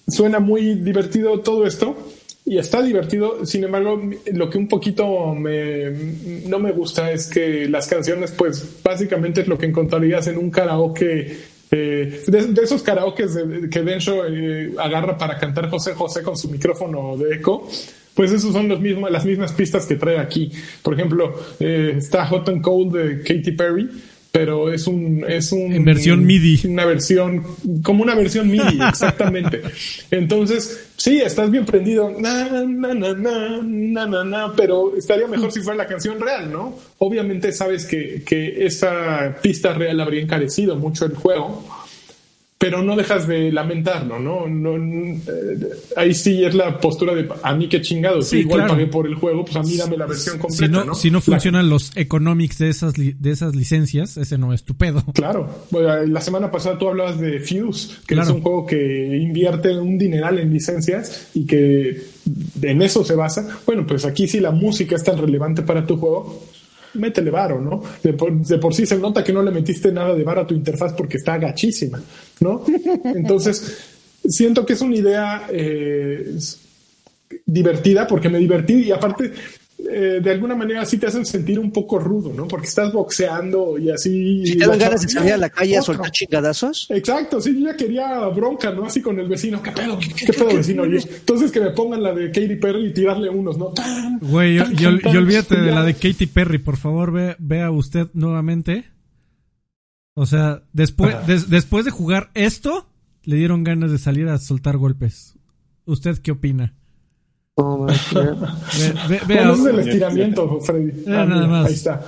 suena 0.08 0.40
muy 0.40 0.74
divertido 0.74 1.40
todo 1.40 1.66
esto 1.66 1.96
y 2.44 2.58
está 2.58 2.82
divertido, 2.82 3.46
sin 3.46 3.64
embargo, 3.64 4.02
lo 4.32 4.50
que 4.50 4.58
un 4.58 4.66
poquito 4.66 5.34
me, 5.34 5.90
no 6.48 6.58
me 6.58 6.72
gusta 6.72 7.12
es 7.12 7.26
que 7.26 7.68
las 7.68 7.86
canciones, 7.86 8.32
pues 8.32 8.82
básicamente 8.82 9.42
es 9.42 9.48
lo 9.48 9.56
que 9.56 9.66
encontrarías 9.66 10.26
en 10.26 10.38
un 10.38 10.50
karaoke 10.50 11.36
eh, 11.70 12.22
de, 12.26 12.62
esos 12.62 12.82
karaokes 12.82 13.38
que 13.70 13.82
Densho 13.82 14.26
eh, 14.26 14.72
agarra 14.78 15.16
para 15.16 15.38
cantar 15.38 15.70
José 15.70 15.94
José 15.94 16.22
con 16.22 16.36
su 16.36 16.50
micrófono 16.50 17.16
de 17.16 17.36
eco, 17.36 17.68
pues 18.14 18.32
esos 18.32 18.52
son 18.52 18.68
las 18.68 19.24
mismas 19.24 19.52
pistas 19.52 19.86
que 19.86 19.94
trae 19.94 20.18
aquí. 20.18 20.50
Por 20.82 20.94
ejemplo, 20.94 21.32
eh, 21.60 21.94
está 21.96 22.26
Hot 22.26 22.48
and 22.48 22.60
Cold 22.60 22.96
de 22.96 23.18
Katy 23.22 23.52
Perry, 23.52 23.88
pero 24.32 24.72
es 24.72 24.86
un 24.86 25.24
es 25.28 25.52
un 25.52 25.72
en 25.72 25.84
versión 25.84 26.24
MIDI. 26.24 26.66
una 26.66 26.84
versión 26.84 27.44
como 27.82 28.02
una 28.02 28.14
versión 28.14 28.48
MIDI 28.48 28.78
exactamente. 28.88 29.62
Entonces 30.10 30.90
sí 30.96 31.20
estás 31.20 31.50
bien 31.50 31.64
prendido 31.64 32.10
na, 32.18 32.64
na, 32.64 34.24
na, 34.24 34.52
pero 34.56 34.96
estaría 34.96 35.26
mejor 35.26 35.50
si 35.50 35.60
fuera 35.60 35.78
la 35.78 35.86
canción 35.86 36.20
real 36.20 36.52
no 36.52 36.76
obviamente 36.98 37.52
sabes 37.52 37.86
que 37.86 38.22
que 38.24 38.66
esa 38.66 39.36
pista 39.42 39.72
real 39.72 40.00
habría 40.00 40.20
encarecido 40.22 40.76
mucho 40.76 41.06
el 41.06 41.14
juego 41.14 41.64
pero 42.60 42.82
no 42.82 42.94
dejas 42.94 43.26
de 43.26 43.50
lamentarlo, 43.50 44.18
¿no? 44.18 44.46
no, 44.46 44.76
eh, 44.76 45.70
ahí 45.96 46.12
sí 46.12 46.44
es 46.44 46.54
la 46.54 46.78
postura 46.78 47.14
de 47.14 47.26
a 47.42 47.54
mí 47.54 47.70
qué 47.70 47.80
chingado, 47.80 48.20
si 48.20 48.40
igual 48.40 48.66
pagué 48.66 48.86
por 48.86 49.06
el 49.06 49.14
juego, 49.14 49.46
pues 49.46 49.56
a 49.56 49.62
mí 49.62 49.78
dame 49.78 49.96
la 49.96 50.04
versión 50.04 50.38
completa, 50.38 50.82
si 50.82 50.86
no, 50.86 50.94
Si 50.94 51.10
no 51.10 51.22
funcionan 51.22 51.70
los 51.70 51.90
economics 51.96 52.58
de 52.58 52.68
esas, 52.68 52.92
de 52.92 53.30
esas 53.30 53.56
licencias, 53.56 54.18
ese 54.18 54.36
no 54.36 54.52
es 54.52 54.64
tu 54.64 54.74
pedo. 54.74 55.02
Claro, 55.14 55.48
la 55.70 56.20
semana 56.20 56.50
pasada 56.50 56.76
tú 56.76 56.86
hablabas 56.86 57.18
de 57.18 57.40
Fuse, 57.40 57.96
que 58.06 58.14
es 58.14 58.28
un 58.28 58.42
juego 58.42 58.66
que 58.66 59.16
invierte 59.16 59.78
un 59.78 59.96
dineral 59.96 60.38
en 60.38 60.52
licencias 60.52 61.30
y 61.32 61.46
que 61.46 62.02
en 62.60 62.82
eso 62.82 63.06
se 63.06 63.14
basa. 63.14 63.58
Bueno, 63.64 63.86
pues 63.86 64.04
aquí 64.04 64.28
sí 64.28 64.38
la 64.38 64.50
música 64.50 64.96
es 64.96 65.02
tan 65.04 65.16
relevante 65.16 65.62
para 65.62 65.86
tu 65.86 65.96
juego, 65.96 66.44
métele 66.94 67.30
varo, 67.30 67.60
¿no? 67.60 67.82
De 68.02 68.12
por, 68.14 68.74
sí 68.74 68.86
se 68.86 68.98
nota 68.98 69.24
que 69.24 69.32
no 69.32 69.42
le 69.42 69.50
metiste 69.50 69.92
nada 69.92 70.14
de 70.14 70.24
varo 70.24 70.42
a 70.42 70.46
tu 70.46 70.54
interfaz 70.54 70.92
porque 70.92 71.16
está 71.16 71.38
gachísima, 71.38 72.00
¿no? 72.40 72.64
Entonces, 73.04 73.78
siento 74.24 74.64
que 74.64 74.74
es 74.74 74.80
una 74.80 74.96
idea 74.96 75.46
eh, 75.50 76.36
divertida 77.46 78.06
porque 78.06 78.28
me 78.28 78.38
divertí 78.38 78.74
y 78.84 78.92
aparte 78.92 79.32
eh, 79.88 80.20
de 80.22 80.30
alguna 80.30 80.54
manera 80.54 80.84
sí 80.84 80.98
te 80.98 81.06
hacen 81.06 81.24
sentir 81.24 81.58
un 81.58 81.70
poco 81.70 81.98
rudo, 81.98 82.32
¿no? 82.32 82.48
Porque 82.48 82.66
estás 82.66 82.92
boxeando 82.92 83.78
y 83.78 83.90
así. 83.90 84.42
¿Y 84.44 84.56
te 84.56 84.66
dan 84.66 84.78
ganas 84.78 85.02
de 85.02 85.08
salir 85.08 85.32
a 85.32 85.36
la 85.36 85.50
calle 85.50 85.78
a 85.78 85.82
soltar 85.82 86.10
chingadazos? 86.10 86.86
Exacto, 86.90 87.40
sí, 87.40 87.58
yo 87.58 87.66
ya 87.66 87.76
quería 87.76 88.26
bronca, 88.28 88.72
¿no? 88.72 88.86
Así 88.86 89.00
con 89.00 89.18
el 89.18 89.28
vecino, 89.28 89.62
¿qué 89.62 89.72
pedo? 89.72 89.98
¿Qué 89.98 90.32
pedo, 90.32 90.56
vecino? 90.56 90.84
entonces 90.84 91.52
que 91.52 91.60
me 91.60 91.70
pongan 91.70 92.02
la 92.02 92.12
de 92.12 92.30
Katy 92.30 92.56
Perry 92.56 92.86
y 92.86 92.92
tirarle 92.92 93.28
unos, 93.28 93.56
¿no? 93.58 93.72
Güey, 94.20 94.56
y, 94.56 94.84
olvídate 94.84 95.60
de 95.60 95.70
la 95.70 95.84
de 95.84 95.94
Katy 95.94 96.26
Perry, 96.26 96.58
por 96.58 96.76
favor, 96.76 97.12
vea 97.38 97.70
usted 97.70 98.08
nuevamente. 98.12 98.84
O 100.14 100.26
sea, 100.26 100.62
después, 100.72 101.14
después 101.48 101.84
de 101.84 101.90
jugar 101.90 102.30
esto, 102.34 102.88
le 103.22 103.36
dieron 103.36 103.64
ganas 103.64 103.90
de 103.90 103.98
salir 103.98 104.28
a 104.28 104.38
soltar 104.38 104.76
golpes. 104.76 105.38
¿Usted 105.84 106.18
qué 106.18 106.32
opina? 106.32 106.74
ve, 109.26 109.52
es 109.52 109.66
el 109.66 109.78
estiramiento, 109.80 110.60
Freddy. 110.60 111.04
Ah, 111.08 111.64
ahí 111.66 111.72
está. 111.72 112.00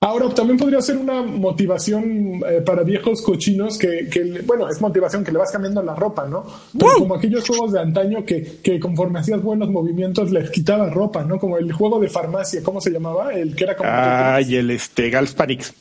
Ahora, 0.00 0.28
también 0.34 0.58
podría 0.58 0.82
ser 0.82 0.98
una 0.98 1.22
motivación 1.22 2.42
eh, 2.46 2.60
para 2.60 2.82
viejos 2.82 3.22
cochinos 3.22 3.78
que, 3.78 4.42
bueno, 4.44 4.68
es 4.68 4.78
motivación 4.78 5.24
que 5.24 5.32
le 5.32 5.38
vas 5.38 5.50
cambiando 5.50 5.82
la 5.82 5.94
ropa, 5.94 6.26
¿no? 6.26 6.44
como 6.78 7.14
aquellos 7.14 7.46
juegos 7.46 7.72
de 7.72 7.80
antaño 7.80 8.22
que, 8.22 8.58
que 8.62 8.78
conforme 8.78 9.20
hacías 9.20 9.42
buenos 9.42 9.70
movimientos 9.70 10.30
les 10.30 10.50
quitaba 10.50 10.90
ropa, 10.90 11.24
¿no? 11.24 11.38
Como 11.38 11.56
el 11.56 11.72
juego 11.72 11.98
de 12.00 12.10
farmacia, 12.10 12.62
¿cómo 12.62 12.82
se 12.82 12.90
llamaba? 12.90 13.32
El 13.32 13.56
que 13.56 13.64
era 13.64 13.76
como... 13.76 13.88
Ah, 13.90 14.40
y 14.46 14.56
el 14.56 14.70
este, 14.72 15.08
Galspanix. 15.08 15.72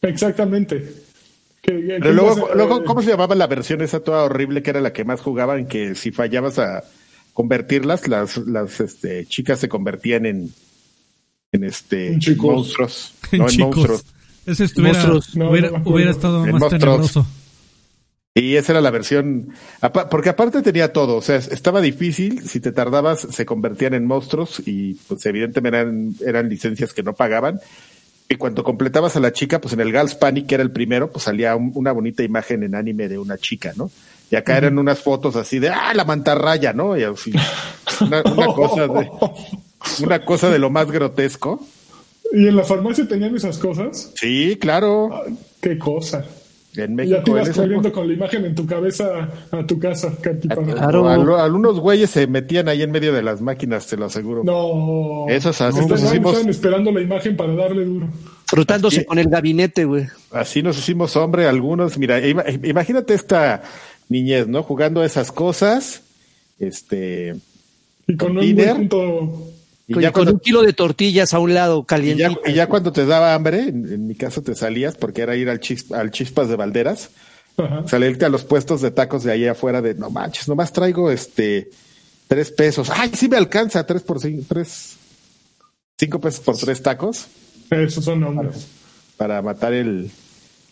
Exactamente. 0.00 1.09
Pero 1.62 2.12
luego, 2.12 2.50
luego, 2.54 2.84
¿cómo 2.84 3.02
se 3.02 3.10
llamaba 3.10 3.34
la 3.34 3.46
versión 3.46 3.82
esa 3.82 4.00
toda 4.00 4.24
horrible 4.24 4.62
que 4.62 4.70
era 4.70 4.80
la 4.80 4.92
que 4.92 5.04
más 5.04 5.20
jugaban? 5.20 5.66
Que 5.66 5.94
si 5.94 6.10
fallabas 6.10 6.58
a 6.58 6.84
convertirlas, 7.32 8.08
las, 8.08 8.38
las 8.38 8.80
este, 8.80 9.26
chicas 9.26 9.58
se 9.58 9.68
convertían 9.68 10.26
en, 10.26 10.52
en 11.52 11.64
este 11.64 12.18
monstruos. 12.36 13.14
no, 13.32 13.48
en 13.48 13.60
monstruos. 13.60 14.04
Ese 14.46 14.64
estuviera, 14.64 15.12
hubiera, 15.84 16.10
estado 16.10 16.46
más 16.46 16.68
tenebroso. 16.70 17.26
Y 18.32 18.54
esa 18.56 18.72
era 18.72 18.80
la 18.80 18.92
versión, 18.92 19.48
porque 20.08 20.28
aparte 20.28 20.62
tenía 20.62 20.92
todo, 20.92 21.16
o 21.16 21.20
sea, 21.20 21.36
estaba 21.36 21.80
difícil, 21.80 22.48
si 22.48 22.60
te 22.60 22.70
tardabas 22.70 23.20
se 23.20 23.44
convertían 23.44 23.92
en 23.92 24.06
monstruos 24.06 24.62
y 24.64 24.94
pues 25.08 25.26
evidentemente 25.26 25.76
eran, 25.76 26.14
eran 26.24 26.48
licencias 26.48 26.94
que 26.94 27.02
no 27.02 27.12
pagaban, 27.12 27.58
y 28.30 28.36
cuando 28.36 28.62
completabas 28.62 29.16
a 29.16 29.20
la 29.20 29.32
chica, 29.32 29.60
pues 29.60 29.74
en 29.74 29.80
el 29.80 29.90
Gals 29.90 30.14
Panic, 30.14 30.46
que 30.46 30.54
era 30.54 30.62
el 30.62 30.70
primero, 30.70 31.10
pues 31.10 31.24
salía 31.24 31.56
una 31.56 31.90
bonita 31.90 32.22
imagen 32.22 32.62
en 32.62 32.76
anime 32.76 33.08
de 33.08 33.18
una 33.18 33.36
chica, 33.36 33.72
¿no? 33.74 33.90
Y 34.30 34.36
acá 34.36 34.56
eran 34.56 34.78
unas 34.78 35.00
fotos 35.00 35.34
así 35.34 35.58
de, 35.58 35.70
ah, 35.70 35.92
la 35.94 36.04
mantarraya, 36.04 36.72
¿no? 36.72 36.96
Y 36.96 37.02
así, 37.02 37.32
una, 38.00 38.22
cosa 38.22 38.86
de, 38.86 39.10
una 40.04 40.24
cosa 40.24 40.48
de 40.48 40.60
lo 40.60 40.70
más 40.70 40.92
grotesco. 40.92 41.66
¿Y 42.32 42.46
en 42.46 42.54
la 42.54 42.62
farmacia 42.62 43.08
tenían 43.08 43.34
esas 43.34 43.58
cosas? 43.58 44.12
Sí, 44.14 44.56
claro. 44.60 45.10
Ah, 45.12 45.24
qué 45.60 45.76
cosa. 45.76 46.24
En 46.76 46.94
México. 46.94 47.16
Ya 47.18 47.24
te 47.24 47.30
ibas 47.30 47.50
corriendo 47.50 47.92
con 47.92 48.06
la 48.06 48.14
imagen 48.14 48.44
en 48.44 48.54
tu 48.54 48.64
cabeza 48.64 49.28
a 49.50 49.66
tu 49.66 49.78
casa, 49.78 50.16
Claro. 50.20 51.08
algunos 51.38 51.80
güeyes 51.80 52.10
se 52.10 52.26
metían 52.26 52.68
ahí 52.68 52.82
en 52.82 52.92
medio 52.92 53.12
de 53.12 53.22
las 53.22 53.40
máquinas, 53.40 53.86
te 53.86 53.96
lo 53.96 54.04
aseguro. 54.06 54.44
No. 54.44 55.26
Eso 55.28 55.50
es 55.50 55.60
así. 55.60 55.80
hicimos... 55.80 56.32
Estaban 56.34 56.48
esperando 56.48 56.92
la 56.92 57.00
imagen 57.00 57.36
para 57.36 57.54
darle 57.54 57.84
duro. 57.84 58.08
Frotándose 58.46 59.04
con 59.04 59.18
el 59.18 59.28
gabinete, 59.28 59.84
güey. 59.84 60.06
Así 60.30 60.62
nos 60.62 60.78
hicimos 60.78 61.16
hombre 61.16 61.46
algunos. 61.46 61.98
Mira, 61.98 62.20
imagínate 62.26 63.14
esta 63.14 63.62
niñez, 64.08 64.46
¿no? 64.46 64.62
Jugando 64.62 65.02
esas 65.04 65.32
cosas. 65.32 66.02
Este. 66.58 67.34
Y 68.06 68.16
con 68.16 68.36
un 68.36 68.56
punto 68.56 69.50
y 69.98 70.00
ya 70.00 70.12
con 70.12 70.28
un 70.28 70.38
kilo 70.38 70.62
de 70.62 70.72
tortillas 70.72 71.34
a 71.34 71.40
un 71.40 71.52
lado, 71.52 71.84
caliente. 71.84 72.28
Y, 72.46 72.54
ya, 72.54 72.68
cuando 72.68 72.92
te 72.92 73.06
daba 73.06 73.34
hambre, 73.34 73.60
en, 73.68 74.06
mi 74.06 74.14
caso 74.14 74.42
te 74.42 74.54
salías, 74.54 74.96
porque 74.96 75.22
era 75.22 75.34
ir 75.36 75.50
al, 75.50 75.60
al 75.94 76.10
Chispas 76.10 76.48
de 76.48 76.56
Valderas, 76.56 77.10
salirte 77.86 78.24
a 78.24 78.28
los 78.28 78.44
puestos 78.44 78.80
de 78.80 78.90
tacos 78.90 79.24
de 79.24 79.32
ahí 79.32 79.46
afuera 79.46 79.82
de, 79.82 79.94
no 79.94 80.10
manches, 80.10 80.48
nomás 80.48 80.72
traigo 80.72 81.10
este 81.10 81.70
tres 82.28 82.52
pesos. 82.52 82.88
Ay, 82.90 83.10
sí 83.14 83.28
me 83.28 83.36
alcanza, 83.36 83.84
tres 83.84 84.02
por 84.02 84.20
cinco, 84.20 84.44
tres, 84.48 84.96
cinco 85.98 86.20
pesos 86.20 86.40
por 86.40 86.56
tres 86.56 86.80
tacos. 86.80 87.26
Esos 87.70 88.04
son 88.04 88.22
hombres. 88.22 88.68
para 89.16 89.42
matar 89.42 89.72
el 89.72 90.10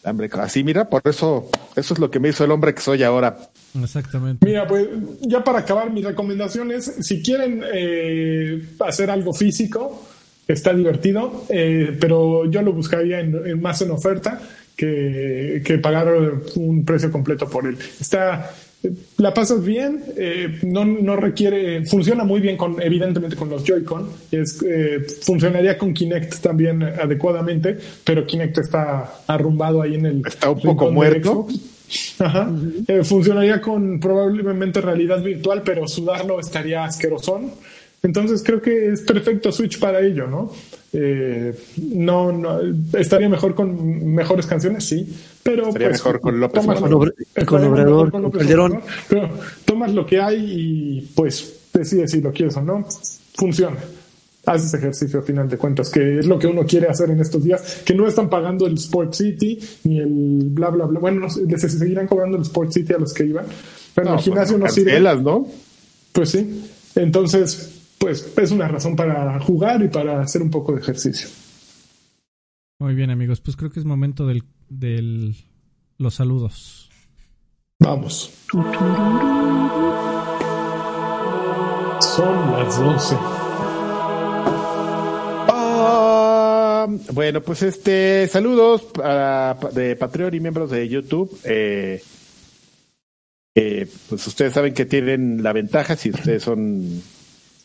hambre. 0.04 0.30
Así, 0.34 0.62
mira, 0.62 0.88
por 0.88 1.02
eso, 1.04 1.50
eso 1.74 1.94
es 1.94 2.00
lo 2.00 2.10
que 2.10 2.20
me 2.20 2.28
hizo 2.28 2.44
el 2.44 2.52
hombre 2.52 2.74
que 2.74 2.80
soy 2.80 3.02
ahora. 3.02 3.50
Exactamente. 3.82 4.44
Mira, 4.44 4.66
pues 4.66 4.88
ya 5.20 5.44
para 5.44 5.60
acabar, 5.60 5.90
mis 5.90 6.04
recomendaciones, 6.04 6.96
si 7.00 7.22
quieren 7.22 7.62
eh, 7.72 8.62
hacer 8.80 9.10
algo 9.10 9.32
físico, 9.32 10.06
está 10.46 10.72
divertido, 10.72 11.44
eh, 11.48 11.96
pero 12.00 12.50
yo 12.50 12.62
lo 12.62 12.72
buscaría 12.72 13.20
en, 13.20 13.60
más 13.60 13.82
en 13.82 13.90
oferta. 13.90 14.40
que, 14.76 15.60
que 15.64 15.78
pagar 15.78 16.06
un 16.54 16.84
precio 16.84 17.10
completo 17.10 17.48
por 17.48 17.66
él. 17.66 17.76
Está 18.00 18.52
la 19.16 19.34
pasas 19.34 19.64
bien, 19.64 20.04
eh, 20.16 20.60
no, 20.62 20.84
no, 20.84 21.16
requiere, 21.16 21.84
funciona 21.84 22.22
muy 22.22 22.40
bien 22.40 22.56
con, 22.56 22.80
evidentemente 22.80 23.34
con 23.34 23.50
los 23.50 23.64
Joy-Con, 23.64 24.08
es, 24.30 24.62
eh, 24.62 25.04
funcionaría 25.22 25.76
con 25.76 25.92
Kinect 25.92 26.36
también 26.40 26.82
adecuadamente, 26.82 27.76
pero 28.04 28.24
Kinect 28.24 28.58
está 28.58 29.22
arrumbado 29.26 29.82
ahí 29.82 29.96
en 29.96 30.06
el... 30.06 30.22
Está 30.24 30.50
un 30.50 30.60
poco 30.60 30.90
muerto. 30.92 31.48
Ajá. 32.18 32.50
Eh, 32.86 33.04
funcionaría 33.04 33.60
con 33.60 34.00
probablemente 34.00 34.80
realidad 34.80 35.22
virtual, 35.22 35.62
pero 35.64 35.86
sudarlo 35.86 36.40
estaría 36.40 36.84
asquerosón. 36.84 37.52
Entonces 38.02 38.42
creo 38.44 38.62
que 38.62 38.90
es 38.92 39.00
perfecto 39.02 39.50
Switch 39.50 39.78
para 39.78 40.00
ello, 40.00 40.26
¿no? 40.26 40.52
Eh, 40.92 41.54
no, 41.76 42.32
no, 42.32 42.60
estaría 42.92 43.28
mejor 43.28 43.54
con 43.54 44.14
mejores 44.14 44.46
canciones, 44.46 44.84
sí, 44.84 45.06
pero 45.42 45.66
estaría 45.66 45.88
pues, 45.88 46.00
mejor 46.00 46.20
con 46.20 46.40
López 46.40 46.62
tomas, 46.62 46.80
con, 46.80 47.12
con 47.44 47.64
Obrador, 47.64 48.10
con 48.10 48.30
Calderón. 48.30 48.80
Pero 49.08 49.28
tomas 49.64 49.92
lo 49.92 50.06
que 50.06 50.20
hay 50.20 50.36
y 50.38 51.00
pues 51.14 51.68
decides 51.72 52.12
si 52.12 52.20
lo 52.20 52.32
quieres 52.32 52.56
o 52.56 52.62
no. 52.62 52.86
Funciona. 53.34 53.76
Haces 54.46 54.72
ejercicio 54.74 55.20
a 55.20 55.22
final 55.22 55.48
de 55.48 55.58
cuentas, 55.58 55.90
que 55.90 56.20
es 56.20 56.26
lo 56.26 56.38
que 56.38 56.46
uno 56.46 56.64
quiere 56.64 56.86
hacer 56.86 57.10
en 57.10 57.20
estos 57.20 57.44
días, 57.44 57.82
que 57.84 57.94
no 57.94 58.06
están 58.06 58.30
pagando 58.30 58.66
el 58.66 58.74
Sport 58.74 59.12
City 59.12 59.58
ni 59.84 59.98
el 59.98 60.48
bla 60.50 60.70
bla 60.70 60.86
bla. 60.86 61.00
Bueno, 61.00 61.26
les 61.46 61.60
seguirán 61.60 62.06
cobrando 62.06 62.36
el 62.36 62.44
Sport 62.44 62.72
City 62.72 62.94
a 62.94 62.98
los 62.98 63.12
que 63.12 63.26
iban, 63.26 63.44
pero 63.94 64.10
no, 64.10 64.14
el 64.16 64.20
gimnasio 64.20 64.58
pues, 64.58 64.70
no 64.70 64.74
sirve. 64.74 65.00
¿no? 65.22 65.46
Pues 66.12 66.30
sí. 66.30 66.64
Entonces, 66.94 67.78
pues 67.98 68.32
es 68.36 68.50
una 68.50 68.68
razón 68.68 68.96
para 68.96 69.38
jugar 69.40 69.82
y 69.82 69.88
para 69.88 70.20
hacer 70.20 70.40
un 70.40 70.50
poco 70.50 70.72
de 70.72 70.80
ejercicio. 70.80 71.28
Muy 72.80 72.94
bien, 72.94 73.10
amigos. 73.10 73.40
Pues 73.40 73.56
creo 73.56 73.70
que 73.70 73.80
es 73.80 73.84
momento 73.84 74.26
del, 74.26 74.44
del 74.68 75.34
los 75.98 76.14
saludos. 76.14 76.88
Vamos. 77.80 78.30
Son 82.00 82.52
las 82.52 82.78
12. 82.78 83.47
Bueno, 86.86 87.40
pues 87.40 87.62
este, 87.62 88.28
saludos 88.28 88.82
para, 88.82 89.58
de 89.72 89.96
Patreon 89.96 90.34
y 90.34 90.40
miembros 90.40 90.70
de 90.70 90.88
YouTube. 90.88 91.38
Eh, 91.44 92.02
eh, 93.54 93.86
pues 94.08 94.24
ustedes 94.26 94.52
saben 94.52 94.72
que 94.72 94.86
tienen 94.86 95.42
la 95.42 95.52
ventaja 95.52 95.96
si 95.96 96.10
ustedes 96.10 96.44
son 96.44 97.02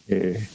eh, 0.07 0.47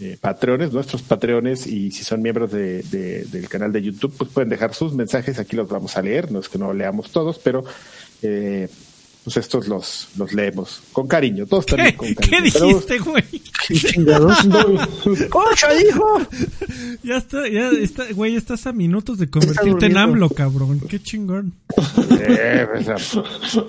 eh, 0.00 0.18
patrones, 0.20 0.72
nuestros 0.72 1.02
patreones, 1.02 1.66
y 1.66 1.90
si 1.90 2.04
son 2.04 2.20
miembros 2.20 2.52
de, 2.52 2.82
de, 2.82 3.24
del 3.24 3.48
canal 3.48 3.72
de 3.72 3.82
YouTube, 3.82 4.14
pues 4.18 4.30
pueden 4.30 4.50
dejar 4.50 4.74
sus 4.74 4.92
mensajes, 4.92 5.38
aquí 5.38 5.56
los 5.56 5.68
vamos 5.68 5.96
a 5.96 6.02
leer, 6.02 6.30
no 6.30 6.40
es 6.40 6.48
que 6.48 6.58
no 6.58 6.74
leamos 6.74 7.10
todos, 7.10 7.38
pero 7.38 7.64
pues 9.24 9.36
estos 9.36 9.68
los, 9.68 10.08
los 10.16 10.32
leemos 10.32 10.82
con 10.92 11.06
cariño, 11.06 11.46
todos 11.46 11.66
también 11.66 11.96
con 11.96 12.12
cariño. 12.14 12.30
¿Qué 12.30 12.42
dijiste, 12.42 12.98
güey? 12.98 13.24
¿Qué 13.68 13.74
chingados? 13.74 14.38
¡Ocho, 15.32 15.66
dijo! 15.78 16.20
Ya 17.04 17.16
está, 17.18 17.48
ya 17.48 17.70
está, 17.70 18.04
güey, 18.14 18.34
estás 18.34 18.66
a 18.66 18.72
minutos 18.72 19.18
de 19.18 19.30
convertirte 19.30 19.86
en 19.86 19.96
AMLO, 19.96 20.28
cabrón. 20.30 20.80
Qué 20.88 21.00
chingón. 21.00 21.52
Eh, 22.20 22.66
pues, 22.72 23.18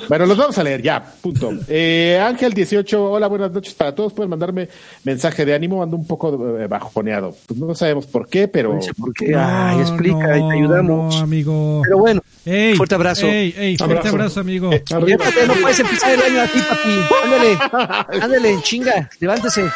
bueno, 0.09 0.25
los 0.25 0.37
vamos 0.37 0.57
a 0.57 0.63
leer 0.63 0.81
ya, 0.81 1.03
punto. 1.21 1.51
Eh, 1.67 2.19
Ángel 2.23 2.53
18, 2.53 3.11
hola, 3.11 3.27
buenas 3.27 3.51
noches 3.51 3.73
para 3.75 3.93
todos. 3.93 4.13
Pueden 4.13 4.31
mandarme 4.31 4.69
mensaje 5.03 5.45
de 5.45 5.53
ánimo, 5.53 5.83
ando 5.83 5.97
un 5.97 6.07
poco 6.07 6.57
eh, 6.59 6.67
bajoneado. 6.67 7.35
Pues 7.47 7.59
no 7.59 7.75
sabemos 7.75 8.07
por 8.07 8.27
qué, 8.27 8.47
pero. 8.47 8.79
¿Por 8.97 9.13
qué? 9.13 9.35
Ay, 9.35 9.81
explica 9.81 10.37
y 10.37 10.47
te 10.49 10.55
ayudamos. 10.57 11.15
No, 11.15 11.21
amigo. 11.21 11.81
Pero 11.83 11.97
bueno, 11.99 12.21
Ey, 12.45 12.75
fuerte 12.75 12.95
abrazo. 12.95 13.25
Ey, 13.25 13.53
ey, 13.57 13.77
fuerte 13.77 13.95
Abrazo. 13.95 14.09
abrazo, 14.09 14.39
amigo. 14.41 14.69
Arriba. 14.91 15.25
Ya 15.47 15.53
no 15.53 15.61
puedes 15.61 15.79
empezar 15.79 16.11
el 16.13 16.21
año 16.21 16.41
aquí, 16.41 16.59
papi. 16.59 16.99
Ándale, 17.23 18.23
ándale, 18.23 18.61
chinga, 18.61 19.09
levántese. 19.19 19.69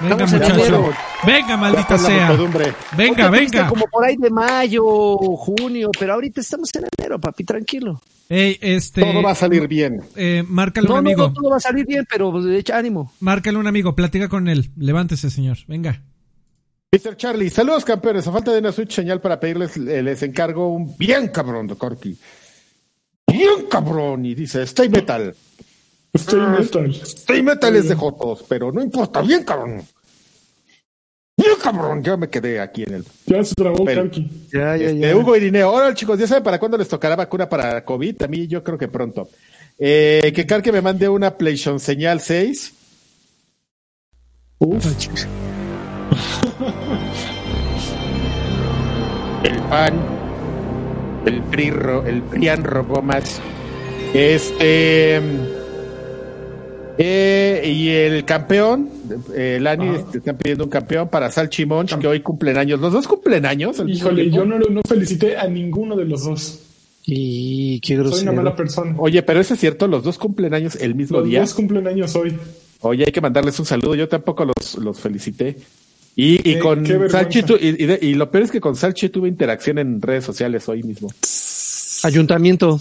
Venga, 0.00 0.26
muchacho. 0.26 0.90
Venga, 1.24 1.56
maldita 1.56 1.98
sea. 1.98 2.36
Venga, 2.96 3.30
venga. 3.30 3.68
Como 3.68 3.86
por 3.86 4.04
ahí 4.04 4.16
de 4.16 4.30
mayo, 4.30 4.84
junio, 5.36 5.90
pero 5.98 6.14
ahorita 6.14 6.40
estamos 6.40 6.70
en 6.74 6.86
enero, 6.98 7.20
papi, 7.20 7.44
tranquilo. 7.44 8.00
Ey, 8.28 8.58
este. 8.60 9.02
Todo 9.02 9.22
va 9.22 9.30
a 9.32 9.34
salir 9.34 9.68
bien. 9.68 10.00
Eh, 10.16 10.42
márcale 10.48 10.88
No, 10.88 10.94
un 10.94 11.04
no, 11.04 11.10
amigo. 11.10 11.28
no, 11.28 11.32
todo 11.34 11.50
va 11.50 11.56
a 11.58 11.60
salir 11.60 11.86
bien, 11.86 12.04
pero 12.10 12.32
echa 12.52 12.76
ánimo. 12.78 13.12
Márcale 13.20 13.58
un 13.58 13.66
amigo. 13.66 13.94
Platica 13.94 14.28
con 14.28 14.48
él. 14.48 14.70
Levántese, 14.76 15.30
señor. 15.30 15.58
Venga. 15.68 16.02
Mr. 16.90 17.16
Charlie, 17.16 17.50
saludos 17.50 17.84
campeones. 17.84 18.26
A 18.26 18.32
falta 18.32 18.52
de 18.52 18.60
una 18.60 18.72
Switch 18.72 18.92
señal 18.94 19.20
para 19.20 19.38
pedirles, 19.38 19.76
eh, 19.76 20.02
les 20.02 20.22
encargo 20.22 20.68
un 20.68 20.96
bien 20.96 21.28
cabrón 21.28 21.66
de 21.66 21.76
Corky. 21.76 22.16
Bien 23.26 23.66
cabrón. 23.70 24.24
Y 24.24 24.34
dice, 24.34 24.62
Stay 24.62 24.88
Metal. 24.88 25.34
Estoy 26.12 26.40
metal. 26.46 26.90
Stay 26.90 27.42
Metal 27.42 27.74
es 27.74 27.88
de 27.88 27.96
Jotos, 27.96 28.44
pero 28.48 28.70
no 28.70 28.80
importa, 28.80 29.20
bien 29.20 29.42
cabrón. 29.42 29.82
Bien 31.36 31.50
cabrón. 31.60 32.04
Ya 32.04 32.16
me 32.16 32.30
quedé 32.30 32.60
aquí 32.60 32.84
en 32.84 32.94
el. 32.94 33.04
Ya 33.26 33.42
se 33.42 33.56
trabó 33.56 33.84
Pero- 33.84 34.02
Karki. 34.02 34.30
Ya, 34.52 34.76
ya, 34.76 34.86
Este, 34.86 35.00
ya. 35.00 35.16
Hugo 35.16 35.34
Irineo, 35.36 35.72
hola 35.72 35.92
chicos, 35.92 36.16
¿ya 36.20 36.28
saben 36.28 36.44
para 36.44 36.60
cuándo 36.60 36.78
les 36.78 36.86
tocará 36.88 37.16
vacuna 37.16 37.48
para 37.48 37.84
COVID? 37.84 38.22
A 38.22 38.28
mí 38.28 38.46
yo 38.46 38.62
creo 38.62 38.78
que 38.78 38.86
pronto. 38.86 39.28
Eh, 39.76 40.32
que 40.36 40.46
Car 40.46 40.62
que 40.62 40.70
me 40.70 40.80
mande 40.80 41.08
una 41.08 41.36
PlayStation 41.36 41.80
señal 41.80 42.20
6. 42.20 42.72
Uf. 44.60 44.86
El 49.42 49.56
PAN, 49.64 49.94
el 51.26 51.40
PRI, 51.42 51.70
ro- 51.70 52.04
el 52.06 52.22
PRIAN 52.22 52.64
robó 52.64 53.02
más. 53.02 53.40
Este. 54.12 55.20
eh, 56.96 57.62
y 57.66 57.88
el 57.88 58.24
campeón, 58.24 58.88
eh, 59.34 59.58
Lani, 59.60 59.88
Ajá. 59.88 60.10
te 60.12 60.18
están 60.18 60.36
pidiendo 60.36 60.64
un 60.64 60.70
campeón 60.70 61.08
para 61.08 61.30
Salchi 61.30 61.66
Monch, 61.66 61.98
que 61.98 62.06
hoy 62.06 62.20
cumplen 62.20 62.56
años. 62.56 62.78
Los 62.80 62.92
dos 62.92 63.08
cumplen 63.08 63.44
años. 63.46 63.82
Híjole, 63.86 64.30
yo 64.30 64.44
no, 64.44 64.58
no 64.58 64.80
felicité 64.86 65.36
a 65.36 65.48
ninguno 65.48 65.96
de 65.96 66.04
los 66.04 66.24
dos. 66.24 66.60
Y 67.06 67.80
qué 67.80 67.94
Soy 67.94 68.00
una 68.00 68.08
grosero. 68.10 68.32
mala 68.32 68.56
persona. 68.56 68.94
Oye, 68.98 69.22
pero 69.22 69.40
eso 69.40 69.54
es 69.54 69.60
cierto, 69.60 69.88
los 69.88 70.04
dos 70.04 70.16
cumplen 70.16 70.54
años 70.54 70.76
el 70.76 70.94
mismo 70.94 71.18
Los 71.18 71.28
día. 71.28 71.40
dos 71.40 71.52
cumplen 71.52 71.86
años 71.86 72.14
hoy. 72.16 72.34
Oye, 72.80 73.04
hay 73.06 73.12
que 73.12 73.20
mandarles 73.20 73.58
un 73.58 73.66
saludo. 73.66 73.94
Yo 73.94 74.08
tampoco 74.08 74.44
los, 74.46 74.76
los 74.78 74.98
felicité. 75.00 75.56
Y, 76.16 76.48
y 76.48 76.58
con. 76.58 76.86
Salchi, 77.10 77.42
tu- 77.42 77.56
y, 77.56 77.68
y 77.82 77.86
de- 77.86 77.98
y 78.00 78.14
lo 78.14 78.30
peor 78.30 78.44
es 78.44 78.50
que 78.50 78.60
con 78.60 78.76
Salchi 78.76 79.08
tuve 79.08 79.28
interacción 79.28 79.78
en 79.78 80.00
redes 80.00 80.24
sociales 80.24 80.68
hoy 80.68 80.82
mismo. 80.82 81.10
Ayuntamiento. 82.04 82.80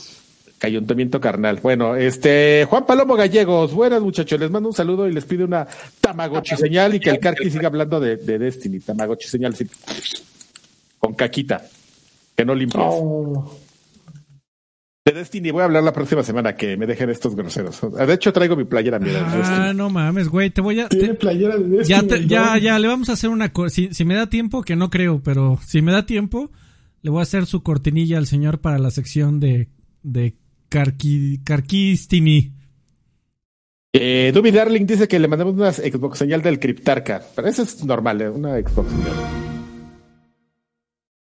Ayuntamiento 0.62 1.20
carnal. 1.20 1.60
Bueno, 1.62 1.96
este 1.96 2.66
Juan 2.70 2.86
Palomo 2.86 3.16
Gallegos, 3.16 3.74
buenas 3.74 4.02
muchachos, 4.02 4.40
les 4.40 4.50
mando 4.50 4.70
un 4.70 4.76
saludo 4.76 5.10
y 5.10 5.14
les 5.14 5.26
pido 5.26 5.46
una 5.46 5.68
Tamagotchi 6.00 6.56
señal 6.56 6.96
y 6.96 7.00
que 7.02 7.10
el 7.10 7.20
Karki 7.20 7.50
siga 7.50 7.68
hablando 7.68 8.00
de, 8.00 8.16
de 8.18 8.40
Destiny, 8.40 8.80
Tamagotchi 8.80 9.28
señal 9.28 9.56
sí. 9.56 9.66
con 11.00 11.16
caquita, 11.16 11.66
que 12.36 12.46
no 12.46 12.56
limpies. 12.56 12.82
Oh. 12.88 13.60
De 15.06 15.12
Destiny 15.12 15.52
voy 15.52 15.62
a 15.62 15.66
hablar 15.66 15.84
la 15.84 15.92
próxima 15.92 16.24
semana, 16.24 16.56
que 16.56 16.78
me 16.78 16.86
dejen 16.88 17.10
estos 17.10 17.36
groseros. 17.36 17.82
De 17.94 18.14
hecho 18.14 18.32
traigo 18.32 18.56
mi 18.56 18.64
playera, 18.64 19.00
mira, 19.00 19.20
Destiny. 19.24 19.42
Ah, 19.60 19.74
no 19.76 19.90
mames, 19.90 20.30
güey. 20.30 20.50
Te 20.50 20.62
voy 20.62 20.80
a. 20.80 20.88
Tiene 20.88 21.10
te- 21.10 21.14
playera 21.16 21.58
de 21.58 21.68
Destiny. 21.68 21.84
ya, 22.00 22.08
te- 22.08 22.26
ya, 22.26 22.58
ya, 22.58 22.80
le 22.80 22.88
vamos 22.88 23.10
a 23.10 23.14
hacer 23.14 23.30
una 23.30 23.52
cosa. 23.52 23.76
Si, 23.76 23.94
si 23.94 24.06
me 24.06 24.16
da 24.16 24.28
tiempo, 24.28 24.62
que 24.62 24.78
no 24.78 24.90
creo, 24.90 25.22
pero 25.22 25.60
si 25.66 25.82
me 25.82 25.92
da 25.92 26.06
tiempo, 26.06 26.52
le 27.02 27.10
voy 27.10 27.20
a 27.20 27.24
hacer 27.24 27.46
su 27.48 27.64
cortinilla 27.64 28.18
al 28.18 28.28
señor 28.28 28.62
para 28.62 28.80
la 28.80 28.92
sección 28.92 29.42
de, 29.42 29.68
de 30.04 30.36
Carqui, 30.70 31.42
Carquistini. 31.44 32.54
Eh, 33.92 34.32
Duby 34.34 34.52
Darling 34.52 34.86
dice 34.86 35.10
que 35.10 35.20
le 35.20 35.28
mandamos 35.28 35.54
una 35.56 35.74
Xbox 35.74 36.18
señal 36.18 36.42
del 36.42 36.60
Cryptarca, 36.62 37.22
pero 37.36 37.50
eso 37.50 37.64
es 37.64 37.84
normal, 37.84 38.22
eh, 38.22 38.30
una 38.30 38.54
Xbox 38.58 38.90
señal. 38.90 39.14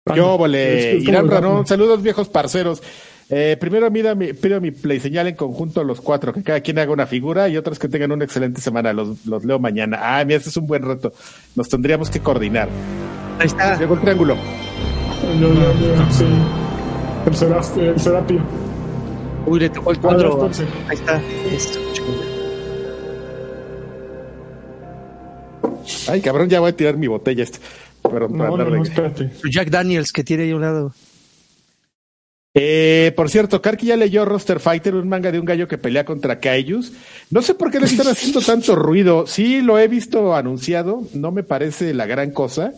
Ah, 0.07 0.17
Yo, 0.17 0.29
no. 0.29 0.39
vole, 0.39 0.97
Irán 0.97 1.29
Ranón, 1.29 1.67
saludos 1.67 2.03
viejos 2.03 2.29
parceros. 2.31 2.83
Eh, 3.29 3.57
primero 3.59 3.91
mida 3.91 4.15
mi, 4.15 4.33
pido 4.35 4.61
mi 4.61 4.71
play 4.71 5.01
señal 5.01 5.27
en 5.27 5.35
conjunto 5.35 5.83
los 5.83 6.01
cuatro, 6.01 6.33
que 6.33 6.45
cada 6.45 6.61
quien 6.61 6.79
haga 6.79 6.93
una 6.93 7.07
figura 7.07 7.49
y 7.49 7.57
otros 7.57 7.79
que 7.79 7.89
tengan 7.89 8.13
una 8.13 8.25
excelente 8.25 8.61
semana. 8.61 8.93
Los, 8.93 9.27
los 9.27 9.45
leo 9.45 9.59
mañana. 9.59 9.99
Ah, 10.01 10.25
mira, 10.25 10.37
este 10.39 10.51
es 10.51 10.57
un 10.57 10.67
buen 10.67 10.83
reto. 10.85 11.13
Nos 11.57 11.69
tendríamos 11.69 12.09
que 12.09 12.21
coordinar. 12.21 12.69
Ahí 13.41 13.47
está. 13.47 13.77
Llegó 13.79 13.95
el 13.95 14.01
triángulo. 14.01 14.37
Yo, 15.41 15.53
yo, 15.53 15.73
yo, 15.75 16.11
sí. 16.13 16.25
El, 17.27 17.35
Seraf, 17.35 17.77
el 17.79 17.99
Serapio. 18.01 18.41
Uy, 19.47 19.59
le 19.61 19.71
tocó 19.71 19.91
el 19.91 19.97
Ah, 19.99 20.01
cuadro. 20.03 20.51
Ahí 20.89 20.95
está. 20.97 21.21
Ay, 26.09 26.21
cabrón, 26.21 26.49
ya 26.49 26.61
voy 26.61 26.71
a 26.71 26.77
tirar 26.77 26.97
mi 26.97 27.07
botella. 27.07 27.43
Este. 27.43 27.59
Pero 28.03 28.29
para 28.29 28.51
No, 28.51 28.57
no, 28.57 28.65
de- 28.65 28.71
no, 28.71 28.83
espérate. 28.83 29.31
Jack 29.51 29.69
Daniels 29.71 30.13
que 30.13 30.23
tiene 30.25 30.45
ahí 30.45 30.51
a 30.53 30.57
un 30.57 30.61
lado. 30.63 30.93
Eh, 32.59 33.13
por 33.15 33.29
cierto, 33.29 33.61
Karki 33.61 33.89
ya 33.89 33.97
leyó 33.97 34.25
Roster 34.25 34.61
Fighter, 34.61 34.95
un 34.95 35.11
manga 35.11 35.31
de 35.31 35.39
un 35.39 35.45
gallo 35.45 35.69
que 35.69 35.77
pelea 35.77 36.07
contra 36.07 36.41
Kaijus. 36.41 36.91
No 37.29 37.43
sé 37.43 37.53
por 37.53 37.71
qué 37.71 37.79
le 37.79 37.85
están 37.85 38.07
haciendo 38.09 38.41
tanto 38.41 38.75
ruido. 38.75 39.27
Sí, 39.27 39.61
lo 39.61 39.79
he 39.79 39.89
visto 39.89 40.35
anunciado, 40.35 41.03
no 41.13 41.33
me 41.33 41.43
parece 41.43 41.93
la 41.93 42.07
gran 42.07 42.31
cosa. 42.31 42.73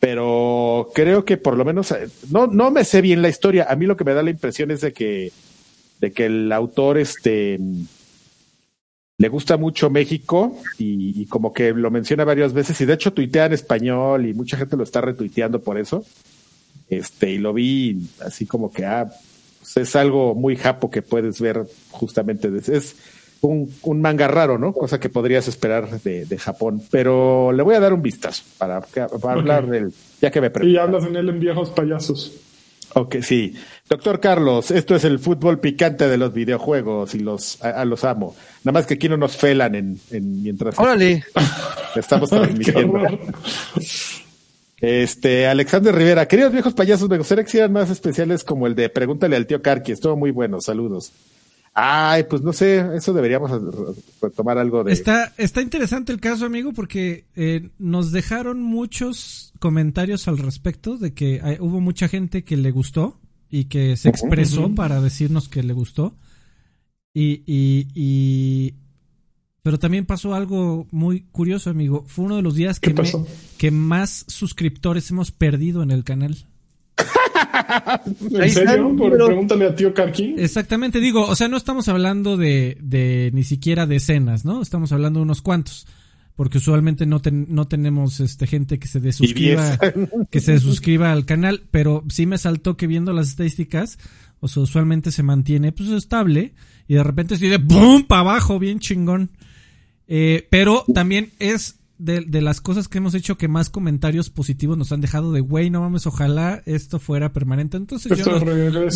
pero 0.00 0.90
creo 0.94 1.24
que 1.24 1.36
por 1.36 1.56
lo 1.56 1.64
menos 1.64 1.92
eh, 1.92 2.08
no, 2.30 2.48
no 2.48 2.72
me 2.72 2.84
sé 2.84 3.00
bien 3.00 3.22
la 3.22 3.28
historia. 3.28 3.68
A 3.70 3.76
mí 3.76 3.86
lo 3.86 3.96
que 3.96 4.02
me 4.02 4.14
da 4.14 4.22
la 4.24 4.30
impresión 4.30 4.72
es 4.72 4.80
de 4.80 4.92
que, 4.92 5.30
de 6.00 6.10
que 6.10 6.26
el 6.26 6.50
autor 6.50 6.98
este 6.98 7.60
le 9.16 9.28
gusta 9.28 9.56
mucho 9.56 9.90
México 9.90 10.56
y, 10.78 11.26
como 11.26 11.52
que 11.52 11.72
lo 11.72 11.90
menciona 11.90 12.24
varias 12.24 12.52
veces 12.52 12.80
y 12.80 12.84
de 12.84 12.94
hecho 12.94 13.12
tuitea 13.12 13.46
en 13.46 13.52
español 13.52 14.26
y 14.26 14.34
mucha 14.34 14.56
gente 14.56 14.76
lo 14.76 14.84
está 14.84 15.00
retuiteando 15.00 15.60
por 15.60 15.78
eso. 15.78 16.04
Este, 16.90 17.30
y 17.30 17.38
lo 17.38 17.52
vi 17.52 17.98
así 18.24 18.46
como 18.46 18.72
que 18.72 18.86
ah, 18.86 19.10
pues 19.60 19.76
es 19.76 19.96
algo 19.96 20.34
muy 20.34 20.56
japo 20.56 20.90
que 20.90 21.02
puedes 21.02 21.40
ver 21.40 21.66
justamente. 21.90 22.50
Es 22.68 22.96
un, 23.40 23.72
un 23.82 24.00
manga 24.00 24.28
raro, 24.28 24.58
¿no? 24.58 24.72
Cosa 24.72 24.98
que 24.98 25.08
podrías 25.08 25.48
esperar 25.48 26.00
de, 26.00 26.24
de 26.24 26.38
Japón. 26.38 26.82
Pero 26.90 27.52
le 27.52 27.62
voy 27.62 27.74
a 27.74 27.80
dar 27.80 27.92
un 27.92 28.02
vistazo 28.02 28.42
para, 28.56 28.80
para 28.80 29.32
hablar 29.32 29.66
del, 29.66 29.92
ya 30.20 30.30
que 30.30 30.40
me 30.40 30.50
pregunto. 30.50 30.72
Y 30.72 30.78
hablas 30.78 31.04
en 31.04 31.16
él 31.16 31.28
en 31.28 31.40
viejos 31.40 31.70
payasos. 31.70 32.32
Ok, 32.94 33.16
sí. 33.20 33.54
Doctor 33.88 34.18
Carlos, 34.18 34.70
esto 34.70 34.94
es 34.94 35.04
el 35.04 35.18
fútbol 35.18 35.60
picante 35.60 36.08
de 36.08 36.16
los 36.16 36.32
videojuegos 36.32 37.14
y 37.14 37.20
los 37.20 37.62
a, 37.62 37.84
los 37.84 38.04
amo. 38.04 38.34
Nada 38.64 38.78
más 38.78 38.86
que 38.86 38.94
aquí 38.94 39.08
no 39.08 39.16
nos 39.16 39.36
felan 39.36 39.74
en, 39.74 40.00
en 40.10 40.42
mientras 40.42 40.78
Órale. 40.78 41.24
estamos 41.94 42.30
transmitiendo. 42.30 42.98
Este, 44.80 45.46
Alexander 45.46 45.94
Rivera, 45.94 46.28
queridos 46.28 46.52
viejos 46.52 46.74
payasos, 46.74 47.08
me 47.08 47.18
gustaría 47.18 47.44
que 47.44 47.50
hicieran 47.50 47.72
más 47.72 47.90
especiales 47.90 48.44
como 48.44 48.66
el 48.66 48.74
de 48.74 48.88
Pregúntale 48.88 49.36
al 49.36 49.46
tío 49.46 49.60
Karki, 49.60 49.92
estuvo 49.92 50.16
muy 50.16 50.30
bueno, 50.30 50.60
saludos. 50.60 51.12
Ay, 51.74 52.24
pues 52.24 52.42
no 52.42 52.52
sé, 52.52 52.84
eso 52.96 53.12
deberíamos 53.12 53.52
tomar 54.34 54.58
algo 54.58 54.82
de... 54.82 54.92
Está, 54.92 55.32
está 55.36 55.62
interesante 55.62 56.12
el 56.12 56.20
caso, 56.20 56.44
amigo, 56.44 56.72
porque 56.72 57.26
eh, 57.36 57.70
nos 57.78 58.10
dejaron 58.10 58.60
muchos 58.62 59.52
comentarios 59.60 60.26
al 60.26 60.38
respecto 60.38 60.96
de 60.96 61.14
que 61.14 61.40
hubo 61.60 61.80
mucha 61.80 62.08
gente 62.08 62.42
que 62.42 62.56
le 62.56 62.72
gustó 62.72 63.20
y 63.50 63.66
que 63.66 63.96
se 63.96 64.08
expresó 64.08 64.74
para 64.74 65.00
decirnos 65.00 65.48
que 65.48 65.62
le 65.62 65.72
gustó. 65.72 66.14
Y, 67.14 67.42
y, 67.46 67.88
y, 67.94 68.74
Pero 69.68 69.78
también 69.78 70.06
pasó 70.06 70.34
algo 70.34 70.86
muy 70.92 71.24
curioso, 71.30 71.68
amigo. 71.68 72.02
Fue 72.06 72.24
uno 72.24 72.36
de 72.36 72.42
los 72.42 72.54
días 72.54 72.80
que, 72.80 72.94
que 73.58 73.70
más 73.70 74.24
suscriptores 74.26 75.10
hemos 75.10 75.30
perdido 75.30 75.82
en 75.82 75.90
el 75.90 76.04
canal. 76.04 76.38
¿En 78.30 78.50
serio? 78.50 78.96
Pregúntale 78.96 79.66
a 79.66 79.74
tío 79.74 79.92
Karki. 79.92 80.36
Exactamente, 80.38 81.00
digo, 81.00 81.26
o 81.26 81.36
sea, 81.36 81.48
no 81.48 81.58
estamos 81.58 81.86
hablando 81.88 82.38
de, 82.38 82.78
de 82.80 83.30
ni 83.34 83.44
siquiera 83.44 83.86
decenas, 83.86 84.46
¿no? 84.46 84.62
Estamos 84.62 84.90
hablando 84.92 85.20
de 85.20 85.24
unos 85.24 85.42
cuantos. 85.42 85.86
Porque 86.34 86.56
usualmente 86.56 87.04
no, 87.04 87.20
no 87.30 87.68
tenemos 87.68 88.20
este 88.20 88.46
gente 88.46 88.78
que 88.78 88.88
se 88.88 89.00
desuscriba, 89.00 89.78
que 90.30 90.40
se 90.40 90.58
suscriba 90.60 91.12
al 91.12 91.26
canal, 91.26 91.64
pero 91.70 92.04
sí 92.08 92.24
me 92.24 92.38
saltó 92.38 92.78
que 92.78 92.86
viendo 92.86 93.12
las 93.12 93.28
estadísticas, 93.28 93.98
o 94.40 94.48
sea, 94.48 94.62
usualmente 94.62 95.12
se 95.12 95.22
mantiene 95.22 95.72
pues 95.72 95.90
estable, 95.90 96.54
y 96.86 96.94
de 96.94 97.04
repente 97.04 97.34
estoy 97.34 97.50
de 97.50 97.58
¡pum! 97.58 98.04
para 98.04 98.22
abajo, 98.22 98.58
bien 98.58 98.78
chingón. 98.78 99.30
Eh, 100.08 100.46
pero 100.50 100.84
también 100.94 101.30
es 101.38 101.78
de, 101.98 102.22
de, 102.22 102.40
las 102.40 102.60
cosas 102.60 102.88
que 102.88 102.98
hemos 102.98 103.14
hecho 103.14 103.36
que 103.36 103.48
más 103.48 103.68
comentarios 103.70 104.30
positivos 104.30 104.78
nos 104.78 104.90
han 104.92 105.00
dejado 105.00 105.32
de, 105.32 105.40
güey, 105.40 105.68
no 105.68 105.80
mames, 105.80 106.06
ojalá 106.06 106.62
esto 106.64 106.98
fuera 106.98 107.32
permanente. 107.32 107.76
Entonces 107.76 108.16
yo 108.18 108.40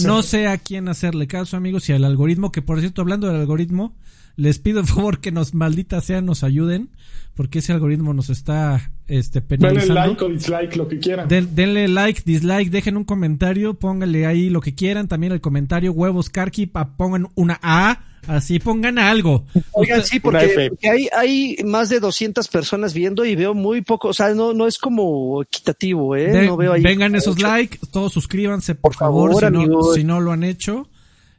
no, 0.07 0.23
sé 0.23 0.47
a 0.47 0.57
quién 0.57 0.89
hacerle 0.89 1.27
caso, 1.27 1.57
amigos, 1.57 1.89
y 1.89 1.93
al 1.93 2.05
algoritmo, 2.05 2.51
que 2.51 2.63
por 2.63 2.81
cierto, 2.81 3.03
hablando 3.03 3.27
del 3.27 3.37
algoritmo, 3.37 3.95
les 4.37 4.59
pido 4.59 4.81
el 4.81 4.87
favor 4.87 5.21
que 5.21 5.33
nos, 5.33 5.53
maldita 5.53 6.01
sea, 6.01 6.23
nos 6.23 6.45
ayuden, 6.45 6.91
porque 7.35 7.59
ese 7.59 7.73
algoritmo 7.73 8.15
nos 8.15 8.31
está 8.31 8.93
este, 9.09 9.43
penalizando. 9.43 9.95
Denle 9.95 10.09
like 10.09 10.25
o 10.25 10.29
dislike, 10.29 10.77
lo 10.77 10.89
que 10.89 10.99
quieran. 10.99 11.29
denle 11.29 11.89
like, 11.89 12.23
dislike, 12.25 12.71
dejen 12.71 12.97
un 12.97 13.05
comentario, 13.05 13.75
pónganle 13.75 14.27
ahí 14.27 14.49
lo 14.49 14.61
que 14.61 14.75
quieran, 14.75 15.09
también 15.09 15.33
el 15.33 15.41
comentario, 15.41 15.93
huevos, 15.93 16.31
carqui, 16.31 16.67
pongan 16.67 17.29
una 17.35 17.59
A 17.63 18.12
Así 18.27 18.59
pongan 18.59 18.99
algo. 18.99 19.45
Oigan, 19.73 20.05
sí, 20.05 20.21
porque, 20.21 20.71
hay, 20.89 21.09
hay 21.13 21.57
más 21.65 21.89
de 21.89 22.01
200 22.01 22.47
personas 22.49 22.95
viendo 22.95 23.25
y 23.25 23.35
veo 23.35 23.55
muy 23.55 23.83
poco, 23.83 24.09
o 24.09 24.13
sea, 24.13 24.33
no, 24.35 24.53
no 24.53 24.67
es 24.67 24.79
como 24.79 25.43
equitativo, 25.43 26.15
¿eh? 26.17 26.47
no 26.47 26.57
veo 26.57 26.73
ahí 26.73 26.83
vengan 26.83 27.15
esos 27.15 27.41
likes, 27.41 27.79
todos 27.91 28.13
suscríbanse, 28.13 28.75
por, 28.75 28.95
favor, 28.95 29.35
si, 29.35 29.51
no, 29.51 29.83
si 29.95 30.05
no 30.05 30.21
lo 30.21 30.33
han 30.33 30.45
hecho 30.45 30.89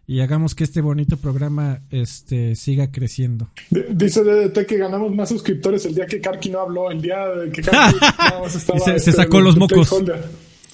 y 0.06 0.20
hagamos 0.20 0.54
que 0.54 0.66
este 0.66 0.82
bonito 0.82 1.18
programa 1.18 1.82
este 1.90 2.56
siga 2.56 2.92
creciendo. 2.92 3.50
dice 3.70 4.24
DDT 4.24 4.66
que 4.66 4.78
ganamos 4.78 5.14
más 5.16 5.30
suscriptores 5.30 5.86
el 5.86 5.96
día 5.96 6.06
que 6.06 6.20
Karki 6.20 6.50
no 6.50 6.60
habló, 6.60 6.92
el 6.92 7.02
día 7.02 7.26
que 7.52 7.62
Karki 7.62 7.96
estaba 8.06 8.50
se, 8.50 9.00
se, 9.00 9.12
sacó 9.12 9.40
los 9.40 9.56
mocos. 9.56 9.90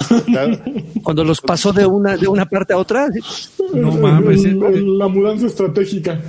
Cuando 1.04 1.24
los 1.24 1.42
pasó 1.42 1.72
de 1.74 1.86
una, 1.86 2.18
de 2.18 2.28
una 2.28 2.46
parte 2.46 2.74
a 2.74 2.78
otra. 2.78 3.08
No 3.74 3.92
mames. 3.92 4.46
Eh. 4.46 4.56
La, 4.56 5.08
mudanza 5.08 5.48
estratégica. 5.48 6.20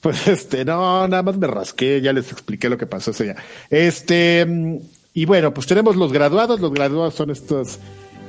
Pues 0.00 0.26
este, 0.28 0.64
no, 0.64 1.08
nada 1.08 1.22
más 1.22 1.36
me 1.36 1.46
rasqué, 1.46 2.00
ya 2.00 2.12
les 2.12 2.30
expliqué 2.30 2.68
lo 2.68 2.78
que 2.78 2.86
pasó 2.86 3.10
ese 3.10 3.24
día. 3.24 3.36
Este, 3.70 4.46
y 5.14 5.24
bueno, 5.24 5.52
pues 5.52 5.66
tenemos 5.66 5.96
los 5.96 6.12
graduados. 6.12 6.60
Los 6.60 6.72
graduados 6.72 7.14
son 7.14 7.30
estos 7.30 7.78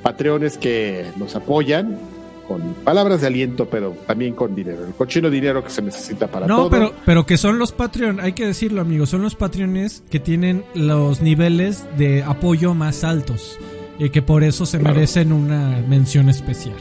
patreones 0.01 0.57
que 0.57 1.05
nos 1.17 1.35
apoyan 1.35 1.97
con 2.47 2.61
palabras 2.75 3.19
de 3.21 3.27
aliento, 3.27 3.65
pero 3.69 3.95
también 4.07 4.33
con 4.33 4.55
dinero. 4.55 4.85
El 4.87 4.93
cochino 4.93 5.29
dinero 5.29 5.63
que 5.63 5.69
se 5.69 5.81
necesita 5.81 6.27
para 6.27 6.47
todo. 6.47 6.63
No, 6.63 6.69
pero, 6.69 6.93
pero 7.05 7.25
que 7.25 7.37
son 7.37 7.59
los 7.59 7.73
Patreon, 7.73 8.21
hay 8.21 8.31
que 8.31 8.45
decirlo, 8.45 8.81
amigos, 8.81 9.09
son 9.09 9.21
los 9.21 9.35
Patreones 9.35 10.01
que 10.09 10.21
tienen 10.21 10.63
los 10.73 11.21
niveles 11.21 11.85
de 11.97 12.23
apoyo 12.23 12.73
más 12.73 13.03
altos 13.03 13.59
y 13.99 14.09
que 14.09 14.21
por 14.21 14.43
eso 14.43 14.65
se 14.65 14.79
merecen 14.79 15.31
una 15.31 15.81
mención 15.87 16.29
especial. 16.29 16.75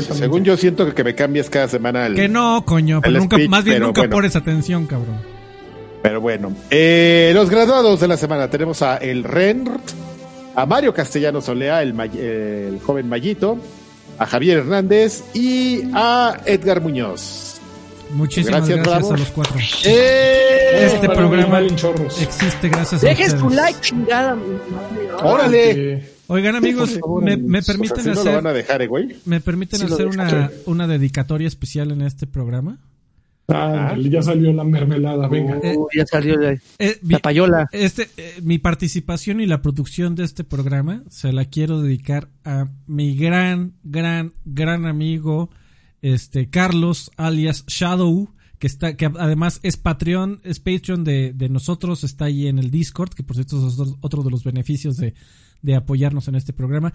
Según 0.00 0.44
yo 0.44 0.56
siento 0.56 0.92
que 0.94 1.04
me 1.04 1.14
cambias 1.14 1.48
cada 1.48 1.68
semana 1.68 2.06
el, 2.06 2.14
Que 2.14 2.28
no, 2.28 2.64
coño, 2.66 3.00
pero 3.00 3.18
nunca, 3.18 3.38
más 3.48 3.64
bien 3.64 3.82
nunca 3.82 4.08
pones 4.08 4.36
atención, 4.36 4.86
cabrón. 4.86 5.16
Pero 6.02 6.20
bueno, 6.20 6.52
eh, 6.70 7.30
los 7.34 7.50
graduados 7.50 8.00
de 8.00 8.08
la 8.08 8.16
semana 8.16 8.48
tenemos 8.48 8.82
a 8.82 8.96
El 8.96 9.22
Renrt, 9.22 9.82
a 10.54 10.66
Mario 10.66 10.92
Castellano 10.94 11.40
Solea, 11.40 11.82
el, 11.82 11.98
el 12.00 12.80
joven 12.80 13.08
Mayito, 13.08 13.58
a 14.18 14.26
Javier 14.26 14.58
Hernández 14.58 15.22
y 15.34 15.82
a 15.94 16.38
Edgar 16.46 16.80
Muñoz. 16.80 17.49
Muchísimas 18.14 18.68
gracias, 18.68 19.10
a 19.10 19.16
los 19.16 19.30
cuatro. 19.30 19.56
¡Eh! 19.84 20.86
Este 20.86 21.08
programa 21.08 21.60
existe 21.60 22.68
gracias 22.68 23.04
a 23.04 23.10
ustedes. 23.10 23.36
tu 23.36 23.50
like, 23.50 23.80
chingada. 23.80 24.36
Órale. 25.22 26.20
Oigan 26.26 26.54
amigos, 26.54 26.98
me, 27.22 27.36
me, 27.36 27.60
permiten 27.60 28.08
hacer, 28.08 28.40
dejar, 28.40 28.82
eh, 28.82 28.88
me 29.24 29.40
permiten 29.40 29.82
hacer 29.82 30.06
una, 30.06 30.48
una 30.66 30.86
dedicatoria 30.86 31.48
especial 31.48 31.90
en 31.90 32.02
este 32.02 32.28
programa. 32.28 32.78
Ah, 33.48 33.96
ya 33.98 34.22
salió 34.22 34.52
la 34.52 34.62
mermelada, 34.62 35.26
venga. 35.26 35.58
Eh, 35.62 35.76
ya 35.92 36.06
salió 36.06 36.36
la, 36.38 36.56
la 37.02 37.18
payola. 37.18 37.68
Este, 37.72 38.08
mi 38.42 38.58
participación 38.58 39.40
y 39.40 39.46
la 39.46 39.60
producción 39.60 40.14
de 40.14 40.22
este 40.22 40.44
programa 40.44 41.02
se 41.10 41.32
la 41.32 41.44
quiero 41.46 41.82
dedicar 41.82 42.28
a 42.44 42.68
mi 42.86 43.16
gran, 43.16 43.72
gran, 43.82 44.32
gran 44.44 44.86
amigo, 44.86 45.50
este 46.02 46.50
Carlos 46.50 47.10
alias 47.16 47.64
Shadow 47.66 48.30
que 48.58 48.66
está 48.66 48.96
que 48.96 49.06
además 49.06 49.60
es 49.62 49.76
Patreon 49.76 50.40
es 50.44 50.60
Patreon 50.60 51.04
de, 51.04 51.32
de 51.32 51.48
nosotros 51.48 52.04
está 52.04 52.26
ahí 52.26 52.46
en 52.46 52.58
el 52.58 52.70
Discord 52.70 53.10
que 53.10 53.22
por 53.22 53.36
cierto 53.36 53.66
es 53.66 53.78
otro 54.00 54.22
de 54.22 54.30
los 54.30 54.44
beneficios 54.44 54.96
de, 54.96 55.14
de 55.62 55.74
apoyarnos 55.74 56.28
en 56.28 56.34
este 56.34 56.52
programa. 56.52 56.92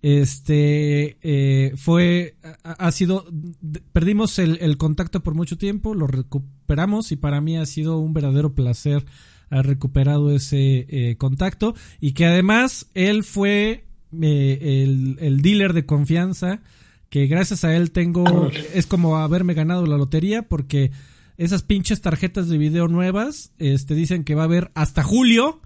Este 0.00 1.18
eh, 1.22 1.72
fue 1.76 2.36
ha, 2.62 2.92
sido 2.92 3.26
perdimos 3.92 4.38
el, 4.38 4.58
el, 4.60 4.76
contacto 4.76 5.24
por 5.24 5.34
mucho 5.34 5.58
tiempo 5.58 5.92
lo 5.92 6.06
recuperamos 6.06 7.10
y 7.10 7.16
para 7.16 7.40
mí 7.40 7.56
ha 7.56 7.66
sido 7.66 7.98
un 7.98 8.12
verdadero 8.12 8.54
placer 8.54 9.04
haber 9.50 9.66
recuperado 9.66 10.30
ese 10.30 10.86
eh, 10.88 11.16
contacto 11.16 11.74
y 12.00 12.12
que 12.12 12.26
además 12.26 12.88
él 12.94 13.24
fue 13.24 13.86
eh, 14.22 14.84
el, 14.84 15.16
el 15.18 15.42
dealer 15.42 15.72
de 15.72 15.84
confianza 15.84 16.62
que 17.10 17.26
gracias 17.26 17.64
a 17.64 17.74
él 17.74 17.90
tengo, 17.90 18.50
es 18.74 18.86
como 18.86 19.16
haberme 19.16 19.54
ganado 19.54 19.86
la 19.86 19.96
lotería 19.96 20.42
porque 20.42 20.90
esas 21.36 21.62
pinches 21.62 22.00
tarjetas 22.00 22.48
de 22.48 22.58
video 22.58 22.88
nuevas, 22.88 23.52
este, 23.58 23.94
dicen 23.94 24.24
que 24.24 24.34
va 24.34 24.42
a 24.42 24.46
haber 24.46 24.70
hasta 24.74 25.02
julio 25.02 25.62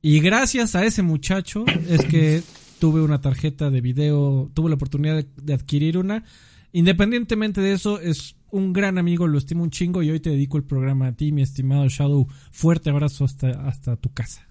y 0.00 0.20
gracias 0.20 0.74
a 0.74 0.84
ese 0.84 1.02
muchacho 1.02 1.64
es 1.88 2.04
que 2.04 2.42
tuve 2.78 3.02
una 3.02 3.20
tarjeta 3.20 3.70
de 3.70 3.80
video, 3.80 4.50
tuve 4.54 4.70
la 4.70 4.76
oportunidad 4.76 5.24
de, 5.24 5.54
adquirir 5.54 5.98
una. 5.98 6.24
Independientemente 6.72 7.60
de 7.60 7.72
eso, 7.72 8.00
es 8.00 8.36
un 8.50 8.72
gran 8.72 8.98
amigo, 8.98 9.26
lo 9.26 9.38
estimo 9.38 9.64
un 9.64 9.70
chingo 9.70 10.02
y 10.02 10.10
hoy 10.10 10.20
te 10.20 10.30
dedico 10.30 10.56
el 10.56 10.64
programa 10.64 11.08
a 11.08 11.12
ti, 11.12 11.32
mi 11.32 11.42
estimado 11.42 11.88
Shadow. 11.88 12.28
Fuerte 12.52 12.90
abrazo 12.90 13.24
hasta, 13.24 13.50
hasta 13.66 13.96
tu 13.96 14.12
casa. 14.12 14.47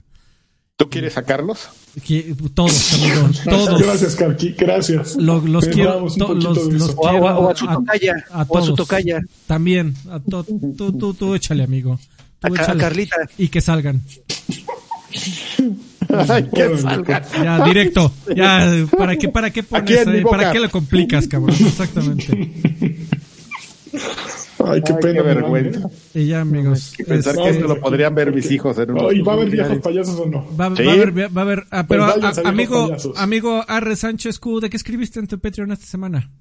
¿Tú 0.77 0.89
quieres 0.91 1.13
sacarlos? 1.13 1.69
Todos, 2.53 2.93
amigo, 2.93 3.29
todos. 3.49 3.81
Gracias, 3.81 4.15
Carqui, 4.15 4.51
gracias. 4.51 5.15
los 5.15 5.67
quiero, 5.69 6.01
los, 6.01 6.17
los 6.17 6.93
o, 6.95 7.49
a, 7.49 7.55
su 7.55 7.65
tocaya, 7.65 8.23
a, 8.31 8.45
todos. 8.45 8.65
su 8.67 8.75
tocaya. 8.75 9.19
También, 9.47 9.95
a 10.11 10.19
tú, 10.19 10.43
tú, 10.77 11.15
tú, 11.15 11.33
échale, 11.33 11.63
amigo. 11.63 11.99
Tú 12.39 12.53
a, 12.53 12.77
Carlita. 12.77 13.15
Y 13.39 13.47
que 13.47 13.59
salgan. 13.59 14.03
Ay, 16.29 16.47
que 16.53 16.77
salgan. 16.77 17.23
Ya, 17.43 17.65
directo. 17.65 18.13
Ya, 18.35 18.71
¿para 18.95 19.17
qué, 19.17 19.29
para 19.29 19.51
qué 19.51 19.63
pones 19.63 20.07
ahí? 20.07 20.23
¿Para 20.23 20.51
qué 20.51 20.59
lo 20.59 20.69
complicas, 20.69 21.27
cabrón? 21.27 21.55
Exactamente. 21.59 22.51
Ay, 24.65 24.81
qué 24.81 24.93
Ay, 24.93 24.99
pena. 25.01 25.13
qué 25.13 25.21
vergüenza. 25.21 25.89
Y 26.13 26.27
ya, 26.27 26.41
amigos. 26.41 26.93
Y 26.99 27.03
pensar 27.03 27.33
este, 27.35 27.43
que 27.43 27.49
esto 27.51 27.67
lo 27.67 27.79
podrían 27.79 28.13
ver 28.15 28.33
mis 28.33 28.49
hijos 28.51 28.77
en 28.79 28.91
unos 28.91 29.11
Ay, 29.11 29.21
¿Va 29.21 29.33
a 29.33 29.35
haber 29.35 29.49
viejos 29.51 29.77
payasos 29.79 30.19
o 30.19 30.25
no? 30.25 30.45
Va, 30.59 30.75
Sí. 30.75 30.83
va 30.83 30.91
a 30.91 30.93
haber, 30.95 31.13
va 31.37 31.41
a 31.41 31.43
haber, 31.43 31.63
ah, 31.71 31.85
pero 31.87 32.03
Pues 32.03 32.13
a- 32.15 32.19
váyanse, 32.19 32.41
a- 32.45 32.51
viejos 32.51 32.89
amigo, 33.05 33.13
amigo 33.17 33.63
Arre 33.67 33.95
Sánchez 33.95 34.39
Q, 34.39 34.59
¿de 34.59 34.69
qué 34.69 34.77
escribiste 34.77 35.19
en 35.19 35.27
tu 35.27 35.39
Patreon 35.39 35.71
esta 35.71 35.85
semana? 35.85 36.31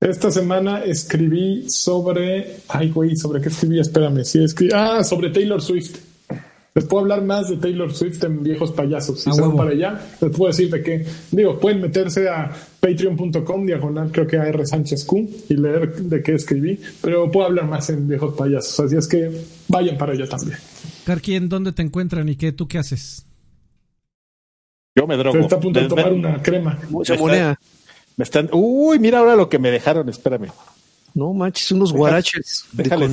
Esta 0.00 0.30
semana 0.32 0.82
escribí 0.84 1.64
sobre. 1.68 2.56
Ay, 2.68 2.90
güey, 2.90 3.14
¿sobre 3.16 3.40
qué 3.40 3.48
escribí? 3.50 3.78
Espérame. 3.78 4.24
Sí, 4.24 4.42
escribí. 4.42 4.72
Ah, 4.74 5.04
sobre 5.04 5.30
Taylor 5.30 5.62
Swift. 5.62 5.96
Les 6.74 6.84
puedo 6.86 7.02
hablar 7.02 7.22
más 7.22 7.50
de 7.50 7.58
Taylor 7.58 7.92
Swift 7.94 8.24
en 8.24 8.42
Viejos 8.42 8.72
Payasos. 8.72 9.20
Si 9.20 9.28
A 9.28 9.34
se 9.34 9.42
van 9.42 9.56
para 9.56 9.70
allá, 9.72 10.00
les 10.20 10.30
puedo 10.34 10.50
decir 10.50 10.70
de 10.70 10.82
qué. 10.82 11.06
Digo, 11.30 11.58
pueden 11.58 11.82
meterse 11.82 12.28
a 12.30 12.50
patreon.com, 12.80 13.66
diagonal, 13.66 14.10
creo 14.10 14.26
que 14.26 14.38
a 14.38 14.46
R. 14.48 14.64
Sánchez 14.66 15.04
Q, 15.04 15.28
y 15.50 15.54
leer 15.54 15.94
de 15.94 16.22
qué 16.22 16.32
escribí. 16.34 16.80
Pero 17.02 17.30
puedo 17.30 17.46
hablar 17.46 17.66
más 17.66 17.90
en 17.90 18.08
Viejos 18.08 18.34
Payasos. 18.34 18.80
Así 18.80 18.96
es 18.96 19.06
que 19.06 19.30
vayan 19.68 19.98
para 19.98 20.12
allá 20.14 20.26
también. 20.26 20.56
Karki, 21.04 21.34
¿en 21.34 21.50
dónde 21.50 21.72
te 21.72 21.82
encuentran 21.82 22.26
y 22.30 22.36
qué, 22.36 22.52
tú 22.52 22.66
qué 22.66 22.78
haces? 22.78 23.26
Yo 24.96 25.06
me 25.06 25.16
drogo. 25.16 25.32
Pero 25.32 25.44
está 25.44 25.56
a 25.56 25.60
punto 25.60 25.80
de 25.80 25.88
tomar 25.88 26.12
una 26.12 26.42
crema. 26.42 26.78
Se 27.04 27.12
está- 27.14 27.16
monea. 27.18 27.58
me 28.16 28.24
están. 28.24 28.48
Uy, 28.52 28.98
mira 28.98 29.18
ahora 29.18 29.36
lo 29.36 29.48
que 29.48 29.58
me 29.58 29.70
dejaron. 29.70 30.08
Espérame. 30.08 30.48
No 31.14 31.32
manches, 31.34 31.70
unos 31.72 31.92
guaraches. 31.92 32.64
de 32.72 32.84
déjales 32.84 33.10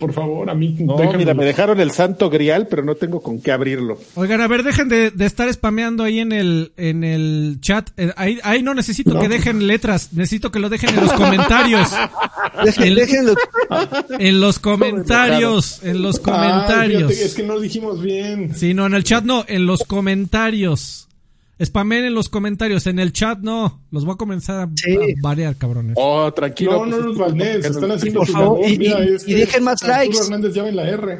por 0.00 0.12
favor, 0.12 0.50
a 0.50 0.54
mí. 0.54 0.76
No, 0.80 0.96
mira, 1.16 1.34
me 1.34 1.44
dejaron 1.44 1.78
el 1.80 1.92
santo 1.92 2.28
grial, 2.30 2.66
pero 2.68 2.82
no 2.82 2.94
tengo 2.96 3.20
con 3.22 3.40
qué 3.40 3.52
abrirlo. 3.52 3.98
Oigan, 4.16 4.40
a 4.40 4.48
ver, 4.48 4.62
dejen 4.64 4.88
de, 4.88 5.10
de 5.12 5.24
estar 5.26 5.52
spameando 5.52 6.02
ahí 6.04 6.18
en 6.18 6.32
el, 6.32 6.72
en 6.76 7.04
el 7.04 7.58
chat. 7.60 7.90
Eh, 7.96 8.12
Ahí, 8.16 8.38
ahí 8.42 8.62
no 8.62 8.74
necesito 8.74 9.18
que 9.20 9.28
dejen 9.28 9.66
letras, 9.66 10.12
necesito 10.12 10.50
que 10.50 10.58
lo 10.58 10.68
dejen 10.68 10.90
en 10.90 11.00
los 11.02 11.12
comentarios. 11.12 11.88
Dejen- 12.64 12.82
El- 12.86 12.94
déjenlo. 12.96 13.34
En 14.18 14.40
los 14.40 14.58
comentarios, 14.58 15.80
en 15.82 16.02
los 16.02 16.16
Ay, 16.16 16.22
comentarios. 16.24 17.10
fíjate, 17.12 17.26
es 17.26 17.34
que 17.34 17.42
no 17.44 17.58
dijimos 17.60 18.00
bien. 18.02 18.54
Sí, 18.56 18.74
no, 18.74 18.86
en 18.86 18.94
el 18.94 19.04
chat 19.04 19.24
no, 19.24 19.44
en 19.48 19.66
los 19.66 19.84
comentarios. 19.84 21.08
Spamen 21.64 22.04
en 22.04 22.14
los 22.14 22.28
comentarios, 22.28 22.86
en 22.86 22.98
el 22.98 23.12
chat 23.12 23.38
no. 23.40 23.80
Los 23.90 24.04
voy 24.04 24.14
a 24.14 24.16
comenzar 24.16 24.60
a, 24.60 24.70
Sí. 24.74 24.94
a 24.94 24.98
variar, 25.22 25.56
cabrones. 25.56 25.94
Oh, 25.98 26.32
tranquilo. 26.32 26.86
No, 26.86 26.86
no 26.86 26.96
pues, 26.96 27.04
los 27.04 27.12
es- 27.14 27.18
banees, 27.32 27.64
están 27.64 27.90
haciendo 27.92 28.18
Por 28.20 28.26
su 28.26 28.32
favor, 28.32 28.58
labor. 28.60 28.70
y- 28.70 28.78
Mira, 28.78 29.04
y- 29.04 29.30
y 29.30 29.34
dejen 29.34 29.64
más 29.64 29.82
Arturo 29.82 29.98
likes. 29.98 30.18
Hernández 30.18 30.54
ya 30.54 30.68
en 30.68 30.76
la 30.76 30.88
R. 30.88 31.18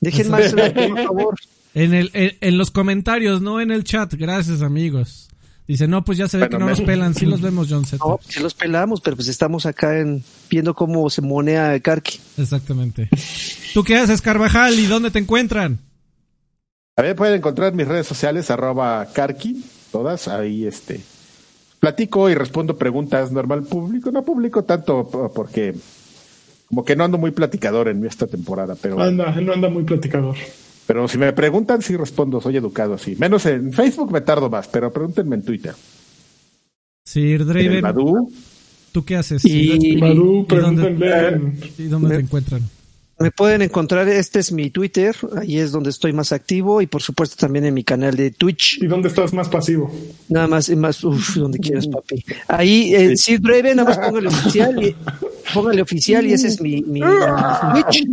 Dejen 0.00 0.30
más 0.30 0.52
like, 0.52 0.88
por 0.88 1.04
favor. 1.04 1.34
En, 1.74 1.94
el, 1.94 2.10
en, 2.14 2.32
en 2.40 2.58
los 2.58 2.70
comentarios, 2.70 3.40
no 3.42 3.60
en 3.60 3.70
el 3.70 3.84
chat. 3.84 4.12
Gracias, 4.14 4.62
amigos. 4.62 5.28
Dice, 5.66 5.86
no, 5.88 6.04
pues 6.04 6.18
ya 6.18 6.26
se 6.28 6.36
ve 6.38 6.44
Bueno, 6.44 6.56
que 6.56 6.58
no 6.60 6.66
me- 6.66 6.72
nos 6.72 6.80
pelan. 6.82 7.14
Sí 7.14 7.24
los 7.24 7.40
vemos, 7.42 7.68
John 7.70 7.84
Z. 7.86 8.04
No, 8.04 8.18
si 8.28 8.40
los 8.40 8.52
pelamos, 8.54 9.00
pero 9.00 9.16
pues 9.16 9.28
estamos 9.28 9.64
acá 9.64 9.98
en 9.98 10.22
viendo 10.50 10.74
cómo 10.74 11.08
se 11.08 11.22
monea 11.22 11.78
Karki. 11.80 12.18
Exactamente. 12.36 13.08
¿Tú 13.72 13.84
qué 13.84 13.96
haces, 13.96 14.20
Carvajal? 14.20 14.78
¿Y 14.78 14.86
dónde 14.86 15.10
te 15.10 15.18
encuentran? 15.20 15.78
A 16.96 17.02
ver, 17.02 17.16
pueden 17.16 17.36
encontrar 17.36 17.72
mis 17.72 17.88
redes 17.88 18.06
sociales, 18.06 18.50
arroba 18.50 19.08
Karki, 19.14 19.64
todas, 19.92 20.26
ahí 20.28 20.64
este. 20.64 21.00
Platico 21.78 22.28
y 22.30 22.34
respondo 22.34 22.76
preguntas 22.76 23.30
normal 23.30 23.62
público. 23.64 24.10
No 24.10 24.24
publico 24.24 24.64
tanto 24.64 25.08
porque 25.34 25.74
como 26.68 26.84
que 26.84 26.96
no 26.96 27.04
ando 27.04 27.18
muy 27.18 27.30
platicador 27.32 27.88
en 27.88 28.04
esta 28.06 28.26
temporada, 28.26 28.74
pero, 28.80 29.00
Anda, 29.00 29.30
no 29.40 29.52
anda 29.52 29.68
muy 29.68 29.82
platicador. 29.84 30.36
pero 30.86 31.06
si 31.08 31.18
me 31.18 31.32
preguntan, 31.32 31.82
sí 31.82 31.96
respondo, 31.96 32.40
soy 32.40 32.56
educado 32.56 32.94
así. 32.94 33.14
Menos 33.18 33.44
en 33.46 33.72
Facebook 33.72 34.10
me 34.10 34.20
tardo 34.22 34.48
más, 34.48 34.68
pero 34.68 34.92
pregúntenme 34.92 35.36
en 35.36 35.42
Twitter. 35.44 35.74
Sir 37.04 37.44
Draven, 37.44 37.84
¿tú 38.92 39.04
qué 39.04 39.16
haces? 39.16 39.44
Y- 39.44 39.96
Madu, 39.96 40.46
¿Y 40.48 40.54
dónde- 40.56 40.82
pregúntenle. 40.82 41.28
en- 41.28 41.60
¿Y 41.78 41.82
dónde 41.84 42.16
te 42.16 42.22
encuentran? 42.22 42.62
Me 43.22 43.30
pueden 43.30 43.62
encontrar, 43.62 44.08
este 44.08 44.40
es 44.40 44.50
mi 44.50 44.70
Twitter, 44.70 45.14
ahí 45.36 45.58
es 45.58 45.70
donde 45.70 45.90
estoy 45.90 46.12
más 46.12 46.32
activo 46.32 46.82
y 46.82 46.88
por 46.88 47.02
supuesto 47.02 47.36
también 47.36 47.64
en 47.64 47.72
mi 47.72 47.84
canal 47.84 48.16
de 48.16 48.32
Twitch. 48.32 48.82
¿Y 48.82 48.88
dónde 48.88 49.06
estás 49.08 49.32
más 49.32 49.48
pasivo? 49.48 49.94
Nada 50.28 50.48
más, 50.48 50.68
más, 50.70 51.04
uff, 51.04 51.36
donde 51.36 51.60
quieras, 51.60 51.86
papi. 51.86 52.24
Ahí, 52.48 52.92
eh, 52.92 53.16
Sir 53.16 53.40
Draven, 53.40 53.76
nada 53.76 53.90
más 53.90 53.98
póngale 53.98 54.26
oficial 54.26 54.82
y, 54.82 54.96
póngale 55.54 55.82
oficial 55.82 56.26
y 56.26 56.32
ese 56.32 56.48
es 56.48 56.60
mi, 56.60 56.82
mi 56.82 57.00
Twitch. 57.00 58.04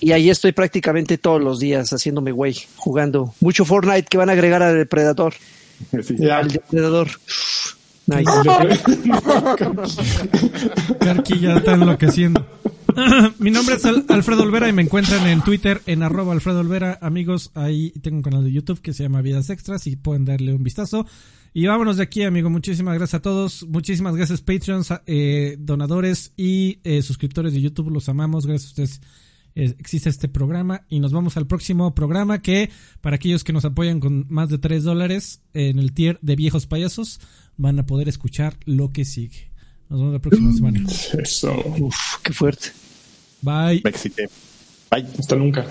Y 0.00 0.12
ahí 0.12 0.28
estoy 0.28 0.52
prácticamente 0.52 1.16
todos 1.16 1.40
los 1.40 1.58
días 1.58 1.90
haciéndome 1.90 2.32
güey, 2.32 2.54
jugando. 2.76 3.32
Mucho 3.40 3.64
Fortnite 3.64 4.08
que 4.10 4.18
van 4.18 4.28
a 4.28 4.32
agregar 4.32 4.62
al 4.62 4.76
Depredador. 4.76 5.32
sí. 6.02 6.28
Al 6.28 6.48
Depredador. 6.48 7.08
Nice. 8.06 8.30
Karki 11.00 11.40
ya 11.40 11.56
está 11.56 11.72
enloqueciendo. 11.72 12.44
Mi 13.38 13.50
nombre 13.50 13.76
es 13.76 13.84
Al- 13.84 14.04
Alfredo 14.08 14.42
Olvera 14.42 14.68
y 14.68 14.72
me 14.72 14.82
encuentran 14.82 15.26
en 15.28 15.42
Twitter 15.42 15.80
en 15.86 16.02
arroba 16.02 16.32
Alfredo 16.32 16.60
Olvera. 16.60 16.98
Amigos, 17.02 17.50
ahí 17.54 17.90
tengo 18.02 18.16
un 18.18 18.22
canal 18.22 18.44
de 18.44 18.52
YouTube 18.52 18.80
que 18.80 18.92
se 18.92 19.02
llama 19.04 19.22
Vidas 19.22 19.50
Extras 19.50 19.86
y 19.86 19.96
pueden 19.96 20.24
darle 20.24 20.54
un 20.54 20.62
vistazo. 20.62 21.06
Y 21.54 21.66
vámonos 21.66 21.96
de 21.96 22.02
aquí, 22.02 22.22
amigo. 22.22 22.50
Muchísimas 22.50 22.94
gracias 22.96 23.14
a 23.18 23.22
todos. 23.22 23.66
Muchísimas 23.68 24.14
gracias, 24.16 24.40
Patreons, 24.42 24.88
eh, 25.06 25.56
donadores 25.58 26.32
y 26.36 26.78
eh, 26.84 27.02
suscriptores 27.02 27.52
de 27.52 27.60
YouTube. 27.60 27.90
Los 27.90 28.08
amamos. 28.08 28.46
Gracias 28.46 28.68
a 28.68 28.70
ustedes. 28.82 29.00
eh, 29.54 29.74
existe 29.78 30.08
este 30.10 30.28
programa 30.28 30.82
y 30.88 31.00
nos 31.00 31.12
vamos 31.12 31.36
al 31.36 31.46
próximo 31.46 31.94
programa 31.94 32.42
que 32.42 32.70
para 33.00 33.16
aquellos 33.16 33.44
que 33.44 33.52
nos 33.52 33.64
apoyan 33.64 33.98
con 33.98 34.26
más 34.28 34.50
de 34.50 34.58
3 34.58 34.84
dólares 34.84 35.40
en 35.54 35.78
el 35.78 35.92
tier 35.92 36.18
de 36.22 36.36
viejos 36.36 36.66
payasos 36.66 37.18
van 37.56 37.78
a 37.78 37.86
poder 37.86 38.08
escuchar 38.08 38.56
lo 38.66 38.92
que 38.92 39.04
sigue. 39.04 39.50
Nos 39.88 40.00
vemos 40.00 40.12
la 40.12 40.20
próxima 40.20 40.52
semana. 40.52 40.80
Eso. 41.18 41.54
Uf, 41.80 41.96
qué 42.22 42.32
fuerte. 42.34 42.68
Bye. 43.42 43.82
Bye. 44.90 45.06
Hasta 45.18 45.36
nunca. 45.36 45.66